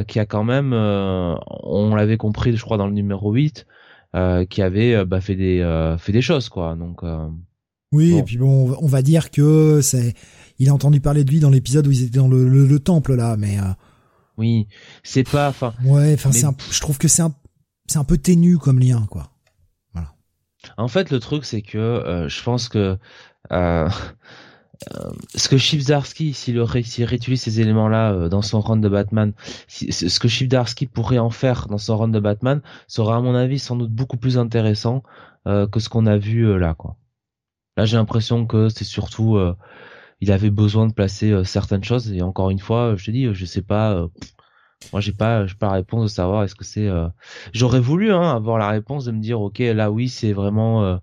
qui 0.07 0.19
a 0.19 0.27
quand 0.27 0.45
même, 0.45 0.73
euh, 0.73 1.35
on 1.63 1.95
l'avait 1.95 2.17
compris, 2.17 2.57
je 2.57 2.63
crois, 2.63 2.77
dans 2.77 2.87
le 2.87 2.93
numéro 2.93 3.33
8, 3.33 3.67
euh, 4.15 4.45
qui 4.45 4.63
avait 4.63 5.05
bah, 5.05 5.21
fait 5.21 5.37
des 5.37 5.97
fait 5.99 6.13
des 6.13 6.23
choses, 6.23 6.49
quoi. 6.49 6.77
Donc 6.77 7.03
oui, 7.93 8.17
et 8.17 8.23
puis 8.23 8.39
bon, 8.39 8.77
on 8.81 8.87
va 8.87 9.03
dire 9.03 9.31
que 9.31 9.81
c'est, 9.81 10.15
il 10.59 10.69
a 10.69 10.75
entendu 10.75 11.01
parler 11.01 11.25
de 11.25 11.31
lui 11.31 11.39
dans 11.39 11.51
l'épisode 11.51 11.87
où 11.87 11.93
ils 11.93 12.03
étaient 12.03 12.19
dans 12.19 12.29
le, 12.29 12.49
le, 12.49 12.79
temple 12.81 13.15
là, 13.15 13.37
mais. 13.37 13.59
Oui, 14.37 14.67
c'est 15.05 15.29
pas, 15.29 15.49
enfin. 15.49 15.75
Ouais, 15.85 16.15
enfin, 16.15 16.33
c'est 16.33 16.47
je 16.73 16.81
trouve 16.81 16.99
que 16.99 17.07
c'est 17.07 17.23
un, 17.23 17.33
c'est 17.87 17.99
un 17.99 18.05
peu 18.05 18.19
ténu 18.19 18.59
comme 18.59 18.81
lien, 18.81 19.07
quoi. 19.09 19.31
Voilà. 19.93 20.13
En 20.77 20.89
fait, 20.89 21.11
le 21.11 21.21
truc, 21.21 21.45
c'est 21.45 21.63
que 21.63 22.27
je 22.29 22.43
pense 22.43 22.69
que 22.69 22.99
euh, 23.53 23.89
euh, 24.95 25.11
ce 25.35 25.49
que 25.49 25.57
Chivzarsky, 25.57 26.33
s'il 26.33 26.61
réutilise 26.61 27.41
ces 27.41 27.61
éléments-là 27.61 28.13
euh, 28.13 28.29
dans 28.29 28.43
son 28.43 28.61
run 28.61 28.77
de 28.77 28.89
Batman, 28.89 29.33
ce 29.69 30.19
que 30.19 30.29
Chivzarsky 30.29 30.87
pourrait 30.87 31.19
en 31.19 31.31
faire 31.31 31.69
dans 31.69 31.79
son 31.79 31.97
run 31.97 32.09
de 32.09 32.21
Batman, 32.21 32.61
sera 32.89 33.17
à 33.17 33.21
mon 33.21 33.35
avis 33.35 33.59
sans 33.59 33.77
doute 33.77 33.93
beaucoup 33.93 34.17
plus 34.17 34.39
intéressant 34.39 35.03
euh, 35.47 35.67
que 35.67 35.81
ce 35.81 35.89
qu'on 35.89 36.07
a 36.07 36.17
vu 36.17 36.59
là. 36.59 36.75
Quoi. 36.75 36.97
Là, 37.77 37.85
j'ai 37.85 37.97
l'impression 37.97 38.47
que 38.47 38.69
c'est 38.69 38.85
surtout, 38.85 39.39
il 40.21 40.31
avait 40.31 40.51
besoin 40.51 40.87
de 40.87 40.93
placer 40.93 41.43
certaines 41.45 41.83
choses. 41.83 42.13
Et 42.13 42.23
encore 42.23 42.51
une 42.51 42.61
fois, 42.61 42.95
je 42.97 43.07
te 43.07 43.11
dis, 43.11 43.29
je 43.33 43.45
sais 43.45 43.63
pas. 43.63 44.07
moi, 44.93 45.01
j'ai 45.01 45.13
pas, 45.13 45.45
j'ai 45.47 45.57
pas 45.57 45.67
la 45.67 45.73
réponse 45.75 46.05
de 46.05 46.09
savoir 46.09 46.45
est-ce 46.45 46.55
que 46.55 46.65
c'est. 46.65 46.89
J'aurais 47.53 47.81
voulu 47.81 48.13
hein, 48.13 48.31
avoir 48.31 48.59
la 48.59 48.69
réponse 48.69 49.07
de 49.07 49.11
me 49.11 49.21
dire, 49.21 49.41
ok, 49.41 49.59
là, 49.59 49.91
oui, 49.91 50.09
c'est 50.09 50.33
vraiment 50.33 50.85
euh, 50.85 50.97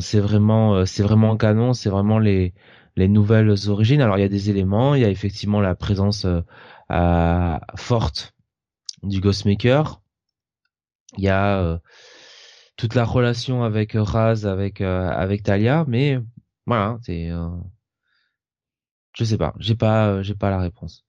c'est 0.00 0.20
vraiment, 0.20 0.74
euh, 0.74 0.84
c'est 0.86 1.02
vraiment 1.02 1.36
canon, 1.36 1.72
c'est 1.72 1.90
vraiment 1.90 2.18
les 2.18 2.54
les 2.96 3.08
nouvelles 3.08 3.54
origines. 3.68 4.02
Alors 4.02 4.18
il 4.18 4.20
y 4.20 4.24
a 4.24 4.28
des 4.28 4.50
éléments, 4.50 4.94
il 4.94 5.02
y 5.02 5.04
a 5.04 5.08
effectivement 5.08 5.60
la 5.60 5.74
présence 5.74 6.26
euh, 6.90 7.58
forte 7.76 8.34
du 9.02 9.20
Ghostmaker. 9.20 10.02
Il 11.16 11.24
y 11.24 11.28
a 11.28 11.80
toute 12.76 12.94
la 12.94 13.04
relation 13.04 13.62
avec 13.64 13.92
Raz, 13.94 14.46
avec 14.46 14.80
avec 14.80 15.42
Talia, 15.42 15.84
mais 15.88 16.18
voilà, 16.66 16.98
c'est 17.02 17.30
je 19.14 19.24
sais 19.24 19.36
pas, 19.36 19.54
j'ai 19.58 19.74
pas 19.74 20.22
j'ai 20.22 20.34
pas 20.34 20.50
la 20.50 20.58
réponse. 20.58 21.04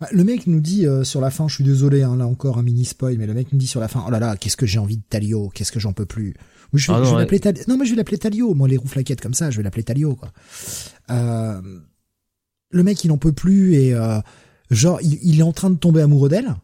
Bah, 0.00 0.08
le 0.12 0.24
mec 0.24 0.46
nous 0.46 0.60
dit 0.60 0.86
sur 1.02 1.20
la 1.20 1.30
fin, 1.30 1.48
je 1.48 1.54
suis 1.56 1.64
désolé, 1.64 2.02
hein, 2.02 2.16
là 2.16 2.26
encore 2.26 2.58
un 2.58 2.62
mini 2.62 2.86
spoil, 2.86 3.18
mais 3.18 3.26
le 3.26 3.34
mec 3.34 3.52
nous 3.52 3.58
dit 3.58 3.66
sur 3.66 3.80
la 3.80 3.88
fin, 3.88 4.02
oh 4.06 4.10
là 4.10 4.18
là, 4.18 4.36
qu'est-ce 4.36 4.56
que 4.56 4.66
j'ai 4.66 4.78
envie 4.78 4.96
de 4.96 5.04
Talio, 5.08 5.50
qu'est-ce 5.50 5.72
que 5.72 5.80
j'en 5.80 5.92
peux 5.92 6.06
plus? 6.06 6.34
Je 6.72 6.86
vais, 6.86 6.98
ah 6.98 7.00
non, 7.00 7.16
l'appeler 7.16 7.40
Non, 7.68 7.76
mais 7.76 7.84
je 7.84 7.90
vais 7.90 7.96
l'appeler 7.96 8.18
Talio. 8.18 8.54
Moi, 8.54 8.68
les 8.68 8.76
rouflaquettes 8.76 9.20
comme 9.20 9.34
ça, 9.34 9.50
je 9.50 9.56
vais 9.56 9.62
l'appeler 9.62 9.82
Talio, 9.82 10.14
quoi. 10.14 10.32
Euh, 11.10 11.80
le 12.70 12.82
mec, 12.82 13.04
il 13.04 13.10
en 13.10 13.18
peut 13.18 13.32
plus 13.32 13.74
et 13.74 13.94
euh, 13.94 14.20
genre, 14.70 15.00
il, 15.02 15.40
est 15.40 15.42
en 15.42 15.52
train 15.52 15.70
de 15.70 15.76
tomber 15.76 16.02
amoureux 16.02 16.28
d'elle. 16.28 16.54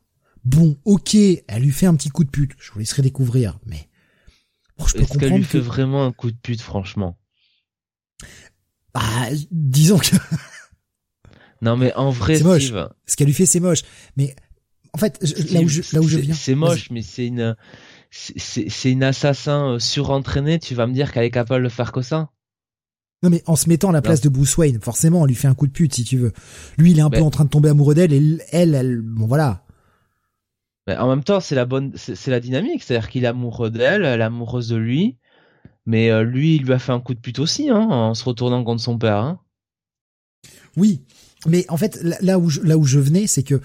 Bon, 0.44 0.76
ok, 0.84 1.14
elle 1.14 1.62
lui 1.62 1.72
fait 1.72 1.86
un 1.86 1.96
petit 1.96 2.08
coup 2.08 2.22
de 2.22 2.30
pute. 2.30 2.52
Je 2.58 2.70
vous 2.70 2.78
laisserai 2.78 3.02
découvrir, 3.02 3.58
mais 3.66 3.88
bon, 4.78 4.86
je 4.86 4.94
peux 4.94 5.00
Est-ce 5.00 5.18
qu'elle 5.18 5.34
lui 5.34 5.44
fait 5.44 5.58
vraiment 5.58 6.04
un 6.04 6.12
coup 6.12 6.30
de 6.30 6.36
pute, 6.36 6.60
franchement? 6.60 7.18
Bah, 8.94 9.02
disons 9.50 9.98
que. 9.98 10.14
non, 11.62 11.76
mais 11.76 11.92
en 11.94 12.10
vrai, 12.10 12.36
c'est 12.36 12.44
moche. 12.44 12.72
Ce 13.06 13.16
qu'elle 13.16 13.26
lui 13.26 13.34
fait, 13.34 13.46
c'est 13.46 13.60
moche. 13.60 13.82
Mais 14.16 14.36
en 14.92 14.98
fait, 14.98 15.20
là 15.50 15.60
où 15.60 15.68
je, 15.68 15.82
là 15.92 16.00
où 16.00 16.08
je 16.08 16.18
viens. 16.18 16.34
C'est 16.34 16.54
moche, 16.54 16.90
mais 16.90 17.02
c'est 17.02 17.26
une 17.26 17.56
c'est 18.10 18.90
une 18.90 19.02
assassin 19.02 19.72
euh, 19.72 19.78
surentraînée, 19.78 20.58
tu 20.58 20.74
vas 20.74 20.86
me 20.86 20.92
dire 20.92 21.12
qu'elle 21.12 21.24
est 21.24 21.30
capable 21.30 21.64
de 21.64 21.68
faire 21.68 21.92
que 21.92 22.02
ça? 22.02 22.30
Non 23.22 23.30
mais 23.30 23.42
en 23.46 23.56
se 23.56 23.68
mettant 23.68 23.90
à 23.90 23.92
la 23.92 24.02
place 24.02 24.20
de 24.20 24.28
Bruce 24.28 24.56
Wayne, 24.58 24.80
forcément, 24.80 25.22
on 25.22 25.26
lui 25.26 25.34
fait 25.34 25.48
un 25.48 25.54
coup 25.54 25.66
de 25.66 25.72
pute 25.72 25.94
si 25.94 26.04
tu 26.04 26.18
veux. 26.18 26.32
Lui, 26.76 26.90
il 26.90 26.98
est 26.98 27.02
un 27.02 27.10
peu 27.10 27.22
en 27.22 27.30
train 27.30 27.44
de 27.44 27.50
tomber 27.50 27.70
amoureux 27.70 27.94
d'elle 27.94 28.12
et 28.12 28.38
elle, 28.52 28.74
elle, 28.74 29.00
bon 29.00 29.26
voilà. 29.26 29.64
Mais 30.86 30.96
en 30.96 31.08
même 31.08 31.24
temps, 31.24 31.40
c'est 31.40 31.54
la 31.54 31.64
bonne, 31.64 31.92
c'est 31.96 32.30
la 32.30 32.40
dynamique, 32.40 32.82
c'est-à-dire 32.82 33.08
qu'il 33.08 33.24
est 33.24 33.28
amoureux 33.28 33.70
d'elle, 33.70 34.04
elle 34.04 34.20
est 34.20 34.24
amoureuse 34.24 34.68
de 34.68 34.76
lui, 34.76 35.16
mais 35.86 36.10
euh, 36.10 36.22
lui, 36.22 36.56
il 36.56 36.62
lui 36.62 36.72
a 36.72 36.78
fait 36.78 36.92
un 36.92 37.00
coup 37.00 37.14
de 37.14 37.18
pute 37.18 37.38
aussi, 37.38 37.70
hein, 37.70 37.80
en 37.80 38.14
se 38.14 38.24
retournant 38.24 38.62
contre 38.62 38.82
son 38.82 38.98
père. 38.98 39.16
Hein. 39.16 39.40
Oui, 40.76 41.02
mais 41.46 41.64
en 41.68 41.76
fait, 41.76 42.00
là 42.20 42.38
où 42.38 42.50
je, 42.50 42.60
là 42.60 42.76
où 42.76 42.84
je 42.84 42.98
venais, 42.98 43.26
c'est 43.26 43.42
que 43.42 43.60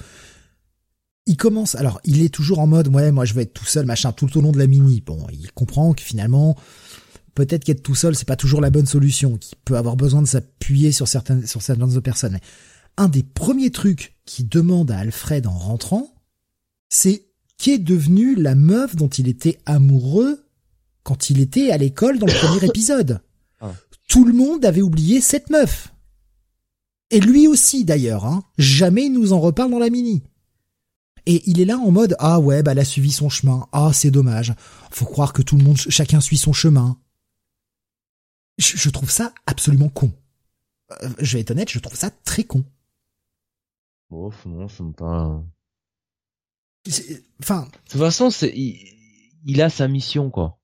il 1.25 1.37
commence, 1.37 1.75
alors 1.75 2.01
il 2.03 2.21
est 2.21 2.33
toujours 2.33 2.59
en 2.59 2.67
mode, 2.67 2.87
ouais, 2.87 3.11
moi 3.11 3.25
je 3.25 3.33
vais 3.33 3.43
être 3.43 3.53
tout 3.53 3.65
seul, 3.65 3.85
machin, 3.85 4.11
tout 4.11 4.37
au 4.37 4.41
long 4.41 4.51
de 4.51 4.57
la 4.57 4.67
mini. 4.67 5.01
Bon, 5.01 5.27
il 5.31 5.51
comprend 5.51 5.93
que 5.93 6.01
finalement, 6.01 6.55
peut-être 7.35 7.63
qu'être 7.63 7.83
tout 7.83 7.95
seul, 7.95 8.15
c'est 8.15 8.27
pas 8.27 8.35
toujours 8.35 8.61
la 8.61 8.69
bonne 8.69 8.85
solution, 8.85 9.37
qu'il 9.37 9.57
peut 9.63 9.77
avoir 9.77 9.95
besoin 9.95 10.21
de 10.21 10.27
s'appuyer 10.27 10.91
sur 10.91 11.07
certaines, 11.07 11.45
sur 11.45 11.61
certaines 11.61 11.83
autres 11.83 11.99
personnes. 11.99 12.39
Un 12.97 13.07
des 13.07 13.23
premiers 13.23 13.71
trucs 13.71 14.17
qu'il 14.25 14.49
demande 14.49 14.91
à 14.91 14.99
Alfred 14.99 15.47
en 15.47 15.57
rentrant, 15.57 16.13
c'est 16.89 17.27
qui 17.57 17.71
est 17.71 17.79
devenue 17.79 18.35
la 18.35 18.55
meuf 18.55 18.95
dont 18.95 19.07
il 19.07 19.27
était 19.27 19.59
amoureux 19.65 20.47
quand 21.03 21.29
il 21.29 21.39
était 21.39 21.71
à 21.71 21.77
l'école 21.77 22.17
dans 22.17 22.25
le 22.25 22.33
premier 22.47 22.65
épisode. 22.65 23.21
Ah. 23.59 23.73
Tout 24.07 24.25
le 24.25 24.33
monde 24.33 24.65
avait 24.65 24.81
oublié 24.81 25.21
cette 25.21 25.49
meuf. 25.49 25.93
Et 27.11 27.19
lui 27.19 27.47
aussi 27.47 27.85
d'ailleurs, 27.85 28.25
hein. 28.25 28.43
Jamais 28.57 29.05
il 29.05 29.13
nous 29.13 29.33
en 29.33 29.39
reparle 29.39 29.71
dans 29.71 29.79
la 29.79 29.89
mini. 29.89 30.23
Et 31.25 31.43
il 31.45 31.59
est 31.61 31.65
là 31.65 31.77
en 31.77 31.91
mode 31.91 32.15
ah 32.19 32.39
ouais 32.39 32.63
bah 32.63 32.71
elle 32.71 32.79
a 32.79 32.85
suivi 32.85 33.11
son 33.11 33.29
chemin. 33.29 33.67
Ah 33.71 33.91
c'est 33.93 34.11
dommage. 34.11 34.53
Faut 34.91 35.05
croire 35.05 35.33
que 35.33 35.41
tout 35.41 35.57
le 35.57 35.63
monde 35.63 35.77
chacun 35.77 36.19
suit 36.19 36.37
son 36.37 36.53
chemin. 36.53 36.97
Je, 38.57 38.89
trouve 38.89 39.09
ça 39.09 39.33
absolument 39.47 39.89
con. 39.89 40.11
Euh, 40.91 41.09
je 41.19 41.33
vais 41.33 41.41
être 41.41 41.51
honnête 41.51 41.69
je 41.69 41.79
trouve 41.79 41.97
ça 41.97 42.09
très 42.09 42.43
con. 42.43 42.63
Oh 44.09 44.31
non 44.45 44.67
ça 44.67 44.83
me 44.83 44.91
pas 44.91 45.43
enfin 47.41 47.61
de 47.61 47.91
toute 47.91 48.01
façon 48.01 48.29
c'est 48.29 48.51
il, 48.55 49.61
a 49.61 49.69
sa 49.69 49.87
mission 49.87 50.29
quoi. 50.29 50.57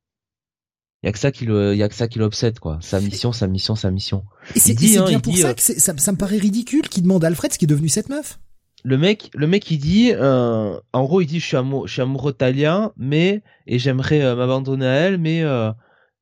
Il 1.04 1.06
y 1.06 1.10
a 1.10 1.12
que 1.12 1.20
ça 1.20 1.32
qui 1.32 1.46
le 1.46 1.74
il 1.74 1.78
y 1.78 1.84
a 1.84 1.90
que 1.90 1.96
ça 1.96 2.08
qui 2.08 2.18
l'obsède 2.18 2.60
quoi. 2.60 2.80
Sa 2.82 3.00
mission 3.00 3.32
sa 3.32 3.48
mission 3.48 3.76
sa 3.76 3.92
mission. 3.92 4.26
Et 4.56 4.60
c'est 4.60 4.98
hein, 4.98 5.06
bien 5.06 5.20
pour 5.20 5.38
ça 5.38 5.50
euh, 5.50 5.54
que 5.54 5.62
ça, 5.62 5.96
ça 5.98 6.12
me 6.12 6.18
paraît 6.18 6.38
ridicule 6.38 6.90
qu'il 6.90 7.04
demande 7.04 7.24
à 7.24 7.28
Alfred 7.28 7.54
ce 7.54 7.60
qui 7.60 7.66
est 7.66 7.68
devenu 7.68 7.90
cette 7.90 8.10
meuf 8.10 8.40
le 8.84 8.98
mec, 8.98 9.32
le 9.34 9.48
mec, 9.48 9.70
il 9.72 9.80
dit, 9.80 10.12
euh, 10.14 10.80
en 10.94 11.04
gros, 11.04 11.22
il 11.22 11.26
dit, 11.26 11.40
je 11.40 11.46
suis 11.46 11.58
amoureux, 11.58 11.88
je 11.88 11.94
suis 11.94 12.02
amoureux 12.02 12.32
de 12.32 12.38
Talia, 12.38 12.94
mais 12.98 13.44
et 13.66 13.80
j'aimerais 13.80 14.22
euh, 14.22 14.36
m'abandonner 14.36 14.86
à 14.86 14.94
elle, 14.94 15.18
mais 15.18 15.42
euh, 15.44 15.72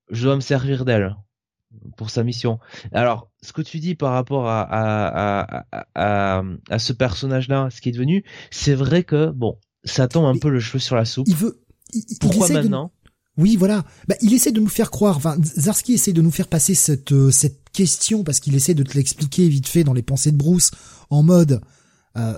je 0.10 0.24
dois 0.24 0.36
me 0.36 0.42
servir 0.42 0.86
d'elle 0.86 1.16
pour 1.98 2.10
sa 2.10 2.24
mission. 2.24 2.60
Alors, 2.94 3.30
ce 3.42 3.54
que 3.54 3.62
tu 3.62 3.80
dis 3.80 3.96
par 3.96 4.14
rapport 4.14 4.48
à 4.48 4.62
à, 4.62 5.68
à, 5.94 6.44
à, 6.70 6.80
ce 6.80 6.94
personnage-là, 6.94 7.70
ce 7.70 7.82
qui 7.82 7.90
est 7.90 7.92
devenu, 7.92 8.24
c'est 8.50 8.74
vrai 8.74 9.04
que 9.04 9.30
bon, 9.30 9.60
ça 9.84 10.08
tombe 10.08 10.26
un 10.26 10.40
peu 10.40 10.50
le 10.50 10.60
cheveu 10.60 10.80
sur 10.80 10.96
la 10.96 11.06
soupe. 11.06 11.28
Il 11.28 11.36
veut. 11.36 11.62
Pourquoi 12.20 12.50
maintenant? 12.50 12.92
Oui, 13.38 13.58
voilà. 13.58 13.84
Bah, 14.08 14.16
il 14.22 14.34
essaie 14.34 14.54
de 14.54 14.62
nous 14.62 14.70
faire 14.70 14.90
croire. 14.90 15.18
Enfin, 15.18 15.38
Zarski 15.42 15.94
essaie 15.94 16.14
de 16.14 16.22
nous 16.22 16.32
faire 16.32 16.48
passer 16.48 16.74
cette 16.74 17.14
cette 17.32 17.70
question 17.72 18.24
parce 18.24 18.40
qu'il 18.40 18.56
essaie 18.56 18.74
de 18.74 18.84
te 18.84 18.96
l'expliquer 18.96 19.48
vite 19.50 19.68
fait 19.68 19.84
dans 19.84 19.94
les 19.94 20.02
pensées 20.02 20.32
de 20.32 20.38
Bruce 20.38 20.72
en 21.10 21.22
mode. 21.22 21.62
Euh, 22.18 22.38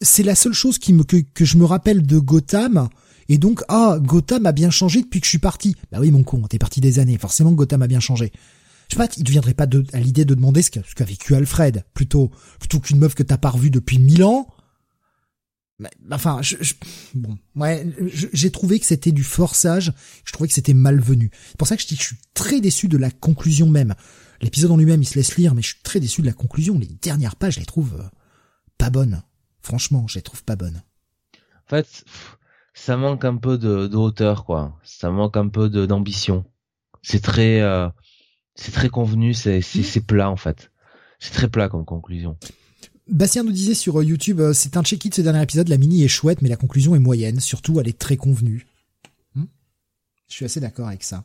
c'est 0.00 0.22
la 0.22 0.34
seule 0.34 0.52
chose 0.52 0.78
qui 0.78 0.92
me, 0.92 1.04
que, 1.04 1.16
que 1.16 1.44
je 1.44 1.56
me 1.56 1.64
rappelle 1.64 2.06
de 2.06 2.18
Gotham. 2.18 2.88
Et 3.28 3.38
donc, 3.38 3.62
ah, 3.68 3.98
Gotham 4.00 4.46
a 4.46 4.52
bien 4.52 4.70
changé 4.70 5.02
depuis 5.02 5.20
que 5.20 5.26
je 5.26 5.30
suis 5.30 5.38
parti. 5.38 5.74
Bah 5.92 5.98
oui, 6.00 6.10
mon 6.10 6.22
con, 6.22 6.40
t'es 6.48 6.58
parti 6.58 6.80
des 6.80 6.98
années. 6.98 7.18
Forcément, 7.18 7.52
Gotham 7.52 7.82
a 7.82 7.86
bien 7.86 8.00
changé. 8.00 8.32
Je 8.88 8.94
sais 8.94 8.98
pas, 8.98 9.08
il 9.18 9.24
ne 9.24 9.30
viendrait 9.30 9.54
pas 9.54 9.66
de, 9.66 9.84
à 9.92 10.00
l'idée 10.00 10.24
de 10.24 10.34
demander 10.34 10.62
ce 10.62 10.70
qu'a 10.70 11.04
vécu 11.04 11.34
Alfred, 11.34 11.84
plutôt, 11.92 12.30
plutôt 12.58 12.80
qu'une 12.80 12.98
meuf 12.98 13.14
que 13.14 13.22
t'as 13.22 13.36
pas 13.36 13.50
revue 13.50 13.70
depuis 13.70 13.98
mille 13.98 14.24
ans. 14.24 14.46
enfin, 16.10 16.40
je, 16.40 16.56
bon, 17.14 17.36
ouais, 17.54 17.86
j'ai 18.32 18.50
trouvé 18.50 18.80
que 18.80 18.86
c'était 18.86 19.12
du 19.12 19.24
forçage. 19.24 19.92
Je 20.24 20.32
trouvais 20.32 20.48
que 20.48 20.54
c'était 20.54 20.72
malvenu. 20.72 21.30
C'est 21.48 21.58
pour 21.58 21.68
ça 21.68 21.76
que 21.76 21.82
je 21.82 21.88
dis 21.88 21.96
que 21.96 22.02
je 22.02 22.06
suis 22.08 22.18
très 22.32 22.62
déçu 22.62 22.88
de 22.88 22.96
la 22.96 23.10
conclusion 23.10 23.68
même. 23.68 23.94
L'épisode 24.40 24.70
en 24.70 24.76
lui-même, 24.78 25.02
il 25.02 25.06
se 25.06 25.16
laisse 25.16 25.36
lire, 25.36 25.54
mais 25.54 25.60
je 25.60 25.68
suis 25.68 25.82
très 25.82 26.00
déçu 26.00 26.22
de 26.22 26.26
la 26.26 26.32
conclusion. 26.32 26.78
Les 26.78 26.86
dernières 26.86 27.36
pages, 27.36 27.56
je 27.56 27.60
les 27.60 27.66
trouve 27.66 27.94
euh, 28.00 28.08
pas 28.78 28.90
bonnes. 28.90 29.22
Franchement, 29.60 30.06
je 30.08 30.14
les 30.14 30.22
trouve 30.22 30.44
pas 30.44 30.56
bonnes. 30.56 30.82
En 31.66 31.70
fait, 31.70 32.04
ça 32.72 32.96
manque 32.96 33.24
un 33.24 33.36
peu 33.36 33.58
de, 33.58 33.94
hauteur, 33.94 34.44
quoi. 34.44 34.78
Ça 34.84 35.10
manque 35.10 35.36
un 35.36 35.48
peu 35.48 35.68
d'ambition. 35.68 36.44
C'est 37.02 37.20
très, 37.20 37.60
euh, 37.60 37.88
c'est 38.54 38.72
très 38.72 38.88
convenu, 38.88 39.34
c'est, 39.34 39.60
plat 40.06 40.30
en 40.30 40.36
fait. 40.36 40.70
C'est 41.18 41.32
très 41.32 41.48
plat 41.48 41.68
comme 41.68 41.84
conclusion. 41.84 42.36
Bastien 43.08 43.42
nous 43.42 43.52
disait 43.52 43.74
sur 43.74 44.00
euh, 44.00 44.04
YouTube, 44.04 44.40
euh, 44.40 44.52
c'est 44.52 44.76
un 44.76 44.82
check-it 44.82 45.14
ce 45.14 45.22
dernier 45.22 45.42
épisode, 45.42 45.68
la 45.68 45.78
mini 45.78 46.04
est 46.04 46.08
chouette, 46.08 46.42
mais 46.42 46.48
la 46.48 46.56
conclusion 46.56 46.94
est 46.94 46.98
moyenne. 46.98 47.40
Surtout, 47.40 47.80
elle 47.80 47.88
est 47.88 47.98
très 47.98 48.16
convenue. 48.16 48.66
Hmm 49.34 49.46
je 50.28 50.34
suis 50.34 50.44
assez 50.44 50.60
d'accord 50.60 50.88
avec 50.88 51.02
ça. 51.02 51.24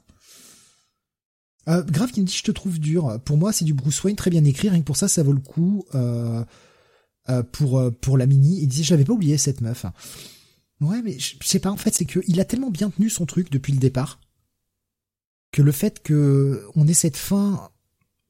Euh, 1.68 1.84
Grave 1.84 2.12
qui 2.12 2.22
me 2.22 2.26
dit, 2.26 2.36
je 2.36 2.44
te 2.44 2.52
trouve 2.52 2.80
dur. 2.80 3.20
Pour 3.26 3.38
moi, 3.38 3.54
c'est 3.54 3.66
du 3.66 3.74
Bruce 3.74 4.04
Wayne 4.04 4.16
très 4.16 4.30
bien 4.30 4.44
écrit. 4.46 4.70
Rien 4.70 4.80
que 4.80 4.86
pour 4.86 4.98
ça, 4.98 5.08
ça 5.08 5.24
vaut 5.24 5.34
le 5.34 5.40
coup 5.40 5.86
euh, 5.96 6.44
pour 7.52 7.92
pour 8.02 8.18
la 8.18 8.26
mini. 8.26 8.60
Il 8.62 8.68
disait, 8.68 8.84
j'avais 8.84 9.06
pas 9.06 9.14
oublié 9.14 9.38
cette 9.38 9.62
meuf. 9.62 9.86
Ouais, 10.82 11.02
mais 11.02 11.18
je 11.20 11.36
sais 11.44 11.60
pas. 11.60 11.72
En 11.72 11.78
fait, 11.78 11.94
c'est 11.94 12.06
que 12.06 12.20
il 12.28 12.40
a 12.40 12.46
tellement 12.46 12.72
bien 12.72 12.90
tenu 12.90 13.10
son 13.10 13.26
truc 13.26 13.52
depuis 13.52 13.74
le 13.74 13.80
départ 13.80 14.20
que 15.52 15.62
le 15.62 15.72
fait 15.72 16.02
que 16.02 16.66
on 16.76 16.88
ait 16.88 16.94
cette 16.94 17.16
fin 17.16 17.70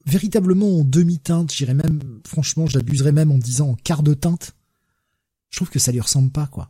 véritablement 0.06 0.80
en 0.80 0.84
demi-teinte, 0.84 1.52
j'irais 1.52 1.74
même, 1.74 2.20
franchement, 2.28 2.68
j'abuserais 2.68 3.14
même 3.14 3.32
en 3.32 3.38
disant 3.38 3.70
en 3.70 3.76
quart 3.76 4.04
de 4.04 4.14
teinte. 4.14 4.54
Je 5.50 5.58
trouve 5.58 5.70
que 5.70 5.80
ça 5.80 5.92
lui 5.92 6.02
ressemble 6.02 6.32
pas, 6.32 6.48
quoi. 6.48 6.70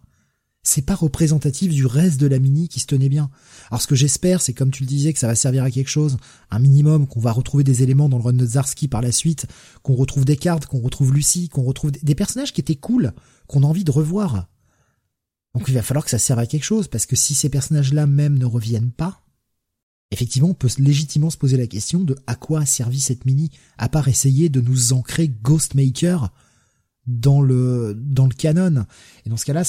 C'est 0.63 0.81
pas 0.81 0.95
représentatif 0.95 1.73
du 1.73 1.85
reste 1.85 2.19
de 2.19 2.27
la 2.27 2.39
mini 2.39 2.69
qui 2.69 2.79
se 2.79 2.85
tenait 2.85 3.09
bien. 3.09 3.29
Alors 3.69 3.81
ce 3.81 3.87
que 3.87 3.95
j'espère, 3.95 4.41
c'est 4.41 4.53
comme 4.53 4.71
tu 4.71 4.83
le 4.83 4.87
disais, 4.87 5.11
que 5.11 5.19
ça 5.19 5.27
va 5.27 5.35
servir 5.35 5.63
à 5.63 5.71
quelque 5.71 5.89
chose, 5.89 6.17
un 6.51 6.59
minimum, 6.59 7.05
qu'on 7.05 7.19
va 7.19 7.33
retrouver 7.33 7.65
des 7.65 7.83
éléments 7.83 8.07
dans 8.07 8.17
le 8.17 8.23
run 8.23 8.33
de 8.33 8.87
par 8.87 9.01
la 9.01 9.11
suite, 9.11 9.45
qu'on 9.81 9.95
retrouve 9.95 10.23
des 10.23 10.37
cartes, 10.37 10.65
qu'on 10.65 10.79
retrouve 10.79 11.13
Lucie, 11.13 11.49
qu'on 11.49 11.63
retrouve 11.63 11.91
des 11.91 12.15
personnages 12.15 12.53
qui 12.53 12.61
étaient 12.61 12.75
cool, 12.75 13.13
qu'on 13.47 13.63
a 13.63 13.67
envie 13.67 13.83
de 13.83 13.91
revoir. 13.91 14.47
Donc 15.53 15.65
il 15.67 15.73
va 15.73 15.81
falloir 15.81 16.05
que 16.05 16.11
ça 16.11 16.17
serve 16.17 16.39
à 16.39 16.45
quelque 16.45 16.63
chose, 16.63 16.87
parce 16.87 17.05
que 17.05 17.17
si 17.17 17.33
ces 17.33 17.49
personnages-là 17.49 18.07
même 18.07 18.37
ne 18.37 18.45
reviennent 18.45 18.91
pas, 18.91 19.21
effectivement, 20.11 20.49
on 20.49 20.53
peut 20.53 20.69
légitimement 20.77 21.29
se 21.29 21.37
poser 21.37 21.57
la 21.57 21.67
question 21.67 21.99
de 22.03 22.15
à 22.25 22.35
quoi 22.35 22.61
a 22.61 22.65
servi 22.65 23.01
cette 23.01 23.25
mini, 23.25 23.51
à 23.77 23.89
part 23.89 24.07
essayer 24.07 24.47
de 24.47 24.61
nous 24.61 24.93
ancrer 24.93 25.27
Ghostmaker 25.27 26.31
dans 27.05 27.41
le 27.41 27.93
dans 27.95 28.25
le 28.25 28.33
canon. 28.33 28.85
Et 29.25 29.29
dans 29.29 29.37
ce 29.37 29.45
cas-là, 29.45 29.63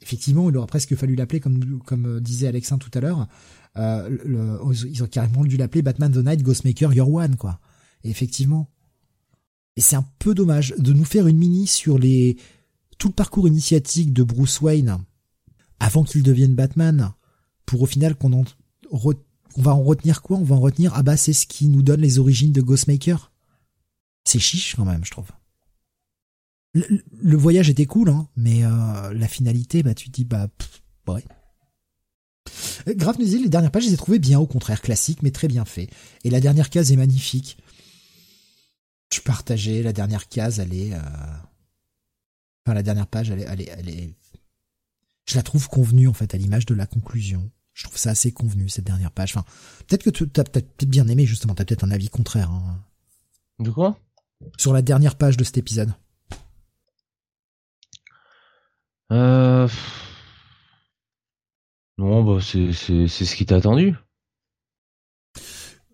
effectivement, 0.00 0.48
il 0.50 0.56
aurait 0.56 0.66
presque 0.66 0.94
fallu 0.96 1.14
l'appeler 1.14 1.40
comme 1.40 1.80
comme 1.84 2.06
euh, 2.06 2.20
disait 2.20 2.48
Alexin 2.48 2.78
tout 2.78 2.90
à 2.94 3.00
l'heure. 3.00 3.28
Euh, 3.76 4.58
ils 4.86 5.02
ont 5.02 5.06
carrément 5.06 5.44
dû 5.44 5.56
l'appeler 5.56 5.82
Batman 5.82 6.12
the 6.12 6.24
Night 6.24 6.42
Ghostmaker 6.42 6.92
Your 6.92 7.10
One, 7.12 7.36
quoi. 7.36 7.60
Et 8.04 8.10
effectivement. 8.10 8.68
Et 9.76 9.80
c'est 9.80 9.96
un 9.96 10.06
peu 10.18 10.34
dommage 10.34 10.74
de 10.76 10.92
nous 10.92 11.04
faire 11.04 11.26
une 11.26 11.38
mini 11.38 11.66
sur 11.66 11.98
les 11.98 12.36
tout 12.98 13.08
le 13.08 13.14
parcours 13.14 13.48
initiatique 13.48 14.12
de 14.12 14.22
Bruce 14.22 14.60
Wayne 14.60 14.98
avant 15.80 16.04
qu'il 16.04 16.22
devienne 16.22 16.54
Batman, 16.54 17.12
pour 17.66 17.82
au 17.82 17.86
final 17.86 18.14
qu'on 18.14 18.32
en 18.32 18.44
on 19.56 19.62
va 19.62 19.74
en 19.74 19.82
retenir 19.82 20.22
quoi? 20.22 20.38
On 20.38 20.44
va 20.44 20.56
en 20.56 20.60
retenir, 20.60 20.92
ah 20.94 21.02
bah 21.02 21.16
c'est 21.16 21.32
ce 21.32 21.46
qui 21.46 21.68
nous 21.68 21.82
donne 21.82 22.00
les 22.00 22.18
origines 22.18 22.52
de 22.52 22.62
Ghostmaker. 22.62 23.32
C'est 24.24 24.38
chiche 24.38 24.76
quand 24.76 24.84
même, 24.84 25.04
je 25.04 25.10
trouve. 25.10 25.30
Le, 26.74 27.36
voyage 27.36 27.68
était 27.68 27.86
cool, 27.86 28.08
hein, 28.08 28.28
mais 28.36 28.64
euh, 28.64 29.12
la 29.12 29.28
finalité, 29.28 29.82
bah 29.82 29.94
tu 29.94 30.08
te 30.08 30.12
dis, 30.12 30.24
bah 30.24 30.48
ouais. 31.06 31.24
Grave 32.86 33.16
nous 33.18 33.26
les 33.26 33.48
dernières 33.48 33.70
pages, 33.70 33.84
je 33.84 33.88
les 33.88 33.94
ai 33.94 33.98
trouvées 33.98 34.18
bien, 34.18 34.40
au 34.40 34.46
contraire, 34.46 34.80
classiques, 34.80 35.22
mais 35.22 35.30
très 35.30 35.48
bien 35.48 35.64
fait. 35.64 35.88
Et 36.24 36.30
la 36.30 36.40
dernière 36.40 36.70
case 36.70 36.90
est 36.90 36.96
magnifique. 36.96 37.58
Je 39.12 39.20
partageais, 39.20 39.82
la 39.82 39.92
dernière 39.92 40.28
case, 40.28 40.58
elle 40.58 40.74
est... 40.74 40.94
Euh... 40.94 40.98
Enfin, 42.64 42.74
la 42.74 42.82
dernière 42.82 43.06
page, 43.06 43.30
elle 43.30 43.40
est, 43.40 43.46
elle 43.48 43.60
est, 43.60 43.68
elle 43.68 43.88
est... 43.90 44.14
Je 45.26 45.36
la 45.36 45.42
trouve 45.42 45.68
convenue, 45.68 46.08
en 46.08 46.12
fait, 46.12 46.34
à 46.34 46.38
l'image 46.38 46.66
de 46.66 46.74
la 46.74 46.86
conclusion. 46.86 47.50
Je 47.74 47.84
trouve 47.84 47.98
ça 47.98 48.10
assez 48.10 48.32
convenu 48.32 48.68
cette 48.68 48.84
dernière 48.84 49.10
page. 49.10 49.36
Enfin, 49.36 49.44
peut-être 49.86 50.04
que 50.04 50.10
tu 50.10 50.24
as 50.40 50.44
peut-être 50.44 50.84
bien 50.84 51.06
aimé 51.08 51.26
justement. 51.26 51.54
T'as 51.54 51.64
peut-être 51.64 51.84
un 51.84 51.90
avis 51.90 52.08
contraire. 52.08 52.50
Hein. 52.50 52.84
De 53.60 53.70
quoi? 53.70 53.98
Sur 54.58 54.72
la 54.72 54.82
dernière 54.82 55.16
page 55.16 55.36
de 55.36 55.44
cet 55.44 55.58
épisode. 55.58 55.94
Euh... 59.12 59.68
Non, 61.98 62.24
bah 62.24 62.40
c'est 62.42 62.72
c'est 62.72 63.06
c'est 63.06 63.24
ce 63.24 63.36
qui 63.36 63.46
t'a 63.46 63.56
attendu. 63.56 63.94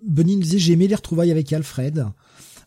Bonnie 0.07 0.37
nous 0.37 0.43
disait 0.43 0.59
j'ai 0.59 0.73
aimé 0.73 0.87
les 0.87 0.95
retrouvailles 0.95 1.31
avec 1.31 1.53
Alfred. 1.53 2.07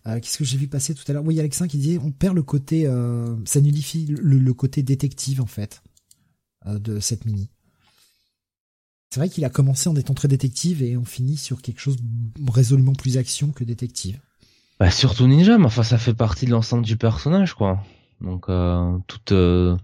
Euh, 0.07 0.19
Qu'est-ce 0.19 0.37
que 0.37 0.43
j'ai 0.43 0.57
vu 0.57 0.67
passer 0.67 0.93
tout 0.93 1.03
à 1.07 1.13
l'heure? 1.13 1.23
Oui, 1.25 1.39
Alexin 1.39 1.67
qui 1.67 1.77
disait 1.77 1.99
on 1.99 2.11
perd 2.11 2.35
le 2.35 2.43
côté, 2.43 2.87
euh, 2.87 3.35
ça 3.45 3.61
nullifie 3.61 4.07
le, 4.07 4.53
côté 4.53 4.83
détective 4.83 5.41
en 5.41 5.45
fait 5.45 5.81
euh, 6.65 6.79
de 6.79 6.99
cette 6.99 7.25
mini. 7.25 7.49
C'est 9.11 9.19
vrai 9.19 9.29
qu'il 9.29 9.45
a 9.45 9.49
commencé 9.49 9.89
en 9.89 9.95
étant 9.95 10.13
très 10.13 10.27
détective 10.27 10.81
et 10.83 10.97
on 10.97 11.05
finit 11.05 11.37
sur 11.37 11.61
quelque 11.61 11.79
chose 11.79 11.97
résolument 12.49 12.93
plus 12.93 13.17
action 13.17 13.51
que 13.51 13.63
détective. 13.63 14.19
Bah 14.79 14.89
surtout 14.89 15.27
ninja, 15.27 15.57
mais 15.57 15.65
enfin 15.65 15.83
ça 15.83 15.97
fait 15.97 16.13
partie 16.13 16.45
de 16.45 16.51
l'ensemble 16.51 16.83
du 16.83 16.97
personnage 16.97 17.53
quoi. 17.53 17.83
Donc 18.21 18.47
tout 18.47 19.33
euh, 19.33 19.77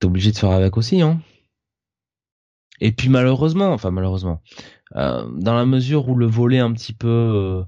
t'es 0.00 0.06
obligé 0.06 0.32
de 0.32 0.38
faire 0.38 0.50
avec 0.50 0.76
aussi 0.76 1.00
hein. 1.02 1.20
Et 2.80 2.92
puis 2.92 3.10
malheureusement, 3.10 3.72
enfin 3.72 3.90
malheureusement, 3.90 4.40
euh, 4.96 5.28
dans 5.36 5.54
la 5.54 5.66
mesure 5.66 6.08
où 6.08 6.16
le 6.16 6.26
volet 6.26 6.58
un 6.58 6.72
petit 6.72 6.94
peu 6.94 7.62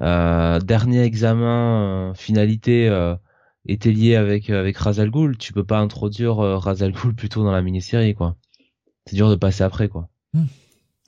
euh, 0.00 0.60
dernier 0.60 1.02
examen 1.02 2.12
finalité 2.14 2.88
était 3.66 3.90
lié 3.90 4.14
avec 4.14 4.50
avec 4.50 4.76
Razal 4.78 5.10
Ghul, 5.10 5.36
tu 5.36 5.52
peux 5.52 5.64
pas 5.64 5.80
introduire 5.80 6.36
Razal 6.36 6.92
Ghul 6.92 7.14
plutôt 7.14 7.42
dans 7.44 7.52
la 7.52 7.62
mini-série 7.62 8.14
quoi 8.14 8.36
c'est 9.06 9.16
dur 9.16 9.30
de 9.30 9.36
passer 9.36 9.62
après 9.62 9.88
quoi. 9.88 10.08
Hmm. 10.32 10.46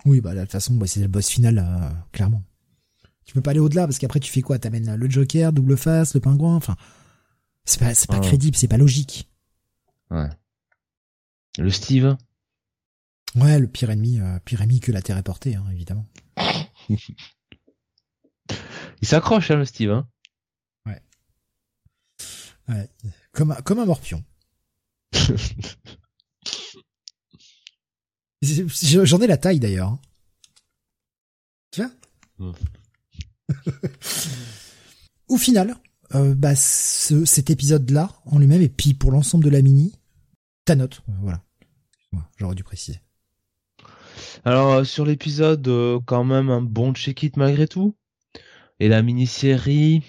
Oui, 0.05 0.21
bah 0.21 0.35
de 0.35 0.41
toute 0.41 0.53
façon, 0.53 0.75
bah, 0.75 0.87
c'est 0.87 1.01
le 1.01 1.09
boss 1.09 1.29
final 1.29 1.59
euh, 1.59 1.89
clairement. 2.13 2.43
Tu 3.25 3.35
peux 3.35 3.41
pas 3.41 3.51
aller 3.51 3.61
au-delà 3.61 3.87
parce 3.87 3.99
qu'après 3.99 4.21
tu 4.21 4.31
fais 4.31 4.43
quoi? 4.43 4.59
T'amènes 4.59 4.95
le 4.95 5.11
Joker, 5.11 5.53
double 5.53 5.77
face, 5.77 6.15
le 6.15 6.21
pingouin, 6.21 6.55
enfin 6.55 6.77
c'est 7.65 7.81
pas 7.81 7.93
c'est 7.95 8.09
pas 8.09 8.21
crédible, 8.21 8.57
c'est 8.57 8.69
pas 8.69 8.77
logique. 8.77 9.29
Ouais. 10.11 10.29
Le 11.59 11.71
Steve. 11.71 12.17
Ouais, 13.35 13.59
le 13.59 13.67
pire 13.67 13.91
ennemi, 13.91 14.21
euh, 14.21 14.39
pire 14.45 14.63
ennemi 14.63 14.81
que 14.81 14.93
la 14.93 15.03
Terre 15.03 15.19
est 15.19 15.23
portée, 15.23 15.57
hein, 15.57 15.67
évidemment. 15.73 16.07
Il 19.03 19.09
s'accroche, 19.09 19.51
hein, 19.51 19.57
le 19.57 19.65
Steve. 19.65 19.91
Hein. 19.91 20.09
Ouais. 20.87 21.03
Ouais. 22.69 22.89
Comme 23.33 23.55
comme 23.65 23.79
un 23.79 23.85
morpion. 23.85 24.25
J'en 28.43 29.21
ai 29.21 29.27
la 29.27 29.37
taille 29.37 29.61
d'ailleurs. 29.61 29.99
Tu 31.71 31.83
vois 31.83 31.91
Au 35.29 35.37
final, 35.39 35.77
euh, 36.15 36.35
bah, 36.35 36.55
ce, 36.55 37.25
cet 37.25 37.51
épisode-là, 37.51 38.21
en 38.27 38.39
lui-même, 38.39 38.63
et 38.63 38.69
puis 38.69 38.95
pour 38.95 39.11
l'ensemble 39.11 39.45
de 39.45 39.51
la 39.51 39.63
mini, 39.63 39.93
ta 40.65 40.77
note, 40.77 41.03
voilà. 41.21 41.43
J'aurais 42.37 42.55
dû 42.55 42.65
préciser. 42.65 43.01
Alors 44.45 44.73
euh, 44.73 44.85
sur 44.85 45.05
l'épisode, 45.05 45.67
euh, 45.69 45.99
quand 46.05 46.25
même 46.25 46.51
un 46.51 46.63
bon 46.63 46.95
check-it 46.95 47.37
malgré 47.37 47.67
tout. 47.67 47.97
Et 48.79 48.89
la 48.89 49.03
mini-série, 49.03 50.03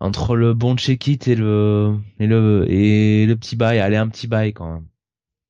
entre 0.00 0.36
le 0.36 0.54
bon 0.54 0.76
check-it 0.76 1.26
et 1.28 1.34
le 1.34 1.98
et 2.20 2.26
le 2.26 2.66
et 2.70 3.26
le 3.26 3.36
petit 3.36 3.56
bail, 3.56 3.80
allez 3.80 3.96
un 3.96 4.08
petit 4.08 4.26
bail 4.26 4.52
quand 4.52 4.72
même 4.72 4.86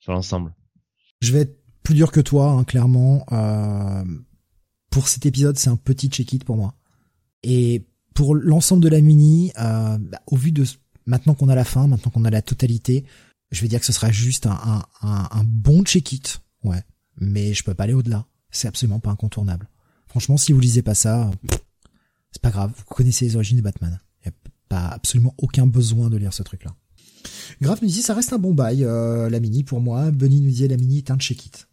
sur 0.01 0.13
l'ensemble. 0.13 0.55
Je 1.21 1.33
vais 1.33 1.41
être 1.41 1.59
plus 1.83 1.95
dur 1.95 2.13
que 2.13 2.21
toi, 2.21 2.51
hein, 2.51 2.65
clairement. 2.65 3.25
Euh, 3.33 4.05
pour 4.91 5.09
cet 5.09 5.27
épisode, 5.27 5.59
c'est 5.59 5.71
un 5.71 5.77
petit 5.77 6.09
check-it 6.09 6.45
pour 6.45 6.57
moi. 6.57 6.75
Et 7.43 7.87
pour 8.15 8.35
l'ensemble 8.35 8.83
de 8.83 8.89
la 8.89 9.01
mini, 9.01 9.53
euh, 9.59 9.99
bah, 9.99 10.21
au 10.27 10.37
vu 10.37 10.53
de 10.53 10.65
maintenant 11.07 11.35
qu'on 11.35 11.49
a 11.49 11.55
la 11.55 11.65
fin, 11.65 11.87
maintenant 11.87 12.11
qu'on 12.11 12.25
a 12.25 12.31
la 12.31 12.43
totalité, 12.43 13.05
je 13.51 13.63
vais 13.63 13.69
dire 13.69 13.81
que 13.81 13.87
ce 13.87 13.93
sera 13.93 14.11
juste 14.11 14.47
un, 14.47 15.45
bon 15.45 15.83
check-it, 15.85 16.41
ouais. 16.65 16.83
Mais 17.21 17.55
je 17.55 17.65
peux 17.65 17.75
pas 17.75 17.85
aller 17.85 17.95
au-delà. 17.95 18.27
C'est 18.51 18.69
absolument 18.69 19.01
pas 19.01 19.11
incontournable. 19.11 19.69
Franchement, 20.07 20.37
si 20.37 20.53
vous 20.53 20.61
lisez 20.61 20.83
pas 20.83 20.95
ça, 20.95 21.31
c'est 22.31 22.43
pas 22.43 22.51
grave. 22.51 22.73
Vous 22.77 22.85
connaissez 22.85 23.25
les 23.25 23.37
origines 23.37 23.57
de 23.57 23.63
Batman. 23.63 24.01
Y 24.25 24.29
a 24.29 24.33
pas 24.69 24.89
absolument 24.89 25.35
aucun 25.39 25.67
besoin 25.67 26.11
de 26.11 26.17
lire 26.17 26.33
ce 26.33 26.43
truc-là. 26.43 26.75
Grave 27.61 27.79
nous 27.83 27.89
dit 27.89 28.03
ça 28.03 28.15
reste 28.15 28.33
un 28.33 28.39
bon 28.39 28.55
bail, 28.55 28.85
euh, 28.85 29.29
la 29.29 29.41
mini 29.41 29.65
pour 29.65 29.81
moi. 29.81 30.11
Bunny 30.11 30.41
nous 30.41 30.51
dit 30.51 30.69
la 30.69 30.77
mini 30.77 30.99
est 30.99 31.11
un 31.11 31.19
check-it. 31.19 31.68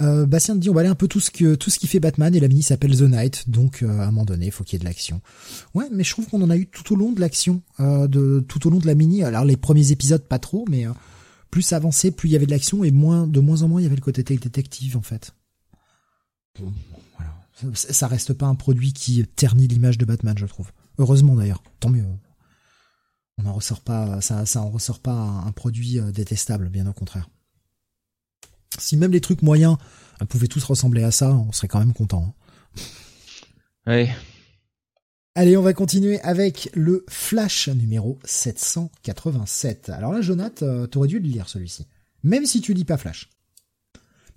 Euh, 0.00 0.26
Bastien 0.26 0.56
dit 0.56 0.70
on 0.70 0.74
va 0.74 0.80
aller 0.80 0.88
un 0.88 0.94
peu 0.94 1.08
tout 1.08 1.20
ce 1.20 1.30
que 1.30 1.54
tout 1.54 1.70
ce 1.70 1.78
qui 1.78 1.86
fait 1.86 2.00
Batman 2.00 2.34
et 2.34 2.40
la 2.40 2.48
mini 2.48 2.62
s'appelle 2.62 2.96
The 2.96 3.02
Night, 3.02 3.48
donc 3.48 3.82
euh, 3.82 4.00
à 4.00 4.04
un 4.04 4.06
moment 4.06 4.24
donné, 4.24 4.46
il 4.46 4.52
faut 4.52 4.64
qu'il 4.64 4.74
y 4.74 4.76
ait 4.76 4.80
de 4.80 4.84
l'action. 4.84 5.20
Ouais, 5.74 5.88
mais 5.92 6.04
je 6.04 6.10
trouve 6.10 6.26
qu'on 6.26 6.42
en 6.42 6.50
a 6.50 6.56
eu 6.56 6.66
tout 6.66 6.92
au 6.92 6.96
long 6.96 7.12
de 7.12 7.20
l'action, 7.20 7.62
euh, 7.80 8.06
de 8.06 8.44
tout 8.48 8.66
au 8.66 8.70
long 8.70 8.78
de 8.78 8.86
la 8.86 8.94
mini. 8.94 9.22
Alors 9.22 9.44
les 9.44 9.56
premiers 9.56 9.92
épisodes 9.92 10.22
pas 10.22 10.38
trop, 10.38 10.64
mais 10.68 10.86
euh, 10.86 10.92
plus 11.50 11.62
ça 11.62 11.76
avançait, 11.76 12.10
plus 12.10 12.28
il 12.28 12.32
y 12.32 12.36
avait 12.36 12.46
de 12.46 12.50
l'action 12.50 12.84
et 12.84 12.90
moins 12.90 13.26
de 13.26 13.40
moins 13.40 13.62
en 13.62 13.68
moins 13.68 13.80
il 13.80 13.84
y 13.84 13.86
avait 13.86 13.96
le 13.96 14.02
côté 14.02 14.22
détective 14.22 14.96
en 14.96 15.02
fait. 15.02 15.34
Voilà. 16.58 17.32
Ça, 17.74 17.92
ça 17.92 18.06
reste 18.08 18.32
pas 18.32 18.46
un 18.46 18.54
produit 18.54 18.92
qui 18.92 19.24
ternit 19.36 19.68
l'image 19.68 19.98
de 19.98 20.04
Batman, 20.04 20.36
je 20.36 20.46
trouve. 20.46 20.72
Heureusement 20.98 21.36
d'ailleurs, 21.36 21.62
tant 21.80 21.90
mieux. 21.90 22.04
On 23.38 23.46
en 23.46 23.52
ressort 23.52 23.80
pas, 23.80 24.20
ça, 24.20 24.46
ça 24.46 24.60
en 24.60 24.70
ressort 24.70 25.00
pas 25.00 25.12
un 25.12 25.50
produit 25.50 26.00
détestable, 26.12 26.68
bien 26.68 26.86
au 26.86 26.92
contraire. 26.92 27.28
Si 28.78 28.96
même 28.96 29.12
les 29.12 29.20
trucs 29.20 29.42
moyens 29.42 29.76
pouvaient 30.28 30.48
tous 30.48 30.64
ressembler 30.64 31.02
à 31.02 31.10
ça, 31.10 31.32
on 31.32 31.52
serait 31.52 31.68
quand 31.68 31.78
même 31.78 31.92
content. 31.92 32.34
Hein. 33.86 34.06
Allez, 35.36 35.56
on 35.56 35.62
va 35.62 35.72
continuer 35.72 36.20
avec 36.20 36.70
le 36.74 37.04
Flash 37.08 37.68
numéro 37.68 38.20
787. 38.24 39.88
Alors 39.90 40.12
là, 40.12 40.20
Jonathan, 40.20 40.64
euh, 40.64 40.86
t'aurais 40.86 41.08
dû 41.08 41.18
le 41.18 41.28
lire 41.28 41.48
celui-ci. 41.48 41.86
Même 42.22 42.46
si 42.46 42.60
tu 42.60 42.72
lis 42.72 42.84
pas 42.84 42.96
Flash. 42.96 43.30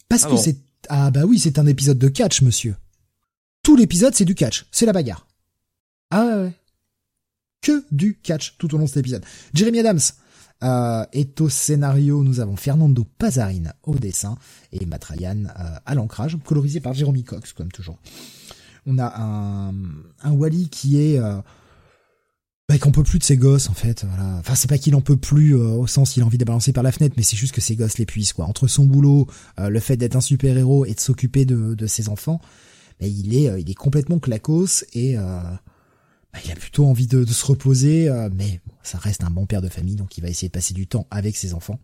Parce 0.09 0.23
ah 0.25 0.29
que 0.29 0.37
c'est... 0.37 0.57
Ah 0.89 1.11
bah 1.11 1.25
oui, 1.25 1.37
c'est 1.37 1.59
un 1.59 1.67
épisode 1.67 1.99
de 1.99 2.07
catch, 2.07 2.41
monsieur. 2.41 2.75
Tout 3.61 3.75
l'épisode, 3.75 4.15
c'est 4.15 4.25
du 4.25 4.33
catch. 4.33 4.65
C'est 4.71 4.85
la 4.85 4.93
bagarre. 4.93 5.27
Ah 6.09 6.25
ouais, 6.25 6.43
ouais. 6.43 6.53
Que 7.61 7.85
du 7.91 8.17
catch 8.17 8.55
tout 8.57 8.73
au 8.73 8.77
long 8.77 8.85
de 8.85 8.89
cet 8.89 8.97
épisode. 8.97 9.23
Jeremy 9.53 9.79
Adams, 9.79 9.99
euh, 10.63 11.05
et 11.13 11.27
au 11.39 11.49
scénario, 11.49 12.23
nous 12.23 12.39
avons 12.39 12.55
Fernando 12.55 13.05
Pazarin 13.17 13.71
au 13.83 13.95
dessin 13.95 14.37
et 14.71 14.85
Matt 14.85 15.05
Ryan 15.05 15.43
euh, 15.45 15.75
à 15.85 15.95
l'ancrage, 15.95 16.37
colorisé 16.43 16.79
par 16.79 16.93
Jeremy 16.93 17.23
Cox, 17.23 17.53
comme 17.53 17.71
toujours. 17.71 17.99
On 18.85 18.97
a 18.97 19.13
un, 19.19 19.73
un 20.23 20.31
Wally 20.31 20.69
qui 20.69 20.99
est... 20.99 21.19
Euh, 21.19 21.39
bah, 22.69 22.77
qu'on 22.79 22.91
peut 22.91 23.03
plus 23.03 23.19
de 23.19 23.23
ses 23.23 23.37
gosses 23.37 23.69
en 23.69 23.73
fait 23.73 24.03
voilà 24.03 24.35
enfin 24.39 24.53
c'est 24.53 24.67
pas 24.67 24.77
qu'il 24.77 24.93
en 24.95 24.99
peut 24.99 25.15
plus 25.15 25.55
euh, 25.55 25.69
au 25.69 25.87
sens 25.87 26.17
il 26.17 26.23
a 26.23 26.25
envie 26.25 26.37
de 26.37 26.43
balancer 26.43 26.73
par 26.73 26.83
la 26.83 26.91
fenêtre 26.91 27.13
mais 27.15 27.23
c'est 27.23 27.37
juste 27.37 27.55
que 27.55 27.61
ses 27.61 27.77
gosses 27.77 27.97
l'épuisent 27.97 28.33
quoi 28.33 28.43
entre 28.43 28.67
son 28.67 28.83
boulot 28.83 29.25
euh, 29.57 29.69
le 29.69 29.79
fait 29.79 29.95
d'être 29.95 30.17
un 30.17 30.21
super 30.21 30.57
héros 30.57 30.83
et 30.83 30.93
de 30.93 30.99
s'occuper 30.99 31.45
de, 31.45 31.75
de 31.75 31.87
ses 31.87 32.09
enfants 32.09 32.41
mais 32.99 33.09
il 33.09 33.33
est 33.37 33.61
il 33.61 33.69
est 33.69 33.73
complètement 33.73 34.19
clacos 34.19 34.83
et 34.91 35.15
bah, 35.15 35.61
il 36.43 36.51
a 36.51 36.55
plutôt 36.55 36.85
envie 36.85 37.07
de, 37.07 37.25
se 37.25 37.45
reposer, 37.45 38.09
euh, 38.09 38.29
mais 38.33 38.61
ça 38.83 38.97
reste 38.97 39.23
un 39.23 39.29
bon 39.29 39.45
père 39.45 39.61
de 39.61 39.69
famille, 39.69 39.95
donc 39.95 40.17
il 40.17 40.21
va 40.21 40.29
essayer 40.29 40.49
de 40.49 40.53
passer 40.53 40.73
du 40.73 40.87
temps 40.87 41.07
avec 41.11 41.35
ses 41.35 41.53
enfants. 41.53 41.79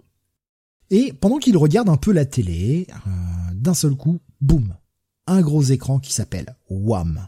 Et 0.89 1.13
pendant 1.13 1.37
qu'il 1.37 1.57
regarde 1.57 1.89
un 1.89 1.97
peu 1.97 2.11
la 2.11 2.25
télé, 2.25 2.87
euh, 2.91 3.09
d'un 3.53 3.73
seul 3.73 3.95
coup, 3.95 4.19
boum, 4.41 4.75
un 5.27 5.41
gros 5.41 5.63
écran 5.63 5.99
qui 5.99 6.13
s'appelle 6.13 6.55
WAM, 6.69 7.27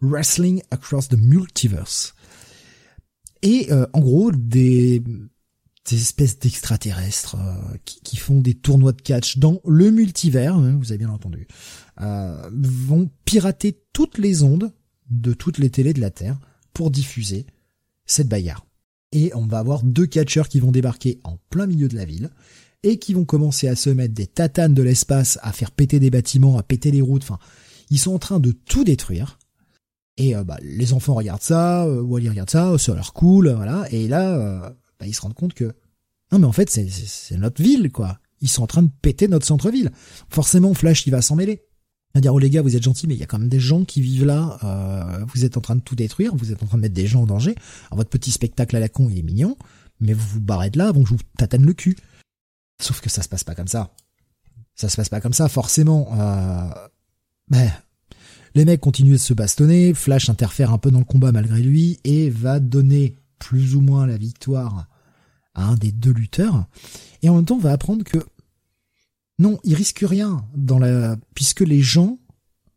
Wrestling 0.00 0.62
Across 0.70 1.08
the 1.08 1.16
Multiverse. 1.16 2.14
Et 3.42 3.72
euh, 3.72 3.86
en 3.92 4.00
gros, 4.00 4.32
des, 4.32 5.02
espèces 5.90 6.38
d'extraterrestres 6.38 7.36
qui, 7.84 8.16
font 8.16 8.40
des 8.40 8.54
tournois 8.54 8.92
de 8.92 9.02
catch 9.02 9.38
dans 9.38 9.60
le 9.66 9.90
multivers, 9.90 10.56
hein, 10.56 10.78
vous 10.78 10.92
avez 10.92 10.98
bien 10.98 11.10
entendu, 11.10 11.46
vont 11.98 13.10
pirater 13.24 13.78
toutes 13.92 14.16
les 14.16 14.42
ondes 14.42 14.72
de 15.20 15.32
toutes 15.32 15.58
les 15.58 15.70
télés 15.70 15.92
de 15.92 16.00
la 16.00 16.10
Terre 16.10 16.38
pour 16.72 16.90
diffuser 16.90 17.46
cette 18.06 18.28
bagarre. 18.28 18.66
Et 19.12 19.30
on 19.34 19.46
va 19.46 19.58
avoir 19.58 19.82
deux 19.82 20.06
catcheurs 20.06 20.48
qui 20.48 20.58
vont 20.58 20.72
débarquer 20.72 21.20
en 21.24 21.38
plein 21.50 21.66
milieu 21.66 21.88
de 21.88 21.96
la 21.96 22.04
ville 22.04 22.30
et 22.82 22.98
qui 22.98 23.14
vont 23.14 23.24
commencer 23.24 23.68
à 23.68 23.76
se 23.76 23.90
mettre 23.90 24.14
des 24.14 24.26
tatanes 24.26 24.74
de 24.74 24.82
l'espace, 24.82 25.38
à 25.42 25.52
faire 25.52 25.70
péter 25.70 26.00
des 26.00 26.10
bâtiments, 26.10 26.58
à 26.58 26.62
péter 26.62 26.90
les 26.90 27.02
routes. 27.02 27.22
Enfin, 27.22 27.38
ils 27.90 27.98
sont 27.98 28.14
en 28.14 28.18
train 28.18 28.40
de 28.40 28.52
tout 28.52 28.84
détruire. 28.84 29.38
Et 30.16 30.34
euh, 30.34 30.44
bah, 30.44 30.58
les 30.62 30.92
enfants 30.92 31.14
regardent 31.14 31.42
ça, 31.42 31.84
euh, 31.84 32.00
Wally 32.00 32.28
regarde 32.28 32.50
ça, 32.50 32.76
ça 32.78 32.94
l'air 32.94 33.12
cool, 33.12 33.50
voilà. 33.50 33.86
Et 33.92 34.08
là, 34.08 34.34
euh, 34.36 34.70
bah, 34.98 35.06
ils 35.06 35.14
se 35.14 35.20
rendent 35.20 35.34
compte 35.34 35.54
que 35.54 35.72
non, 36.32 36.38
mais 36.38 36.46
en 36.46 36.52
fait, 36.52 36.70
c'est 36.70 37.36
notre 37.36 37.62
ville, 37.62 37.92
quoi. 37.92 38.18
Ils 38.40 38.48
sont 38.48 38.62
en 38.62 38.66
train 38.66 38.82
de 38.82 38.90
péter 39.02 39.28
notre 39.28 39.46
centre-ville. 39.46 39.92
Forcément, 40.30 40.72
Flash, 40.74 41.06
il 41.06 41.10
va 41.10 41.22
s'en 41.22 41.36
mêler 41.36 41.62
à 42.14 42.20
dire 42.20 42.34
oh 42.34 42.38
les 42.38 42.50
gars 42.50 42.62
vous 42.62 42.76
êtes 42.76 42.82
gentils 42.82 43.06
mais 43.06 43.14
il 43.14 43.20
y 43.20 43.22
a 43.22 43.26
quand 43.26 43.38
même 43.38 43.48
des 43.48 43.60
gens 43.60 43.84
qui 43.84 44.00
vivent 44.00 44.26
là. 44.26 44.58
Euh, 44.64 45.24
vous 45.34 45.44
êtes 45.44 45.56
en 45.56 45.60
train 45.60 45.76
de 45.76 45.80
tout 45.80 45.96
détruire 45.96 46.34
vous 46.34 46.52
êtes 46.52 46.62
en 46.62 46.66
train 46.66 46.76
de 46.76 46.82
mettre 46.82 46.94
des 46.94 47.06
gens 47.06 47.22
en 47.22 47.26
danger. 47.26 47.54
Alors, 47.86 47.98
votre 47.98 48.10
petit 48.10 48.30
spectacle 48.30 48.76
à 48.76 48.80
la 48.80 48.88
con 48.88 49.08
il 49.10 49.18
est 49.18 49.22
mignon 49.22 49.56
mais 50.00 50.12
vous 50.12 50.26
vous 50.26 50.40
barrez 50.40 50.70
de 50.70 50.78
là 50.78 50.88
avant 50.88 51.02
que 51.02 51.08
je 51.08 51.14
vous 51.14 51.20
tatane 51.38 51.64
le 51.64 51.72
cul. 51.72 51.96
Sauf 52.80 53.00
que 53.00 53.08
ça 53.08 53.22
se 53.22 53.28
passe 53.28 53.44
pas 53.44 53.54
comme 53.54 53.68
ça. 53.68 53.94
Ça 54.74 54.88
se 54.88 54.96
passe 54.96 55.08
pas 55.08 55.20
comme 55.20 55.32
ça 55.32 55.48
forcément. 55.48 56.08
Euh, 56.18 56.68
ben 57.48 57.70
les 58.54 58.64
mecs 58.64 58.80
continuent 58.80 59.12
de 59.12 59.18
se 59.18 59.32
bastonner 59.32 59.94
Flash 59.94 60.28
interfère 60.28 60.72
un 60.72 60.78
peu 60.78 60.90
dans 60.90 60.98
le 60.98 61.04
combat 61.04 61.32
malgré 61.32 61.62
lui 61.62 62.00
et 62.04 62.28
va 62.28 62.60
donner 62.60 63.16
plus 63.38 63.74
ou 63.74 63.80
moins 63.80 64.06
la 64.06 64.16
victoire 64.16 64.86
à 65.54 65.64
un 65.64 65.74
des 65.74 65.92
deux 65.92 66.12
lutteurs. 66.12 66.66
Et 67.22 67.28
en 67.28 67.36
même 67.36 67.44
temps 67.44 67.56
on 67.56 67.60
va 67.60 67.72
apprendre 67.72 68.04
que 68.04 68.18
non, 69.38 69.58
il 69.64 69.74
risque 69.74 70.04
rien 70.06 70.46
dans 70.54 70.78
la, 70.78 71.16
puisque 71.34 71.60
les 71.60 71.80
gens 71.80 72.18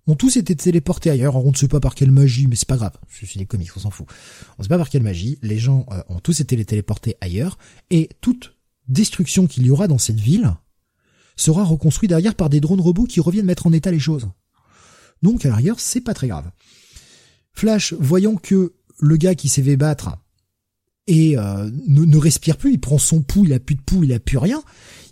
ont 0.07 0.15
tous 0.15 0.38
été 0.38 0.56
téléportés 0.56 1.10
ailleurs. 1.10 1.36
on 1.36 1.52
ne 1.52 1.56
sait 1.56 1.68
pas 1.68 1.80
par 1.80 1.95
quelle 1.95 2.11
magie, 2.11 2.48
mais 2.48 2.56
c'est 2.56 2.68
pas 2.68 2.77
grave. 2.77 2.95
Suis 3.10 3.40
des 3.40 3.45
comics, 3.45 3.69
on 3.76 3.80
s'en 3.80 3.90
fout. 3.90 4.07
On 4.57 4.61
ne 4.61 4.64
sait 4.64 4.69
pas 4.69 4.77
par 4.77 4.90
quelle 4.90 5.03
magie. 5.03 5.40
Les 5.41 5.57
gens 5.57 5.86
euh, 5.91 6.02
ont 6.10 6.19
tous 6.19 6.40
été 6.40 6.64
téléportés 6.64 7.15
ailleurs. 7.22 7.57
Et 7.90 8.10
toute 8.22 8.56
destruction 8.88 9.48
qu'il 9.48 9.65
y 9.65 9.72
aura 9.72 9.88
dans 9.88 9.98
cette 9.98 10.19
ville 10.19 10.53
sera 11.36 11.64
reconstruite 11.64 12.10
derrière 12.10 12.36
par 12.36 12.49
des 12.49 12.61
drones 12.61 12.82
robots 12.82 13.06
qui 13.06 13.19
reviennent 13.19 13.45
mettre 13.45 13.68
en 13.68 13.73
état 13.73 13.91
les 13.91 13.99
choses. 13.99 14.30
Donc, 15.22 15.45
à 15.45 15.49
l'arrière, 15.49 15.80
c'est 15.80 16.02
pas 16.02 16.14
très 16.14 16.27
grave. 16.27 16.52
Flash, 17.52 17.94
voyant 17.94 18.36
que 18.36 18.73
le 18.99 19.18
gars 19.18 19.36
qui 19.36 19.49
s'est 19.49 19.64
fait 19.64 19.77
battre 19.77 20.18
et 21.07 21.38
euh, 21.38 21.69
ne, 21.88 22.18
respire 22.18 22.57
plus, 22.57 22.73
il 22.73 22.80
prend 22.80 22.98
son 22.98 23.22
pouls, 23.22 23.45
il 23.45 23.53
a 23.53 23.60
plus 23.60 23.76
de 23.76 23.82
pouls, 23.82 24.03
il 24.03 24.14
a 24.14 24.19
plus 24.19 24.38
rien, 24.38 24.64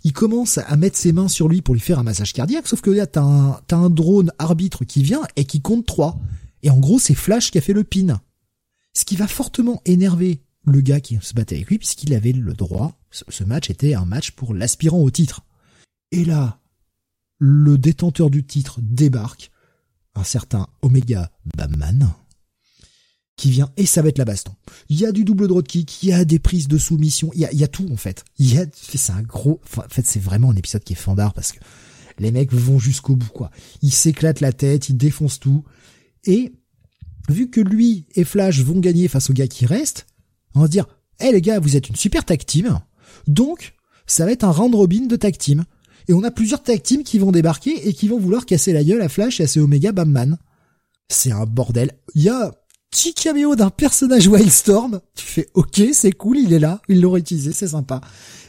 il 0.02 0.12
commence 0.12 0.58
à 0.58 0.76
mettre 0.76 0.98
ses 0.98 1.12
mains 1.12 1.28
sur 1.28 1.48
lui 1.48 1.62
pour 1.62 1.74
lui 1.74 1.80
faire 1.80 1.98
un 1.98 2.02
massage 2.02 2.32
cardiaque, 2.32 2.66
sauf 2.66 2.80
que 2.80 2.90
là, 2.90 3.06
t'as 3.06 3.22
un, 3.22 3.90
drone 3.90 4.32
arbitre 4.38 4.84
qui 4.84 5.02
vient 5.02 5.22
et 5.36 5.44
qui 5.44 5.60
compte 5.60 5.86
trois. 5.86 6.18
Et 6.62 6.70
en 6.70 6.78
gros, 6.78 6.98
c'est 6.98 7.14
Flash 7.14 7.50
qui 7.50 7.58
a 7.58 7.60
fait 7.60 7.72
le 7.72 7.84
pin. 7.84 8.20
Ce 8.92 9.04
qui 9.04 9.16
va 9.16 9.28
fortement 9.28 9.82
énerver 9.84 10.40
le 10.64 10.80
gars 10.80 11.00
qui 11.00 11.18
se 11.20 11.34
battait 11.34 11.56
avec 11.56 11.68
lui, 11.68 11.78
puisqu'il 11.78 12.14
avait 12.14 12.32
le 12.32 12.54
droit, 12.54 12.98
ce 13.10 13.44
match 13.44 13.70
était 13.70 13.94
un 13.94 14.04
match 14.04 14.32
pour 14.32 14.54
l'aspirant 14.54 15.00
au 15.00 15.10
titre. 15.10 15.42
Et 16.10 16.24
là, 16.24 16.58
le 17.38 17.76
détenteur 17.76 18.30
du 18.30 18.44
titre 18.44 18.80
débarque, 18.80 19.50
un 20.14 20.24
certain 20.24 20.68
Omega 20.82 21.30
Bamman, 21.56 22.14
qui 23.36 23.50
vient 23.50 23.70
et 23.76 23.86
ça 23.86 24.02
va 24.02 24.08
être 24.08 24.18
la 24.18 24.24
baston. 24.24 24.52
Il 24.88 24.98
y 24.98 25.06
a 25.06 25.12
du 25.12 25.24
double 25.24 25.48
drop 25.48 25.66
kick, 25.66 26.02
il 26.02 26.10
y 26.10 26.12
a 26.12 26.24
des 26.24 26.38
prises 26.38 26.68
de 26.68 26.78
soumission, 26.78 27.30
il 27.34 27.40
y 27.40 27.44
a, 27.44 27.52
y 27.52 27.64
a 27.64 27.68
tout 27.68 27.88
en 27.90 27.96
fait. 27.96 28.24
Il 28.38 28.54
y 28.54 28.58
a, 28.58 28.66
c'est 28.72 29.12
un 29.12 29.22
gros, 29.22 29.60
en 29.76 29.88
fait 29.88 30.06
c'est 30.06 30.20
vraiment 30.20 30.50
un 30.50 30.56
épisode 30.56 30.84
qui 30.84 30.92
est 30.92 30.96
fandard 30.96 31.34
parce 31.34 31.52
que 31.52 31.58
les 32.18 32.30
mecs 32.30 32.52
vont 32.52 32.78
jusqu'au 32.78 33.16
bout 33.16 33.32
quoi. 33.32 33.50
Ils 33.82 33.92
s'éclatent 33.92 34.40
la 34.40 34.52
tête, 34.52 34.88
ils 34.88 34.96
défoncent 34.96 35.40
tout 35.40 35.64
et 36.24 36.52
vu 37.28 37.50
que 37.50 37.60
lui 37.60 38.06
et 38.14 38.24
Flash 38.24 38.60
vont 38.60 38.78
gagner 38.78 39.08
face 39.08 39.30
au 39.30 39.32
gars 39.32 39.48
qui 39.48 39.66
reste, 39.66 40.06
on 40.54 40.60
va 40.60 40.66
se 40.66 40.70
dire, 40.70 40.86
eh 41.20 41.32
les 41.32 41.40
gars, 41.40 41.58
vous 41.58 41.76
êtes 41.76 41.88
une 41.88 41.96
super 41.96 42.24
tag 42.24 42.44
team, 42.44 42.80
donc 43.26 43.74
ça 44.06 44.24
va 44.24 44.32
être 44.32 44.44
un 44.44 44.50
round 44.50 44.74
robin 44.74 45.06
de 45.06 45.16
tag 45.16 45.36
team. 45.36 45.64
Et 46.06 46.12
on 46.12 46.22
a 46.22 46.30
plusieurs 46.30 46.62
tag 46.62 46.82
teams 46.82 47.02
qui 47.02 47.18
vont 47.18 47.32
débarquer 47.32 47.88
et 47.88 47.94
qui 47.94 48.08
vont 48.08 48.18
vouloir 48.18 48.44
casser 48.44 48.72
la 48.72 48.84
gueule 48.84 49.00
à 49.00 49.08
Flash 49.08 49.40
et 49.40 49.44
à 49.44 49.46
ses 49.46 49.60
Omega 49.60 49.92
Bamman. 49.92 50.36
C'est 51.08 51.32
un 51.32 51.46
bordel. 51.46 51.92
Il 52.14 52.22
y 52.22 52.28
a 52.28 52.52
petit 52.94 53.12
caméo 53.12 53.56
d'un 53.56 53.70
personnage 53.70 54.28
Wildstorm. 54.28 55.00
Tu 55.16 55.26
fais 55.26 55.48
ok, 55.54 55.82
c'est 55.92 56.12
cool, 56.12 56.38
il 56.38 56.52
est 56.52 56.60
là, 56.60 56.80
ils 56.88 57.00
l'ont 57.00 57.16
utilisé, 57.16 57.52
c'est 57.52 57.66
sympa. 57.66 58.00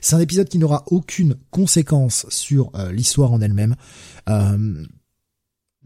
C'est 0.02 0.16
un 0.16 0.20
épisode 0.20 0.48
qui 0.48 0.60
n'aura 0.60 0.84
aucune 0.86 1.36
conséquence 1.50 2.28
sur 2.30 2.70
euh, 2.76 2.92
l'histoire 2.92 3.32
en 3.32 3.42
elle-même. 3.42 3.76
Euh, 4.30 4.86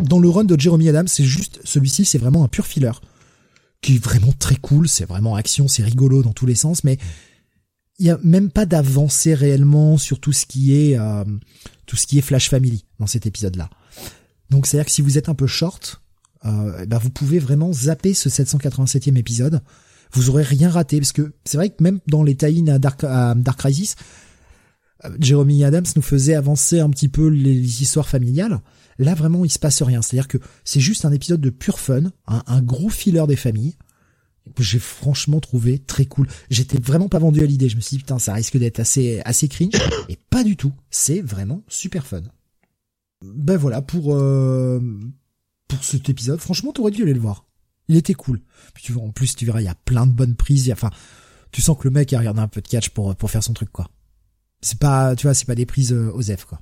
dans 0.04 0.20
le 0.20 0.28
run 0.28 0.44
de 0.44 0.60
Jeremy 0.60 0.90
Adams, 0.90 1.08
c'est 1.08 1.24
juste 1.24 1.62
celui-ci, 1.64 2.04
c'est 2.04 2.18
vraiment 2.18 2.44
un 2.44 2.50
pur 2.50 2.66
filler 2.66 2.92
qui 3.82 3.96
est 3.96 4.04
vraiment 4.04 4.34
très 4.38 4.58
cool. 4.58 4.90
C'est 4.90 5.06
vraiment 5.06 5.36
action, 5.36 5.70
c'est 5.70 5.84
rigolo 5.84 6.22
dans 6.22 6.34
tous 6.34 6.46
les 6.46 6.56
sens, 6.56 6.84
mais 6.84 6.98
il 7.98 8.08
y 8.08 8.10
a 8.10 8.20
même 8.24 8.52
pas 8.52 8.66
d'avancée 8.66 9.36
réellement 9.36 9.98
sur 9.98 10.20
tout 10.20 10.34
ce 10.34 10.46
qui 10.46 10.76
est 10.76 11.00
euh, 11.00 11.24
tout 11.86 11.96
ce 11.96 12.08
qui 12.08 12.18
est 12.18 12.22
Flash 12.22 12.50
Family 12.50 12.84
dans 13.00 13.08
cet 13.08 13.26
épisode-là. 13.26 13.70
Donc 14.50 14.68
c'est 14.68 14.76
à 14.76 14.82
dire 14.82 14.86
que 14.86 14.92
si 14.92 15.02
vous 15.02 15.18
êtes 15.18 15.30
un 15.30 15.36
peu 15.36 15.48
short, 15.48 16.02
euh, 16.46 16.86
bah 16.86 17.00
vous 17.00 17.10
pouvez 17.10 17.40
vraiment 17.40 17.74
zapper 17.74 18.14
ce 18.14 18.30
787e 18.30 19.18
épisode. 19.18 19.62
Vous 20.12 20.30
aurez 20.30 20.44
rien 20.44 20.70
raté 20.70 21.00
parce 21.00 21.12
que 21.12 21.34
c'est 21.46 21.58
vrai 21.58 21.70
que 21.70 21.84
même 21.84 22.00
dans 22.08 22.24
les 22.24 22.36
tie 22.36 22.64
à 22.70 22.80
Dark, 22.80 23.04
à 23.04 23.36
Dark 23.36 23.60
Crisis, 23.60 23.96
euh, 25.06 25.10
Jeremy 25.20 25.64
Adams 25.64 25.86
nous 25.96 26.02
faisait 26.02 26.36
avancer 26.36 26.80
un 26.80 26.90
petit 26.90 27.10
peu 27.10 27.28
les, 27.28 27.82
histoires 27.82 28.08
familiales. 28.08 28.60
Là 28.98 29.14
vraiment 29.16 29.46
il 29.46 29.52
se 29.52 29.60
passe 29.60 29.82
rien. 29.82 30.02
C'est-à-dire 30.02 30.28
que 30.28 30.40
c'est 30.64 30.80
juste 30.80 31.06
un 31.06 31.12
épisode 31.12 31.42
de 31.42 31.50
pur 31.50 31.80
fun, 31.80 32.04
un, 32.28 32.62
gros 32.62 32.90
filler 32.90 33.26
des 33.28 33.36
familles 33.36 33.76
j'ai 34.58 34.80
franchement 34.80 35.40
trouvé 35.40 35.80
très 35.80 36.06
cool. 36.06 36.28
J'étais 36.50 36.80
vraiment 36.80 37.08
pas 37.08 37.20
vendu 37.20 37.42
à 37.42 37.46
l'idée. 37.46 37.70
Je 37.70 37.76
me 37.76 37.82
suis 37.82 37.98
dit 37.98 38.04
putain 38.04 38.20
ça 38.20 38.34
risque 38.34 38.58
d'être 38.58 38.80
assez 38.80 39.22
assez 39.26 39.48
cringe 39.48 39.74
et 40.10 40.18
pas 40.30 40.44
du 40.44 40.58
tout. 40.58 40.74
C'est 40.90 41.22
vraiment 41.22 41.62
super 41.68 42.06
fun. 42.06 42.24
Ben 43.22 43.58
voilà 43.58 43.82
pour 43.82 44.16
euh, 44.16 44.80
pour 45.70 45.82
cet 45.86 46.10
épisode. 46.10 46.42
Franchement, 46.42 46.74
t'aurais 46.74 46.92
dû 46.92 47.04
aller 47.04 47.14
le 47.14 47.22
voir. 47.22 47.46
Il 47.88 47.96
était 47.96 48.14
cool. 48.14 48.42
Puis 48.74 48.84
tu 48.84 48.92
vois, 48.92 49.04
en 49.04 49.12
plus, 49.12 49.36
tu 49.36 49.46
verras, 49.46 49.62
il 49.62 49.66
y 49.66 49.70
a 49.70 49.76
plein 49.76 50.06
de 50.06 50.12
bonnes 50.12 50.36
prises. 50.36 50.70
Enfin, 50.72 50.90
tu 51.52 51.62
sens 51.62 51.78
que 51.78 51.86
le 51.86 51.92
mec 51.92 52.12
a 52.14 52.20
regardé 52.20 52.42
un 52.42 52.48
peu 52.48 52.62
de 52.62 52.68
catch 52.68 52.90
pour 52.90 53.16
pour 53.16 53.32
faire 53.32 53.44
son 53.44 53.54
truc 53.54 53.72
quoi. 53.72 53.90
C'est 54.62 54.78
pas, 54.78 55.16
tu 55.16 55.28
vois, 55.28 55.34
c'est 55.34 55.46
pas 55.46 55.56
des 55.56 55.66
prises 55.66 55.94
euh, 55.94 56.12
aux 56.14 56.22
F 56.22 56.46
quoi. 56.46 56.60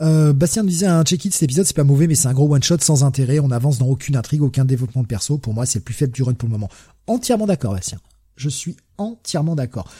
Euh, 0.00 0.32
Bastien 0.32 0.62
nous 0.62 0.68
disait 0.68 0.86
un 0.86 1.02
check-it 1.02 1.32
cet 1.32 1.42
épisode 1.42 1.66
c'est 1.66 1.74
pas 1.74 1.82
mauvais 1.82 2.06
mais 2.06 2.14
c'est 2.14 2.28
un 2.28 2.32
gros 2.32 2.54
one 2.54 2.62
shot 2.62 2.78
sans 2.78 3.02
intérêt 3.02 3.40
on 3.40 3.50
avance 3.50 3.78
dans 3.78 3.88
aucune 3.88 4.14
intrigue 4.14 4.42
aucun 4.42 4.64
développement 4.64 5.02
de 5.02 5.08
perso 5.08 5.38
pour 5.38 5.54
moi 5.54 5.66
c'est 5.66 5.80
le 5.80 5.82
plus 5.82 5.92
faible 5.92 6.12
du 6.12 6.22
run 6.22 6.34
pour 6.34 6.48
le 6.48 6.52
moment 6.52 6.68
entièrement 7.08 7.46
d'accord 7.46 7.72
Bastien 7.72 7.98
je 8.36 8.48
suis 8.48 8.76
entièrement 8.96 9.56
d'accord 9.56 9.90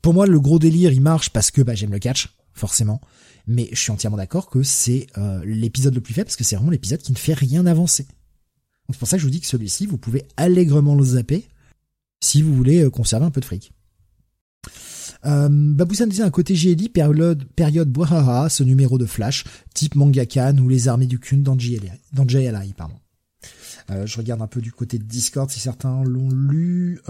pour 0.00 0.14
moi 0.14 0.28
le 0.28 0.38
gros 0.38 0.60
délire 0.60 0.92
il 0.92 1.00
marche 1.00 1.30
parce 1.30 1.50
que 1.50 1.60
bah, 1.60 1.74
j'aime 1.74 1.90
le 1.90 1.98
catch 1.98 2.28
forcément 2.52 3.00
mais 3.46 3.68
je 3.72 3.80
suis 3.80 3.90
entièrement 3.90 4.16
d'accord 4.16 4.48
que 4.48 4.62
c'est 4.62 5.06
euh, 5.18 5.42
l'épisode 5.44 5.94
le 5.94 6.00
plus 6.00 6.14
faible 6.14 6.26
parce 6.26 6.36
que 6.36 6.44
c'est 6.44 6.56
vraiment 6.56 6.70
l'épisode 6.70 7.00
qui 7.00 7.12
ne 7.12 7.18
fait 7.18 7.34
rien 7.34 7.66
avancer 7.66 8.06
c'est 8.90 8.98
pour 8.98 9.08
ça 9.08 9.16
que 9.16 9.20
je 9.20 9.26
vous 9.26 9.30
dis 9.30 9.40
que 9.40 9.46
celui-ci 9.46 9.86
vous 9.86 9.98
pouvez 9.98 10.24
allègrement 10.36 10.94
le 10.94 11.04
zapper 11.04 11.48
si 12.20 12.42
vous 12.42 12.54
voulez 12.54 12.84
euh, 12.84 12.90
conserver 12.90 13.26
un 13.26 13.30
peu 13.30 13.40
de 13.40 13.46
fric 13.46 13.72
euh, 15.24 15.48
Babousan 15.50 16.08
disait 16.08 16.24
un 16.24 16.30
côté 16.30 16.54
GLI, 16.54 16.88
période, 16.88 17.44
période 17.54 17.96
ce 18.48 18.62
numéro 18.64 18.98
de 18.98 19.06
Flash, 19.06 19.44
type 19.72 19.94
Mangakan 19.94 20.58
ou 20.58 20.68
les 20.68 20.88
armées 20.88 21.06
du 21.06 21.20
Kun 21.20 21.38
dans 21.38 21.56
JLI, 21.56 21.90
dans 22.12 22.26
pardon. 22.76 22.96
Euh, 23.90 24.04
je 24.04 24.16
regarde 24.18 24.42
un 24.42 24.48
peu 24.48 24.60
du 24.60 24.72
côté 24.72 24.98
de 24.98 25.04
Discord 25.04 25.48
si 25.48 25.60
certains 25.60 26.02
l'ont 26.02 26.28
lu. 26.28 27.00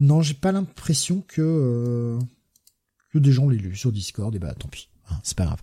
Non, 0.00 0.22
j'ai 0.22 0.32
pas 0.32 0.50
l'impression 0.50 1.22
que, 1.28 2.18
que 3.12 3.18
des 3.18 3.32
gens 3.32 3.48
l'aient 3.48 3.58
lu 3.58 3.76
sur 3.76 3.92
Discord, 3.92 4.34
et 4.34 4.38
bah 4.38 4.54
tant 4.54 4.68
pis. 4.68 4.88
Hein, 5.10 5.18
c'est 5.24 5.36
pas 5.36 5.44
grave. 5.44 5.60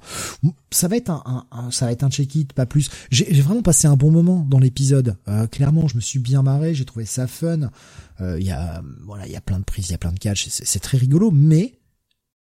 Ça 0.71 0.87
va 0.87 0.97
être 0.97 1.09
un, 1.09 1.45
un, 1.51 1.71
ça 1.71 1.85
va 1.85 1.91
être 1.91 2.03
un 2.03 2.09
check-it, 2.09 2.51
pas 2.53 2.65
plus. 2.65 2.89
J'ai 3.11 3.41
vraiment 3.41 3.61
passé 3.61 3.87
un 3.87 3.95
bon 3.95 4.11
moment 4.11 4.45
dans 4.49 4.59
l'épisode. 4.59 5.17
Euh, 5.27 5.47
clairement, 5.47 5.87
je 5.87 5.95
me 5.95 6.01
suis 6.01 6.19
bien 6.19 6.43
marré, 6.43 6.75
j'ai 6.75 6.85
trouvé 6.85 7.05
ça 7.05 7.27
fun. 7.27 7.69
Il 8.19 8.25
euh, 8.25 8.39
y 8.39 8.51
a, 8.51 8.81
voilà, 9.05 9.25
il 9.25 9.31
y 9.31 9.37
a 9.37 9.41
plein 9.41 9.59
de 9.59 9.63
prises, 9.63 9.87
il 9.87 9.91
y 9.91 9.95
a 9.95 9.99
plein 9.99 10.11
de 10.11 10.19
catch, 10.19 10.47
c'est 10.49 10.79
très 10.79 10.97
rigolo. 10.97 11.31
Mais 11.31 11.79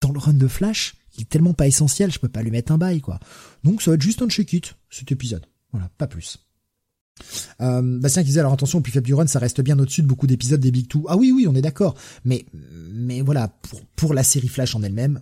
dans 0.02 0.12
le 0.12 0.20
run 0.20 0.34
de 0.34 0.48
Flash, 0.48 0.96
il 1.18 1.24
est 1.24 1.30
tellement 1.30 1.54
pas 1.54 1.68
essentiel, 1.68 2.12
je 2.12 2.20
peux 2.20 2.30
pas 2.30 2.44
lui 2.44 2.52
mettre 2.52 2.72
un 2.72 2.78
bail, 2.78 3.02
quoi. 3.02 3.20
Donc 3.64 3.82
ça 3.82 3.92
va 3.92 3.96
être 3.96 4.02
juste 4.02 4.22
un 4.22 4.30
check-it 4.30 4.76
cet 4.90 5.12
épisode. 5.12 5.46
Voilà, 5.72 5.90
pas 5.98 6.08
plus. 6.08 6.45
Euh, 7.62 7.82
Bastien 8.00 8.24
qui 8.24 8.28
disait 8.28 8.42
alors 8.42 8.54
attention 8.54 8.84
faible 8.84 9.06
du 9.06 9.14
run 9.14 9.28
ça 9.28 9.40
reste 9.40 9.62
bien 9.62 9.80
au-dessus 9.80 10.02
de 10.02 10.08
beaucoup 10.08 10.28
d'épisodes 10.28 10.60
des 10.60 10.72
Big 10.72 10.88
Two. 10.88 11.06
Ah 11.08 11.16
oui 11.16 11.32
oui 11.32 11.48
on 11.48 11.56
est 11.56 11.62
d'accord 11.62 11.96
mais 12.26 12.46
mais 12.54 13.22
voilà 13.22 13.48
pour 13.48 13.82
pour 13.96 14.14
la 14.14 14.24
série 14.24 14.50
Flash 14.50 14.76
en 14.76 14.84
elle-même 14.84 15.22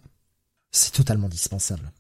c'est 0.72 0.91
totalement 0.91 1.30
dispensable. 1.30 1.91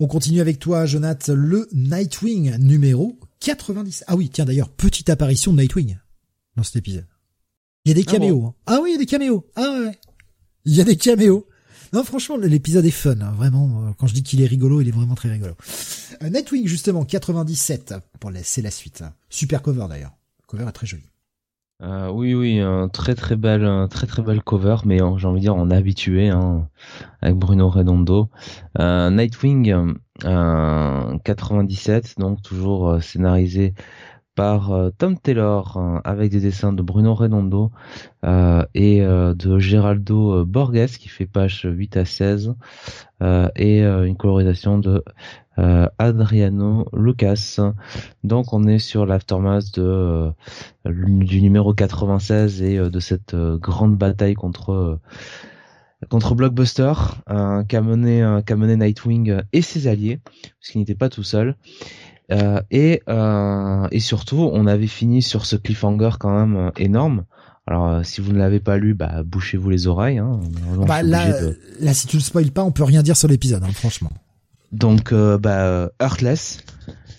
On 0.00 0.06
continue 0.06 0.40
avec 0.40 0.58
toi, 0.58 0.86
Jonathan, 0.86 1.34
le 1.34 1.68
Nightwing 1.72 2.56
numéro 2.56 3.18
90. 3.40 4.04
Ah 4.06 4.16
oui, 4.16 4.30
tiens 4.30 4.44
d'ailleurs, 4.44 4.70
petite 4.70 5.10
apparition 5.10 5.52
de 5.52 5.60
Nightwing 5.60 5.98
dans 6.56 6.62
cet 6.62 6.76
épisode. 6.76 7.06
Il 7.84 7.90
y 7.90 7.92
a 7.92 7.94
des 7.94 8.04
ah 8.08 8.12
caméos. 8.12 8.44
Hein. 8.46 8.54
Ah, 8.66 8.78
oui, 8.82 8.90
il 8.90 8.92
y 8.92 8.96
a 8.96 8.98
des 8.98 9.06
caméos. 9.06 9.46
Ah 9.56 9.80
ouais. 9.84 9.98
Il 10.64 10.74
y 10.74 10.80
a 10.80 10.84
des 10.84 10.96
caméos. 10.96 11.46
Non, 11.92 12.04
franchement, 12.04 12.36
l'épisode 12.36 12.84
est 12.84 12.90
fun, 12.90 13.20
hein. 13.20 13.32
vraiment. 13.36 13.82
Euh, 13.82 13.90
quand 13.98 14.06
je 14.06 14.14
dis 14.14 14.22
qu'il 14.22 14.40
est 14.42 14.46
rigolo, 14.46 14.80
il 14.80 14.88
est 14.88 14.92
vraiment 14.92 15.16
très 15.16 15.30
rigolo. 15.30 15.54
Euh, 16.22 16.30
Nightwing, 16.30 16.66
justement, 16.66 17.04
97. 17.04 17.94
Pour 18.20 18.30
c'est 18.42 18.62
la 18.62 18.70
suite. 18.70 19.02
Super 19.28 19.62
cover 19.62 19.86
d'ailleurs. 19.88 20.12
Le 20.42 20.46
cover 20.46 20.68
est 20.68 20.72
très 20.72 20.86
joli. 20.86 21.02
Euh, 21.82 22.10
oui, 22.10 22.34
oui, 22.34 22.60
un 22.60 22.88
très 22.88 23.14
très 23.14 23.36
belle, 23.36 23.88
cover, 24.44 24.76
mais 24.84 24.98
j'ai 24.98 25.26
envie 25.26 25.40
de 25.40 25.44
dire 25.44 25.56
on 25.56 25.70
habitué 25.70 26.28
hein, 26.28 26.68
avec 27.22 27.36
Bruno 27.36 27.70
Redondo. 27.70 28.28
Nightwing 28.78 29.96
euh, 30.26 31.18
97, 31.24 32.16
donc 32.18 32.42
toujours 32.42 33.02
scénarisé 33.02 33.72
euh, 34.40 34.90
Tom 34.96 35.18
Taylor 35.18 35.76
hein, 35.76 36.00
avec 36.04 36.30
des 36.30 36.40
dessins 36.40 36.72
de 36.72 36.82
Bruno 36.82 37.14
Redondo 37.14 37.70
et 38.74 39.00
de 39.00 39.58
Geraldo 39.58 40.44
Borges 40.44 40.98
qui 40.98 41.08
fait 41.08 41.26
page 41.26 41.62
8 41.64 41.96
à 41.96 42.04
16 42.04 42.54
et 43.56 43.82
une 43.82 44.16
colorisation 44.16 44.78
de 44.78 45.02
euh, 45.60 45.86
Adriano 45.98 46.88
Lucas. 46.94 47.58
Donc 48.24 48.54
on 48.54 48.66
est 48.66 48.78
sur 48.78 49.04
l'aftermath 49.04 49.76
euh, 49.78 50.30
du 50.86 51.42
numéro 51.42 51.74
96 51.74 52.62
et 52.62 52.78
euh, 52.78 52.88
de 52.88 52.98
cette 52.98 53.34
grande 53.34 53.96
bataille 53.96 54.34
contre 54.34 55.00
contre 56.08 56.34
Blockbuster 56.34 56.94
qu'a 57.26 57.82
mené 57.82 58.22
mené 58.22 58.76
Nightwing 58.76 59.42
et 59.52 59.60
ses 59.60 59.86
alliés 59.86 60.20
parce 60.24 60.70
qu'il 60.70 60.80
n'était 60.80 60.94
pas 60.94 61.10
tout 61.10 61.24
seul. 61.24 61.56
Et 62.70 63.02
et 63.90 64.00
surtout 64.00 64.50
on 64.52 64.66
avait 64.66 64.86
fini 64.86 65.22
sur 65.22 65.46
ce 65.46 65.56
cliffhanger 65.56 66.10
quand 66.18 66.46
même 66.46 66.70
énorme. 66.76 67.24
Alors, 67.66 68.04
si 68.04 68.20
vous 68.20 68.32
ne 68.32 68.38
l'avez 68.38 68.58
pas 68.58 68.78
lu, 68.78 68.94
bah, 68.94 69.22
bouchez-vous 69.24 69.70
les 69.70 69.86
oreilles. 69.86 70.18
Hein. 70.18 70.40
Bah, 70.88 71.04
là, 71.04 71.28
là, 71.78 71.94
si 71.94 72.08
tu 72.08 72.16
le 72.16 72.22
spoil 72.22 72.50
pas, 72.50 72.64
on 72.64 72.72
peut 72.72 72.82
rien 72.82 73.02
dire 73.02 73.16
sur 73.16 73.28
l'épisode, 73.28 73.62
hein, 73.62 73.70
franchement. 73.72 74.10
Donc, 74.72 75.12
euh, 75.12 75.38
bah, 75.38 75.90
Heartless, 76.00 76.64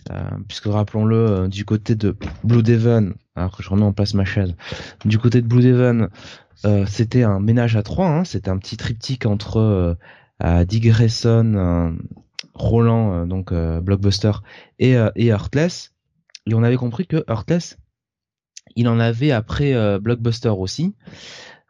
euh, 0.09 0.21
puisque 0.47 0.65
rappelons-le, 0.65 1.15
euh, 1.15 1.47
du 1.47 1.65
côté 1.65 1.95
de 1.95 2.15
Blue 2.43 2.63
Devon, 2.63 3.13
alors 3.35 3.55
que 3.55 3.63
je 3.63 3.69
remets 3.69 3.83
en 3.83 3.93
place 3.93 4.13
ma 4.13 4.25
chaise, 4.25 4.55
du 5.05 5.17
côté 5.17 5.41
de 5.41 5.47
Blue 5.47 5.63
Devon, 5.63 6.07
c'était 6.85 7.23
un 7.23 7.39
ménage 7.39 7.75
à 7.75 7.81
trois, 7.81 8.07
hein, 8.07 8.23
c'était 8.23 8.49
un 8.49 8.57
petit 8.57 8.77
triptyque 8.77 9.25
entre 9.25 9.97
Dick 10.67 10.83
Grayson, 10.83 11.95
Roland, 12.53 13.25
donc 13.25 13.53
Blockbuster, 13.53 14.31
et, 14.79 14.95
et 15.15 15.27
Heartless. 15.27 15.93
Et 16.47 16.53
on 16.53 16.63
avait 16.63 16.77
compris 16.77 17.07
que 17.07 17.23
Heartless, 17.27 17.77
il 18.75 18.87
en 18.87 18.99
avait 18.99 19.31
après 19.31 19.99
Blockbuster 19.99 20.49
aussi. 20.49 20.95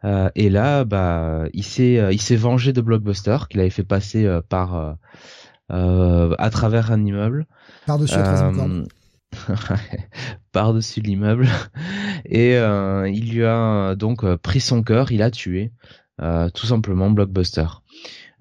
et 0.04 0.50
là, 0.50 0.84
bah, 0.84 1.44
il 1.52 1.64
s'est, 1.64 2.00
il 2.10 2.20
s'est 2.20 2.36
vengé 2.36 2.72
de 2.72 2.80
Blockbuster 2.80 3.38
qu'il 3.48 3.60
avait 3.60 3.70
fait 3.70 3.84
passer 3.84 4.28
par 4.48 4.96
euh, 5.72 6.34
à 6.38 6.50
travers 6.50 6.92
un 6.92 7.04
immeuble. 7.04 7.46
Par-dessus 7.86 8.14
euh, 8.18 8.84
par-dessus 10.52 11.00
l'immeuble 11.00 11.48
et 12.26 12.56
euh, 12.56 13.08
il 13.08 13.32
lui 13.32 13.44
a 13.46 13.94
donc 13.94 14.26
pris 14.36 14.60
son 14.60 14.82
cœur, 14.82 15.10
il 15.10 15.22
a 15.22 15.30
tué 15.30 15.72
tout 16.54 16.66
simplement 16.66 17.10
Blockbuster. 17.10 17.66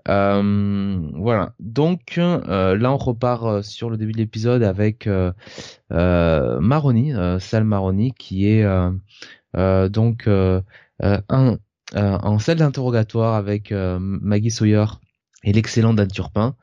Voilà. 0.05 1.53
Donc 1.59 2.15
là, 2.17 2.91
on 2.91 2.97
repart 2.97 3.63
sur 3.63 3.89
le 3.89 3.97
début 3.97 4.11
de 4.11 4.17
l'épisode 4.17 4.63
avec 4.63 5.09
Maroni, 5.89 7.13
Sal 7.39 7.63
Maroni, 7.63 8.13
qui 8.13 8.47
est 8.47 8.65
donc 9.55 10.27
un 10.27 11.57
en 11.93 12.39
salle 12.39 12.57
d'interrogatoire 12.57 13.35
avec 13.35 13.71
Maggie 13.71 14.51
Sawyer 14.51 14.85
et 15.43 15.53
l'excellent 15.53 15.93
Dan 15.93 16.07
Turpin. 16.07 16.55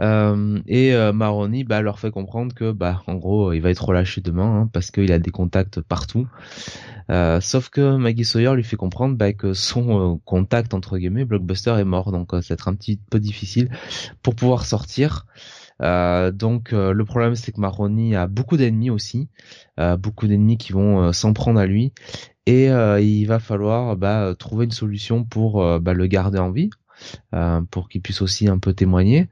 Euh, 0.00 0.60
et 0.66 0.94
euh, 0.94 1.12
Maroni 1.12 1.64
bah, 1.64 1.82
leur 1.82 1.98
fait 1.98 2.12
comprendre 2.12 2.54
que 2.54 2.70
bah 2.70 3.02
en 3.08 3.16
gros 3.16 3.52
il 3.52 3.60
va 3.60 3.70
être 3.70 3.84
relâché 3.84 4.20
demain 4.20 4.60
hein, 4.60 4.70
parce 4.72 4.92
qu'il 4.92 5.10
a 5.12 5.18
des 5.18 5.30
contacts 5.30 5.80
partout. 5.80 6.28
Euh, 7.10 7.40
sauf 7.40 7.68
que 7.70 7.96
Maggie 7.96 8.24
Sawyer 8.24 8.54
lui 8.54 8.64
fait 8.64 8.76
comprendre 8.76 9.16
bah, 9.16 9.32
que 9.32 9.54
son 9.54 10.14
euh, 10.14 10.18
contact 10.24 10.74
entre 10.74 10.98
guillemets 10.98 11.24
Blockbuster 11.24 11.76
est 11.78 11.84
mort 11.84 12.12
donc 12.12 12.32
ça 12.32 12.40
va 12.40 12.52
être 12.52 12.68
un 12.68 12.74
petit 12.74 13.00
peu 13.10 13.18
difficile 13.18 13.70
pour 14.22 14.34
pouvoir 14.34 14.66
sortir. 14.66 15.26
donc 15.80 16.72
le 16.72 17.04
problème 17.04 17.34
c'est 17.34 17.52
que 17.52 17.60
Maroni 17.60 18.14
a 18.16 18.26
beaucoup 18.26 18.56
d'ennemis 18.56 18.90
aussi, 18.90 19.28
beaucoup 19.98 20.26
d'ennemis 20.26 20.58
qui 20.58 20.72
vont 20.72 21.12
s'en 21.12 21.32
prendre 21.32 21.60
à 21.60 21.66
lui 21.66 21.92
et 22.46 22.66
il 22.66 23.24
va 23.26 23.38
falloir 23.38 23.96
bah, 23.96 24.34
trouver 24.38 24.64
une 24.66 24.72
solution 24.72 25.24
pour 25.24 25.80
bah, 25.80 25.94
le 25.94 26.06
garder 26.06 26.38
en 26.38 26.50
vie 26.50 26.70
euh, 27.34 27.60
pour 27.70 27.88
qu'il 27.88 28.00
puisse 28.02 28.22
aussi 28.22 28.48
un 28.48 28.58
peu 28.58 28.72
témoigner. 28.72 29.28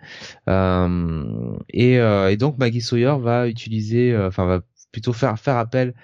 Euh, 0.49 1.57
et, 1.71 1.99
euh, 1.99 2.31
et, 2.31 2.37
donc 2.37 2.59
Maggie 2.59 2.81
Sawyer 2.81 3.15
va 3.21 3.49
utiliser, 3.49 4.17
enfin 4.17 4.47
va 4.47 4.61
plutôt 4.93 5.13
faire 5.13 5.39
faire 5.39 5.57
appel 5.57 5.95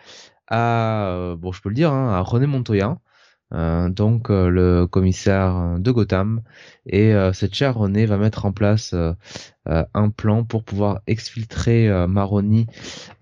à, 0.53 1.35
bon 1.39 1.53
je 1.53 1.63
peux 1.63 1.69
le 1.71 1.75
dire, 1.75 1.93
hein, 1.93 2.15
à 2.15 2.21
René 2.21 2.47
Montoya. 2.47 2.99
Euh, 3.55 3.91
donc 3.91 4.31
le 4.31 4.87
commissaire 4.87 5.77
de 5.79 5.91
Gotham 5.91 6.43
et 6.87 7.13
cette 7.35 7.55
chère 7.55 7.77
René 7.77 8.07
va 8.07 8.17
mettre 8.17 8.47
en 8.47 8.53
place 8.53 8.95
un 9.67 10.11
plan 10.11 10.45
pour 10.45 10.65
pouvoir 10.65 11.01
exfiltrer 11.07 11.91
Maroni 12.09 12.67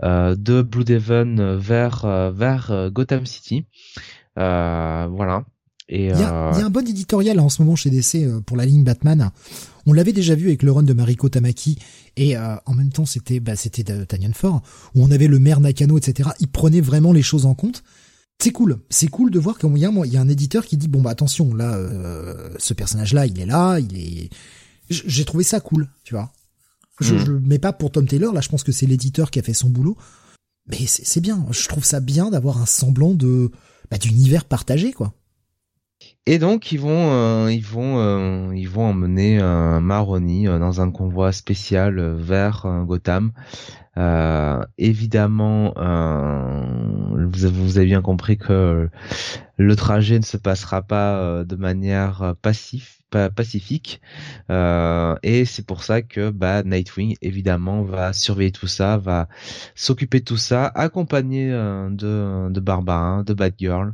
de 0.02 0.62
Blue 0.62 0.84
Devon 0.84 1.56
vers 1.58 2.90
Gotham 2.92 3.26
City. 3.26 3.66
voilà. 4.36 5.44
Il 5.92 6.04
y, 6.04 6.10
a, 6.10 6.52
euh, 6.52 6.58
y, 6.58 6.62
a 6.62 6.66
un 6.66 6.70
bon 6.70 6.86
éditorial 6.86 7.40
en 7.40 7.48
ce 7.48 7.62
moment 7.62 7.74
chez 7.74 7.90
DC 7.90 8.16
euh, 8.16 8.40
pour 8.40 8.56
la 8.56 8.64
ligne 8.64 8.84
Batman. 8.84 9.30
On 9.86 9.92
l'avait 9.92 10.12
déjà 10.12 10.36
vu 10.36 10.46
avec 10.46 10.62
le 10.62 10.70
run 10.70 10.84
de 10.84 10.92
Mariko 10.92 11.28
Tamaki 11.28 11.78
et 12.16 12.36
euh, 12.36 12.54
en 12.66 12.74
même 12.74 12.92
temps 12.92 13.06
c'était 13.06 13.40
bah, 13.40 13.56
c'était 13.56 13.82
Tanyan 14.06 14.32
Ford 14.32 14.62
où 14.94 15.02
on 15.02 15.10
avait 15.10 15.26
le 15.26 15.40
maire 15.40 15.60
Nakano 15.60 15.98
etc. 15.98 16.30
Il 16.38 16.48
prenait 16.48 16.80
vraiment 16.80 17.12
les 17.12 17.22
choses 17.22 17.44
en 17.44 17.54
compte. 17.54 17.82
C'est 18.40 18.52
cool, 18.52 18.78
c'est 18.88 19.08
cool 19.08 19.30
de 19.30 19.38
voir 19.38 19.58
qu'il 19.58 19.76
y, 19.76 19.84
a, 19.84 19.90
il 20.04 20.12
y 20.12 20.16
a 20.16 20.20
un 20.20 20.28
éditeur 20.28 20.64
qui 20.64 20.76
dit 20.76 20.88
bon 20.88 21.02
bah 21.02 21.10
attention 21.10 21.52
là 21.54 21.76
ce 22.58 22.72
personnage 22.72 23.12
là 23.12 23.26
il 23.26 23.38
est 23.40 23.46
là, 23.46 23.78
il 23.80 23.98
est. 23.98 24.30
J'ai 24.88 25.24
trouvé 25.24 25.44
ça 25.44 25.60
cool, 25.60 25.88
tu 26.04 26.14
vois. 26.14 26.32
Je, 27.00 27.14
Mm. 27.14 27.18
je 27.18 27.32
le 27.32 27.40
mets 27.40 27.58
pas 27.58 27.72
pour 27.72 27.90
Tom 27.92 28.06
Taylor, 28.06 28.32
là 28.32 28.40
je 28.40 28.48
pense 28.48 28.62
que 28.62 28.72
c'est 28.72 28.86
l'éditeur 28.86 29.30
qui 29.30 29.38
a 29.40 29.42
fait 29.42 29.54
son 29.54 29.68
boulot. 29.68 29.96
Mais 30.68 30.86
c'est 30.86 31.04
c'est 31.04 31.20
bien, 31.20 31.44
je 31.50 31.68
trouve 31.68 31.84
ça 31.84 32.00
bien 32.00 32.30
d'avoir 32.30 32.62
un 32.62 32.66
semblant 32.66 33.12
de 33.12 33.50
bah, 33.90 33.98
d'univers 33.98 34.44
partagé 34.44 34.92
quoi. 34.92 35.12
Et 36.26 36.38
donc 36.38 36.70
ils 36.70 36.78
vont 36.78 37.10
euh, 37.12 37.50
ils 37.50 37.64
vont 37.64 37.98
euh, 37.98 38.54
ils 38.54 38.68
vont 38.68 38.84
emmener 38.84 39.38
Maroni 39.80 40.46
euh, 40.48 40.58
dans 40.58 40.80
un 40.80 40.90
convoi 40.90 41.32
spécial 41.32 41.98
vers 42.16 42.66
Gotham. 42.86 43.32
Évidemment, 44.78 45.74
vous, 45.76 47.48
vous 47.52 47.78
avez 47.78 47.86
bien 47.86 48.02
compris 48.02 48.38
que 48.38 48.88
le 49.60 49.76
trajet 49.76 50.18
ne 50.18 50.24
se 50.24 50.38
passera 50.38 50.80
pas 50.80 51.18
euh, 51.18 51.44
de 51.44 51.54
manière 51.54 52.22
euh, 52.22 52.32
passif, 52.40 53.02
pas 53.10 53.28
pacifique, 53.28 54.00
euh, 54.48 55.14
et 55.22 55.44
c'est 55.44 55.66
pour 55.66 55.82
ça 55.82 56.00
que 56.00 56.30
bah, 56.30 56.62
Nightwing 56.62 57.16
évidemment 57.20 57.82
va 57.82 58.14
surveiller 58.14 58.52
tout 58.52 58.68
ça, 58.68 58.96
va 58.96 59.28
s'occuper 59.74 60.20
de 60.20 60.24
tout 60.24 60.38
ça, 60.38 60.64
accompagné 60.66 61.52
euh, 61.52 61.90
de 61.90 62.48
de 62.50 62.60
Barbara, 62.60 63.22
de 63.22 63.34
Batgirl. 63.34 63.92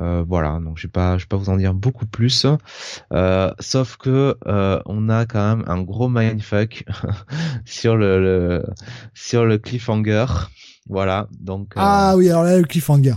Euh, 0.00 0.24
voilà, 0.26 0.58
donc 0.60 0.76
je 0.76 0.88
vais 0.88 0.92
pas 0.92 1.18
pas 1.28 1.36
vous 1.36 1.50
en 1.50 1.56
dire 1.56 1.72
beaucoup 1.72 2.06
plus, 2.06 2.44
euh, 3.12 3.52
sauf 3.60 3.98
que 3.98 4.36
on 4.86 5.08
a 5.08 5.24
quand 5.24 5.56
même 5.56 5.64
un 5.68 5.82
gros 5.82 6.08
mindfuck 6.08 6.84
sur 7.64 7.96
le, 7.96 8.20
le 8.20 8.66
sur 9.14 9.44
le 9.44 9.58
cliffhanger. 9.58 10.26
Voilà, 10.88 11.28
donc 11.38 11.74
Ah 11.76 12.14
oui, 12.16 12.28
alors 12.28 12.42
là 12.42 12.58
le 12.58 12.64
cliffhanger. 12.64 13.14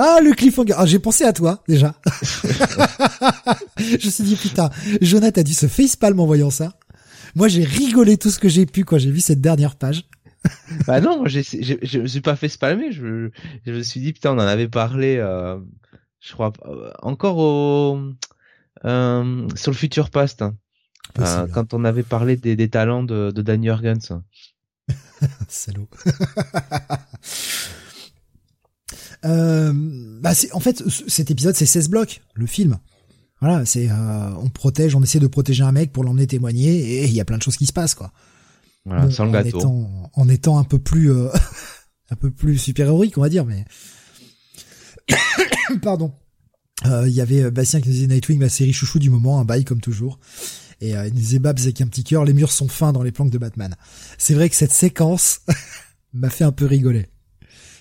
Ah 0.00 0.20
le 0.22 0.32
cliffhanger. 0.32 0.74
Ah, 0.76 0.86
j'ai 0.86 1.00
pensé 1.00 1.24
à 1.24 1.32
toi 1.32 1.62
déjà. 1.66 1.94
je 3.76 3.94
me 3.94 4.10
suis 4.10 4.22
dit 4.24 4.36
putain, 4.36 4.70
Jonathan 5.00 5.40
a 5.40 5.44
dû 5.44 5.54
se 5.54 5.66
facepalm 5.66 6.20
en 6.20 6.26
voyant 6.26 6.50
ça. 6.50 6.78
Moi 7.34 7.48
j'ai 7.48 7.64
rigolé 7.64 8.16
tout 8.16 8.30
ce 8.30 8.38
que 8.38 8.48
j'ai 8.48 8.64
pu 8.64 8.84
quand 8.84 8.98
j'ai 8.98 9.10
vu 9.10 9.20
cette 9.20 9.40
dernière 9.40 9.76
page. 9.76 10.04
Bah 10.86 11.00
non, 11.00 11.18
moi 11.18 11.28
j'ai, 11.28 11.42
je 11.42 11.98
me 11.98 12.06
suis 12.06 12.20
pas 12.20 12.36
fait 12.36 12.48
spalmer. 12.48 12.92
Je, 12.92 13.30
je 13.66 13.72
me 13.72 13.82
suis 13.82 13.98
dit 14.00 14.12
putain, 14.12 14.30
on 14.30 14.36
en 14.36 14.46
avait 14.46 14.68
parlé. 14.68 15.16
Euh, 15.16 15.58
je 16.20 16.32
crois 16.32 16.52
euh, 16.64 16.92
encore 17.02 17.38
au 17.38 18.00
euh, 18.84 19.48
sur 19.56 19.72
le 19.72 19.76
futur 19.76 20.10
past 20.10 20.42
hein, 20.42 20.54
quand 21.52 21.74
on 21.74 21.84
avait 21.84 22.04
parlé 22.04 22.36
des, 22.36 22.54
des 22.54 22.68
talents 22.68 23.02
de, 23.02 23.32
de 23.32 23.42
Danny 23.42 23.66
Jurgens. 23.66 24.22
Salaud. 25.48 25.88
Euh, 29.24 29.72
bah 30.20 30.34
c'est 30.34 30.52
en 30.52 30.60
fait 30.60 30.82
cet 31.08 31.30
épisode 31.30 31.54
c'est 31.56 31.66
16 31.66 31.88
blocs 31.88 32.20
le 32.34 32.46
film. 32.46 32.78
Voilà, 33.40 33.64
c'est 33.64 33.88
euh, 33.90 34.30
on 34.42 34.48
protège, 34.48 34.94
on 34.96 35.02
essaie 35.02 35.20
de 35.20 35.26
protéger 35.28 35.62
un 35.62 35.72
mec 35.72 35.92
pour 35.92 36.02
l'emmener 36.04 36.26
témoigner 36.26 37.02
et 37.02 37.04
il 37.06 37.12
y 37.12 37.20
a 37.20 37.24
plein 37.24 37.38
de 37.38 37.42
choses 37.42 37.56
qui 37.56 37.66
se 37.66 37.72
passent 37.72 37.94
quoi. 37.94 38.12
Voilà, 38.84 39.02
Bon, 39.02 39.10
sans 39.10 39.24
le 39.24 39.30
en 39.30 39.32
gâteau. 39.32 39.58
étant 39.58 40.10
en 40.12 40.28
étant 40.28 40.58
un 40.58 40.64
peu 40.64 40.78
plus 40.78 41.12
euh, 41.12 41.28
un 42.10 42.16
peu 42.16 42.30
plus 42.30 42.58
super 42.58 42.86
héroïque 42.88 43.16
on 43.18 43.20
va 43.22 43.28
dire 43.28 43.44
mais 43.44 43.64
pardon. 45.82 46.12
Euh, 46.86 47.08
Il 47.08 47.14
y 47.14 47.20
avait 47.20 47.42
euh, 47.42 47.50
Bastien 47.50 47.80
qui 47.80 47.88
nous 47.88 47.94
disait 47.94 48.06
Nightwing 48.06 48.38
ma 48.38 48.48
série 48.48 48.72
chouchou 48.72 48.98
du 48.98 49.10
moment 49.10 49.40
un 49.40 49.44
bail 49.44 49.64
comme 49.64 49.80
toujours. 49.80 50.18
Et 50.80 50.96
euh, 50.96 51.06
il 51.08 51.12
nous 51.14 51.18
disait 51.20 51.40
Babs 51.40 51.58
avec 51.58 51.80
un 51.80 51.88
petit 51.88 52.04
cœur, 52.04 52.24
les 52.24 52.32
murs 52.32 52.52
sont 52.52 52.68
fins 52.68 52.92
dans 52.92 53.02
les 53.02 53.10
planques 53.10 53.30
de 53.30 53.38
Batman. 53.38 53.74
C'est 54.16 54.34
vrai 54.34 54.48
que 54.48 54.54
cette 54.54 54.72
séquence 54.72 55.40
m'a 56.12 56.30
fait 56.30 56.44
un 56.44 56.52
peu 56.52 56.66
rigoler. 56.66 57.08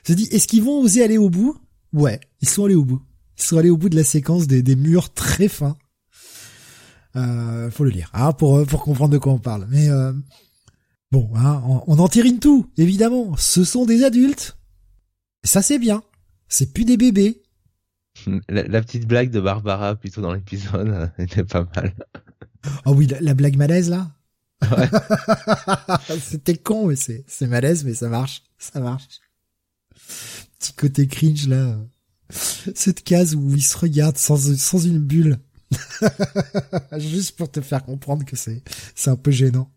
Je 0.07 0.13
me 0.13 0.17
dis, 0.17 0.23
est-ce 0.31 0.47
qu'ils 0.47 0.63
vont 0.63 0.79
oser 0.79 1.03
aller 1.03 1.17
au 1.17 1.29
bout? 1.29 1.59
Ouais, 1.91 2.21
ils 2.39 2.47
sont 2.47 2.63
allés 2.63 2.75
au 2.75 2.85
bout. 2.85 3.01
Ils 3.38 3.43
sont 3.43 3.57
allés 3.57 3.69
au 3.69 3.75
bout 3.75 3.89
de 3.89 3.97
la 3.97 4.05
séquence 4.05 4.47
des, 4.47 4.63
des 4.63 4.77
murs 4.77 5.13
très 5.13 5.49
fins. 5.49 5.75
Euh, 7.17 7.69
faut 7.69 7.84
le 7.84 7.89
lire, 7.89 8.09
hein, 8.13 8.31
pour 8.31 8.57
euh, 8.57 8.65
pour 8.65 8.84
comprendre 8.84 9.11
de 9.11 9.17
quoi 9.17 9.34
on 9.34 9.39
parle. 9.39 9.67
Mais 9.69 9.89
euh, 9.89 10.13
bon, 11.11 11.29
hein, 11.35 11.61
on, 11.65 11.84
on 11.88 11.99
en 11.99 12.07
tire 12.07 12.25
tout, 12.39 12.71
évidemment. 12.77 13.35
Ce 13.35 13.65
sont 13.65 13.85
des 13.85 14.05
adultes. 14.05 14.57
Et 15.43 15.47
ça 15.47 15.61
c'est 15.61 15.79
bien. 15.79 16.01
C'est 16.47 16.71
plus 16.71 16.85
des 16.85 16.95
bébés. 16.95 17.43
La, 18.47 18.63
la 18.63 18.81
petite 18.81 19.07
blague 19.07 19.29
de 19.29 19.41
Barbara 19.41 19.95
plutôt 19.95 20.21
dans 20.21 20.34
l'épisode 20.34 21.11
était 21.17 21.43
pas 21.43 21.67
mal. 21.75 21.93
Oh 22.85 22.93
oui, 22.93 23.07
la, 23.07 23.19
la 23.19 23.34
blague 23.34 23.57
malaise 23.57 23.89
là. 23.89 24.09
Ouais. 24.71 24.89
C'était 26.21 26.55
con, 26.55 26.88
mais 26.88 26.95
c'est 26.95 27.25
c'est 27.27 27.47
malaise, 27.47 27.84
mais 27.84 27.93
ça 27.93 28.07
marche, 28.07 28.43
ça 28.57 28.79
marche. 28.79 29.19
Petit 30.59 30.73
côté 30.73 31.07
cringe 31.07 31.47
là. 31.47 31.77
Cette 32.29 33.03
case 33.03 33.35
où 33.35 33.51
ils 33.55 33.63
se 33.63 33.77
regardent 33.77 34.17
sans 34.17 34.57
sans 34.57 34.79
une 34.79 34.99
bulle, 34.99 35.39
juste 36.97 37.37
pour 37.37 37.49
te 37.49 37.61
faire 37.61 37.83
comprendre 37.83 38.25
que 38.25 38.35
c'est 38.35 38.61
c'est 38.95 39.09
un 39.09 39.15
peu 39.15 39.31
gênant. 39.31 39.71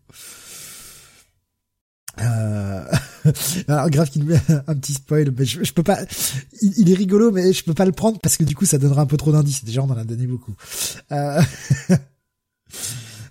Euh... 2.19 2.83
Alors 3.67 3.89
grave 3.89 4.09
qu'il 4.09 4.25
me 4.25 4.33
met 4.33 4.41
un 4.67 4.75
petit 4.75 4.93
spoil, 4.93 5.31
mais 5.37 5.45
je, 5.45 5.71
peux 5.71 5.83
pas. 5.83 5.99
Il, 6.61 6.73
il 6.77 6.91
est 6.91 6.95
rigolo, 6.95 7.31
mais 7.31 7.53
je 7.53 7.63
peux 7.63 7.73
pas 7.73 7.85
le 7.85 7.93
prendre 7.93 8.19
parce 8.19 8.35
que 8.35 8.43
du 8.43 8.55
coup 8.55 8.65
ça 8.65 8.77
donnera 8.77 9.01
un 9.03 9.05
peu 9.05 9.17
trop 9.17 9.31
d'indices. 9.31 9.63
Déjà 9.63 9.81
on 9.81 9.89
en 9.89 9.97
a 9.97 10.03
donné 10.03 10.27
beaucoup. 10.27 10.53
Euh... 11.11 11.41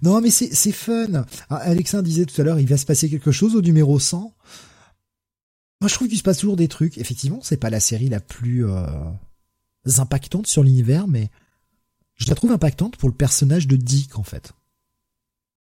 Non, 0.02 0.20
mais 0.20 0.30
c'est 0.30 0.54
c'est 0.54 0.72
fun. 0.72 1.24
Ah, 1.50 1.56
Alexin 1.56 2.02
disait 2.02 2.24
tout 2.24 2.40
à 2.40 2.44
l'heure, 2.44 2.58
il 2.58 2.66
va 2.66 2.76
se 2.76 2.86
passer 2.86 3.10
quelque 3.10 3.32
chose 3.32 3.54
au 3.54 3.60
numéro 3.60 3.98
100. 3.98 4.34
Moi, 5.80 5.88
je 5.88 5.94
trouve 5.94 6.08
qu'il 6.08 6.18
se 6.18 6.22
passe 6.22 6.38
toujours 6.38 6.56
des 6.56 6.68
trucs. 6.68 6.98
Effectivement, 6.98 7.40
c'est 7.42 7.56
pas 7.56 7.70
la 7.70 7.80
série 7.80 8.08
la 8.08 8.20
plus 8.20 8.66
euh, 8.68 8.86
impactante 9.98 10.46
sur 10.46 10.62
l'univers, 10.62 11.08
mais 11.08 11.30
je 12.16 12.28
la 12.28 12.34
trouve 12.34 12.52
impactante 12.52 12.96
pour 12.96 13.08
le 13.08 13.14
personnage 13.14 13.66
de 13.66 13.76
Dick, 13.76 14.18
en 14.18 14.22
fait. 14.22 14.52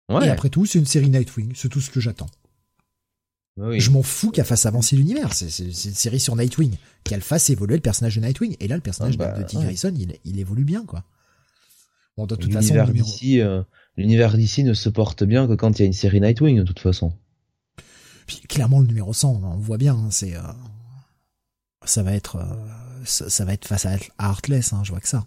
Ouais. 0.08 0.26
Et 0.26 0.30
après 0.30 0.48
tout, 0.48 0.66
c'est 0.66 0.78
une 0.80 0.86
série 0.86 1.08
Nightwing, 1.08 1.52
c'est 1.54 1.68
tout 1.68 1.80
ce 1.80 1.90
que 1.90 2.00
j'attends. 2.00 2.26
oui. 3.56 3.78
Je 3.78 3.90
m'en 3.90 4.02
fous 4.02 4.30
qu'elle 4.32 4.44
fasse 4.44 4.66
avancer 4.66 4.96
l'univers. 4.96 5.32
C'est 5.32 5.46
une 5.64 5.72
série 5.72 6.18
sur 6.20 6.34
Nightwing, 6.34 6.74
qu'elle 7.04 7.22
fasse 7.22 7.48
évoluer 7.50 7.76
le 7.76 7.82
personnage 7.82 8.16
de 8.16 8.20
Nightwing. 8.22 8.56
Et 8.58 8.66
là, 8.66 8.74
le 8.74 8.82
personnage 8.82 9.14
Ah 9.20 9.24
bah, 9.24 9.38
de, 9.38 9.44
Dick 9.44 9.58
ouais. 9.58 9.64
Grayson, 9.66 9.94
il, 9.96 10.18
il 10.24 10.38
évolue 10.40 10.64
bien, 10.64 10.84
quoi. 10.84 11.04
Bon, 12.16 12.26
de 12.26 12.34
toute 12.34 12.52
façon, 12.52 12.66
L'univers 12.74 12.88
numéro... 12.88 13.06
d'ici, 13.06 13.40
euh, 13.40 13.62
l'univers 13.96 14.36
d'ici 14.36 14.64
ne 14.64 14.74
se 14.74 14.88
porte 14.88 15.22
bien 15.24 15.46
que 15.46 15.54
quand 15.54 15.78
il 15.78 15.82
y 15.82 15.84
a 15.84 15.86
une 15.86 15.92
série 15.94 16.20
Nightwing 16.20 16.58
de 16.58 16.64
toute 16.64 16.80
façon. 16.80 17.12
Puis, 18.38 18.48
clairement, 18.48 18.80
le 18.80 18.86
numéro 18.86 19.12
100, 19.12 19.42
on 19.44 19.56
voit 19.56 19.78
bien, 19.78 19.94
hein, 19.94 20.08
c'est, 20.10 20.36
euh, 20.36 20.40
ça 21.84 22.02
va 22.02 22.14
être, 22.14 22.36
euh, 22.36 23.02
ça, 23.04 23.28
ça 23.28 23.44
va 23.44 23.52
être 23.52 23.66
face 23.66 23.86
à 23.86 23.96
à 24.18 24.28
Heartless, 24.28 24.72
hein, 24.72 24.82
je 24.84 24.90
vois 24.90 25.00
que 25.00 25.08
ça. 25.08 25.26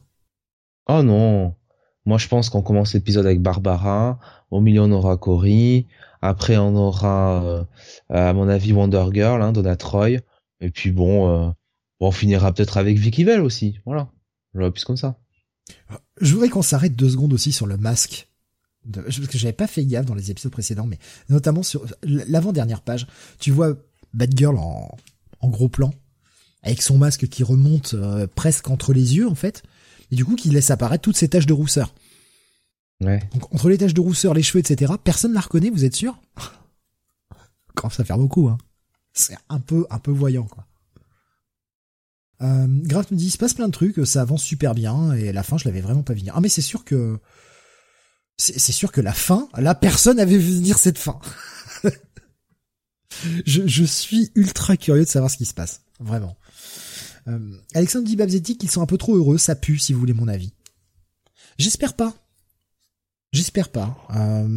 Oh 0.87 1.03
non. 1.03 1.55
Moi, 2.05 2.17
je 2.17 2.27
pense 2.27 2.49
qu'on 2.49 2.61
commence 2.61 2.93
l'épisode 2.93 3.25
avec 3.25 3.41
Barbara. 3.41 4.19
Au 4.51 4.61
milieu, 4.61 4.81
on 4.81 4.91
aura 4.91 5.17
Cory. 5.17 5.87
Après, 6.21 6.57
on 6.57 6.75
aura, 6.75 7.43
euh, 7.43 7.63
à 8.09 8.33
mon 8.33 8.47
avis, 8.47 8.73
Wonder 8.73 9.05
Girl, 9.13 9.41
hein, 9.41 9.51
Donna 9.51 9.75
Troy. 9.75 10.19
Et 10.61 10.69
puis 10.71 10.91
bon, 10.91 11.49
bon, 11.99 12.07
on 12.07 12.11
finira 12.11 12.53
peut-être 12.53 12.77
avec 12.77 12.97
Vicky 12.97 13.23
Vale 13.23 13.41
aussi. 13.41 13.79
Voilà. 13.85 14.09
Je 14.53 14.59
vois 14.59 14.71
plus 14.71 14.85
comme 14.85 14.97
ça. 14.97 15.17
Je 16.21 16.33
voudrais 16.33 16.49
qu'on 16.49 16.61
s'arrête 16.61 16.95
deux 16.95 17.09
secondes 17.09 17.33
aussi 17.33 17.51
sur 17.51 17.65
le 17.65 17.77
masque. 17.77 18.29
De, 18.85 19.01
parce 19.01 19.19
que 19.19 19.37
j'avais 19.37 19.53
pas 19.53 19.67
fait 19.67 19.83
gaffe 19.85 20.05
dans 20.05 20.15
les 20.15 20.31
épisodes 20.31 20.51
précédents, 20.51 20.85
mais 20.85 20.99
notamment 21.29 21.63
sur 21.63 21.85
l'avant-dernière 22.03 22.81
page, 22.81 23.07
tu 23.39 23.51
vois 23.51 23.75
Batgirl 24.13 24.57
en, 24.57 24.95
en 25.41 25.49
gros 25.49 25.69
plan, 25.69 25.93
avec 26.63 26.81
son 26.81 26.97
masque 26.97 27.27
qui 27.27 27.43
remonte 27.43 27.93
euh, 27.93 28.27
presque 28.27 28.69
entre 28.69 28.93
les 28.93 29.15
yeux, 29.15 29.27
en 29.27 29.35
fait, 29.35 29.63
et 30.11 30.15
du 30.15 30.25
coup 30.25 30.35
qui 30.35 30.49
laisse 30.49 30.71
apparaître 30.71 31.01
toutes 31.01 31.17
ces 31.17 31.29
taches 31.29 31.45
de 31.45 31.53
rousseur. 31.53 31.93
Ouais. 33.01 33.21
Donc 33.33 33.53
entre 33.53 33.69
les 33.69 33.77
taches 33.77 33.93
de 33.93 34.01
rousseur, 34.01 34.33
les 34.33 34.43
cheveux, 34.43 34.59
etc., 34.59 34.93
personne 35.03 35.31
ne 35.31 35.35
la 35.35 35.41
reconnaît, 35.41 35.69
vous 35.69 35.85
êtes 35.85 35.95
sûr? 35.95 36.19
Quand 37.75 37.89
ça 37.89 38.03
fait 38.03 38.13
beaucoup, 38.13 38.47
hein. 38.47 38.57
C'est 39.13 39.37
un 39.49 39.59
peu, 39.59 39.85
un 39.89 39.99
peu 39.99 40.11
voyant, 40.11 40.43
quoi. 40.43 40.65
Euh, 42.41 42.67
Graf 42.83 43.11
me 43.11 43.17
dit, 43.17 43.27
il 43.27 43.31
se 43.31 43.37
passe 43.37 43.53
plein 43.53 43.67
de 43.67 43.71
trucs, 43.71 44.05
ça 44.05 44.21
avance 44.21 44.43
super 44.43 44.75
bien, 44.75 45.13
et 45.13 45.31
la 45.31 45.43
fin, 45.43 45.57
je 45.57 45.65
l'avais 45.65 45.81
vraiment 45.81 46.03
pas 46.03 46.13
venir. 46.13 46.33
Ah, 46.35 46.41
mais 46.41 46.49
c'est 46.49 46.61
sûr 46.61 46.83
que, 46.83 47.17
c'est 48.37 48.71
sûr 48.71 48.91
que 48.91 49.01
la 49.01 49.13
fin, 49.13 49.47
là, 49.55 49.75
personne 49.75 50.19
avait 50.19 50.37
vu 50.37 50.57
venir 50.57 50.77
cette 50.77 50.97
fin. 50.97 51.19
je, 53.45 53.65
je 53.65 53.83
suis 53.83 54.31
ultra 54.35 54.75
curieux 54.77 55.05
de 55.05 55.09
savoir 55.09 55.31
ce 55.31 55.37
qui 55.37 55.45
se 55.45 55.53
passe. 55.53 55.81
Vraiment. 55.99 56.35
Euh, 57.27 57.57
Alexandre 57.73 58.05
dit 58.05 58.15
Babzetti 58.15 58.57
qu'ils 58.57 58.69
sont 58.69 58.81
un 58.81 58.85
peu 58.85 58.97
trop 58.97 59.15
heureux, 59.15 59.37
ça 59.37 59.55
pue, 59.55 59.79
si 59.79 59.93
vous 59.93 59.99
voulez 59.99 60.13
mon 60.13 60.27
avis. 60.27 60.53
J'espère 61.57 61.93
pas. 61.93 62.13
J'espère 63.31 63.69
pas. 63.69 63.97
Euh. 64.15 64.47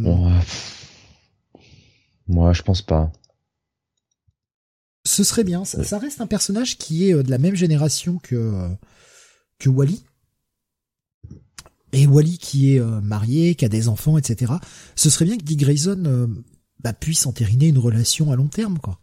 Moi, 2.27 2.53
je 2.53 2.61
pense 2.61 2.81
pas. 2.81 3.11
Ce 5.05 5.23
serait 5.23 5.43
bien. 5.43 5.65
Ça, 5.65 5.83
ça 5.83 5.97
reste 5.97 6.21
un 6.21 6.27
personnage 6.27 6.77
qui 6.77 7.09
est 7.09 7.13
euh, 7.13 7.23
de 7.23 7.31
la 7.31 7.37
même 7.37 7.55
génération 7.55 8.19
que 8.19 8.35
euh, 8.35 8.69
que 9.57 9.69
Wally. 9.69 10.03
Et 11.91 12.07
Wally 12.07 12.37
qui 12.37 12.75
est 12.75 12.79
euh, 12.79 13.01
marié, 13.01 13.55
qui 13.55 13.65
a 13.65 13.69
des 13.69 13.87
enfants, 13.87 14.17
etc. 14.17 14.53
Ce 14.95 15.09
serait 15.09 15.25
bien 15.25 15.37
que 15.37 15.43
Dick 15.43 15.59
Grayson 15.59 16.03
euh, 16.05 16.27
bah, 16.83 16.93
puisse 16.93 17.25
entériner 17.25 17.67
une 17.67 17.77
relation 17.77 18.31
à 18.31 18.35
long 18.35 18.47
terme, 18.47 18.79
quoi. 18.79 18.99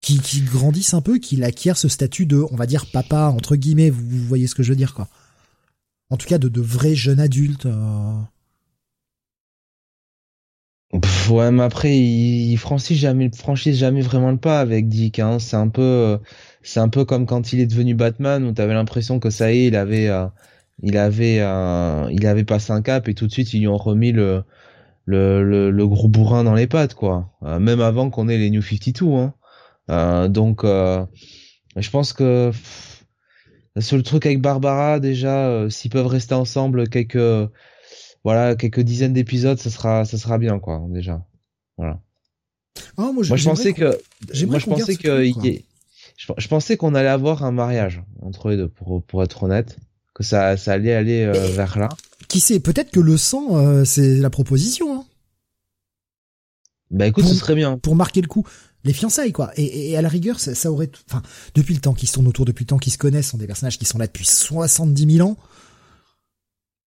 Qui, 0.00 0.20
grandisse 0.42 0.92
un 0.92 1.00
peu, 1.00 1.16
qu'il 1.16 1.44
acquiert 1.44 1.78
ce 1.78 1.88
statut 1.88 2.26
de, 2.26 2.44
on 2.50 2.56
va 2.56 2.66
dire, 2.66 2.84
papa, 2.90 3.28
entre 3.28 3.56
guillemets, 3.56 3.88
vous, 3.88 4.02
voyez 4.26 4.46
ce 4.46 4.54
que 4.54 4.62
je 4.62 4.70
veux 4.70 4.76
dire, 4.76 4.92
quoi. 4.92 5.08
En 6.10 6.18
tout 6.18 6.26
cas, 6.26 6.36
de, 6.36 6.48
de 6.48 6.60
vrai 6.60 6.94
jeune 6.94 7.20
adulte. 7.20 7.64
euh, 7.64 8.12
Ouais, 11.30 11.50
mais 11.50 11.62
après, 11.62 11.96
il, 11.96 12.56
franchit 12.58 12.96
jamais, 12.96 13.30
vraiment 14.02 14.30
le 14.30 14.36
pas 14.36 14.60
avec 14.60 14.88
Dick. 14.88 15.18
Hein. 15.18 15.38
C'est 15.38 15.56
un 15.56 15.68
peu, 15.68 16.20
comme 17.06 17.26
quand 17.26 17.52
il 17.52 17.60
est 17.60 17.66
devenu 17.66 17.94
Batman, 17.94 18.44
où 18.44 18.52
t'avais 18.52 18.74
l'impression 18.74 19.18
que 19.18 19.30
ça 19.30 19.52
y 19.52 19.60
est, 19.60 19.66
il 19.68 19.76
avait, 19.76 20.08
il 20.82 20.96
avait, 20.96 21.38
euh, 21.40 22.08
il 22.10 22.26
avait 22.26 22.44
passé 22.44 22.72
un 22.72 22.82
cap 22.82 23.08
et 23.08 23.14
tout 23.14 23.26
de 23.26 23.32
suite 23.32 23.52
ils 23.52 23.60
lui 23.60 23.68
ont 23.68 23.76
remis 23.76 24.12
le, 24.12 24.44
le, 25.06 25.70
le, 25.70 25.86
gros 25.86 26.08
bourrin 26.08 26.44
dans 26.44 26.54
les 26.54 26.66
pattes, 26.66 26.94
quoi. 26.94 27.30
Euh, 27.42 27.58
même 27.58 27.80
avant 27.80 28.10
qu'on 28.10 28.28
ait 28.28 28.38
les 28.38 28.50
New 28.50 28.62
52. 28.62 29.06
Hein. 29.88 30.28
donc, 30.28 30.62
je 30.64 31.90
pense 31.90 32.12
que 32.12 32.50
sur 33.78 33.96
le 33.96 34.02
truc 34.02 34.26
avec 34.26 34.40
Barbara, 34.40 35.00
déjà, 35.00 35.68
s'ils 35.70 35.90
peuvent 35.90 36.06
rester 36.06 36.34
ensemble 36.34 36.88
quelques 36.88 37.48
voilà, 38.24 38.56
quelques 38.56 38.80
dizaines 38.80 39.12
d'épisodes, 39.12 39.58
ça 39.58 39.70
sera, 39.70 40.04
ça 40.06 40.16
sera 40.16 40.38
bien, 40.38 40.58
quoi, 40.58 40.82
déjà. 40.88 41.24
Voilà. 41.76 42.00
Ah, 42.96 43.10
moi, 43.12 43.22
je, 43.22 43.44
pensais 43.44 43.74
que, 43.74 43.84
moi, 44.46 44.58
je 44.58 44.66
pensais 44.66 44.96
que, 44.96 45.24
je, 46.16 46.48
pensais 46.48 46.76
qu'on 46.76 46.94
allait 46.94 47.08
avoir 47.08 47.44
un 47.44 47.52
mariage 47.52 48.02
entre 48.22 48.48
les 48.48 48.56
deux, 48.56 48.68
pour, 48.68 49.02
pour 49.04 49.22
être 49.22 49.42
honnête, 49.42 49.78
que 50.14 50.22
ça, 50.22 50.56
ça 50.56 50.72
allait 50.72 50.94
aller 50.94 51.22
euh, 51.22 51.48
vers 51.48 51.78
là. 51.78 51.88
Qui 52.28 52.40
sait, 52.40 52.60
peut-être 52.60 52.90
que 52.90 53.00
le 53.00 53.16
sang, 53.16 53.56
euh, 53.56 53.84
c'est 53.84 54.16
la 54.16 54.30
proposition. 54.30 55.00
Hein. 55.00 55.04
Bah 56.90 57.06
écoute, 57.06 57.26
ce 57.26 57.34
serait 57.34 57.54
bien. 57.56 57.78
Pour 57.78 57.96
marquer 57.96 58.20
le 58.20 58.28
coup, 58.28 58.46
les 58.84 58.92
fiançailles 58.92 59.32
quoi. 59.32 59.50
Et, 59.56 59.90
et 59.90 59.96
à 59.96 60.02
la 60.02 60.08
rigueur, 60.08 60.38
ça, 60.38 60.54
ça 60.54 60.70
aurait, 60.70 60.90
enfin, 61.08 61.22
depuis 61.54 61.74
le 61.74 61.80
temps 61.80 61.94
qu'ils 61.94 62.08
se 62.08 62.14
tournent 62.14 62.28
autour, 62.28 62.44
depuis 62.44 62.64
le 62.64 62.68
temps 62.68 62.78
qu'ils 62.78 62.92
se 62.92 62.98
connaissent, 62.98 63.30
sont 63.30 63.38
des 63.38 63.46
personnages 63.46 63.78
qui 63.78 63.84
sont 63.84 63.98
là 63.98 64.06
depuis 64.06 64.24
70 64.26 65.16
000 65.16 65.28
ans. 65.28 65.36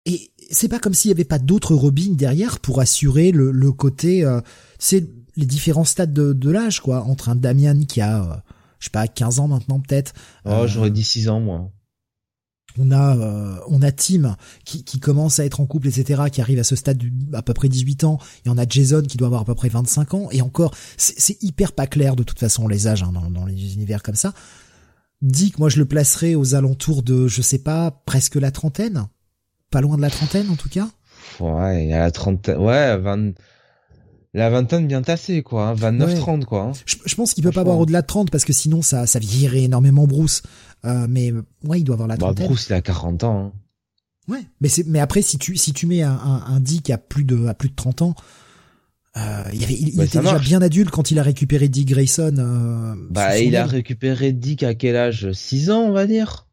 Et 0.05 0.31
c'est 0.51 0.67
pas 0.67 0.79
comme 0.79 0.93
s'il 0.93 1.09
y 1.09 1.13
avait 1.13 1.23
pas 1.23 1.39
d'autres 1.39 1.73
Robin 1.73 2.11
derrière 2.11 2.59
pour 2.59 2.79
assurer 2.79 3.31
le, 3.31 3.51
le 3.51 3.71
côté, 3.71 4.23
euh, 4.23 4.39
c'est 4.77 5.07
les 5.35 5.45
différents 5.45 5.83
stades 5.83 6.13
de, 6.13 6.33
de 6.33 6.49
l'âge, 6.51 6.79
quoi, 6.79 7.03
entre 7.03 7.29
un 7.29 7.35
Damian 7.35 7.81
qui 7.85 8.01
a, 8.01 8.21
euh, 8.23 8.35
je 8.79 8.85
sais 8.85 8.91
pas, 8.91 9.07
15 9.07 9.39
ans 9.39 9.47
maintenant 9.47 9.79
peut-être. 9.79 10.13
Oh, 10.45 10.49
euh, 10.49 10.67
j'aurais 10.67 10.91
dit 10.91 11.03
6 11.03 11.29
ans, 11.29 11.39
moi. 11.39 11.71
On 12.77 12.91
a, 12.91 13.15
euh, 13.17 13.57
on 13.67 13.81
a 13.81 13.91
Tim 13.91 14.35
qui, 14.65 14.83
qui 14.83 14.99
commence 14.99 15.39
à 15.39 15.45
être 15.45 15.61
en 15.61 15.65
couple, 15.65 15.87
etc., 15.87 16.23
qui 16.31 16.41
arrive 16.41 16.59
à 16.59 16.63
ce 16.63 16.75
stade 16.75 16.97
du, 16.97 17.13
à 17.33 17.41
peu 17.41 17.53
près 17.53 17.69
18 17.69 18.03
ans. 18.03 18.19
Et 18.45 18.49
on 18.49 18.57
a 18.57 18.67
Jason 18.67 19.01
qui 19.03 19.17
doit 19.17 19.27
avoir 19.27 19.41
à 19.41 19.45
peu 19.45 19.55
près 19.55 19.69
25 19.69 20.13
ans. 20.13 20.27
Et 20.31 20.41
encore, 20.41 20.75
c'est 20.97 21.41
hyper 21.41 21.71
pas 21.71 21.87
clair 21.87 22.15
de 22.15 22.23
toute 22.23 22.39
façon 22.39 22.67
les 22.67 22.87
âges 22.87 23.03
hein, 23.03 23.11
dans, 23.13 23.29
dans 23.29 23.45
les 23.45 23.73
univers 23.73 24.03
comme 24.03 24.15
ça. 24.15 24.33
Dick, 25.21 25.59
moi 25.59 25.69
je 25.69 25.79
le 25.79 25.85
placerais 25.85 26.35
aux 26.35 26.55
alentours 26.55 27.01
de, 27.01 27.27
je 27.27 27.41
sais 27.41 27.59
pas, 27.59 27.91
presque 28.05 28.35
la 28.35 28.51
trentaine 28.51 29.07
pas 29.75 29.81
loin 29.81 29.97
de 29.97 30.01
la 30.01 30.09
trentaine 30.09 30.49
en 30.49 30.55
tout 30.55 30.69
cas. 30.69 30.87
Ouais, 31.41 31.91
a 31.91 31.99
la 31.99 32.11
trentaine, 32.11 32.57
ouais, 32.59 32.97
20... 32.97 33.33
la 34.33 34.49
vingtaine 34.49 34.87
bien 34.87 35.01
tassée 35.01 35.43
quoi, 35.43 35.75
29-30 35.75 36.29
hein. 36.29 36.39
quoi. 36.45 36.61
Hein. 36.61 36.71
Je, 36.85 37.15
pense 37.15 37.33
qu'il 37.33 37.43
peut 37.43 37.51
pas 37.51 37.59
avoir 37.59 37.79
au-delà 37.79 38.01
de 38.01 38.07
30 38.07 38.31
parce 38.31 38.45
que 38.45 38.53
sinon 38.53 38.81
ça 38.81 39.05
ça 39.05 39.19
vieillirait 39.19 39.63
énormément 39.63 40.07
Bruce. 40.07 40.43
Euh, 40.85 41.07
mais 41.09 41.31
ouais, 41.63 41.79
il 41.79 41.83
doit 41.83 41.95
avoir 41.95 42.07
la 42.07 42.15
bah, 42.15 42.27
trentaine. 42.27 42.47
Bruce 42.47 42.67
il 42.69 42.73
a 42.73 42.81
40 42.81 43.23
ans. 43.23 43.39
Hein. 43.45 43.53
Ouais, 44.27 44.41
mais 44.59 44.69
c'est 44.69 44.85
mais 44.87 44.99
après 44.99 45.21
si 45.21 45.37
tu 45.37 45.55
si 45.55 45.71
tu 45.73 45.85
mets 45.85 46.01
un, 46.01 46.11
un, 46.11 46.43
un 46.47 46.59
Dick 46.59 46.89
à 46.89 46.97
plus 46.97 47.23
de 47.23 47.45
à 47.45 47.53
plus 47.53 47.69
de 47.69 47.75
30 47.75 48.01
ans, 48.01 48.15
euh, 49.17 49.43
il, 49.53 49.63
avait, 49.63 49.73
il, 49.75 49.95
bah, 49.95 50.03
était 50.03 50.19
déjà 50.19 50.39
bien 50.39 50.61
adulte 50.61 50.89
quand 50.89 51.09
il 51.11 51.19
a 51.19 51.23
récupéré 51.23 51.69
Dick 51.69 51.87
Grayson. 51.87 52.35
Euh, 52.37 52.95
bah, 53.09 53.39
il 53.39 53.55
a 53.55 53.65
récupéré 53.65 54.33
Dick 54.33 54.63
à 54.63 54.75
quel 54.75 54.97
âge? 54.97 55.31
6 55.31 55.71
ans, 55.71 55.83
on 55.83 55.91
va 55.91 56.05
dire? 56.05 56.47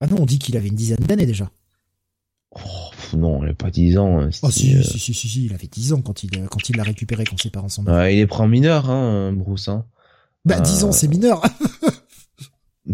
Ah 0.00 0.08
non, 0.08 0.16
on 0.20 0.26
dit 0.26 0.38
qu'il 0.38 0.56
avait 0.56 0.68
une 0.68 0.74
dizaine 0.74 0.98
d'années 0.98 1.26
déjà. 1.26 1.50
Oh, 2.50 3.16
non, 3.16 3.44
il 3.44 3.50
a 3.50 3.54
pas 3.54 3.70
10 3.70 3.96
ans. 3.98 4.20
Hein, 4.20 4.30
oh 4.42 4.50
si, 4.50 4.82
si, 4.82 4.98
si, 4.98 5.14
si, 5.14 5.44
il 5.44 5.54
avait 5.54 5.68
10 5.68 5.92
ans 5.92 6.00
quand 6.00 6.24
il, 6.24 6.30
quand 6.48 6.68
il 6.68 6.76
l'a 6.76 6.82
récupéré 6.82 7.24
quand 7.24 7.40
ses 7.40 7.50
parents 7.50 7.68
sont 7.68 7.82
morts. 7.82 8.06
il 8.06 8.18
est 8.18 8.26
pris 8.26 8.48
mineur, 8.48 8.90
hein, 8.90 9.32
Bruce. 9.32 9.68
Hein. 9.68 9.84
Bah, 10.44 10.58
10 10.58 10.84
ans, 10.84 10.92
c'est 10.92 11.08
mineur. 11.08 11.42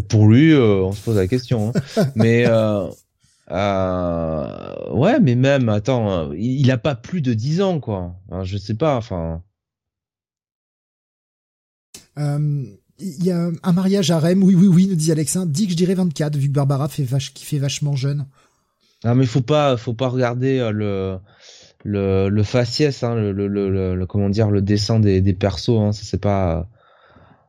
pour 0.09 0.27
lui, 0.27 0.53
euh, 0.53 0.83
on 0.83 0.91
se 0.91 1.01
pose 1.01 1.17
la 1.17 1.27
question. 1.27 1.71
Hein. 1.75 2.05
mais 2.15 2.45
euh, 2.47 2.87
euh, 3.51 4.91
ouais, 4.91 5.19
mais 5.19 5.35
même, 5.35 5.69
attends, 5.69 6.31
il, 6.33 6.69
a 6.71 6.77
pas 6.77 6.95
plus 6.95 7.21
de 7.21 7.33
10 7.33 7.61
ans, 7.61 7.79
quoi. 7.79 8.15
je 8.43 8.57
sais 8.57 8.75
pas, 8.75 8.95
enfin. 8.95 9.41
Il 12.17 13.25
y 13.25 13.31
a 13.31 13.49
un 13.63 13.71
mariage 13.73 14.11
à 14.11 14.19
Rem, 14.19 14.43
oui, 14.43 14.55
oui, 14.55 14.67
oui, 14.67 14.87
nous 14.87 14.95
dit 14.95 15.11
Alexin. 15.11 15.45
Dit 15.45 15.65
que 15.65 15.71
je 15.71 15.77
dirais 15.77 15.95
24, 15.95 16.37
vu 16.37 16.47
que 16.47 16.53
Barbara 16.53 16.87
fait 16.87 17.03
vache, 17.03 17.33
qui 17.33 17.43
fait 17.43 17.57
vachement 17.57 17.95
jeune. 17.95 18.27
Non 19.03 19.15
mais 19.15 19.25
faut 19.25 19.41
pas 19.41 19.75
faut 19.75 19.93
pas 19.93 20.07
regarder 20.07 20.69
le 20.71 21.17
le 21.83 22.29
le 22.29 22.43
faciès 22.43 23.03
hein, 23.03 23.15
le, 23.15 23.33
le, 23.33 23.47
le, 23.95 24.05
comment 24.05 24.29
dire 24.29 24.49
le 24.49 24.61
dessin 24.61 25.01
des 25.01 25.19
des 25.19 25.33
persos 25.33 25.71
hein, 25.71 25.91
ça 25.91 26.03
c'est 26.05 26.21
pas 26.21 26.69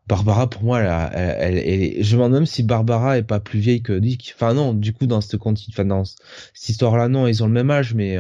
Barbara 0.06 0.50
pour 0.50 0.62
moi 0.62 0.80
elle, 0.80 1.38
elle, 1.40 1.58
elle, 1.58 2.04
je 2.04 2.16
me 2.16 2.22
demande 2.22 2.32
même 2.32 2.46
si 2.46 2.62
Barbara 2.62 3.18
est 3.18 3.22
pas 3.22 3.40
plus 3.40 3.58
vieille 3.58 3.82
que 3.82 3.98
Dick 3.98 4.34
enfin 4.36 4.52
non 4.52 4.74
du 4.74 4.92
coup 4.92 5.06
dans 5.06 5.20
cette 5.20 5.40
enfin 5.40 5.84
dans 5.84 6.04
cette 6.04 6.68
histoire 6.68 6.96
là 6.96 7.08
non 7.08 7.26
ils 7.26 7.42
ont 7.42 7.46
le 7.46 7.52
même 7.52 7.70
âge 7.70 7.94
mais 7.94 8.18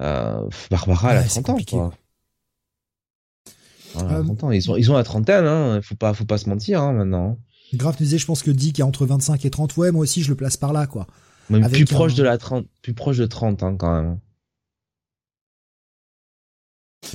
euh, 0.00 0.48
Barbara 0.70 1.12
elle 1.12 1.18
a 1.18 1.24
30 1.24 1.48
ans 1.50 1.58
quoi. 1.68 1.92
Voilà, 3.94 4.22
30 4.24 4.42
euh, 4.42 4.46
ans. 4.46 4.50
Ils 4.50 4.70
ont 4.70 4.76
ils 4.76 4.90
ont 4.90 4.94
la 4.94 5.04
trentaine 5.04 5.46
hein 5.46 5.80
faut 5.82 5.94
pas 5.94 6.14
faut 6.14 6.24
pas 6.24 6.38
se 6.38 6.48
mentir 6.48 6.82
hein, 6.82 6.92
maintenant. 6.92 7.38
Grave 7.74 7.96
tu 7.96 8.02
disais 8.02 8.18
je 8.18 8.26
pense 8.26 8.42
que 8.42 8.50
Dick 8.50 8.80
est 8.80 8.82
entre 8.82 9.06
25 9.06 9.44
et 9.44 9.50
30 9.50 9.76
ouais 9.76 9.92
moi 9.92 10.02
aussi 10.02 10.22
je 10.22 10.30
le 10.30 10.36
place 10.36 10.56
par 10.56 10.72
là 10.72 10.86
quoi. 10.86 11.06
Même 11.50 11.68
plus 11.70 11.84
proche 11.84 12.14
de 12.14 12.22
la 12.22 12.38
30, 12.38 12.66
plus 12.82 12.94
proche 12.94 13.18
de 13.18 13.26
30 13.26 13.62
hein, 13.62 13.76
quand 13.76 14.02
même. 14.02 14.18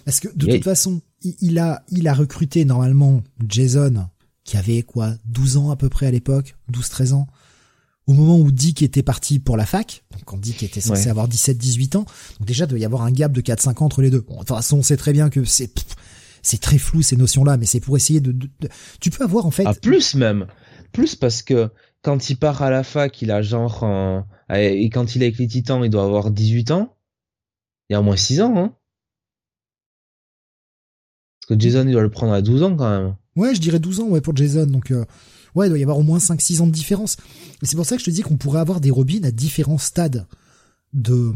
Parce 0.05 0.19
que 0.19 0.27
de 0.35 0.45
toute 0.45 0.63
façon, 0.63 1.01
il 1.21 1.59
a, 1.59 1.83
il 1.89 2.07
a 2.07 2.13
recruté 2.13 2.65
normalement 2.65 3.21
Jason, 3.47 4.07
qui 4.43 4.57
avait 4.57 4.81
quoi, 4.81 5.13
12 5.25 5.57
ans 5.57 5.71
à 5.71 5.75
peu 5.75 5.89
près 5.89 6.07
à 6.07 6.11
l'époque, 6.11 6.55
12-13 6.71 7.13
ans, 7.13 7.27
au 8.07 8.13
moment 8.13 8.39
où 8.39 8.51
Dick 8.51 8.81
était 8.81 9.03
parti 9.03 9.37
pour 9.37 9.55
la 9.55 9.65
fac, 9.65 10.03
donc 10.11 10.23
quand 10.25 10.39
Dick 10.39 10.63
était 10.63 10.81
censé 10.81 11.09
avoir 11.09 11.27
17-18 11.27 11.97
ans, 11.97 12.05
donc 12.39 12.47
déjà 12.47 12.65
il 12.65 12.67
doit 12.67 12.79
y 12.79 12.85
avoir 12.85 13.03
un 13.03 13.11
gap 13.11 13.31
de 13.31 13.41
4-5 13.41 13.83
ans 13.83 13.85
entre 13.85 14.01
les 14.01 14.09
deux. 14.09 14.21
Bon, 14.21 14.33
de 14.33 14.39
toute 14.39 14.49
façon, 14.49 14.77
on 14.77 14.83
sait 14.83 14.97
très 14.97 15.13
bien 15.13 15.29
que 15.29 15.43
c'est 15.43 15.71
c'est 16.41 16.59
très 16.59 16.77
flou 16.77 17.01
ces 17.01 17.17
notions-là, 17.17 17.57
mais 17.57 17.65
c'est 17.65 17.79
pour 17.79 17.97
essayer 17.97 18.21
de, 18.21 18.31
de, 18.31 18.49
Tu 18.99 19.09
peux 19.11 19.23
avoir 19.23 19.45
en 19.45 19.51
fait... 19.51 19.65
Ah, 19.67 19.73
plus 19.73 20.15
même 20.15 20.47
Plus 20.91 21.15
parce 21.15 21.43
que 21.43 21.69
quand 22.01 22.29
il 22.29 22.37
part 22.37 22.61
à 22.61 22.69
la 22.69 22.83
fac, 22.83 23.21
il 23.21 23.29
a 23.29 23.41
genre 23.41 23.83
euh, 23.83 24.21
et 24.53 24.89
quand 24.89 25.15
il 25.15 25.21
est 25.21 25.27
avec 25.27 25.37
les 25.37 25.47
Titans, 25.47 25.83
il 25.83 25.89
doit 25.89 26.03
avoir 26.03 26.31
18 26.31 26.71
ans. 26.71 26.95
Il 27.89 27.93
y 27.93 27.95
a 27.95 27.99
au 27.99 28.03
moins 28.03 28.15
6 28.15 28.41
ans, 28.41 28.57
hein. 28.57 28.73
Parce 31.49 31.57
que 31.57 31.63
Jason, 31.63 31.87
il 31.87 31.93
doit 31.93 32.03
le 32.03 32.11
prendre 32.11 32.33
à 32.33 32.43
12 32.43 32.61
ans 32.61 32.75
quand 32.75 32.89
même. 32.89 33.15
Ouais, 33.35 33.55
je 33.55 33.59
dirais 33.59 33.79
12 33.79 34.01
ans, 34.01 34.07
ouais, 34.09 34.21
pour 34.21 34.35
Jason. 34.35 34.67
Donc, 34.67 34.91
euh, 34.91 35.03
ouais, 35.55 35.65
il 35.65 35.69
doit 35.69 35.79
y 35.79 35.83
avoir 35.83 35.97
au 35.97 36.03
moins 36.03 36.19
5-6 36.19 36.61
ans 36.61 36.67
de 36.67 36.71
différence. 36.71 37.17
Et 37.63 37.65
c'est 37.65 37.75
pour 37.75 37.85
ça 37.87 37.95
que 37.95 38.01
je 38.01 38.05
te 38.05 38.11
dis 38.11 38.21
qu'on 38.21 38.37
pourrait 38.37 38.59
avoir 38.59 38.79
des 38.79 38.91
Robins 38.91 39.23
à 39.23 39.31
différents 39.31 39.79
stades 39.79 40.27
de 40.93 41.33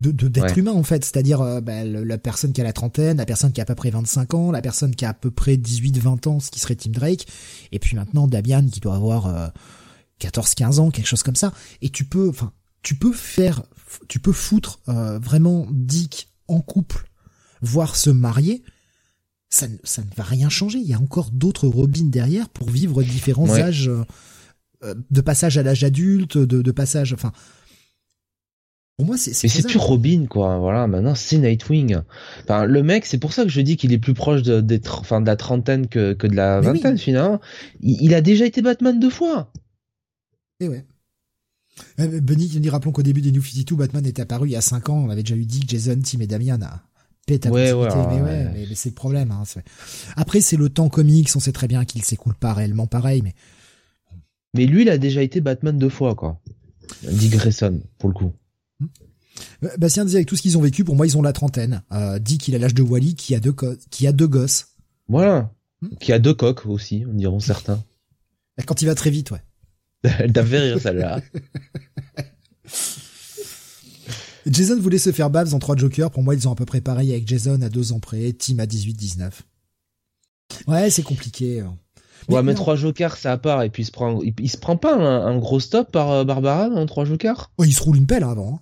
de 0.00 0.26
d'être 0.26 0.58
humain 0.58 0.72
en 0.72 0.82
fait, 0.82 1.04
c'est-à-dire 1.04 1.40
euh, 1.40 1.60
bah, 1.60 1.84
la 1.84 2.18
personne 2.18 2.52
qui 2.52 2.60
a 2.60 2.64
la 2.64 2.72
trentaine, 2.72 3.18
la 3.18 3.24
personne 3.24 3.52
qui 3.52 3.60
a 3.60 3.62
à 3.62 3.66
peu 3.66 3.76
près 3.76 3.90
25 3.90 4.34
ans, 4.34 4.50
la 4.50 4.60
personne 4.60 4.96
qui 4.96 5.04
a 5.04 5.10
à 5.10 5.14
peu 5.14 5.30
près 5.30 5.54
18-20 5.54 6.28
ans, 6.28 6.40
ce 6.40 6.50
qui 6.50 6.58
serait 6.58 6.74
Tim 6.74 6.90
Drake, 6.90 7.28
et 7.70 7.78
puis 7.78 7.94
maintenant 7.94 8.26
Damian 8.26 8.66
qui 8.66 8.80
doit 8.80 8.96
avoir 8.96 9.52
14-15 10.20 10.78
euh, 10.78 10.78
ans, 10.80 10.90
quelque 10.90 11.06
chose 11.06 11.22
comme 11.22 11.36
ça, 11.36 11.52
et 11.82 11.88
tu 11.88 12.04
peux, 12.04 12.28
enfin, 12.30 12.52
tu 12.82 12.96
peux 12.96 13.12
faire, 13.12 13.62
tu 14.08 14.18
peux 14.18 14.32
foutre 14.32 14.80
euh, 14.88 15.20
vraiment 15.20 15.68
Dick 15.70 16.30
en 16.48 16.60
couple, 16.60 17.08
voire 17.62 17.96
se 17.96 18.10
marier, 18.10 18.62
ça, 19.48 19.66
ça 19.84 20.02
ne 20.02 20.14
va 20.16 20.24
rien 20.24 20.48
changer. 20.48 20.78
Il 20.78 20.86
y 20.86 20.94
a 20.94 21.00
encore 21.00 21.30
d'autres 21.30 21.68
Robins 21.68 22.04
derrière 22.04 22.48
pour 22.48 22.68
vivre 22.68 23.02
différents 23.02 23.50
âges 23.50 23.90
de 24.82 25.20
passage 25.20 25.58
à 25.58 25.62
l'âge 25.62 25.84
adulte, 25.84 26.38
de, 26.38 26.60
de 26.60 26.70
passage, 26.72 27.12
enfin 27.12 27.32
pour 28.96 29.06
moi, 29.06 29.16
c'est. 29.16 29.30
Mais 29.42 29.48
c'est 29.48 29.66
plus 29.66 29.78
Robin, 29.78 30.26
quoi. 30.26 30.58
Voilà, 30.58 30.86
maintenant 30.86 31.14
c'est 31.14 31.38
Nightwing. 31.38 31.96
Enfin, 32.44 32.66
le 32.66 32.82
mec, 32.82 33.06
c'est 33.06 33.18
pour 33.18 33.32
ça 33.32 33.42
que 33.42 33.48
je 33.48 33.60
dis 33.60 33.76
qu'il 33.76 33.92
est 33.92 33.98
plus 33.98 34.14
proche 34.14 34.42
de, 34.42 34.80
enfin, 34.90 35.20
de 35.20 35.26
la 35.26 35.36
trentaine 35.36 35.88
que, 35.88 36.12
que 36.12 36.26
de 36.26 36.36
la 36.36 36.60
vingtaine 36.60 36.98
finalement. 36.98 37.40
Il, 37.80 38.14
a 38.14 38.20
déjà 38.20 38.44
été 38.44 38.60
Batman 38.60 39.00
deux 39.00 39.10
fois. 39.10 39.50
Et 40.60 40.66
eh 40.66 40.68
ouais. 40.68 40.86
Euh, 42.00 42.20
Benny 42.20 42.46
dit 42.46 42.68
rappelons 42.68 42.92
qu'au 42.92 43.02
début 43.02 43.22
des 43.22 43.32
New 43.32 43.42
52, 43.42 43.74
Batman 43.74 44.06
était 44.06 44.22
apparu 44.22 44.48
il 44.48 44.52
y 44.52 44.56
a 44.56 44.60
5 44.60 44.90
ans. 44.90 45.04
On 45.06 45.10
avait 45.10 45.22
déjà 45.22 45.36
eu 45.36 45.46
Dick, 45.46 45.68
Jason, 45.68 45.98
Tim 46.04 46.20
et 46.20 46.26
Damian 46.26 46.60
à 47.22 47.26
péter 47.26 47.48
ouais, 47.50 47.72
ouais, 47.72 47.88
mais 48.10 48.20
ouais, 48.20 48.50
mais, 48.54 48.74
c'est 48.74 48.90
le 48.90 48.94
problème. 48.94 49.30
Hein, 49.30 49.44
Après, 50.16 50.40
c'est 50.40 50.56
le 50.56 50.68
temps 50.68 50.88
comics. 50.88 51.28
On 51.34 51.40
sait 51.40 51.52
très 51.52 51.68
bien 51.68 51.84
qu'il 51.84 52.02
s'écoule 52.04 52.34
pas 52.34 52.52
réellement 52.52 52.86
pareil, 52.86 53.22
mais. 53.22 53.34
Mais 54.54 54.66
lui, 54.66 54.82
il 54.82 54.90
a 54.90 54.98
déjà 54.98 55.22
été 55.22 55.40
Batman 55.40 55.78
deux 55.78 55.88
fois, 55.88 56.14
quoi. 56.14 56.40
Dick 57.04 57.32
Grayson, 57.32 57.80
pour 57.98 58.08
le 58.10 58.14
coup. 58.14 58.32
Euh, 59.64 59.68
Bastien 59.78 60.04
disait 60.04 60.18
avec 60.18 60.28
tout 60.28 60.36
ce 60.36 60.42
qu'ils 60.42 60.58
ont 60.58 60.60
vécu, 60.60 60.84
pour 60.84 60.96
moi 60.96 61.06
ils 61.06 61.16
ont 61.16 61.22
la 61.22 61.32
trentaine. 61.32 61.82
Euh, 61.92 62.18
dit 62.18 62.38
qu'il 62.38 62.54
a 62.54 62.58
l'âge 62.58 62.74
de 62.74 62.82
Wally, 62.82 63.14
qui 63.14 63.34
a 63.34 63.40
deux 63.40 63.54
qui 63.90 64.06
a 64.06 64.12
deux 64.12 64.26
gosses. 64.26 64.68
Voilà. 65.08 65.50
Hmm 65.80 65.96
qui 66.00 66.12
a 66.12 66.18
deux 66.18 66.34
coques 66.34 66.66
aussi, 66.66 67.04
on 67.08 67.14
diront 67.14 67.40
certains. 67.40 67.82
Quand 68.66 68.82
il 68.82 68.86
va 68.86 68.94
très 68.94 69.10
vite, 69.10 69.30
ouais. 69.30 69.42
Elle 70.18 70.32
t'a 70.32 70.44
fait 70.44 70.58
rire 70.58 70.80
celle-là. 70.80 71.20
Jason 74.46 74.78
voulait 74.80 74.98
se 74.98 75.12
faire 75.12 75.30
Babs 75.30 75.54
en 75.54 75.58
trois 75.58 75.76
Jokers. 75.76 76.10
Pour 76.10 76.22
moi, 76.22 76.34
ils 76.34 76.48
ont 76.48 76.52
à 76.52 76.54
peu 76.54 76.64
près 76.64 76.80
pareil 76.80 77.12
avec 77.12 77.26
Jason 77.26 77.60
à 77.62 77.68
deux 77.68 77.92
ans 77.92 78.00
près, 78.00 78.32
Tim 78.32 78.58
à 78.58 78.66
18-19. 78.66 79.30
Ouais, 80.66 80.90
c'est 80.90 81.02
compliqué. 81.02 81.60
Hein. 81.60 81.76
ouais, 82.28 82.42
mais 82.42 82.54
trois 82.54 82.76
Jokers, 82.76 83.16
c'est 83.16 83.28
à 83.28 83.38
part. 83.38 83.62
Et 83.62 83.70
puis, 83.70 83.82
il 83.82 83.86
se 83.86 83.92
prend, 83.92 84.20
il, 84.22 84.50
se 84.50 84.56
prend 84.56 84.76
pas 84.76 84.94
un, 84.96 85.38
gros 85.38 85.60
stop 85.60 85.90
par 85.90 86.10
euh, 86.10 86.24
Barbara 86.24 86.68
en 86.68 86.86
trois 86.86 87.04
Jokers? 87.04 87.50
Ouais, 87.58 87.68
il 87.68 87.72
se 87.72 87.82
roule 87.82 87.96
une 87.96 88.06
pelle 88.06 88.24
avant. 88.24 88.54
Hein. 88.54 88.60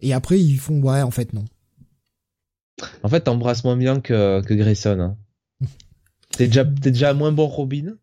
Et 0.00 0.12
après, 0.12 0.40
ils 0.40 0.58
font, 0.58 0.80
ouais, 0.82 1.02
en 1.02 1.10
fait, 1.10 1.32
non. 1.32 1.44
En 3.02 3.08
fait, 3.08 3.20
t'embrasses 3.20 3.64
moins 3.64 3.76
bien 3.76 4.00
que, 4.00 4.40
que 4.42 4.54
Grayson. 4.54 4.98
Hein. 5.00 5.16
T'es 6.36 6.46
déjà, 6.46 6.64
t'es 6.64 6.90
déjà 6.90 7.12
moins 7.12 7.32
bon 7.32 7.46
Robin? 7.46 7.96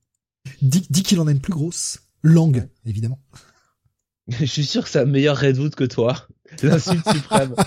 Dis, 0.61 0.85
dis 0.89 1.01
qu'il 1.01 1.19
en 1.19 1.27
a 1.27 1.31
une 1.31 1.39
plus 1.39 1.53
grosse. 1.53 1.99
Langue, 2.23 2.67
évidemment. 2.85 3.19
Je 4.27 4.45
suis 4.45 4.65
sûr 4.65 4.83
que 4.83 4.89
c'est 4.89 4.99
un 4.99 5.05
meilleur 5.05 5.37
Redwood 5.37 5.75
que 5.75 5.85
toi. 5.85 6.27
L'insulte 6.63 7.09
suprême. 7.11 7.55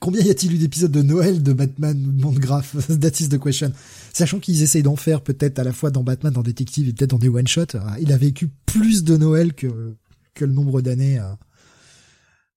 Combien 0.00 0.22
y 0.22 0.30
a-t-il 0.30 0.54
eu 0.54 0.58
d'épisodes 0.58 0.90
de 0.90 1.02
Noël 1.02 1.42
de 1.42 1.52
Batman 1.52 2.06
ou 2.06 2.12
de 2.12 2.22
Monde 2.22 2.38
Graph 2.38 2.74
That 3.00 3.20
is 3.20 3.28
the 3.28 3.38
question. 3.38 3.72
Sachant 4.12 4.40
qu'ils 4.40 4.62
essayent 4.62 4.82
d'en 4.82 4.96
faire 4.96 5.20
peut-être 5.20 5.58
à 5.58 5.64
la 5.64 5.72
fois 5.72 5.90
dans 5.90 6.02
Batman, 6.02 6.32
dans 6.32 6.42
Détective 6.42 6.88
et 6.88 6.92
peut-être 6.92 7.10
dans 7.10 7.18
des 7.18 7.28
one-shots, 7.28 7.76
il 8.00 8.12
a 8.12 8.16
vécu 8.16 8.48
plus 8.66 9.04
de 9.04 9.16
Noël 9.16 9.52
que, 9.52 9.94
que 10.34 10.44
le 10.44 10.52
nombre 10.52 10.80
d'années 10.80 11.18
euh, 11.18 11.34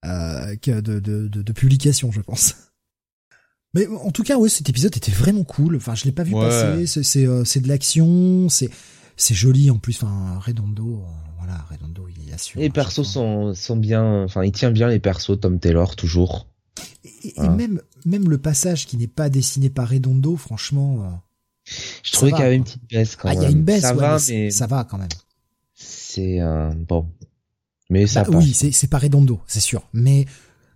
euh, 0.05 0.55
de, 0.81 0.99
de, 0.99 1.27
de, 1.27 1.41
de 1.41 1.51
publications, 1.53 2.11
je 2.11 2.21
pense. 2.21 2.55
Mais 3.73 3.87
en 3.87 4.11
tout 4.11 4.23
cas, 4.23 4.37
ouais, 4.37 4.49
cet 4.49 4.69
épisode 4.69 4.95
était 4.95 5.11
vraiment 5.11 5.43
cool. 5.43 5.75
Enfin, 5.75 5.95
je 5.95 6.05
l'ai 6.05 6.11
pas 6.11 6.23
vu 6.23 6.33
passer. 6.33 6.87
C'est 6.87 7.03
c'est 7.03 7.25
euh, 7.25 7.43
de 7.43 7.67
l'action, 7.67 8.49
c'est 8.49 8.69
c'est 9.17 9.35
joli 9.35 9.69
en 9.69 9.77
plus. 9.77 10.01
Enfin, 10.01 10.39
Redondo, 10.39 11.03
euh, 11.03 11.36
voilà, 11.47 11.65
Redondo, 11.69 12.07
il 12.07 12.33
assure. 12.33 12.59
Les 12.59 12.69
persos 12.69 13.03
sont 13.03 13.53
sont 13.53 13.77
bien. 13.77 14.23
Enfin, 14.23 14.43
il 14.43 14.51
tient 14.51 14.71
bien 14.71 14.87
les 14.87 14.99
persos. 14.99 15.39
Tom 15.39 15.59
Taylor 15.59 15.95
toujours. 15.95 16.47
Et, 17.23 17.33
même 17.49 17.81
même 18.05 18.29
le 18.29 18.37
passage 18.37 18.85
qui 18.85 18.97
n'est 18.97 19.07
pas 19.07 19.29
dessiné 19.29 19.69
par 19.69 19.89
Redondo, 19.89 20.35
franchement. 20.35 21.03
Euh, 21.03 21.73
je 22.03 22.11
trouvais 22.11 22.31
qu'il 22.31 22.41
y 22.41 22.43
avait 22.43 22.55
une 22.55 22.63
petite 22.63 22.89
baisse 22.89 23.15
quand 23.15 23.29
même. 23.29 23.37
Ah, 23.37 23.41
il 23.41 23.43
y 23.43 23.47
a 23.47 23.51
une 23.51 23.63
baisse. 23.63 23.81
Ça 23.81 23.93
va, 23.93 24.17
mais, 24.29 24.51
ça 24.51 24.67
va 24.67 24.83
quand 24.83 24.97
même. 24.97 25.09
C'est 25.73 26.39
bon. 26.87 27.09
Mais 27.89 28.07
ça. 28.07 28.23
Bah, 28.23 28.37
oui, 28.37 28.53
c'est 28.53 28.89
pas 28.89 28.99
Redondo, 28.99 29.41
c'est 29.47 29.59
sûr. 29.59 29.83
Mais 29.93 30.25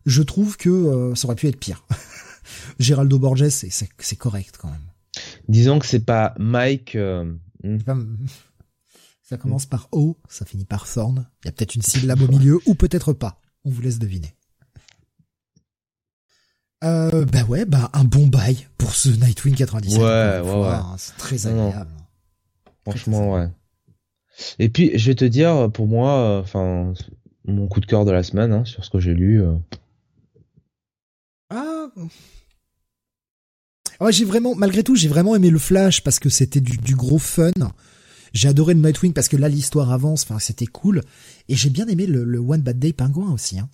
je 0.06 0.22
trouve 0.22 0.58
que 0.58 1.14
ça 1.16 1.28
aurait 1.28 1.36
pu 1.36 1.48
être 1.48 1.60
pire. 1.60 1.86
Geraldo 2.80 3.20
Borges, 3.20 3.50
c'est 3.50 4.16
correct 4.18 4.56
quand 4.60 4.70
même. 4.70 4.92
Disons 5.48 5.80
que 5.80 5.86
c'est 5.86 6.06
pas 6.06 6.34
Mike. 6.40 6.96
Euh, 6.96 7.32
hmm. 7.64 7.78
Ça 9.32 9.38
commence 9.38 9.66
par 9.66 9.88
O, 9.94 10.18
ça 10.28 10.44
finit 10.44 10.66
par 10.66 10.86
Thorn. 10.86 11.26
Il 11.42 11.46
y 11.46 11.48
a 11.48 11.54
peut-être 11.54 11.76
une 11.76 11.82
syllabe 11.82 12.22
au 12.22 12.28
milieu, 12.28 12.60
ou 12.66 12.76
peut-être 12.76 13.14
pas. 13.14 13.40
On 13.64 13.70
vous 13.70 13.82
laisse 13.82 13.98
deviner. 13.98 14.36
Euh, 16.84 17.24
bah 17.24 17.46
ouais, 17.46 17.64
bah 17.64 17.90
un 17.94 18.04
bon 18.04 18.28
bail 18.28 18.68
pour 18.78 18.94
ce 18.94 19.08
Nightwing 19.08 19.56
97. 19.56 20.02
Ouais, 20.02 20.04
ouais, 20.04 20.42
ouais. 20.42 20.68
Hein, 20.68 20.96
c'est 20.98 21.16
très 21.16 21.48
agréable. 21.48 21.92
Franchement, 22.82 23.32
ouais. 23.36 23.48
Et 24.60 24.68
puis, 24.68 24.92
je 25.00 25.06
vais 25.06 25.16
te 25.16 25.24
dire, 25.24 25.72
pour 25.72 25.88
moi, 25.88 26.12
euh, 26.18 26.42
enfin, 26.42 26.92
mon 27.46 27.70
coup 27.70 27.80
de 27.80 27.86
cœur 27.86 28.04
de 28.04 28.12
la 28.12 28.24
semaine, 28.24 28.52
hein, 28.52 28.66
sur 28.66 28.84
ce 28.84 28.90
que 28.90 29.00
j'ai 29.00 29.14
lu. 29.14 29.42
Euh... 29.42 29.56
Ah, 31.50 31.88
Ouais, 34.02 34.12
j'ai 34.12 34.26
vraiment, 34.26 34.56
malgré 34.56 34.84
tout, 34.84 34.96
j'ai 34.96 35.08
vraiment 35.08 35.36
aimé 35.36 35.52
le 35.52 35.60
Flash 35.60 36.02
parce 36.02 36.18
que 36.18 36.28
c'était 36.28 36.60
du, 36.60 36.96
gros 36.96 37.20
fun. 37.20 37.52
J'ai 38.34 38.48
adoré 38.48 38.74
le 38.74 38.82
Nightwing 38.82 39.14
parce 39.14 39.28
que 39.28 39.38
là 39.38 39.50
l'histoire 39.50 39.92
avance, 39.92 40.24
enfin 40.24 40.40
c'était 40.40 40.66
cool. 40.66 41.02
Et 41.50 41.56
j'ai 41.56 41.70
bien 41.70 41.88
aimé 41.88 42.06
le, 42.08 42.40
One 42.40 42.62
Bad 42.62 42.80
Day 42.80 42.94
Pingouin 42.94 43.32
aussi. 43.32 43.60
Hein. 43.60 43.70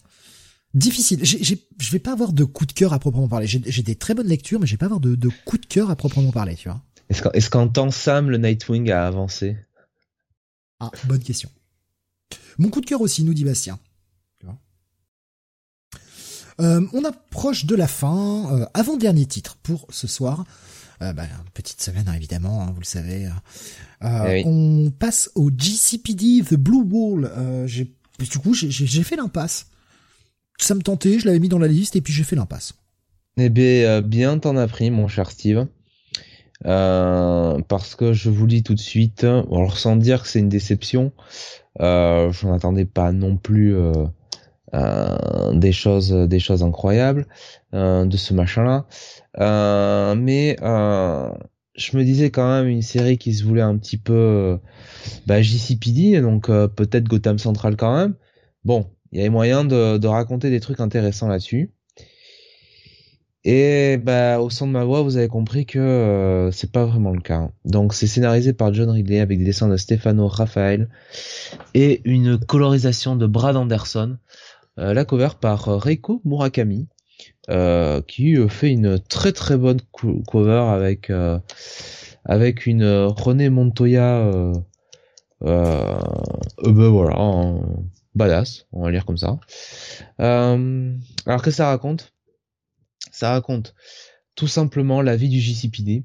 Difficile. 0.74 1.24
Je 1.24 1.92
vais 1.92 2.00
pas 2.00 2.12
avoir 2.12 2.34
de 2.34 2.44
coup 2.44 2.66
de 2.66 2.74
cœur 2.74 2.94
à 2.94 3.00
proprement 3.00 3.28
parler. 3.28 3.48
J'ai 3.48 3.84
des 3.84 3.96
très 3.96 4.14
bonnes 4.14 4.28
lectures, 4.28 4.60
mais 4.60 4.68
j'ai 4.68 4.78
pas 4.78 4.86
avoir 4.86 5.00
de, 5.00 5.16
de 5.16 5.30
coup 5.46 5.58
de 5.58 5.66
cœur 5.66 5.90
à 5.90 5.96
proprement 5.96 6.32
parler, 6.32 6.56
tu 6.56 6.70
vois. 6.70 6.82
Est-ce 7.10 7.50
qu'en 7.50 7.68
temps 7.68 7.92
Sam, 7.92 8.30
le 8.30 8.38
Nightwing 8.38 8.92
a 8.92 9.08
avancé? 9.08 9.58
Ah, 10.80 10.92
bonne 11.06 11.24
question. 11.24 11.50
Mon 12.58 12.70
coup 12.70 12.82
de 12.82 12.86
cœur 12.86 13.02
aussi, 13.02 13.24
nous 13.24 13.34
dit 13.34 13.46
Bastien. 13.46 13.80
Euh, 16.60 16.86
on 16.94 17.04
approche 17.04 17.66
de 17.66 17.76
la 17.76 17.88
fin. 17.88 18.52
Euh, 18.52 18.66
avant-dernier 18.74 19.26
titre 19.26 19.58
pour 19.62 19.88
ce 19.90 20.08
soir. 20.08 20.46
Euh, 21.02 21.14
bah, 21.14 21.24
petite 21.54 21.82
semaine 21.82 22.06
hein, 22.08 22.14
évidemment, 22.14 22.64
hein, 22.64 22.72
vous 22.74 22.80
le 22.80 22.86
savez. 22.86 23.30
Eh 24.04 24.44
on 24.46 24.92
passe 24.92 25.30
au 25.36 25.52
GCPD 25.56 26.44
The 26.44 26.56
Blue 26.56 26.84
Wall. 26.84 27.32
j'ai, 27.66 27.92
du 28.20 28.40
coup, 28.40 28.54
j'ai 28.54 29.04
fait 29.04 29.16
l'impasse. 29.16 29.68
Ça 30.60 30.74
me 30.74 30.82
tentait, 30.82 31.20
je 31.20 31.26
l'avais 31.26 31.40
mis 31.40 31.50
dans 31.50 31.60
la 31.60 31.68
liste 31.68 31.96
et 31.96 32.02
puis 32.02 32.14
j'ai 32.14 32.24
fait 32.24 32.36
l'impasse. 32.36 32.74
Eh 33.38 33.50
bien, 33.50 34.02
bien 34.02 34.40
t'en 34.40 34.58
as 34.58 34.68
pris, 34.68 34.90
mon 34.90 35.08
cher 35.08 35.30
Steve. 35.30 35.68
parce 36.64 37.96
que 37.96 38.14
je 38.14 38.30
vous 38.30 38.48
dis 38.48 38.64
tout 38.64 38.74
de 38.74 38.80
suite, 38.80 39.24
alors 39.24 39.78
sans 39.78 39.96
dire 39.96 40.24
que 40.24 40.28
c'est 40.28 40.40
une 40.40 40.50
déception, 40.50 41.12
euh, 41.82 42.32
je 42.32 42.48
attendais 42.48 42.86
pas 42.86 43.12
non 43.12 43.38
plus 43.38 43.76
euh, 44.74 45.54
des 45.54 45.72
choses 45.72 46.12
des 46.12 46.40
choses 46.40 46.62
incroyables 46.62 47.26
euh, 47.74 48.06
de 48.06 48.18
ce 48.18 48.34
machin 48.34 48.64
là 48.66 48.86
euh, 49.40 50.14
mais 50.14 50.58
je 50.60 51.96
me 51.96 52.04
disais 52.04 52.32
quand 52.32 52.50
même 52.50 52.68
une 52.68 52.82
série 52.82 53.18
qui 53.18 53.34
se 53.34 53.46
voulait 53.46 53.62
un 53.62 53.78
petit 53.78 53.98
peu 53.98 54.60
bah, 55.26 55.42
JCPD 55.42 56.20
donc 56.20 56.48
peut-être 56.48 57.06
Gotham 57.06 57.38
Central 57.40 57.78
quand 57.78 57.96
même 57.96 58.16
bon 58.66 58.90
il 59.14 59.20
y 59.20 59.22
avait 59.22 59.30
moyen 59.30 59.64
de, 59.64 59.98
de 59.98 60.08
raconter 60.08 60.50
des 60.50 60.60
trucs 60.60 60.82
intéressants 60.82 61.30
là-dessus 61.30 61.72
et 63.50 63.96
bah, 63.96 64.42
au 64.42 64.50
son 64.50 64.68
de 64.68 64.74
ma 64.74 64.84
voix, 64.84 65.04
vous 65.04 65.16
avez 65.16 65.30
compris 65.30 65.66
que 65.66 66.50
c'est 66.52 66.70
pas 66.70 66.84
vraiment 66.84 67.12
le 67.12 67.22
cas. 67.22 67.50
Donc 67.64 67.94
c'est 67.94 68.06
scénarisé 68.06 68.52
par 68.52 68.74
John 68.74 68.90
Ridley 68.90 69.22
avec 69.22 69.40
des 69.40 69.46
dessins 69.46 69.70
de 69.70 69.78
Stefano 69.78 70.28
Raphael 70.28 70.90
et 71.74 72.02
une 72.04 72.38
colorisation 72.38 73.16
de 73.16 73.26
Brad 73.26 73.56
Anderson. 73.56 74.18
Euh, 74.80 74.94
la 74.94 75.06
cover 75.06 75.30
par 75.42 75.70
euh, 75.70 75.78
Reiko 75.78 76.22
Murakami, 76.24 76.88
euh, 77.50 78.02
qui 78.02 78.36
fait 78.48 78.70
une 78.70 79.00
très 79.00 79.32
très 79.32 79.58
bonne 79.58 79.82
cover 79.92 80.66
avec 80.70 81.12
avec 82.26 82.66
une 82.66 82.86
René 82.86 83.50
Montoya 83.50 84.32
euh, 85.44 86.00
ben 86.64 86.90
voilà 86.90 87.56
badass 88.16 88.66
on 88.72 88.84
va 88.84 88.92
lire 88.92 89.06
comme 89.06 89.18
ça. 89.18 89.40
Euh, 90.20 90.96
alors 91.26 91.42
que 91.42 91.52
ça 91.52 91.68
raconte? 91.68 92.14
Ça 93.12 93.32
raconte 93.32 93.74
tout 94.36 94.48
simplement 94.48 95.02
la 95.02 95.16
vie 95.16 95.30
du 95.30 95.40
JCPD 95.40 96.04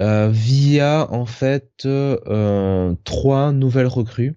euh, 0.00 0.28
via 0.30 1.10
en 1.10 1.24
fait 1.24 1.88
trois 3.04 3.52
nouvelles 3.52 3.86
recrues 3.86 4.34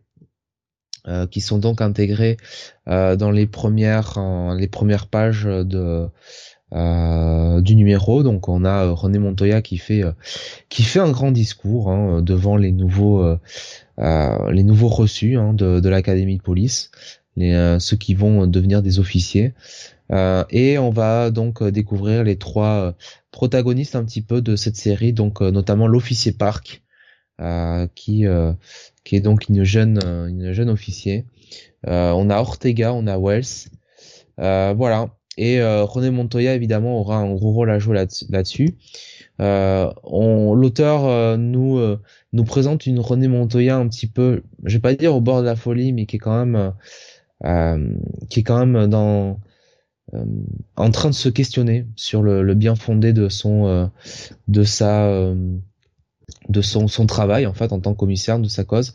euh, 1.07 1.25
qui 1.25 1.39
sont 1.39 1.57
donc 1.57 1.79
intégrés 1.79 2.35
euh, 2.89 3.15
dans 3.15 3.31
les 3.31 3.47
premières 3.47 4.19
les 4.57 4.67
premières 4.67 5.07
pages 5.07 5.45
de 5.45 6.09
euh, 6.73 7.61
du 7.61 7.75
numéro. 7.75 8.23
Donc 8.23 8.49
on 8.49 8.65
a 8.65 8.89
René 8.89 9.17
Montoya 9.17 9.61
qui 9.61 9.77
fait 9.77 10.03
qui 10.67 10.83
fait 10.83 10.99
un 10.99 11.11
grand 11.11 11.31
discours 11.31 11.91
hein, 11.91 12.21
devant 12.21 12.57
les 12.57 12.73
nouveaux 12.73 13.37
les 13.97 14.63
nouveaux 14.63 14.89
reçus 14.89 15.37
hein, 15.37 15.53
de, 15.53 15.79
de 15.79 15.89
l'académie 15.89 16.37
de 16.37 16.43
police, 16.43 16.91
les 17.37 17.77
ceux 17.79 17.95
qui 17.95 18.13
vont 18.13 18.45
devenir 18.45 18.81
des 18.81 18.99
officiers. 18.99 19.53
et 20.11 20.77
on 20.77 20.89
va 20.89 21.31
donc 21.31 21.63
découvrir 21.63 22.25
les 22.25 22.37
trois 22.37 22.95
protagonistes 23.31 23.95
un 23.95 24.03
petit 24.03 24.21
peu 24.21 24.41
de 24.41 24.57
cette 24.57 24.75
série, 24.75 25.13
donc 25.13 25.39
notamment 25.39 25.87
l'officier 25.87 26.33
Park, 26.33 26.83
qui 27.95 28.25
qui 29.07 29.15
est 29.15 29.21
donc 29.21 29.47
une 29.47 29.63
jeune, 29.63 29.99
euh, 30.03 30.27
une 30.27 30.51
jeune 30.51 30.69
officier. 30.69 31.25
Euh, 31.87 32.11
on 32.11 32.29
a 32.29 32.39
Ortega, 32.39 32.93
on 32.93 33.07
a 33.07 33.17
Wells. 33.17 33.69
Euh, 34.39 34.73
voilà. 34.75 35.09
Et 35.39 35.61
René 35.61 36.09
Montoya, 36.09 36.55
évidemment, 36.55 36.99
aura 36.99 37.17
un 37.17 37.31
gros 37.35 37.51
rôle 37.51 37.69
à 37.69 37.77
jouer 37.77 38.03
là-dessus. 38.29 38.75
L'auteur 39.37 41.37
nous 41.37 41.79
nous 42.33 42.43
présente 42.43 42.87
une 42.87 42.99
René 42.99 43.27
Montoya 43.27 43.77
un 43.77 43.87
petit 43.87 44.07
peu, 44.07 44.41
je 44.63 44.77
vais 44.77 44.81
pas 44.81 44.95
dire 44.95 45.15
au 45.15 45.21
bord 45.21 45.41
de 45.41 45.45
la 45.45 45.55
folie, 45.55 45.93
mais 45.93 46.07
qui 46.07 46.15
est 46.15 46.19
quand 46.19 46.43
même 46.43 46.73
qui 48.29 48.39
est 48.39 48.43
quand 48.43 48.65
même 48.65 48.87
dans 48.87 49.39
en 50.75 50.89
train 50.89 51.09
de 51.09 51.13
se 51.13 51.29
questionner 51.29 51.85
sur 51.95 52.23
le, 52.23 52.41
le 52.41 52.55
bien 52.55 52.73
fondé 52.73 53.13
de 53.13 53.29
son 53.29 53.91
de 54.47 54.63
sa 54.63 55.35
de 56.49 56.61
son, 56.61 56.87
son 56.87 57.05
travail 57.05 57.45
en 57.45 57.53
fait 57.53 57.71
en 57.71 57.79
tant 57.79 57.93
que 57.93 57.99
commissaire 57.99 58.39
de 58.39 58.47
sa 58.47 58.63
cause. 58.63 58.93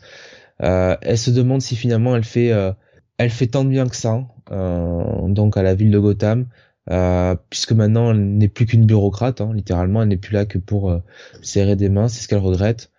Euh, 0.61 0.95
elle 1.01 1.17
se 1.17 1.31
demande 1.31 1.61
si 1.61 1.75
finalement 1.75 2.15
elle 2.15 2.23
fait 2.23 2.51
euh, 2.51 2.71
elle 3.17 3.31
fait 3.31 3.47
tant 3.47 3.63
de 3.63 3.69
bien 3.69 3.87
que 3.87 3.95
ça 3.95 4.23
euh, 4.51 5.27
donc 5.27 5.57
à 5.57 5.63
la 5.63 5.73
ville 5.73 5.91
de 5.91 5.99
Gotham 5.99 6.47
euh, 6.91 7.35
puisque 7.49 7.71
maintenant 7.71 8.11
elle 8.11 8.37
n'est 8.37 8.47
plus 8.47 8.65
qu'une 8.65 8.85
bureaucrate 8.85 9.41
hein, 9.41 9.51
littéralement 9.53 10.03
elle 10.03 10.09
n'est 10.09 10.17
plus 10.17 10.33
là 10.33 10.45
que 10.45 10.57
pour 10.57 10.91
euh, 10.91 10.99
serrer 11.41 11.75
des 11.75 11.89
mains 11.89 12.07
c'est 12.07 12.21
ce 12.21 12.27
qu'elle 12.27 12.39
regrette 12.39 12.91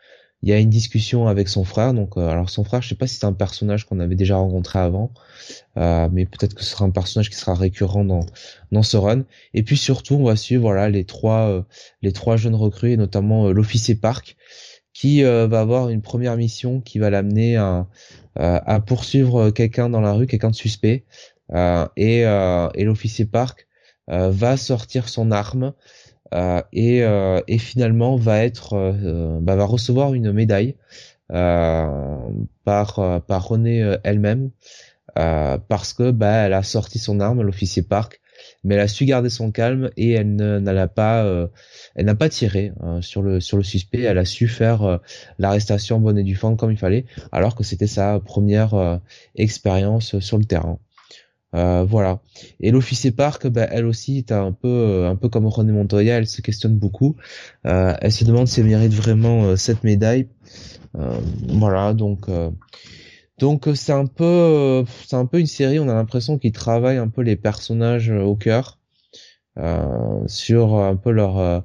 il 0.45 0.51
y 0.51 0.53
a 0.53 0.59
une 0.59 0.69
discussion 0.69 1.27
avec 1.27 1.49
son 1.49 1.65
frère. 1.65 1.95
Donc, 1.95 2.19
euh, 2.19 2.29
alors 2.29 2.51
son 2.51 2.65
frère, 2.65 2.83
je 2.83 2.91
sais 2.91 2.95
pas 2.95 3.07
si 3.07 3.17
c'est 3.17 3.25
un 3.25 3.33
personnage 3.33 3.87
qu'on 3.87 3.99
avait 3.99 4.15
déjà 4.15 4.37
rencontré 4.37 4.79
avant, 4.79 5.11
euh, 5.79 6.07
mais 6.13 6.27
peut-être 6.27 6.53
que 6.53 6.63
ce 6.63 6.73
sera 6.73 6.85
un 6.85 6.91
personnage 6.91 7.31
qui 7.31 7.37
sera 7.37 7.55
récurrent 7.55 8.05
dans 8.05 8.27
dans 8.71 8.83
ce 8.83 8.99
run. 8.99 9.25
Et 9.55 9.63
puis 9.63 9.79
surtout, 9.79 10.17
on 10.17 10.25
va 10.25 10.37
suivre 10.37 10.61
voilà 10.61 10.91
les 10.91 11.07
trois 11.07 11.49
euh, 11.49 11.63
les 12.03 12.13
trois 12.13 12.37
jeunes 12.37 12.55
recrues, 12.55 12.93
et 12.93 12.99
notamment 12.99 13.51
l'officier 13.53 13.95
Park, 13.95 14.37
qui 14.93 15.23
va 15.23 15.61
avoir 15.61 15.89
une 15.89 16.03
première 16.03 16.37
mission 16.37 16.81
qui 16.81 16.99
va 16.99 17.09
l'amener 17.11 17.57
à, 17.57 17.89
à 18.37 18.81
poursuivre 18.81 19.51
quelqu'un 19.51 19.89
dans 19.89 20.01
la 20.03 20.13
rue, 20.13 20.27
quelqu'un 20.27 20.51
de 20.51 20.55
suspect. 20.55 21.05
et 21.97 22.19
et 22.21 22.85
l'officier 22.85 23.25
Park 23.25 23.67
va 24.09 24.57
sortir 24.57 25.09
son 25.09 25.33
arme 25.33 25.73
euh, 25.73 25.73
et, 26.33 27.03
euh, 27.03 27.41
et, 27.47 27.59
finalement 27.59 28.17
va 28.17 28.45
être 28.45 28.75
euh, 28.75 29.39
bah, 29.41 29.57
va 29.57 29.65
recevoir 29.65 30.15
une 30.15 30.33
médaille 30.33 30.77
par 31.29 33.23
par 33.27 33.49
René 33.49 33.97
elle-même 34.05 34.51
parce 35.15 35.93
que 35.93 36.11
bah 36.11 36.47
elle 36.47 36.53
a 36.53 36.63
sorti 36.63 36.99
son 36.99 37.21
arme 37.21 37.43
l'officier 37.43 37.83
Park 37.83 38.21
mais 38.63 38.75
elle 38.75 38.83
a 38.83 38.89
su 38.89 39.05
garder 39.05 39.31
son 39.31 39.51
calme 39.51 39.91
et 39.97 40.13
elle 40.13 40.35
n'a 40.37 40.89
pas 40.89 41.49
elle 41.95 42.05
n'a 42.07 42.15
pas 42.15 42.29
tiré 42.29 42.73
sur 43.01 43.23
le 43.23 43.41
sur 43.41 43.57
le 43.57 43.63
suspect. 43.63 44.03
Elle 44.03 44.19
a 44.19 44.25
su 44.25 44.49
faire 44.49 45.01
l'arrestation 45.39 46.01
bonne 46.01 46.19
et 46.19 46.25
du 46.25 46.35
fond 46.37 46.57
comme 46.57 46.73
il 46.73 46.79
fallait 46.79 47.07
alors 47.33 47.55
que 47.55 47.65
c'était 47.65 47.87
sa 47.87 48.21
première 48.21 49.01
expérience 49.35 50.19
sur 50.21 50.39
le 50.39 50.45
terrain 50.45 50.79
euh, 51.55 51.85
voilà. 51.85 52.21
Et 52.61 52.71
l'officier 52.71 53.13
Park, 53.13 53.47
bah, 53.47 53.67
elle 53.71 53.87
aussi, 53.87 54.19
est 54.19 54.33
un 54.33 54.53
peu, 54.53 54.69
euh, 54.69 55.11
un 55.11 55.17
peu 55.17 55.29
comme 55.29 55.47
René 55.47 55.73
Montoya, 55.73 56.19
elle 56.19 56.27
se 56.27 56.41
questionne 56.43 56.77
beaucoup. 56.77 57.17
Euh, 57.67 57.95
elle 58.01 58.13
se 58.13 58.25
demande 58.25 58.49
si 58.49 58.61
elle 58.61 58.67
mérite 58.67 58.93
vraiment 58.93 59.57
cette 59.57 59.85
médaille. 59.85 60.29
voilà, 61.49 61.93
donc, 61.95 62.29
donc 63.39 63.69
c'est 63.75 63.93
un 63.93 64.07
peu, 64.07 64.85
c'est 65.07 65.17
un 65.17 65.27
peu 65.27 65.41
une 65.41 65.47
série. 65.47 65.79
On 65.79 65.89
a 65.89 65.95
l'impression 65.95 66.39
qu'ils 66.39 66.53
travaillent 66.53 66.99
un 66.99 67.09
peu 67.09 67.23
les 67.23 67.37
personnages 67.37 68.11
au 68.11 68.37
cœur, 68.37 68.79
sur 70.27 70.77
un 70.77 70.97
peu 70.97 71.11
leur, 71.11 71.65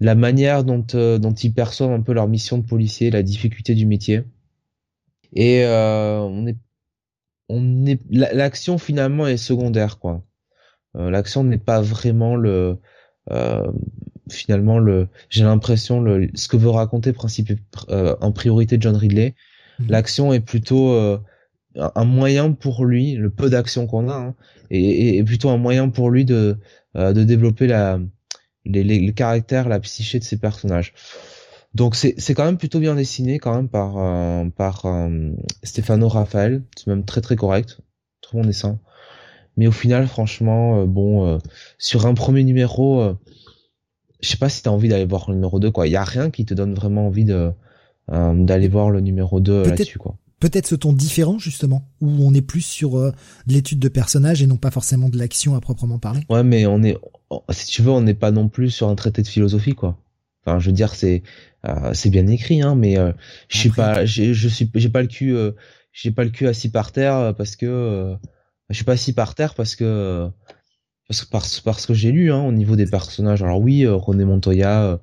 la 0.00 0.14
manière 0.14 0.64
dont, 0.64 0.84
dont 1.18 1.34
ils 1.34 1.52
perçoivent 1.52 1.92
un 1.92 2.02
peu 2.02 2.12
leur 2.12 2.28
mission 2.28 2.58
de 2.58 2.66
policier, 2.66 3.10
la 3.10 3.22
difficulté 3.22 3.74
du 3.74 3.86
métier. 3.86 4.24
Et 5.34 5.64
on 5.66 6.46
est 6.46 6.56
on 7.48 7.86
est 7.86 8.00
l'action 8.10 8.78
finalement 8.78 9.26
est 9.26 9.36
secondaire 9.36 9.98
quoi. 9.98 10.22
Euh, 10.96 11.10
l'action 11.10 11.44
n'est 11.44 11.58
pas 11.58 11.80
vraiment 11.80 12.36
le 12.36 12.78
euh, 13.30 13.66
finalement 14.30 14.78
le 14.78 15.08
j'ai 15.30 15.44
l'impression 15.44 16.00
le 16.00 16.28
ce 16.34 16.48
que 16.48 16.56
veut 16.56 16.70
raconter 16.70 17.12
principe 17.12 17.52
euh, 17.90 18.16
en 18.20 18.32
priorité 18.32 18.76
John 18.80 18.96
Ridley. 18.96 19.34
Mhm. 19.78 19.86
L'action 19.88 20.32
est 20.32 20.40
plutôt 20.40 20.96
un 21.76 22.04
moyen 22.04 22.52
pour 22.52 22.84
lui, 22.84 23.14
le 23.14 23.30
peu 23.30 23.48
d'action 23.50 23.86
qu'on 23.86 24.08
a, 24.08 24.14
hein, 24.14 24.34
et, 24.70 25.22
plutôt 25.22 25.50
un 25.50 25.58
moyen 25.58 25.88
pour 25.88 26.10
lui 26.10 26.24
de 26.24 26.58
de 26.94 27.22
développer 27.22 27.66
la 27.66 28.00
les, 28.64 28.82
les, 28.82 28.98
les 28.98 29.14
caractères, 29.14 29.68
la 29.68 29.80
psyché 29.80 30.18
de 30.18 30.24
ses 30.24 30.38
personnages. 30.38 30.92
Donc 31.74 31.94
c'est 31.96 32.34
quand 32.34 32.44
même 32.44 32.56
plutôt 32.56 32.80
bien 32.80 32.94
dessiné 32.94 33.38
quand 33.38 33.54
même 33.54 33.68
par 33.68 33.98
euh, 33.98 34.44
par 34.48 34.86
euh, 34.86 35.30
Stefano 35.62 36.08
Raphael, 36.08 36.62
c'est 36.76 36.86
même 36.86 37.04
très 37.04 37.20
très 37.20 37.36
correct, 37.36 37.78
très 38.22 38.38
bon 38.38 38.44
dessin. 38.44 38.78
Mais 39.56 39.66
au 39.66 39.72
final, 39.72 40.06
franchement, 40.06 40.80
euh, 40.80 40.86
bon, 40.86 41.38
sur 41.78 42.06
un 42.06 42.14
premier 42.14 42.44
numéro, 42.44 43.12
je 44.20 44.28
sais 44.28 44.38
pas 44.38 44.48
si 44.48 44.62
t'as 44.62 44.70
envie 44.70 44.88
d'aller 44.88 45.04
voir 45.04 45.26
le 45.28 45.34
numéro 45.34 45.60
2 45.60 45.70
quoi. 45.70 45.86
Il 45.86 45.90
y 45.90 45.96
a 45.96 46.04
rien 46.04 46.30
qui 46.30 46.46
te 46.46 46.54
donne 46.54 46.74
vraiment 46.74 47.06
envie 47.06 47.24
de 47.24 47.52
d'aller 48.10 48.68
voir 48.68 48.90
le 48.90 49.00
numéro 49.00 49.38
2 49.38 49.64
là-dessus 49.64 49.98
quoi. 49.98 50.16
Peut-être 50.40 50.68
ce 50.68 50.76
ton 50.76 50.92
différent 50.92 51.38
justement, 51.38 51.88
où 52.00 52.08
on 52.08 52.32
est 52.32 52.42
plus 52.42 52.62
sur 52.62 52.96
de 52.96 53.12
l'étude 53.48 53.80
de 53.80 53.88
personnages 53.88 54.40
et 54.40 54.46
non 54.46 54.56
pas 54.56 54.70
forcément 54.70 55.08
de 55.08 55.18
l'action 55.18 55.56
à 55.56 55.60
proprement 55.60 55.98
parler. 55.98 56.22
Ouais, 56.30 56.44
mais 56.44 56.64
on 56.66 56.82
est, 56.84 56.96
si 57.50 57.66
tu 57.66 57.82
veux, 57.82 57.90
on 57.90 58.00
n'est 58.00 58.14
pas 58.14 58.30
non 58.30 58.48
plus 58.48 58.70
sur 58.70 58.88
un 58.88 58.94
traité 58.94 59.20
de 59.22 59.28
philosophie 59.28 59.74
quoi. 59.74 59.98
Enfin, 60.44 60.58
je 60.58 60.66
veux 60.66 60.72
dire, 60.72 60.94
c'est 60.94 61.22
euh, 61.66 61.92
c'est 61.92 62.10
bien 62.10 62.26
écrit, 62.26 62.62
hein, 62.62 62.74
mais 62.74 62.98
euh, 62.98 63.12
je 63.48 63.58
suis 63.58 63.70
pas, 63.70 64.04
je 64.04 64.48
suis, 64.48 64.70
j'ai 64.74 64.88
pas 64.88 65.02
le 65.02 65.08
cul, 65.08 65.34
euh, 65.34 65.52
j'ai 65.92 66.10
pas 66.10 66.24
le 66.24 66.30
cul 66.30 66.46
assis 66.46 66.70
par 66.70 66.92
terre 66.92 67.34
parce 67.36 67.56
que 67.56 68.16
je 68.68 68.74
suis 68.74 68.84
pas 68.84 68.92
assis 68.92 69.12
par 69.12 69.34
terre 69.34 69.54
parce 69.54 69.74
que 69.74 70.28
parce 71.08 71.24
que 71.24 71.30
parce, 71.30 71.60
parce 71.60 71.86
que 71.86 71.94
j'ai 71.94 72.12
lu 72.12 72.32
hein, 72.32 72.42
au 72.42 72.52
niveau 72.52 72.76
des 72.76 72.86
personnages. 72.86 73.42
Alors 73.42 73.60
oui, 73.60 73.86
René 73.86 74.24
Montoya, 74.24 75.00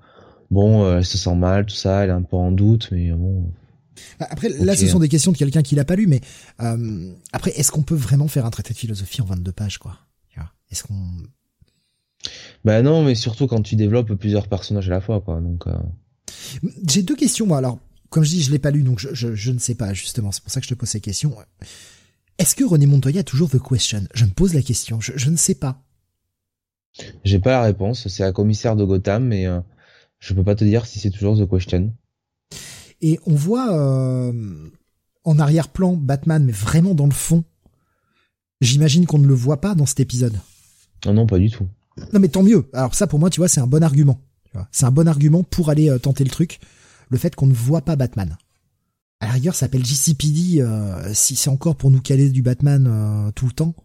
bon, 0.50 0.98
elle 0.98 1.06
se 1.06 1.18
sent 1.18 1.36
mal, 1.36 1.66
tout 1.66 1.76
ça, 1.76 2.04
elle 2.04 2.10
est 2.10 2.14
un 2.14 2.22
peu 2.22 2.38
en 2.38 2.52
doute, 2.52 2.90
mais 2.92 3.12
bon. 3.12 3.52
Bah, 4.20 4.28
après, 4.30 4.50
là, 4.50 4.76
ce 4.76 4.88
sont 4.88 5.00
des 5.00 5.10
questions 5.10 5.32
de 5.32 5.38
quelqu'un 5.38 5.62
qui 5.62 5.76
l'a 5.76 5.86
pas 5.86 5.96
lu, 5.96 6.08
mais 6.08 6.22
après, 7.34 7.52
est-ce 7.52 7.72
qu'on 7.72 7.84
peut 7.84 7.96
vraiment 7.96 8.28
faire 8.28 8.46
un 8.46 8.52
traité 8.52 8.74
de 8.74 8.80
philosophie 8.80 9.22
en 9.22 9.26
22 9.26 9.52
pages, 9.52 9.78
quoi? 9.78 9.98
Est-ce 10.72 10.84
qu'on 10.84 10.96
bah 12.64 12.82
non, 12.82 13.04
mais 13.04 13.16
surtout 13.16 13.48
quand 13.48 13.62
tu 13.62 13.76
développes 13.76 14.14
plusieurs 14.14 14.48
personnages 14.48 14.90
à 14.90 14.94
la 14.94 15.02
fois, 15.02 15.22
quoi. 15.22 15.40
Donc. 15.42 15.68
Euh... 15.68 15.74
J'ai 16.88 17.04
deux 17.04 17.16
questions, 17.16 17.46
moi. 17.46 17.58
Alors, 17.58 17.80
comme 18.10 18.24
je 18.24 18.30
dis, 18.30 18.42
je 18.42 18.52
l'ai 18.52 18.60
pas 18.60 18.72
lu, 18.72 18.84
donc 18.84 19.00
je, 19.00 19.14
je, 19.14 19.36
je, 19.36 19.52
ne 19.52 19.60
sais 19.60 19.76
pas 19.76 19.94
justement. 19.94 20.32
C'est 20.32 20.42
pour 20.42 20.52
ça 20.52 20.60
que 20.60 20.66
je 20.66 20.74
te 20.74 20.78
pose 20.78 20.90
ces 20.90 21.02
questions. 21.02 21.36
Est-ce 22.38 22.56
que 22.56 22.64
René 22.64 22.86
Montoya 22.86 23.22
a 23.22 23.24
toujours 23.24 23.50
The 23.50 23.60
Question? 23.62 24.04
Je 24.14 24.26
me 24.26 24.32
pose 24.32 24.54
la 24.54 24.62
question. 24.62 25.00
Je, 25.00 25.14
je 25.16 25.30
ne 25.30 25.38
sais 25.38 25.56
pas. 25.56 25.82
J'ai 27.24 27.40
pas 27.40 27.52
la 27.52 27.62
réponse. 27.64 28.08
C'est 28.08 28.24
un 28.24 28.32
commissaire 28.32 28.76
de 28.76 28.84
Gotham, 28.84 29.26
mais 29.26 29.46
euh, 29.48 29.60
je 30.20 30.34
peux 30.34 30.44
pas 30.44 30.56
te 30.56 30.64
dire 30.64 30.86
si 30.86 31.00
c'est 31.00 31.12
toujours 31.12 31.38
The 31.38 31.50
Question. 31.50 31.94
Et 33.02 33.20
on 33.26 33.36
voit 33.36 33.74
euh, 33.74 34.70
en 35.24 35.40
arrière-plan 35.40 35.94
Batman, 35.94 36.44
mais 36.44 36.52
vraiment 36.52 36.96
dans 36.96 37.06
le 37.06 37.12
fond. 37.12 37.44
J'imagine 38.62 39.06
qu'on 39.06 39.20
ne 39.20 39.28
le 39.28 39.34
voit 39.34 39.60
pas 39.60 39.76
dans 39.76 39.86
cet 39.86 40.00
épisode. 40.00 40.40
Non, 41.06 41.14
non, 41.14 41.28
pas 41.28 41.40
du 41.40 41.52
tout. 41.52 41.68
Non 42.14 42.20
mais 42.20 42.28
tant 42.28 42.44
mieux. 42.44 42.68
Alors 42.74 42.96
ça 42.96 43.08
pour 43.08 43.20
moi, 43.20 43.30
tu 43.30 43.40
vois, 43.40 43.48
c'est 43.48 43.62
un 43.62 43.68
bon 43.68 43.84
argument. 43.84 44.20
C'est 44.72 44.86
un 44.86 44.92
bon 44.92 45.08
argument 45.08 45.44
pour 45.44 45.70
aller 45.70 45.90
euh, 45.90 46.00
tenter 46.00 46.24
le 46.24 46.30
truc. 46.30 46.60
Le 47.10 47.18
fait 47.18 47.36
qu'on 47.36 47.48
ne 47.48 47.54
voit 47.54 47.82
pas 47.82 47.96
Batman. 47.96 48.38
À 49.20 49.28
la 49.28 49.34
rigueur, 49.34 49.54
ça 49.54 49.62
s'appelle 49.62 49.86
JCPD. 49.86 50.62
Euh, 50.62 51.14
si 51.14 51.36
c'est 51.36 51.50
encore 51.50 51.76
pour 51.76 51.92
nous 51.92 52.02
caler 52.02 52.30
du 52.30 52.42
Batman 52.42 52.88
euh, 52.88 53.32
tout 53.32 53.46
le 53.46 53.52
temps, 53.52 53.76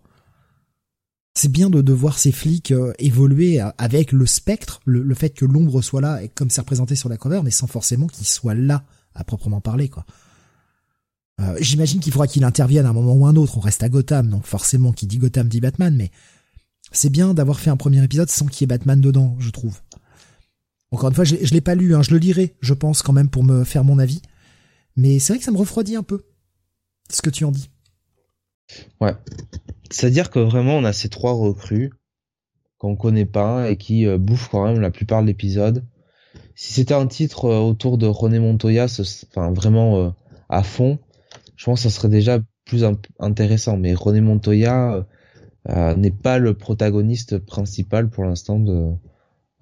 c'est 1.35 1.51
bien 1.51 1.71
de, 1.71 1.81
de 1.81 1.93
voir 1.93 2.19
ces 2.19 2.33
flics 2.33 2.75
évoluer 2.99 3.61
avec 3.79 4.13
le 4.13 4.27
spectre, 4.27 4.81
le, 4.85 5.15
fait 5.15 5.31
que 5.31 5.45
l'ombre 5.45 5.81
soit 5.81 6.01
là, 6.01 6.23
et 6.23 6.29
comme 6.29 6.51
c'est 6.51 6.61
représenté 6.61 6.97
sur 6.97 7.09
la 7.09 7.17
cover, 7.17 7.41
mais 7.45 7.53
sans 7.53 7.69
forcément 7.69 8.09
qu'il 8.09 8.27
soit 8.27 8.55
là 8.55 8.83
à 9.15 9.23
proprement 9.23 9.61
parler, 9.61 9.89
quoi. 9.89 10.05
J'imagine 11.59 12.01
qu'il 12.01 12.13
faudra 12.13 12.27
qu'il 12.27 12.45
intervienne 12.45 12.85
à 12.85 12.91
un 12.91 12.93
moment 12.93 13.15
ou 13.15 13.25
un 13.25 13.35
autre. 13.37 13.57
On 13.57 13.61
reste 13.61 13.83
à 13.83 13.89
Gotham, 13.89 14.29
donc 14.29 14.45
forcément, 14.45 14.93
qui 14.93 15.07
dit 15.07 15.17
Gotham 15.17 15.49
dit 15.49 15.61
Batman, 15.61 15.95
mais 15.97 16.11
c'est 16.91 17.11
bien 17.11 17.35
d'avoir 17.35 17.61
fait 17.61 17.71
un 17.71 17.77
premier 17.77 18.03
épisode 18.03 18.29
sans 18.29 18.47
qu'il 18.47 18.63
y 18.63 18.65
ait 18.65 18.77
Batman 18.79 19.01
dedans, 19.01 19.37
je 19.39 19.51
trouve. 19.51 19.81
Encore 20.91 21.09
une 21.09 21.15
fois, 21.15 21.25
je, 21.25 21.37
je 21.41 21.53
l'ai 21.53 21.61
pas 21.61 21.75
lu, 21.75 21.95
hein, 21.95 22.03
je 22.03 22.11
le 22.11 22.19
lirai, 22.19 22.57
je 22.61 22.75
pense 22.75 23.03
quand 23.03 23.13
même 23.13 23.29
pour 23.29 23.45
me 23.45 23.65
faire 23.65 23.85
mon 23.85 23.99
avis. 23.99 24.23
Mais 24.97 25.19
c'est 25.19 25.33
vrai 25.33 25.39
que 25.39 25.45
ça 25.45 25.53
me 25.53 25.57
refroidit 25.57 25.97
un 25.97 26.03
peu 26.03 26.23
ce 27.11 27.23
que 27.23 27.31
tu 27.31 27.45
en 27.45 27.51
dis. 27.53 27.71
Ouais. 29.01 29.15
C'est-à-dire 29.91 30.31
que 30.31 30.39
vraiment 30.39 30.77
on 30.77 30.85
a 30.85 30.93
ces 30.93 31.09
trois 31.09 31.33
recrues 31.33 31.91
qu'on 32.79 32.97
connaît 32.97 33.27
pas 33.27 33.71
et 33.71 33.77
qui 33.77 34.07
euh, 34.07 34.19
bouffent 34.19 34.49
quand 34.51 34.65
même 34.65 34.81
la 34.81 34.91
plupart 34.91 35.23
de 35.23 35.27
l'épisode. 35.27 35.85
Si 36.55 36.73
c'était 36.73 36.95
un 36.95 37.07
titre 37.07 37.47
euh, 37.47 37.59
autour 37.59 37.99
de 37.99 38.07
René 38.07 38.39
Montoya, 38.39 38.87
enfin 39.29 39.53
vraiment 39.53 39.99
euh, 39.99 40.11
à 40.49 40.63
fond, 40.63 40.99
je 41.57 41.65
pense 41.65 41.83
que 41.83 41.91
ça 41.91 41.95
serait 41.95 42.09
déjà 42.09 42.41
plus 42.65 42.85
intéressant. 43.19 43.77
Mais 43.77 43.95
René 43.95 44.21
Montoya, 44.21 45.07
euh, 45.69 45.95
n'est 45.95 46.11
pas 46.11 46.39
le 46.39 46.55
protagoniste 46.55 47.37
principal 47.37 48.09
pour 48.09 48.25
l'instant 48.25 48.59
de 48.59 48.73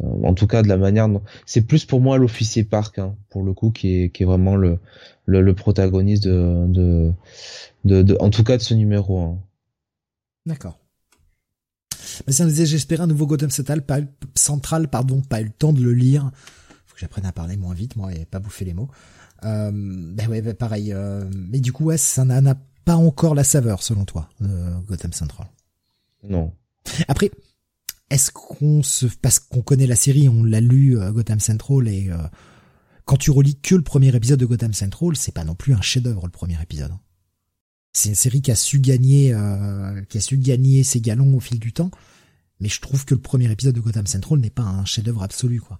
euh, 0.00 0.06
en 0.22 0.32
tout 0.32 0.46
cas 0.46 0.62
de 0.62 0.68
la 0.68 0.76
manière 0.76 1.08
c'est 1.44 1.62
plus 1.62 1.84
pour 1.84 2.00
moi 2.00 2.18
l'officier 2.18 2.62
Park 2.62 3.00
hein, 3.00 3.16
pour 3.30 3.42
le 3.42 3.52
coup 3.52 3.72
qui 3.72 4.02
est 4.02 4.10
qui 4.10 4.22
est 4.22 4.26
vraiment 4.26 4.54
le 4.54 4.78
le, 5.26 5.52
protagoniste 5.54 6.26
de, 6.26 7.12
en 8.20 8.30
tout 8.30 8.44
cas 8.44 8.56
de 8.56 8.62
ce 8.62 8.74
numéro 8.74 9.18
hein. 9.18 9.38
D'accord. 10.46 10.78
Si 12.28 12.42
on 12.42 12.46
disait 12.46 12.64
j'espérais 12.64 13.02
un 13.02 13.08
nouveau 13.08 13.26
Gotham 13.26 13.50
Central, 13.50 13.84
pas, 13.84 13.98
central 14.36 14.88
pardon, 14.88 15.20
pas 15.20 15.40
eu 15.40 15.44
le 15.44 15.50
temps 15.50 15.72
de 15.72 15.82
le 15.82 15.92
lire. 15.92 16.30
Faut 16.86 16.94
que 16.94 17.00
j'apprenne 17.00 17.26
à 17.26 17.32
parler 17.32 17.58
moins 17.58 17.74
vite, 17.74 17.96
moi, 17.96 18.14
et 18.14 18.24
pas 18.24 18.38
bouffer 18.38 18.64
les 18.64 18.72
mots. 18.72 18.88
Euh, 19.44 19.70
ben 19.70 20.26
ouais, 20.28 20.40
bah, 20.40 20.54
pareil. 20.54 20.94
Mais 21.50 21.60
du 21.60 21.72
coup, 21.72 21.84
ouais, 21.84 21.98
ça 21.98 22.24
n'a 22.24 22.54
pas 22.86 22.96
encore 22.96 23.34
la 23.34 23.44
saveur, 23.44 23.82
selon 23.82 24.06
toi, 24.06 24.30
Gotham 24.86 25.12
Central. 25.12 25.48
Non. 26.23 26.53
Après, 27.09 27.31
est-ce 28.11 28.31
qu'on 28.31 28.82
se, 28.82 29.07
parce 29.07 29.39
qu'on 29.39 29.62
connaît 29.62 29.86
la 29.86 29.97
série, 29.97 30.28
on 30.28 30.43
l'a 30.43 30.61
lu 30.61 30.99
euh, 30.99 31.12
Gotham 31.12 31.40
Central 31.40 31.89
et 31.89 32.09
euh, 32.11 32.16
quand 33.05 33.16
tu 33.16 33.31
relis 33.31 33.59
que 33.61 33.74
le 33.74 33.82
premier 33.82 34.15
épisode 34.15 34.40
de 34.40 34.47
Gotham 34.47 34.73
Central, 34.73 35.16
c'est 35.16 35.32
pas 35.32 35.45
non 35.45 35.55
plus 35.55 35.74
un 35.74 35.81
chef-d'œuvre 35.81 36.27
le 36.27 36.32
premier 36.32 36.61
épisode. 36.62 36.93
C'est 37.93 38.11
une 38.11 38.15
série 38.15 38.43
qui 38.43 38.51
a 38.51 38.57
su 38.57 38.81
gagner, 38.81 39.32
euh, 39.32 40.03
qui 40.09 40.19
a 40.19 40.20
su 40.20 40.39
gagner 40.39 40.85
ses 40.85 41.01
galons 41.01 41.36
au 41.36 41.40
fil 41.40 41.59
du 41.59 41.73
temps, 41.73 41.90
mais 42.61 42.69
je 42.69 42.81
trouve 42.81 43.05
que 43.05 43.15
le 43.15 43.20
premier 43.20 43.51
épisode 43.51 43.74
de 43.74 43.81
Gotham 43.81 44.07
Central 44.07 44.39
n'est 44.39 44.51
pas 44.51 44.62
un 44.62 44.85
chef-d'œuvre 44.85 45.23
absolu 45.23 45.61
quoi. 45.61 45.78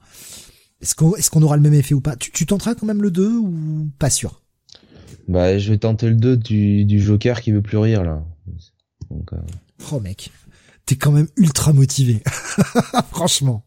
Est-ce 0.81 0.95
qu'on 0.95 1.15
est 1.17 1.29
qu'on 1.29 1.43
aura 1.43 1.57
le 1.57 1.63
même 1.63 1.75
effet 1.75 1.95
ou 1.95 2.01
pas? 2.01 2.17
Tu, 2.17 2.31
tu 2.31 2.47
tenteras 2.47 2.75
quand 2.75 2.87
même 2.87 3.03
le 3.03 3.11
2 3.11 3.37
ou 3.37 3.89
pas 3.99 4.11
sûr? 4.11 4.43
Bah, 5.27 5.59
je 5.59 5.71
vais 5.71 5.79
tenter 5.79 6.09
le 6.09 6.15
2 6.15 6.37
du, 6.37 6.85
du 6.85 7.01
Joker 7.01 7.41
qui 7.41 7.53
veut 7.53 7.63
plus 7.63 7.79
rire, 7.79 8.05
là. 8.05 8.25
Donc, 9.11 9.33
euh... 9.33 9.39
Oh 9.93 10.01
mec, 10.01 10.31
t'es 10.87 10.97
quand 10.97 11.13
même 11.13 11.29
ultra 11.37 11.73
motivé. 11.73 12.23
Franchement. 13.11 13.65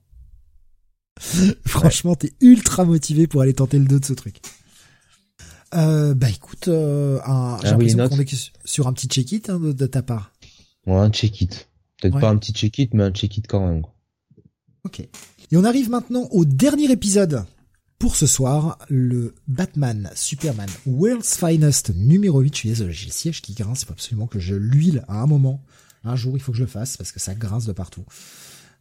Franchement, 1.65 2.15
t'es 2.15 2.33
ultra 2.41 2.83
motivé 2.85 3.27
pour 3.27 3.41
aller 3.41 3.53
tenter 3.53 3.77
le 3.79 3.85
2 3.85 3.99
de 3.99 4.05
ce 4.05 4.13
truc. 4.13 4.41
Euh, 5.73 6.13
bah 6.13 6.29
écoute, 6.29 6.67
euh, 6.67 7.19
un, 7.25 7.57
j'ai 7.61 7.69
ah 7.69 7.71
l'impression 7.71 8.09
qu'on 8.09 8.19
est 8.19 8.51
sur 8.65 8.87
un 8.87 8.93
petit 8.93 9.07
check-it 9.07 9.49
hein, 9.49 9.59
de, 9.59 9.85
ta 9.85 10.01
part. 10.01 10.33
Ouais, 10.85 10.97
un 10.97 11.09
check-it. 11.09 11.69
Peut-être 12.01 12.19
pas 12.19 12.29
un 12.29 12.37
petit 12.37 12.51
check-it, 12.51 12.93
mais 12.93 13.03
un 13.03 13.11
check-it 13.11 13.47
quand 13.47 13.65
même. 13.65 13.83
Ok. 14.83 14.99
Et 14.99 15.57
on 15.57 15.63
arrive 15.63 15.89
maintenant 15.89 16.27
au 16.31 16.43
dernier 16.43 16.91
épisode 16.91 17.45
pour 17.99 18.15
ce 18.15 18.25
soir, 18.25 18.79
le 18.89 19.35
Batman 19.47 20.09
Superman 20.15 20.69
World's 20.87 21.37
Finest 21.37 21.95
numéro 21.95 22.39
8. 22.39 22.53
Je 22.53 22.59
suis 22.59 22.69
désolé, 22.69 22.93
j'ai 22.93 23.05
le 23.05 23.11
siège 23.11 23.41
qui 23.43 23.53
grince, 23.53 23.83
il 23.83 23.85
faut 23.85 23.93
absolument 23.93 24.25
que 24.25 24.39
je 24.39 24.55
l'huile 24.55 25.05
à 25.07 25.21
un 25.21 25.27
moment. 25.27 25.63
Un 26.03 26.15
jour, 26.15 26.35
il 26.35 26.39
faut 26.39 26.51
que 26.51 26.57
je 26.57 26.63
le 26.63 26.69
fasse 26.69 26.97
parce 26.97 27.11
que 27.11 27.19
ça 27.19 27.35
grince 27.35 27.65
de 27.65 27.73
partout. 27.73 28.03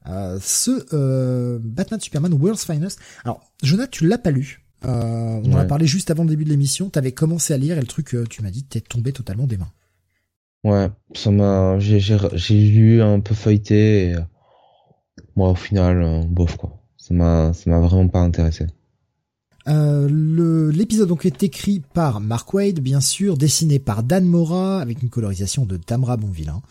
Euh, 0.07 0.39
ce 0.43 0.87
euh, 0.95 1.59
Batman 1.61 2.01
Superman 2.01 2.33
World's 2.33 2.65
Finest. 2.65 2.99
Alors, 3.25 3.41
Jonathan, 3.63 3.91
tu 3.91 4.07
l'as 4.07 4.19
pas 4.19 4.31
lu. 4.31 4.65
Euh, 4.87 5.41
on 5.45 5.53
en 5.53 5.59
a 5.59 5.67
parlé 5.67 5.87
juste 5.87 6.11
avant 6.11 6.25
le 6.25 6.31
début 6.31 6.45
de 6.45 6.51
l'émission. 6.51 6.89
T'avais 6.89 7.13
commencé 7.13 7.53
à 7.53 7.59
lire 7.59 7.77
et 7.77 7.81
le 7.81 7.87
truc, 7.87 8.17
tu 8.31 8.43
m'as 8.43 8.51
dit, 8.51 8.65
t'es 8.65 8.81
tombé 8.81 9.13
totalement 9.13 9.47
des 9.47 9.59
mains. 9.59 9.71
Ouais, 10.65 10.91
ça 11.15 11.31
m'a, 11.31 11.79
j'ai, 11.79 12.01
j'ai, 12.01 12.55
lu 12.55 13.03
un 13.03 13.21
peu 13.21 13.35
feuilleté 13.35 14.11
et 14.11 14.17
moi 15.37 15.51
au 15.51 15.55
final, 15.55 16.27
bof 16.29 16.57
quoi. 16.57 16.79
Ça 16.97 17.15
m'a, 17.15 17.53
ça 17.55 17.71
m'a 17.71 17.81
vraiment 17.81 18.09
pas 18.09 18.21
intéressé. 18.21 18.67
Euh, 19.69 20.71
l'épisode 20.73 21.09
donc 21.09 21.27
est 21.27 21.43
écrit 21.43 21.81
par 21.81 22.21
Mark 22.21 22.53
Wade, 22.55 22.81
bien 22.81 23.01
sûr, 23.01 23.37
dessiné 23.37 23.79
par 23.79 24.03
Dan 24.03 24.25
Mora, 24.25 24.81
avec 24.81 25.03
une 25.03 25.11
colorisation 25.11 25.67
de 25.67 25.77
Tamra 25.77 26.17
Bonvillain. 26.17 26.63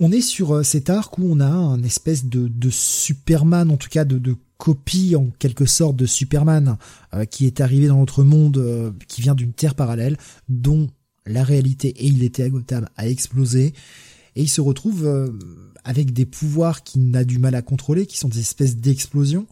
On 0.00 0.12
est 0.12 0.20
sur 0.20 0.54
euh, 0.54 0.62
cet 0.62 0.90
arc 0.90 1.18
où 1.18 1.24
on 1.28 1.40
a 1.40 1.48
un 1.48 1.82
espèce 1.82 2.24
de, 2.24 2.70
Superman, 2.70 3.70
en 3.70 3.76
tout 3.76 3.88
cas 3.88 4.04
de, 4.04 4.36
copie 4.56 5.14
en 5.14 5.30
quelque 5.38 5.66
sorte 5.66 5.96
de 5.96 6.06
Superman, 6.06 6.78
euh, 7.14 7.24
qui 7.24 7.46
est 7.46 7.60
arrivé 7.60 7.86
dans 7.86 7.98
notre 7.98 8.24
monde, 8.24 8.94
qui 9.06 9.20
vient 9.20 9.34
d'une 9.34 9.52
terre 9.52 9.74
parallèle, 9.74 10.16
dont 10.48 10.88
la 11.26 11.44
réalité, 11.44 11.88
et 11.88 12.06
il 12.06 12.22
était 12.24 12.42
à 12.42 12.48
Gotham, 12.48 12.88
a 12.96 13.08
explosé, 13.08 13.74
et 14.34 14.42
il 14.42 14.48
se 14.48 14.60
retrouve 14.60 15.32
avec 15.84 16.12
des 16.12 16.26
pouvoirs 16.26 16.82
qu'il 16.82 17.10
n'a 17.10 17.24
du 17.24 17.38
mal 17.38 17.54
à 17.54 17.62
contrôler, 17.62 18.06
qui 18.06 18.18
sont 18.18 18.28
des 18.28 18.40
espèces 18.40 18.76
d'explosions, 18.76 19.46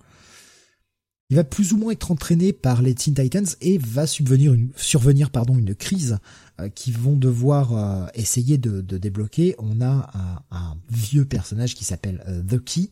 il 1.28 1.36
va 1.36 1.44
plus 1.44 1.72
ou 1.72 1.76
moins 1.76 1.92
être 1.92 2.10
entraîné 2.10 2.52
par 2.52 2.82
les 2.82 2.94
Teen 2.94 3.14
Titans 3.14 3.46
et 3.60 3.78
va 3.78 4.06
subvenir 4.06 4.54
une, 4.54 4.70
survenir 4.76 5.28
une 5.48 5.74
crise 5.74 6.18
euh, 6.60 6.68
qui 6.68 6.92
vont 6.92 7.16
devoir 7.16 7.76
euh, 7.76 8.06
essayer 8.14 8.58
de, 8.58 8.80
débloquer. 8.80 9.56
On 9.58 9.80
a 9.80 10.10
un, 10.50 10.76
vieux 10.88 11.24
personnage 11.24 11.74
qui 11.74 11.84
s'appelle 11.84 12.22
euh, 12.28 12.42
The 12.42 12.62
Key 12.62 12.90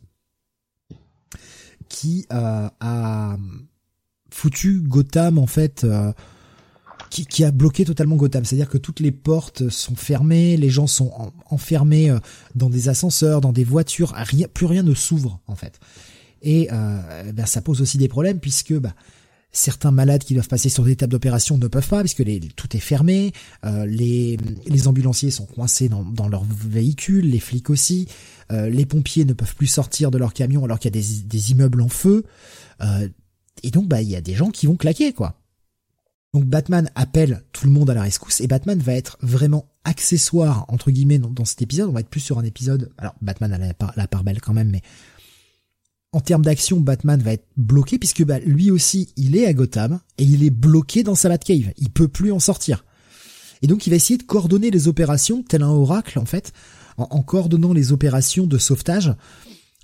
qui 1.89 2.27
a 2.31 3.37
foutu 4.31 4.81
Gotham 4.81 5.39
en 5.39 5.47
fait 5.47 5.87
qui, 7.11 7.27
qui, 7.27 7.45
a 7.45 7.53
bloqué 7.53 7.85
totalement 7.85 8.17
Gotham. 8.17 8.45
C'est-à-dire 8.45 8.71
que 8.71 8.79
toutes 8.79 8.99
les 8.99 9.13
portes 9.13 9.69
sont 9.69 9.95
fermées, 9.95 10.57
les 10.57 10.71
gens 10.71 10.89
sont 10.89 11.33
enfermés 11.51 12.13
dans 12.57 12.71
des 12.71 12.89
ascenseurs, 12.89 13.41
dans 13.41 13.53
des 13.53 13.65
voitures, 13.65 14.13
rien, 14.17 14.49
plus 14.53 14.67
rien 14.67 14.83
ne 14.83 14.95
s'ouvre 14.95 15.41
en 15.47 15.55
fait. 15.55 15.79
Et 16.45 16.69
euh, 16.71 17.33
ben, 17.33 17.47
ça 17.47 17.61
pose 17.61 17.81
aussi 17.81 17.99
des 17.99 18.09
problèmes 18.09 18.39
puisque 18.39 18.75
bah, 18.75 18.95
certains 19.55 19.93
malades 19.93 20.25
qui 20.25 20.35
doivent 20.35 20.49
passer 20.49 20.69
sur 20.69 20.85
des 20.85 20.97
tables 20.97 21.13
d'opération 21.13 21.57
ne 21.57 21.69
peuvent 21.69 21.89
pas 21.89 22.01
puisque 22.01 22.19
les, 22.19 22.41
tout 22.41 22.77
est 22.77 22.81
fermé, 22.81 23.33
euh, 23.65 23.87
les, 23.87 24.37
les 24.67 24.89
ambulanciers 24.89 25.31
sont 25.31 25.47
coincés 25.47 25.89
dans, 25.89 26.03
dans 26.03 26.29
leur 26.29 26.45
véhicule, 26.45 27.31
les 27.31 27.39
flics 27.39 27.71
aussi, 27.71 28.09
euh, 28.53 28.69
les 28.69 28.85
pompiers 28.85 29.25
ne 29.25 29.33
peuvent 29.33 29.55
plus 29.55 29.69
sortir 29.69 30.11
de 30.11 30.19
leur 30.19 30.35
camion 30.35 30.65
alors 30.65 30.79
qu'il 30.79 30.95
y 30.95 30.99
a 30.99 31.01
des, 31.01 31.23
des 31.25 31.53
immeubles 31.53 31.81
en 31.81 31.89
feu, 31.89 32.25
euh, 32.83 33.09
et 33.63 33.71
donc 33.71 33.87
bah 33.87 34.03
il 34.03 34.11
y 34.11 34.17
a 34.17 34.21
des 34.21 34.35
gens 34.35 34.51
qui 34.51 34.67
vont 34.67 34.77
claquer 34.77 35.13
quoi. 35.13 35.41
Donc 36.35 36.47
Batman 36.47 36.91
appelle 36.97 37.45
tout 37.53 37.67
le 37.67 37.73
monde 37.73 37.89
à 37.91 37.95
la 37.95 38.03
rescousse 38.03 38.41
et 38.41 38.49
Batman 38.49 38.81
va 38.81 38.95
être 38.95 39.17
vraiment 39.23 39.69
accessoire 39.85 40.65
entre 40.67 40.91
guillemets 40.91 41.19
dans, 41.21 41.45
cet 41.45 41.63
épisode. 41.63 41.89
On 41.89 41.93
va 41.93 42.01
être 42.01 42.09
plus 42.09 42.19
sur 42.19 42.41
un 42.41 42.45
épisode. 42.45 42.91
Alors 42.99 43.15
Batman 43.23 43.53
a 43.53 43.59
la 43.59 43.73
la 43.95 44.09
part 44.09 44.25
belle 44.25 44.41
quand 44.41 44.53
même, 44.53 44.69
mais 44.69 44.83
en 46.15 46.21
termes 46.21 46.45
d'action, 46.45 46.79
Batman 46.79 47.21
va 47.21 47.33
être 47.33 47.49
bloqué 47.57 47.99
puisque 47.99 48.25
bah, 48.25 48.39
lui 48.39 48.71
aussi, 48.71 49.09
il 49.17 49.37
est 49.37 49.47
à 49.47 49.53
Gotham 49.53 49.99
et 50.17 50.23
il 50.23 50.45
est 50.45 50.51
bloqué 50.51 51.03
dans 51.03 51.17
sa 51.17 51.29
Batcave. 51.29 51.73
Il 51.77 51.91
peut 51.91 52.07
plus 52.07 52.31
en 52.31 52.39
sortir. 52.39 52.85
Et 53.63 53.67
donc, 53.67 53.85
il 53.87 53.91
va 53.91 53.97
essayer 53.97 54.17
de 54.17 54.23
coordonner 54.23 54.71
les 54.71 54.87
opérations, 54.87 55.43
tel 55.43 55.65
un 55.65 55.71
oracle 55.71 56.21
en 56.21 56.25
fait, 56.25 56.53
en, 56.99 57.21
coordonnant 57.23 57.73
les 57.73 57.91
opérations 57.91 58.47
de 58.47 58.59
sauvetage 58.59 59.13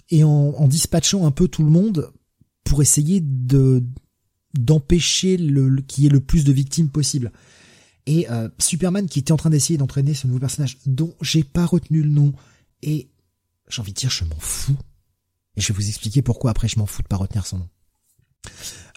et 0.09 0.23
en, 0.23 0.69
dispatchant 0.69 1.27
un 1.27 1.33
peu 1.33 1.49
tout 1.49 1.65
le 1.65 1.71
monde 1.71 2.13
pour 2.63 2.81
essayer 2.81 3.21
de 3.21 3.83
d'empêcher 4.55 5.37
le, 5.37 5.81
qu'il 5.83 6.05
y 6.05 6.07
ait 6.09 6.11
le 6.11 6.21
plus 6.21 6.45
de 6.45 6.53
victimes 6.53 6.91
possible. 6.91 7.33
Et 8.07 8.31
euh, 8.31 8.49
Superman 8.59 9.09
qui 9.09 9.19
était 9.19 9.33
en 9.33 9.37
train 9.37 9.51
d'essayer 9.51 9.79
d'entraîner 9.79 10.15
ce 10.15 10.29
nouveau 10.29 10.41
personnage 10.41 10.79
dont 10.87 11.15
j'ai 11.23 11.45
pas 11.45 11.67
retenu 11.67 12.03
le 12.03 12.11
nom 12.11 12.33
et 12.83 13.11
j'ai 13.69 13.81
envie 13.81 13.93
de 13.93 13.99
dire 13.99 14.11
je 14.11 14.25
m'en 14.25 14.39
fous 14.39 14.77
et 15.57 15.61
je 15.61 15.69
vais 15.73 15.75
vous 15.75 15.89
expliquer 15.89 16.23
pourquoi 16.23 16.51
après 16.51 16.69
je 16.69 16.79
m'en 16.79 16.87
fous 16.87 17.03
de 17.03 17.09
pas 17.09 17.17
retenir 17.17 17.47
son 17.47 17.59
nom. 17.59 17.69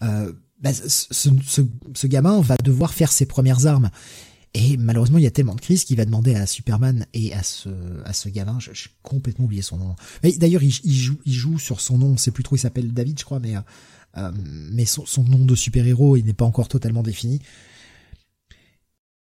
Euh, 0.02 0.34
bah, 0.62 0.74
ce, 0.74 0.90
ce, 1.12 1.62
ce, 1.94 2.08
gamin 2.08 2.42
va 2.42 2.56
devoir 2.58 2.94
faire 2.94 3.12
ses 3.12 3.26
premières 3.26 3.66
armes. 3.66 3.90
Et 4.54 4.78
malheureusement, 4.78 5.18
il 5.18 5.24
y 5.24 5.28
a 5.28 5.32
tellement 5.32 5.56
de 5.56 5.62
crises 5.62 5.84
qu'il 5.84 5.98
va 5.98 6.06
demander 6.06 6.36
à 6.36 6.46
Superman 6.46 7.08
et 7.14 7.34
à 7.34 7.42
ce, 7.42 7.70
à 8.06 8.14
ce 8.14 8.30
gamin, 8.30 8.60
j'ai 8.60 8.72
complètement 9.02 9.46
oublié 9.46 9.64
son 9.64 9.78
nom. 9.78 9.96
D'ailleurs, 10.38 10.62
il, 10.62 10.72
joue, 10.72 11.18
il 11.26 11.34
joue 11.34 11.58
sur 11.58 11.82
son 11.82 11.98
nom, 11.98 12.10
on 12.10 12.18
sait 12.18 12.32
plus 12.32 12.44
trop, 12.44 12.56
il 12.56 12.60
s'appelle 12.60 12.94
David, 12.94 13.20
je 13.20 13.26
crois, 13.26 13.40
mais, 13.40 13.56
euh, 14.18 14.32
mais 14.72 14.86
son, 14.86 15.08
son, 15.08 15.24
nom 15.24 15.44
de 15.44 15.56
super-héros, 15.56 16.18
il 16.18 16.26
n'est 16.26 16.34
pas 16.34 16.46
encore 16.46 16.68
totalement 16.68 17.02
défini. 17.02 17.42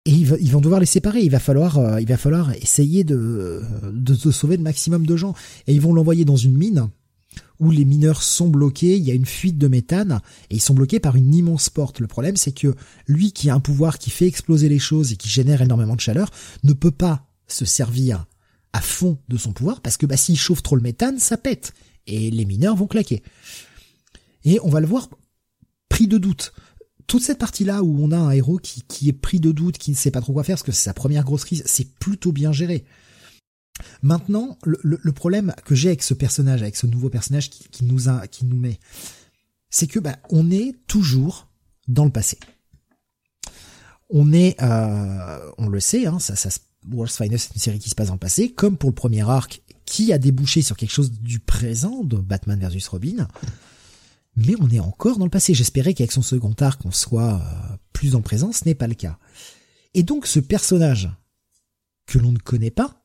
Et 0.06 0.12
ils, 0.12 0.36
ils, 0.41 0.52
vont 0.52 0.60
devoir 0.60 0.82
les 0.82 0.86
séparer. 0.86 1.22
Il 1.22 1.32
va 1.32 1.40
falloir, 1.40 1.78
euh, 1.78 2.02
il 2.02 2.08
va 2.08 2.18
falloir 2.18 2.52
essayer 2.56 3.06
de, 3.06 3.64
de, 3.82 4.16
de 4.16 4.32
sauver 4.32 4.58
le 4.58 4.64
maximum 4.64 5.06
de 5.06 5.16
gens. 5.16 5.34
Et 5.68 5.74
ils 5.74 5.80
vont 5.80 5.94
l'envoyer 5.94 6.26
dans 6.26 6.36
une 6.36 6.58
mine 6.58 6.90
où 7.60 7.72
les 7.72 7.86
mineurs 7.86 8.24
sont 8.24 8.50
bloqués, 8.50 8.98
il 8.98 9.04
y 9.04 9.12
a 9.12 9.14
une 9.14 9.26
fuite 9.26 9.58
de 9.58 9.68
méthane, 9.68 10.22
et 10.50 10.56
ils 10.56 10.62
sont 10.62 10.74
bloqués 10.74 11.00
par 11.00 11.16
une 11.16 11.34
immense 11.34 11.70
porte. 11.70 12.00
Le 12.00 12.08
problème, 12.08 12.36
c'est 12.36 12.52
que 12.52 12.76
lui 13.08 13.32
qui 13.32 13.50
a 13.50 13.56
un 13.56 13.60
pouvoir 13.60 13.98
qui 13.98 14.10
fait 14.10 14.28
exploser 14.28 14.70
les 14.70 14.80
choses 14.80 15.12
et 15.12 15.16
qui 15.16 15.30
génère 15.30 15.62
énormément 15.62 15.96
de 15.96 16.02
chaleur, 16.02 16.30
ne 16.64 16.74
peut 16.74 16.92
pas 16.92 17.28
se 17.48 17.66
servir 17.66 18.26
à 18.74 18.82
fond 18.82 19.20
de 19.30 19.38
son 19.38 19.54
pouvoir, 19.54 19.82
parce 19.82 19.98
que 19.98 20.06
bah, 20.06 20.18
s'il 20.18 20.38
chauffe 20.38 20.64
trop 20.64 20.76
le 20.76 20.82
méthane, 20.82 21.20
ça 21.20 21.38
pète, 21.38 21.74
et 22.08 22.32
les 22.32 22.46
mineurs 22.46 22.76
vont 22.76 22.88
claquer. 22.88 23.22
Et 24.46 24.60
on 24.64 24.70
va 24.70 24.82
le 24.82 24.88
voir 24.88 25.10
pris 25.90 26.08
de 26.08 26.18
doute. 26.18 26.54
Toute 27.06 27.22
cette 27.22 27.38
partie-là 27.38 27.84
où 27.84 28.04
on 28.04 28.12
a 28.12 28.18
un 28.18 28.32
héros 28.32 28.58
qui, 28.58 28.82
qui 28.88 29.10
est 29.10 29.14
pris 29.14 29.40
de 29.40 29.52
doute, 29.52 29.78
qui 29.78 29.92
ne 29.92 29.96
sait 29.96 30.12
pas 30.12 30.22
trop 30.22 30.34
quoi 30.34 30.44
faire, 30.44 30.56
parce 30.56 30.64
que 30.64 30.72
c'est 30.72 30.86
sa 30.86 30.94
première 30.94 31.24
grosse 31.24 31.46
crise, 31.46 31.64
c'est 31.66 31.94
plutôt 31.96 32.32
bien 32.32 32.52
géré. 32.52 32.84
Maintenant, 34.02 34.58
le, 34.64 35.12
problème 35.12 35.54
que 35.66 35.76
j'ai 35.76 35.90
avec 35.90 36.04
ce 36.04 36.14
personnage, 36.14 36.62
avec 36.62 36.76
ce 36.76 36.88
nouveau 36.88 37.10
personnage 37.10 37.50
qui, 37.50 37.84
nous 37.84 38.58
met, 38.58 38.80
c'est 39.70 39.88
que 39.88 40.00
bah, 40.00 40.18
on 40.30 40.52
est 40.52 40.76
toujours 40.88 41.48
dans 41.88 42.06
le 42.06 42.12
passé. 42.12 42.38
On 44.10 44.32
est, 44.32 44.62
euh, 44.62 45.52
on 45.58 45.68
le 45.70 45.80
sait, 45.80 46.06
hein, 46.06 46.20
ça, 46.20 46.36
ça, 46.36 46.50
World's 46.91 47.16
c'est 47.16 47.26
une 47.28 47.38
série 47.38 47.80
qui 47.80 47.90
se 47.90 47.95
passe 47.95 48.08
dans 48.08 48.14
le 48.14 48.20
passé, 48.20 48.52
comme 48.52 48.78
pour 48.78 48.90
le 48.90 48.95
premier 48.95 49.28
arc, 49.28 49.62
qui 49.86 50.14
a 50.14 50.18
débouché 50.18 50.62
sur 50.62 50.78
quelque 50.78 50.91
chose 50.91 51.12
du 51.12 51.40
présent 51.40 52.04
de 52.04 52.18
Batman 52.18 52.60
versus 52.60 52.88
Robin. 52.88 53.28
Mais 54.36 54.56
on 54.60 54.70
est 54.70 54.80
encore 54.80 55.18
dans 55.18 55.26
le 55.26 55.32
passé. 55.32 55.54
J'espérais 55.54 55.94
qu'avec 55.94 56.12
son 56.12 56.22
second 56.22 56.56
arc, 56.60 56.82
on 56.86 56.91
soit 56.91 57.36
euh, 57.36 57.78
plus 57.91 58.14
le 58.14 58.22
présent. 58.22 58.52
Ce 58.52 58.66
n'est 58.66 58.76
pas 58.76 58.88
le 58.88 58.95
cas. 58.95 59.20
Et 59.94 60.04
donc, 60.04 60.26
ce 60.26 60.40
personnage 60.40 61.10
que 62.08 62.18
l'on 62.18 62.32
ne 62.32 62.40
connaît 62.40 62.72
pas, 62.72 63.03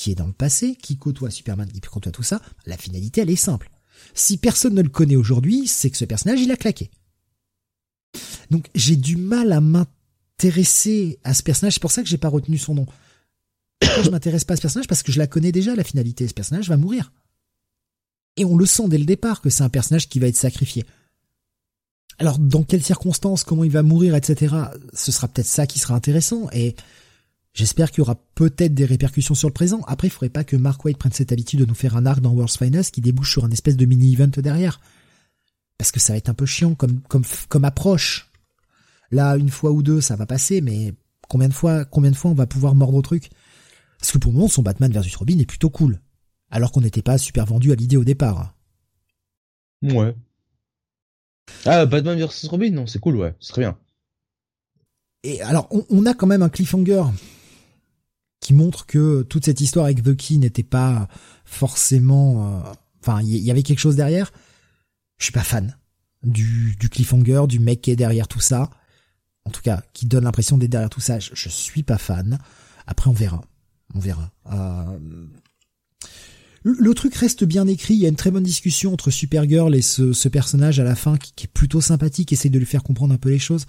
qui 0.00 0.12
est 0.12 0.14
dans 0.14 0.26
le 0.26 0.32
passé, 0.32 0.76
qui 0.76 0.96
côtoie 0.96 1.30
Superman, 1.30 1.70
qui 1.70 1.78
côtoie 1.78 2.10
tout 2.10 2.22
ça, 2.22 2.40
la 2.64 2.78
finalité, 2.78 3.20
elle 3.20 3.28
est 3.28 3.36
simple. 3.36 3.70
Si 4.14 4.38
personne 4.38 4.72
ne 4.72 4.80
le 4.80 4.88
connaît 4.88 5.14
aujourd'hui, 5.14 5.66
c'est 5.66 5.90
que 5.90 5.96
ce 5.98 6.06
personnage, 6.06 6.40
il 6.40 6.50
a 6.50 6.56
claqué. 6.56 6.90
Donc, 8.50 8.70
j'ai 8.74 8.96
du 8.96 9.18
mal 9.18 9.52
à 9.52 9.60
m'intéresser 9.60 11.18
à 11.22 11.34
ce 11.34 11.42
personnage, 11.42 11.74
c'est 11.74 11.82
pour 11.82 11.90
ça 11.90 12.02
que 12.02 12.08
j'ai 12.08 12.16
pas 12.16 12.30
retenu 12.30 12.56
son 12.56 12.76
nom. 12.76 12.86
je 14.02 14.08
m'intéresse 14.08 14.44
pas 14.44 14.54
à 14.54 14.56
ce 14.56 14.62
personnage 14.62 14.86
parce 14.86 15.02
que 15.02 15.12
je 15.12 15.18
la 15.18 15.26
connais 15.26 15.52
déjà, 15.52 15.74
la 15.74 15.84
finalité. 15.84 16.26
Ce 16.26 16.32
personnage 16.32 16.70
va 16.70 16.78
mourir. 16.78 17.12
Et 18.38 18.46
on 18.46 18.56
le 18.56 18.64
sent 18.64 18.88
dès 18.88 18.96
le 18.96 19.04
départ 19.04 19.42
que 19.42 19.50
c'est 19.50 19.64
un 19.64 19.68
personnage 19.68 20.08
qui 20.08 20.18
va 20.18 20.28
être 20.28 20.36
sacrifié. 20.36 20.86
Alors, 22.18 22.38
dans 22.38 22.62
quelles 22.62 22.82
circonstances, 22.82 23.44
comment 23.44 23.64
il 23.64 23.70
va 23.70 23.82
mourir, 23.82 24.14
etc., 24.14 24.54
ce 24.94 25.12
sera 25.12 25.28
peut-être 25.28 25.46
ça 25.46 25.66
qui 25.66 25.78
sera 25.78 25.94
intéressant, 25.94 26.48
et 26.54 26.74
J'espère 27.52 27.90
qu'il 27.90 27.98
y 27.98 28.02
aura 28.02 28.14
peut-être 28.34 28.74
des 28.74 28.84
répercussions 28.84 29.34
sur 29.34 29.48
le 29.48 29.52
présent. 29.52 29.80
Après, 29.86 30.06
il 30.06 30.10
faudrait 30.10 30.28
pas 30.28 30.44
que 30.44 30.56
Mark 30.56 30.84
White 30.84 30.98
prenne 30.98 31.12
cette 31.12 31.32
habitude 31.32 31.60
de 31.60 31.64
nous 31.64 31.74
faire 31.74 31.96
un 31.96 32.06
arc 32.06 32.20
dans 32.20 32.30
World's 32.30 32.56
Finest 32.56 32.94
qui 32.94 33.00
débouche 33.00 33.32
sur 33.32 33.44
un 33.44 33.50
espèce 33.50 33.76
de 33.76 33.86
mini-event 33.86 34.28
derrière. 34.28 34.80
parce 35.78 35.92
que 35.92 36.00
ça 36.00 36.12
va 36.12 36.18
être 36.18 36.28
un 36.28 36.34
peu 36.34 36.46
chiant 36.46 36.74
comme 36.74 37.00
comme 37.02 37.24
comme 37.48 37.64
approche. 37.64 38.30
Là, 39.10 39.36
une 39.36 39.50
fois 39.50 39.72
ou 39.72 39.82
deux, 39.82 40.00
ça 40.00 40.14
va 40.14 40.26
passer, 40.26 40.60
mais 40.60 40.94
combien 41.28 41.48
de 41.48 41.54
fois, 41.54 41.84
combien 41.84 42.10
de 42.10 42.16
fois 42.16 42.30
on 42.30 42.34
va 42.34 42.46
pouvoir 42.46 42.74
mordre 42.74 42.96
au 42.96 43.02
truc? 43.02 43.30
Parce 43.98 44.12
que 44.12 44.18
pour 44.18 44.32
le 44.32 44.36
moment, 44.36 44.48
son 44.48 44.62
Batman 44.62 44.92
versus 44.92 45.16
Robin 45.16 45.38
est 45.38 45.46
plutôt 45.46 45.70
cool, 45.70 46.00
alors 46.50 46.70
qu'on 46.70 46.80
n'était 46.80 47.02
pas 47.02 47.18
super 47.18 47.46
vendu 47.46 47.72
à 47.72 47.74
l'idée 47.74 47.96
au 47.96 48.04
départ. 48.04 48.54
Ouais. 49.82 50.14
Ah, 51.64 51.86
Batman 51.86 52.18
versus 52.18 52.48
Robin, 52.48 52.70
non, 52.70 52.86
c'est 52.86 53.00
cool, 53.00 53.16
ouais, 53.16 53.34
c'est 53.40 53.52
très 53.52 53.62
bien. 53.62 53.76
Et 55.22 55.42
alors, 55.42 55.68
on, 55.90 56.06
a 56.06 56.14
quand 56.14 56.26
même 56.26 56.42
un 56.42 56.48
cliffhanger 56.48 57.02
qui 58.50 58.54
montre 58.54 58.86
que 58.86 59.22
toute 59.22 59.44
cette 59.44 59.60
histoire 59.60 59.84
avec 59.84 60.02
Key 60.16 60.36
n'était 60.36 60.64
pas 60.64 61.06
forcément, 61.44 62.58
euh, 62.58 62.72
enfin, 63.00 63.22
il 63.22 63.36
y, 63.36 63.50
avait 63.52 63.62
quelque 63.62 63.78
chose 63.78 63.94
derrière. 63.94 64.32
Je 65.18 65.24
suis 65.24 65.32
pas 65.32 65.44
fan 65.44 65.76
du, 66.24 66.74
du 66.80 66.88
cliffhanger, 66.88 67.42
du 67.46 67.60
mec 67.60 67.80
qui 67.80 67.92
est 67.92 67.96
derrière 67.96 68.26
tout 68.26 68.40
ça 68.40 68.70
en 69.44 69.50
tout 69.50 69.62
cas, 69.62 69.82
qui 69.92 70.06
donne 70.06 70.24
l'impression 70.24 70.58
d'être 70.58 70.70
derrière 70.70 70.90
tout 70.90 71.00
ça. 71.00 71.18
Je, 71.18 71.48
suis 71.48 71.82
pas 71.82 71.98
fan. 71.98 72.38
Après, 72.86 73.08
on 73.08 73.12
verra. 73.12 73.42
On 73.94 73.98
verra. 73.98 74.30
Euh, 74.52 75.26
le, 76.62 76.94
truc 76.94 77.14
reste 77.14 77.44
bien 77.44 77.66
écrit. 77.66 77.94
Il 77.94 78.00
y 78.00 78.06
a 78.06 78.08
une 78.08 78.16
très 78.16 78.30
bonne 78.30 78.44
discussion 78.44 78.92
entre 78.92 79.10
Supergirl 79.10 79.74
et 79.74 79.82
ce, 79.82 80.28
personnage 80.28 80.78
à 80.78 80.84
la 80.84 80.94
fin 80.94 81.16
qui, 81.16 81.44
est 81.44 81.48
plutôt 81.48 81.80
sympathique, 81.80 82.32
essaye 82.32 82.50
de 82.50 82.58
lui 82.58 82.66
faire 82.66 82.82
comprendre 82.82 83.14
un 83.14 83.18
peu 83.18 83.30
les 83.30 83.38
choses. 83.38 83.66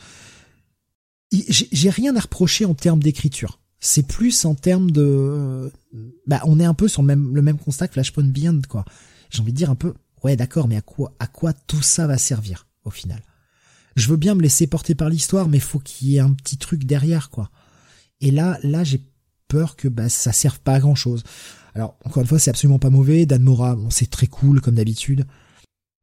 J'ai 1.31 1.89
rien 1.89 2.15
à 2.17 2.19
reprocher 2.19 2.65
en 2.65 2.73
termes 2.73 3.01
d'écriture. 3.01 3.60
C'est 3.81 4.07
plus 4.07 4.45
en 4.45 4.55
termes 4.55 4.91
de, 4.91 5.71
bah, 6.27 6.41
on 6.45 6.59
est 6.59 6.65
un 6.65 6.73
peu 6.73 6.87
sur 6.87 7.01
le 7.01 7.07
même, 7.07 7.35
le 7.35 7.41
même 7.41 7.57
constat 7.57 7.87
que 7.87 7.93
Flashpoint 7.93 8.23
Beyond, 8.23 8.61
quoi. 8.69 8.85
J'ai 9.29 9.41
envie 9.41 9.51
de 9.51 9.57
dire 9.57 9.69
un 9.69 9.75
peu, 9.75 9.93
ouais, 10.23 10.37
d'accord, 10.37 10.69
mais 10.69 10.77
à 10.77 10.81
quoi, 10.81 11.13
à 11.19 11.27
quoi 11.27 11.51
tout 11.51 11.81
ça 11.81 12.07
va 12.07 12.17
servir, 12.17 12.67
au 12.85 12.91
final? 12.91 13.21
je 13.95 14.07
veux 14.07 14.17
bien 14.17 14.35
me 14.35 14.41
laisser 14.41 14.67
porter 14.67 14.95
par 14.95 15.09
l'histoire, 15.09 15.49
mais 15.49 15.59
faut 15.59 15.79
qu'il 15.79 16.09
y 16.09 16.17
ait 16.17 16.21
un 16.21 16.33
petit 16.33 16.57
truc 16.57 16.85
derrière, 16.85 17.29
quoi. 17.29 17.49
Et 18.21 18.31
là, 18.31 18.57
là, 18.63 18.83
j'ai 18.83 19.01
peur 19.47 19.75
que 19.75 19.87
bah, 19.87 20.09
ça 20.09 20.31
serve 20.31 20.59
pas 20.59 20.75
à 20.75 20.79
grand 20.79 20.95
chose. 20.95 21.23
Alors, 21.75 21.97
encore 22.05 22.21
une 22.21 22.27
fois, 22.27 22.39
c'est 22.39 22.49
absolument 22.49 22.79
pas 22.79 22.89
mauvais. 22.89 23.25
Dan 23.25 23.41
Mora, 23.41 23.75
bon, 23.75 23.89
c'est 23.89 24.09
très 24.09 24.27
cool 24.27 24.61
comme 24.61 24.75
d'habitude. 24.75 25.25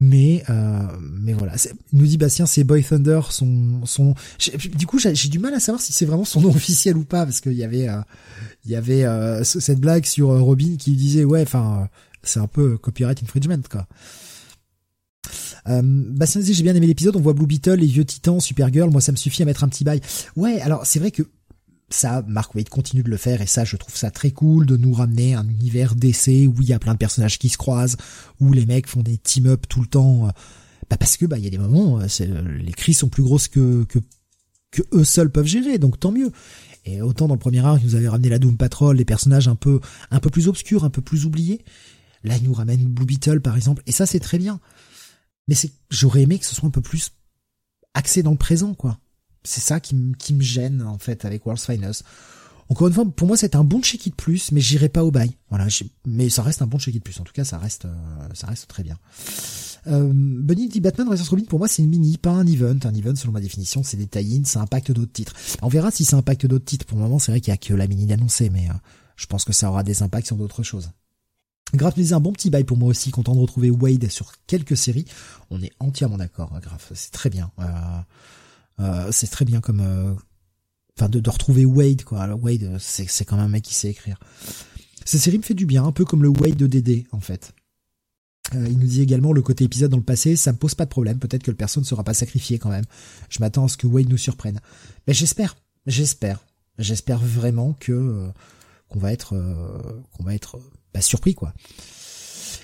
Mais 0.00 0.44
euh, 0.48 0.86
mais 1.00 1.32
voilà, 1.32 1.54
nous 1.92 2.06
dit 2.06 2.18
Bastien, 2.18 2.46
c'est 2.46 2.62
Boy 2.62 2.84
Thunder, 2.84 3.20
son 3.30 3.84
son. 3.84 4.14
Du 4.76 4.86
coup, 4.86 5.00
j'ai 5.00 5.12
du 5.28 5.40
mal 5.40 5.52
à 5.54 5.60
savoir 5.60 5.82
si 5.82 5.92
c'est 5.92 6.06
vraiment 6.06 6.24
son 6.24 6.40
nom 6.40 6.50
officiel 6.54 6.96
ou 6.96 7.04
pas, 7.04 7.24
parce 7.24 7.40
qu'il 7.40 7.54
y 7.54 7.64
avait 7.64 7.88
euh, 7.88 8.00
il 8.64 8.70
y 8.70 8.76
avait 8.76 9.04
euh, 9.04 9.42
cette 9.42 9.80
blague 9.80 10.04
sur 10.04 10.28
Robin 10.28 10.76
qui 10.78 10.92
disait 10.92 11.24
ouais, 11.24 11.42
enfin 11.42 11.88
c'est 12.22 12.38
un 12.38 12.46
peu 12.46 12.78
copyright 12.78 13.20
infringement 13.22 13.62
quoi. 13.68 13.88
Euh, 15.68 15.82
Bastien 15.82 16.42
j'ai 16.42 16.62
bien 16.62 16.74
aimé 16.74 16.86
l'épisode, 16.86 17.16
on 17.16 17.20
voit 17.20 17.34
Blue 17.34 17.46
Beetle, 17.46 17.74
les 17.74 17.86
vieux 17.86 18.04
titans, 18.04 18.40
Supergirl, 18.40 18.90
moi 18.90 19.00
ça 19.00 19.12
me 19.12 19.16
suffit 19.16 19.42
à 19.42 19.46
mettre 19.46 19.64
un 19.64 19.68
petit 19.68 19.84
bail. 19.84 20.00
Ouais, 20.36 20.60
alors 20.60 20.86
c'est 20.86 20.98
vrai 20.98 21.10
que 21.10 21.24
ça, 21.90 22.22
Mark 22.26 22.52
continue 22.68 23.02
de 23.02 23.10
le 23.10 23.16
faire 23.16 23.40
et 23.40 23.46
ça, 23.46 23.64
je 23.64 23.76
trouve 23.76 23.96
ça 23.96 24.10
très 24.10 24.30
cool 24.30 24.66
de 24.66 24.76
nous 24.76 24.92
ramener 24.92 25.34
un 25.34 25.48
univers 25.48 25.94
d'essai 25.94 26.46
où 26.46 26.54
il 26.60 26.68
y 26.68 26.72
a 26.72 26.78
plein 26.78 26.92
de 26.92 26.98
personnages 26.98 27.38
qui 27.38 27.48
se 27.48 27.56
croisent, 27.56 27.96
où 28.40 28.52
les 28.52 28.66
mecs 28.66 28.86
font 28.86 29.02
des 29.02 29.16
team-up 29.16 29.66
tout 29.68 29.80
le 29.80 29.86
temps. 29.86 30.28
Euh, 30.28 30.30
bah 30.90 30.96
parce 30.96 31.16
que 31.16 31.26
bah 31.26 31.38
il 31.38 31.44
y 31.44 31.46
a 31.46 31.50
des 31.50 31.58
moments, 31.58 32.00
euh, 32.00 32.58
les 32.58 32.72
crises 32.72 32.98
sont 32.98 33.08
plus 33.08 33.22
grosses 33.22 33.48
que, 33.48 33.84
que 33.84 33.98
que 34.70 34.82
eux 34.92 35.04
seuls 35.04 35.30
peuvent 35.30 35.46
gérer, 35.46 35.78
donc 35.78 35.98
tant 35.98 36.12
mieux. 36.12 36.30
Et 36.84 37.00
autant 37.02 37.26
dans 37.26 37.34
le 37.34 37.40
premier 37.40 37.64
arc, 37.64 37.80
ils 37.82 37.86
nous 37.86 37.94
avaient 37.94 38.08
ramené 38.08 38.28
la 38.28 38.38
Doom 38.38 38.56
Patrol, 38.56 38.96
les 38.96 39.04
personnages 39.04 39.48
un 39.48 39.56
peu 39.56 39.80
un 40.10 40.20
peu 40.20 40.30
plus 40.30 40.48
obscurs, 40.48 40.84
un 40.84 40.90
peu 40.90 41.02
plus 41.02 41.24
oubliés. 41.24 41.64
Là, 42.24 42.36
ils 42.36 42.44
nous 42.44 42.52
ramènent 42.52 42.84
Blue 42.84 43.06
Beetle 43.06 43.40
par 43.40 43.56
exemple, 43.56 43.82
et 43.86 43.92
ça 43.92 44.06
c'est 44.06 44.20
très 44.20 44.38
bien 44.38 44.60
mais 45.48 45.54
c'est 45.54 45.72
j'aurais 45.90 46.22
aimé 46.22 46.38
que 46.38 46.46
ce 46.46 46.54
soit 46.54 46.68
un 46.68 46.70
peu 46.70 46.82
plus 46.82 47.10
axé 47.94 48.22
dans 48.22 48.30
le 48.30 48.36
présent 48.36 48.74
quoi 48.74 49.00
c'est 49.48 49.60
ça 49.60 49.80
qui, 49.80 49.94
me 49.94 50.42
gêne 50.42 50.82
en 50.82 50.98
fait 50.98 51.24
avec 51.24 51.46
World's 51.46 51.64
Finest. 51.64 52.04
Encore 52.68 52.88
une 52.88 52.92
fois 52.92 53.06
pour 53.06 53.26
moi 53.26 53.36
c'est 53.36 53.56
un 53.56 53.64
bon 53.64 53.80
check 53.80 54.06
de 54.08 54.14
plus 54.14 54.52
mais 54.52 54.60
j'irai 54.60 54.88
pas 54.88 55.02
au 55.04 55.10
bail. 55.10 55.34
Voilà 55.48 55.66
mais 56.06 56.28
ça 56.28 56.42
reste 56.42 56.60
un 56.60 56.66
bon 56.66 56.78
check 56.78 56.94
de 56.94 57.00
plus. 57.00 57.18
En 57.18 57.24
tout 57.24 57.32
cas 57.32 57.44
ça 57.44 57.58
reste 57.58 57.86
euh, 57.86 58.28
ça 58.34 58.46
reste 58.46 58.68
très 58.68 58.82
bien. 58.82 58.98
Euh, 59.86 60.12
Bunny 60.12 60.68
dit 60.68 60.80
Batman 60.80 61.08
vs 61.08 61.28
Robin 61.30 61.44
pour 61.44 61.58
moi 61.58 61.68
c'est 61.68 61.82
une 61.82 61.88
mini 61.88 62.18
pas 62.18 62.30
un 62.30 62.46
event. 62.46 62.78
Un 62.84 62.94
event 62.94 63.16
selon 63.16 63.32
ma 63.32 63.40
définition 63.40 63.82
c'est 63.82 63.96
des 63.96 64.06
tie 64.06 64.42
ça 64.44 64.60
impacte 64.60 64.92
d'autres 64.92 65.12
titres. 65.12 65.32
On 65.62 65.68
verra 65.68 65.90
si 65.90 66.04
ça 66.04 66.18
impacte 66.18 66.44
d'autres 66.44 66.66
titres. 66.66 66.84
Pour 66.84 66.98
le 66.98 67.04
moment 67.04 67.18
c'est 67.18 67.32
vrai 67.32 67.40
qu'il 67.40 67.52
y 67.52 67.54
a 67.54 67.56
que 67.56 67.72
la 67.72 67.86
mini 67.86 68.04
d'annoncer 68.04 68.50
mais 68.50 68.68
euh, 68.68 68.74
je 69.16 69.24
pense 69.26 69.44
que 69.44 69.54
ça 69.54 69.70
aura 69.70 69.82
des 69.82 70.02
impacts 70.02 70.26
sur 70.26 70.36
d'autres 70.36 70.62
choses. 70.62 70.90
Graf 71.74 71.96
nous 71.98 72.14
un 72.14 72.20
bon 72.20 72.32
petit 72.32 72.48
bail 72.48 72.64
pour 72.64 72.78
moi 72.78 72.88
aussi, 72.88 73.10
content 73.10 73.34
de 73.34 73.40
retrouver 73.40 73.70
Wade 73.70 74.08
sur 74.08 74.32
quelques 74.46 74.76
séries. 74.76 75.04
On 75.50 75.60
est 75.60 75.72
entièrement 75.80 76.16
d'accord, 76.16 76.58
Graf, 76.62 76.92
c'est 76.94 77.10
très 77.10 77.28
bien. 77.28 77.50
Euh, 77.58 77.64
euh, 78.80 79.10
c'est 79.12 79.26
très 79.26 79.44
bien 79.44 79.60
comme, 79.60 79.80
euh, 79.80 80.14
enfin, 80.96 81.08
de, 81.08 81.30
retrouver 81.30 81.64
Wade, 81.64 82.04
quoi. 82.04 82.20
Alors, 82.22 82.42
Wade, 82.42 82.76
c'est, 82.78 83.08
c'est 83.08 83.24
quand 83.24 83.36
même 83.36 83.46
un 83.46 83.48
mec 83.48 83.64
qui 83.64 83.74
sait 83.74 83.90
écrire. 83.90 84.18
Cette 85.04 85.20
série 85.20 85.38
me 85.38 85.42
fait 85.42 85.54
du 85.54 85.66
bien, 85.66 85.84
un 85.84 85.92
peu 85.92 86.04
comme 86.04 86.22
le 86.22 86.28
Wade 86.28 86.56
de 86.56 86.66
Dédé, 86.66 87.06
en 87.12 87.20
fait. 87.20 87.54
il 88.52 88.78
nous 88.78 88.86
dit 88.86 89.02
également 89.02 89.32
le 89.32 89.42
côté 89.42 89.64
épisode 89.64 89.90
dans 89.90 89.96
le 89.96 90.02
passé, 90.02 90.36
ça 90.36 90.52
me 90.52 90.58
pose 90.58 90.74
pas 90.74 90.84
de 90.84 90.90
problème. 90.90 91.18
Peut-être 91.18 91.42
que 91.42 91.50
le 91.50 91.56
perso 91.56 91.80
ne 91.80 91.86
sera 91.86 92.04
pas 92.04 92.14
sacrifié 92.14 92.58
quand 92.58 92.70
même. 92.70 92.84
Je 93.30 93.40
m'attends 93.40 93.64
à 93.64 93.68
ce 93.68 93.76
que 93.76 93.86
Wade 93.86 94.08
nous 94.08 94.18
surprenne. 94.18 94.60
Mais 95.06 95.14
j'espère, 95.14 95.56
j'espère, 95.86 96.44
j'espère 96.78 97.20
vraiment 97.20 97.72
que 97.74 98.30
qu'on 98.88 98.98
va 98.98 99.12
être, 99.12 99.34
qu'on 100.12 100.24
va 100.24 100.34
être 100.34 100.58
bah, 100.92 101.00
surpris 101.00 101.34
quoi. 101.34 101.52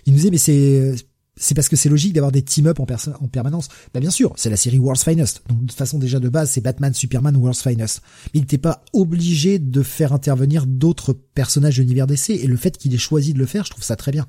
Il 0.07 0.13
nous 0.13 0.19
disait 0.19 0.31
mais 0.31 0.39
c'est 0.39 0.97
c'est 1.37 1.55
parce 1.55 1.69
que 1.69 1.77
c'est 1.77 1.89
logique 1.89 2.13
d'avoir 2.13 2.31
des 2.31 2.43
team-up 2.43 2.79
en, 2.79 2.85
en 2.85 3.29
permanence. 3.29 3.69
Bah 3.93 4.01
bien 4.01 4.11
sûr, 4.11 4.33
c'est 4.37 4.51
la 4.51 4.57
série 4.57 4.79
World's 4.79 5.03
Finest. 5.03 5.43
Donc 5.49 5.65
de 5.65 5.73
façon 5.73 5.99
déjà 5.99 6.21
de 6.21 6.29
base, 6.29 6.51
c'est 6.51 6.61
Batman, 6.61 6.95
Superman, 6.95 7.37
World's 7.37 7.63
Finest. 7.63 8.03
Mais 8.27 8.31
il 8.39 8.41
n'était 8.43 8.59
pas 8.59 8.85
obligé 8.93 9.59
de 9.59 9.83
faire 9.83 10.13
intervenir 10.13 10.67
d'autres 10.67 11.13
personnages 11.13 11.79
de 11.79 11.83
l'univers 11.83 12.07
d'essai 12.07 12.35
et 12.35 12.47
le 12.47 12.57
fait 12.57 12.79
qu'il 12.79 12.95
ait 12.95 12.99
choisi 12.99 13.35
de 13.35 13.39
le 13.39 13.47
faire, 13.47 13.65
je 13.65 13.71
trouve 13.71 13.83
ça 13.83 13.97
très 13.97 14.13
bien. 14.13 14.27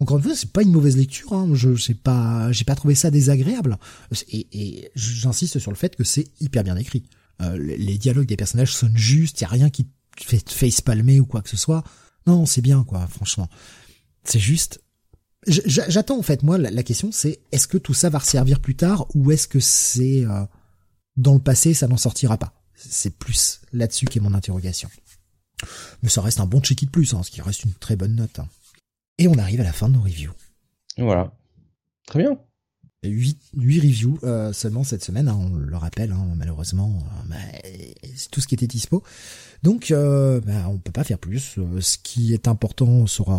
Encore 0.00 0.16
une 0.16 0.24
fois, 0.24 0.34
c'est 0.34 0.50
pas 0.50 0.62
une 0.62 0.72
mauvaise 0.72 0.96
lecture. 0.96 1.32
Hein. 1.34 1.50
Je 1.52 1.76
sais 1.76 1.94
pas, 1.94 2.50
j'ai 2.50 2.64
pas 2.64 2.74
trouvé 2.74 2.94
ça 2.94 3.10
désagréable. 3.10 3.76
Et, 4.30 4.46
et 4.52 4.90
j'insiste 4.94 5.58
sur 5.58 5.70
le 5.70 5.76
fait 5.76 5.94
que 5.94 6.02
c'est 6.02 6.28
hyper 6.40 6.64
bien 6.64 6.76
écrit. 6.76 7.04
Euh, 7.40 7.56
les 7.58 7.98
dialogues 7.98 8.26
des 8.26 8.36
personnages 8.36 8.74
sonnent 8.74 8.96
justes. 8.96 9.40
Y 9.42 9.44
a 9.44 9.48
rien 9.48 9.70
qui 9.70 9.84
te 9.84 10.24
fait 10.24 10.50
face 10.50 10.80
palmer 10.80 11.20
ou 11.20 11.26
quoi 11.26 11.42
que 11.42 11.50
ce 11.50 11.56
soit. 11.56 11.84
Non, 12.26 12.46
c'est 12.46 12.62
bien, 12.62 12.84
quoi, 12.84 13.06
franchement. 13.06 13.48
C'est 14.24 14.40
juste... 14.40 14.80
J'attends, 15.46 16.18
en 16.18 16.22
fait, 16.22 16.42
moi, 16.42 16.56
la, 16.58 16.82
question, 16.82 17.10
c'est 17.10 17.40
est-ce 17.50 17.66
que 17.66 17.78
tout 17.78 17.94
ça 17.94 18.10
va 18.10 18.18
resservir 18.18 18.60
plus 18.60 18.76
tard 18.76 19.06
ou 19.14 19.30
est-ce 19.32 19.48
que 19.48 19.60
c'est... 19.60 20.24
Euh, 20.24 20.44
dans 21.16 21.34
le 21.34 21.40
passé, 21.40 21.74
ça 21.74 21.88
n'en 21.88 21.96
sortira 21.96 22.38
pas? 22.38 22.54
C'est 22.74 23.16
plus 23.16 23.60
là-dessus 23.72 24.06
qu'est 24.06 24.20
mon 24.20 24.34
interrogation. 24.34 24.88
Mais 26.02 26.08
ça 26.08 26.22
reste 26.22 26.40
un 26.40 26.46
bon 26.46 26.60
check 26.60 26.84
de 26.84 26.90
plus, 26.90 27.12
hein, 27.14 27.22
ce 27.22 27.30
qui 27.30 27.42
reste 27.42 27.64
une 27.64 27.74
très 27.74 27.96
bonne 27.96 28.14
note. 28.14 28.38
Hein. 28.38 28.48
Et 29.18 29.28
on 29.28 29.34
arrive 29.34 29.60
à 29.60 29.64
la 29.64 29.72
fin 29.72 29.88
de 29.88 29.94
nos 29.94 30.02
reviews. 30.02 30.32
Voilà. 30.96 31.32
Très 32.06 32.20
bien. 32.20 32.38
8, 33.04 33.38
8 33.54 33.80
reviews 33.80 34.18
euh, 34.22 34.52
seulement 34.52 34.84
cette 34.84 35.02
semaine, 35.02 35.28
hein, 35.28 35.36
on 35.36 35.56
le 35.56 35.76
rappelle, 35.76 36.12
hein, 36.12 36.34
malheureusement, 36.36 37.02
euh, 37.02 37.28
bah, 37.28 37.36
c'est 38.14 38.30
tout 38.30 38.40
ce 38.40 38.46
qui 38.46 38.54
était 38.54 38.68
dispo. 38.68 39.02
Donc, 39.62 39.90
euh, 39.90 40.40
bah, 40.40 40.68
on 40.68 40.78
peut 40.78 40.92
pas 40.92 41.04
faire 41.04 41.18
plus. 41.18 41.56
Euh, 41.58 41.80
ce 41.80 41.98
qui 41.98 42.32
est 42.32 42.46
important 42.46 43.06
sera 43.06 43.36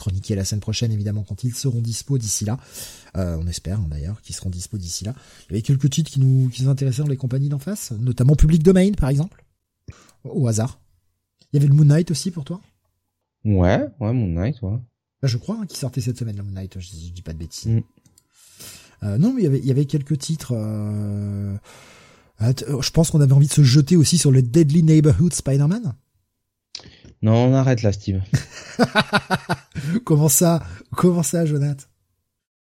euh, 0.00 0.10
chroniqué 0.10 0.34
la 0.34 0.44
semaine 0.44 0.60
prochaine, 0.60 0.92
évidemment, 0.92 1.22
quand 1.22 1.44
ils 1.44 1.54
seront 1.54 1.80
dispo 1.80 2.18
d'ici 2.18 2.44
là. 2.44 2.58
on 3.14 3.46
espère 3.46 3.78
hein, 3.78 3.86
d'ailleurs 3.90 4.20
qu'ils 4.22 4.34
seront 4.34 4.50
dispo 4.50 4.78
d'ici 4.78 5.04
là. 5.04 5.14
Il 5.48 5.52
y 5.52 5.54
avait 5.54 5.62
quelques 5.62 5.90
titres 5.90 6.10
qui 6.10 6.20
nous, 6.20 6.48
qui 6.48 6.62
nous 6.62 6.70
intéressaient 6.70 7.02
dans 7.02 7.08
les 7.08 7.16
compagnies 7.16 7.48
d'en 7.48 7.58
face, 7.58 7.92
notamment 7.92 8.36
Public 8.36 8.62
Domain, 8.62 8.92
par 8.92 9.08
exemple, 9.08 9.44
au 10.24 10.46
hasard. 10.48 10.80
Il 11.52 11.56
y 11.56 11.58
avait 11.58 11.68
le 11.68 11.74
Moon 11.74 11.84
Knight 11.84 12.10
aussi 12.10 12.30
pour 12.30 12.44
toi 12.44 12.60
Ouais, 13.44 13.86
ouais, 14.00 14.12
Moon 14.12 14.28
Knight, 14.28 14.60
ouais. 14.62 14.78
Bah, 15.22 15.28
je 15.28 15.36
crois 15.36 15.58
hein, 15.60 15.66
qu'il 15.66 15.78
sortait 15.78 16.00
cette 16.00 16.18
semaine, 16.18 16.36
le 16.36 16.42
Moon 16.42 16.52
Knight, 16.52 16.78
je, 16.78 16.90
dis 16.90 17.22
pas 17.22 17.32
de 17.32 17.38
bêtises. 17.38 17.72
Mm. 17.72 17.80
Euh, 19.02 19.18
non, 19.18 19.32
mais 19.32 19.42
il 19.42 19.44
y 19.44 19.46
avait, 19.46 19.58
il 19.58 19.66
y 19.66 19.70
avait 19.70 19.86
quelques 19.86 20.18
titres. 20.18 20.52
Euh... 20.54 21.56
Je 22.40 22.90
pense 22.90 23.10
qu'on 23.10 23.20
avait 23.20 23.32
envie 23.32 23.48
de 23.48 23.52
se 23.52 23.62
jeter 23.62 23.96
aussi 23.96 24.16
sur 24.16 24.30
le 24.30 24.40
Deadly 24.40 24.82
Neighborhood 24.82 25.34
Spider-Man. 25.34 25.94
Non, 27.22 27.34
on 27.34 27.54
arrête 27.54 27.82
là, 27.82 27.92
Steve. 27.92 28.22
comment 30.04 30.28
ça 30.28 30.62
Comment 30.96 31.22
ça, 31.22 31.46
Jonathan? 31.46 31.84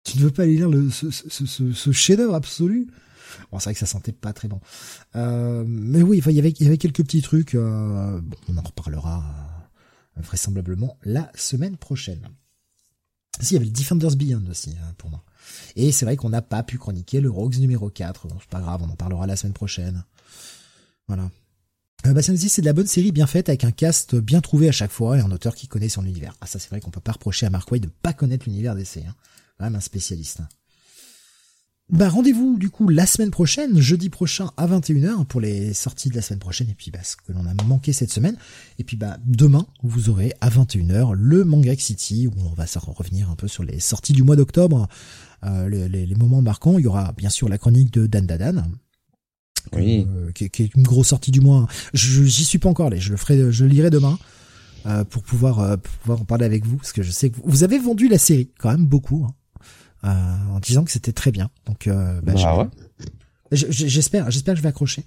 Tu 0.05 0.19
ne 0.19 0.23
veux 0.23 0.31
pas 0.31 0.45
aller 0.45 0.57
lire 0.57 0.71
ce, 0.93 1.11
ce, 1.11 1.73
ce, 1.73 1.93
chef-d'œuvre 1.93 2.35
absolu? 2.35 2.89
Bon, 3.51 3.59
c'est 3.59 3.65
vrai 3.65 3.75
que 3.75 3.81
ça 3.81 3.87
sentait 3.87 4.13
pas 4.13 4.33
très 4.33 4.49
bon. 4.49 4.61
Euh, 5.17 5.65
mais 5.67 6.03
oui, 6.03 6.23
il 6.25 6.33
y 6.33 6.39
avait, 6.39 6.51
y 6.51 6.67
avait 6.67 6.79
quelques 6.79 7.03
petits 7.03 7.23
trucs. 7.23 7.55
Euh, 7.55 8.21
bon, 8.21 8.37
on 8.49 8.57
en 8.57 8.63
reparlera 8.63 9.25
euh, 10.17 10.23
vraisemblablement 10.23 10.97
la 11.03 11.31
semaine 11.35 11.77
prochaine. 11.77 12.27
Si, 13.41 13.53
il 13.53 13.55
y 13.55 13.57
avait 13.57 13.67
le 13.67 13.73
Defenders 13.73 14.17
Beyond 14.17 14.45
aussi, 14.51 14.71
hein, 14.71 14.95
pour 14.97 15.11
moi. 15.11 15.23
Et 15.77 15.93
c'est 15.93 16.05
vrai 16.05 16.17
qu'on 16.17 16.31
n'a 16.31 16.43
pas 16.43 16.63
pu 16.63 16.79
chroniquer 16.79 17.21
le 17.21 17.31
Rogues 17.31 17.59
numéro 17.59 17.91
4. 17.91 18.29
Bon, 18.29 18.37
c'est 18.41 18.51
pas 18.51 18.61
grave, 18.61 18.83
on 18.83 18.91
en 18.91 18.97
parlera 18.97 19.27
la 19.27 19.37
semaine 19.37 19.53
prochaine. 19.53 20.05
Voilà. 21.07 21.31
Euh, 22.07 22.13
Bastien 22.13 22.35
dit 22.35 22.49
c'est 22.49 22.63
de 22.63 22.67
la 22.67 22.73
bonne 22.73 22.87
série 22.87 23.13
bien 23.13 23.27
faite 23.27 23.49
avec 23.49 23.65
un 23.65 23.73
cast 23.73 24.15
bien 24.15 24.41
trouvé 24.41 24.69
à 24.69 24.73
chaque 24.73 24.93
fois 24.93 25.19
et 25.19 25.21
un 25.21 25.31
auteur 25.31 25.55
qui 25.55 25.67
connaît 25.67 25.89
son 25.89 26.05
univers. 26.05 26.35
Ah 26.41 26.47
ça 26.47 26.59
c'est 26.59 26.71
vrai 26.71 26.81
qu'on 26.81 26.91
peut 26.91 27.01
pas 27.01 27.13
reprocher 27.13 27.47
à 27.47 27.51
Mark 27.51 27.71
Waid 27.71 27.83
de 27.83 27.91
pas 28.03 28.13
connaître 28.13 28.47
l'univers 28.47 28.75
d'essai. 28.75 29.05
Hein. 29.09 29.15
Même 29.61 29.75
un 29.75 29.81
spécialiste. 29.81 30.41
Bah 31.91 32.11
rendez-vous 32.11 32.59
du 32.59 32.69
coup 32.69 32.89
la 32.89 33.07
semaine 33.07 33.31
prochaine, 33.31 33.81
jeudi 33.81 34.11
prochain 34.11 34.51
à 34.59 34.67
21h 34.67 35.25
pour 35.25 35.41
les 35.41 35.73
sorties 35.73 36.11
de 36.11 36.15
la 36.15 36.23
semaine 36.23 36.39
prochaine 36.39 36.69
et 36.69 36.75
puis 36.75 36.91
bah 36.91 37.03
ce 37.03 37.17
que 37.17 37.33
l'on 37.33 37.47
a 37.47 37.55
manqué 37.65 37.95
cette 37.95 38.13
semaine 38.13 38.37
et 38.79 38.85
puis 38.85 38.99
bah 38.99 39.17
demain 39.25 39.67
vous 39.83 40.11
aurez 40.11 40.35
à 40.43 40.51
21h 40.51 41.15
le 41.15 41.45
Manga 41.45 41.75
City 41.77 42.27
où 42.27 42.33
on 42.41 42.53
va 42.53 42.67
revenir 42.89 43.31
un 43.31 43.37
peu 43.37 43.49
sur 43.49 43.65
les 43.65 43.81
sorties 43.81 44.13
du 44.13 44.23
mois 44.23 44.37
d'octobre, 44.37 44.87
euh, 45.45 45.69
les, 45.69 45.89
les, 45.89 46.15
moments 46.15 46.43
marquants. 46.43 46.79
Il 46.79 46.85
y 46.85 46.87
aura 46.87 47.13
bien 47.13 47.31
sûr 47.31 47.49
la 47.49 47.57
chronique 47.57 47.93
de 47.93 48.07
Dan 48.07 48.27
Dadan. 48.27 48.65
Oui. 49.75 50.07
Euh, 50.09 50.33
qui, 50.33 50.51
qui, 50.51 50.65
est 50.65 50.75
une 50.75 50.83
grosse 50.83 51.09
sortie 51.09 51.31
du 51.31 51.41
mois. 51.41 51.67
J'y 51.95 52.45
suis 52.45 52.59
pas 52.59 52.69
encore 52.69 52.87
allé, 52.87 52.99
je 52.99 53.11
le 53.11 53.17
ferai, 53.17 53.53
je 53.53 53.65
le 53.65 53.71
lirai 53.71 53.91
demain. 53.91 54.19
Euh, 54.87 55.03
pour 55.05 55.25
pouvoir 55.25 55.59
euh, 55.59 55.77
pour 55.77 55.93
pouvoir 55.95 56.21
en 56.21 56.25
parler 56.25 56.45
avec 56.45 56.65
vous 56.65 56.77
parce 56.77 56.93
que 56.93 57.03
je 57.03 57.11
sais 57.11 57.31
que 57.31 57.37
vous 57.45 57.65
avez 57.65 57.81
vendu 57.81 58.07
la 58.07 58.17
série 58.17 58.49
quand 58.59 58.71
même 58.71 58.87
beaucoup 58.87 59.27
hein. 59.29 59.35
Euh, 60.05 60.09
en 60.53 60.61
disant 60.61 60.85
que 60.85 60.91
c'était 60.91 61.13
très 61.13 61.33
bien. 61.33 61.51
Donc, 61.67 61.87
euh, 61.87 62.21
bah, 62.23 62.35
bah 62.35 62.69
j'espère, 63.51 64.31
j'espère 64.31 64.55
que 64.55 64.59
je 64.59 64.63
vais 64.63 64.69
accrocher. 64.69 65.05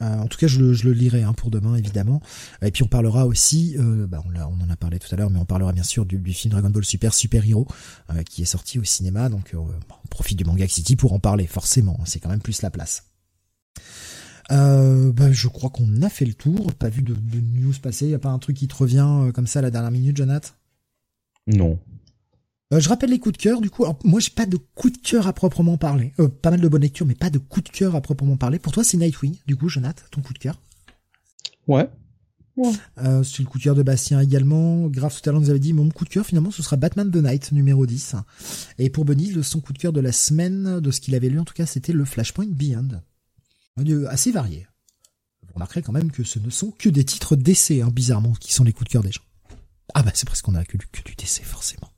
Euh, 0.00 0.18
en 0.18 0.26
tout 0.26 0.38
cas, 0.38 0.46
je 0.46 0.58
le, 0.58 0.72
je 0.72 0.84
le 0.84 0.92
lirai 0.92 1.22
hein, 1.22 1.34
pour 1.34 1.50
demain, 1.50 1.76
évidemment. 1.76 2.22
Et 2.62 2.70
puis 2.70 2.82
on 2.82 2.88
parlera 2.88 3.26
aussi, 3.26 3.76
bah, 3.78 4.22
on, 4.24 4.34
on, 4.34 4.64
en 4.64 4.70
a 4.70 4.76
parlé 4.76 4.98
tout 4.98 5.08
à 5.14 5.16
l'heure, 5.16 5.30
mais 5.30 5.38
on 5.38 5.44
parlera 5.44 5.72
bien 5.72 5.82
sûr 5.82 6.06
du, 6.06 6.18
du 6.18 6.32
film 6.32 6.52
Dragon 6.52 6.70
Ball 6.70 6.84
Super 6.84 7.12
Super 7.12 7.46
Hero 7.46 7.66
qui 8.28 8.42
est 8.42 8.46
sorti 8.46 8.78
au 8.78 8.84
cinéma. 8.84 9.28
Donc 9.28 9.54
on 9.54 9.68
profite 10.08 10.38
du 10.38 10.44
Manga 10.44 10.66
City 10.66 10.96
pour 10.96 11.12
en 11.12 11.18
parler, 11.18 11.46
forcément. 11.46 12.00
C'est 12.04 12.18
quand 12.18 12.30
même 12.30 12.40
plus 12.40 12.62
la 12.62 12.70
place. 12.70 13.11
Euh, 14.50 15.12
bah, 15.12 15.32
je 15.32 15.48
crois 15.48 15.70
qu'on 15.70 16.02
a 16.02 16.08
fait 16.08 16.24
le 16.24 16.34
tour. 16.34 16.72
Pas 16.74 16.88
vu 16.88 17.02
de, 17.02 17.14
de 17.14 17.40
news 17.40 17.74
passer. 17.82 18.08
Y 18.08 18.14
a 18.14 18.18
pas 18.18 18.30
un 18.30 18.38
truc 18.38 18.56
qui 18.56 18.68
te 18.68 18.74
revient 18.74 19.30
comme 19.34 19.46
ça 19.46 19.60
à 19.60 19.62
la 19.62 19.70
dernière 19.70 19.90
minute, 19.90 20.16
Jonathan? 20.16 20.50
Non. 21.46 21.78
Euh, 22.72 22.80
je 22.80 22.88
rappelle 22.88 23.10
les 23.10 23.18
coups 23.18 23.36
de 23.36 23.42
cœur, 23.42 23.60
du 23.60 23.70
coup. 23.70 23.84
Alors, 23.84 23.98
moi, 24.04 24.20
j'ai 24.20 24.30
pas 24.30 24.46
de 24.46 24.56
coup 24.56 24.90
de 24.90 24.96
cœur 24.96 25.26
à 25.26 25.32
proprement 25.32 25.76
parler. 25.76 26.12
Euh, 26.18 26.28
pas 26.28 26.50
mal 26.50 26.60
de 26.60 26.68
bonnes 26.68 26.82
lectures, 26.82 27.06
mais 27.06 27.14
pas 27.14 27.30
de 27.30 27.38
coup 27.38 27.60
de 27.60 27.68
cœur 27.68 27.94
à 27.94 28.00
proprement 28.00 28.36
parler. 28.36 28.58
Pour 28.58 28.72
toi, 28.72 28.82
c'est 28.82 28.96
Nightwing, 28.96 29.36
du 29.46 29.56
coup, 29.56 29.68
Jonathan, 29.68 30.02
ton 30.10 30.22
coup 30.22 30.32
de 30.32 30.38
cœur? 30.38 30.58
Ouais. 31.68 31.88
ouais. 32.56 32.72
Euh, 32.98 33.22
c'est 33.22 33.40
le 33.42 33.48
coup 33.48 33.58
de 33.58 33.64
cœur 33.64 33.74
de 33.74 33.82
Bastien 33.82 34.20
également. 34.20 34.88
Grave, 34.88 35.14
tout 35.14 35.28
à 35.28 35.32
l'heure, 35.32 35.40
nous 35.40 35.50
avait 35.50 35.58
dit, 35.58 35.74
mon 35.74 35.90
coup 35.90 36.04
de 36.04 36.10
cœur, 36.10 36.24
finalement, 36.24 36.50
ce 36.50 36.62
sera 36.62 36.76
Batman 36.76 37.10
the 37.10 37.16
Night, 37.16 37.52
numéro 37.52 37.84
10. 37.84 38.16
Et 38.78 38.88
pour 38.88 39.04
Bunny, 39.04 39.34
son 39.42 39.60
coup 39.60 39.74
de 39.74 39.78
cœur 39.78 39.92
de 39.92 40.00
la 40.00 40.12
semaine, 40.12 40.80
de 40.80 40.90
ce 40.90 41.00
qu'il 41.00 41.14
avait 41.14 41.28
lu, 41.28 41.38
en 41.38 41.44
tout 41.44 41.54
cas, 41.54 41.66
c'était 41.66 41.92
le 41.92 42.06
Flashpoint 42.06 42.48
Beyond. 42.48 43.02
Assez 44.08 44.32
varié. 44.32 44.66
Vous 45.46 45.54
remarquerez 45.54 45.82
quand 45.82 45.92
même 45.92 46.10
que 46.10 46.24
ce 46.24 46.38
ne 46.38 46.50
sont 46.50 46.70
que 46.70 46.88
des 46.88 47.04
titres 47.04 47.36
d'essai, 47.36 47.82
hein, 47.82 47.90
bizarrement, 47.90 48.32
qui 48.34 48.52
sont 48.52 48.64
les 48.64 48.72
coups 48.72 48.88
de 48.88 48.92
cœur 48.92 49.02
des 49.02 49.12
gens. 49.12 49.22
Ah 49.94 50.02
bah, 50.02 50.12
c'est 50.14 50.26
parce 50.26 50.42
qu'on 50.42 50.54
a 50.54 50.64
que, 50.64 50.76
que 50.76 51.02
du 51.02 51.14
décès, 51.14 51.42
forcément. 51.42 51.90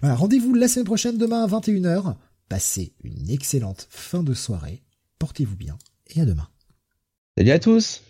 Voilà, 0.00 0.16
rendez-vous 0.16 0.54
la 0.54 0.68
semaine 0.68 0.86
prochaine, 0.86 1.18
demain 1.18 1.44
à 1.44 1.46
21h. 1.46 2.16
Passez 2.48 2.94
une 3.02 3.30
excellente 3.30 3.86
fin 3.90 4.22
de 4.22 4.34
soirée. 4.34 4.82
Portez-vous 5.18 5.56
bien 5.56 5.78
et 6.08 6.20
à 6.20 6.24
demain. 6.24 6.48
Salut 7.36 7.50
à 7.50 7.58
tous 7.58 8.03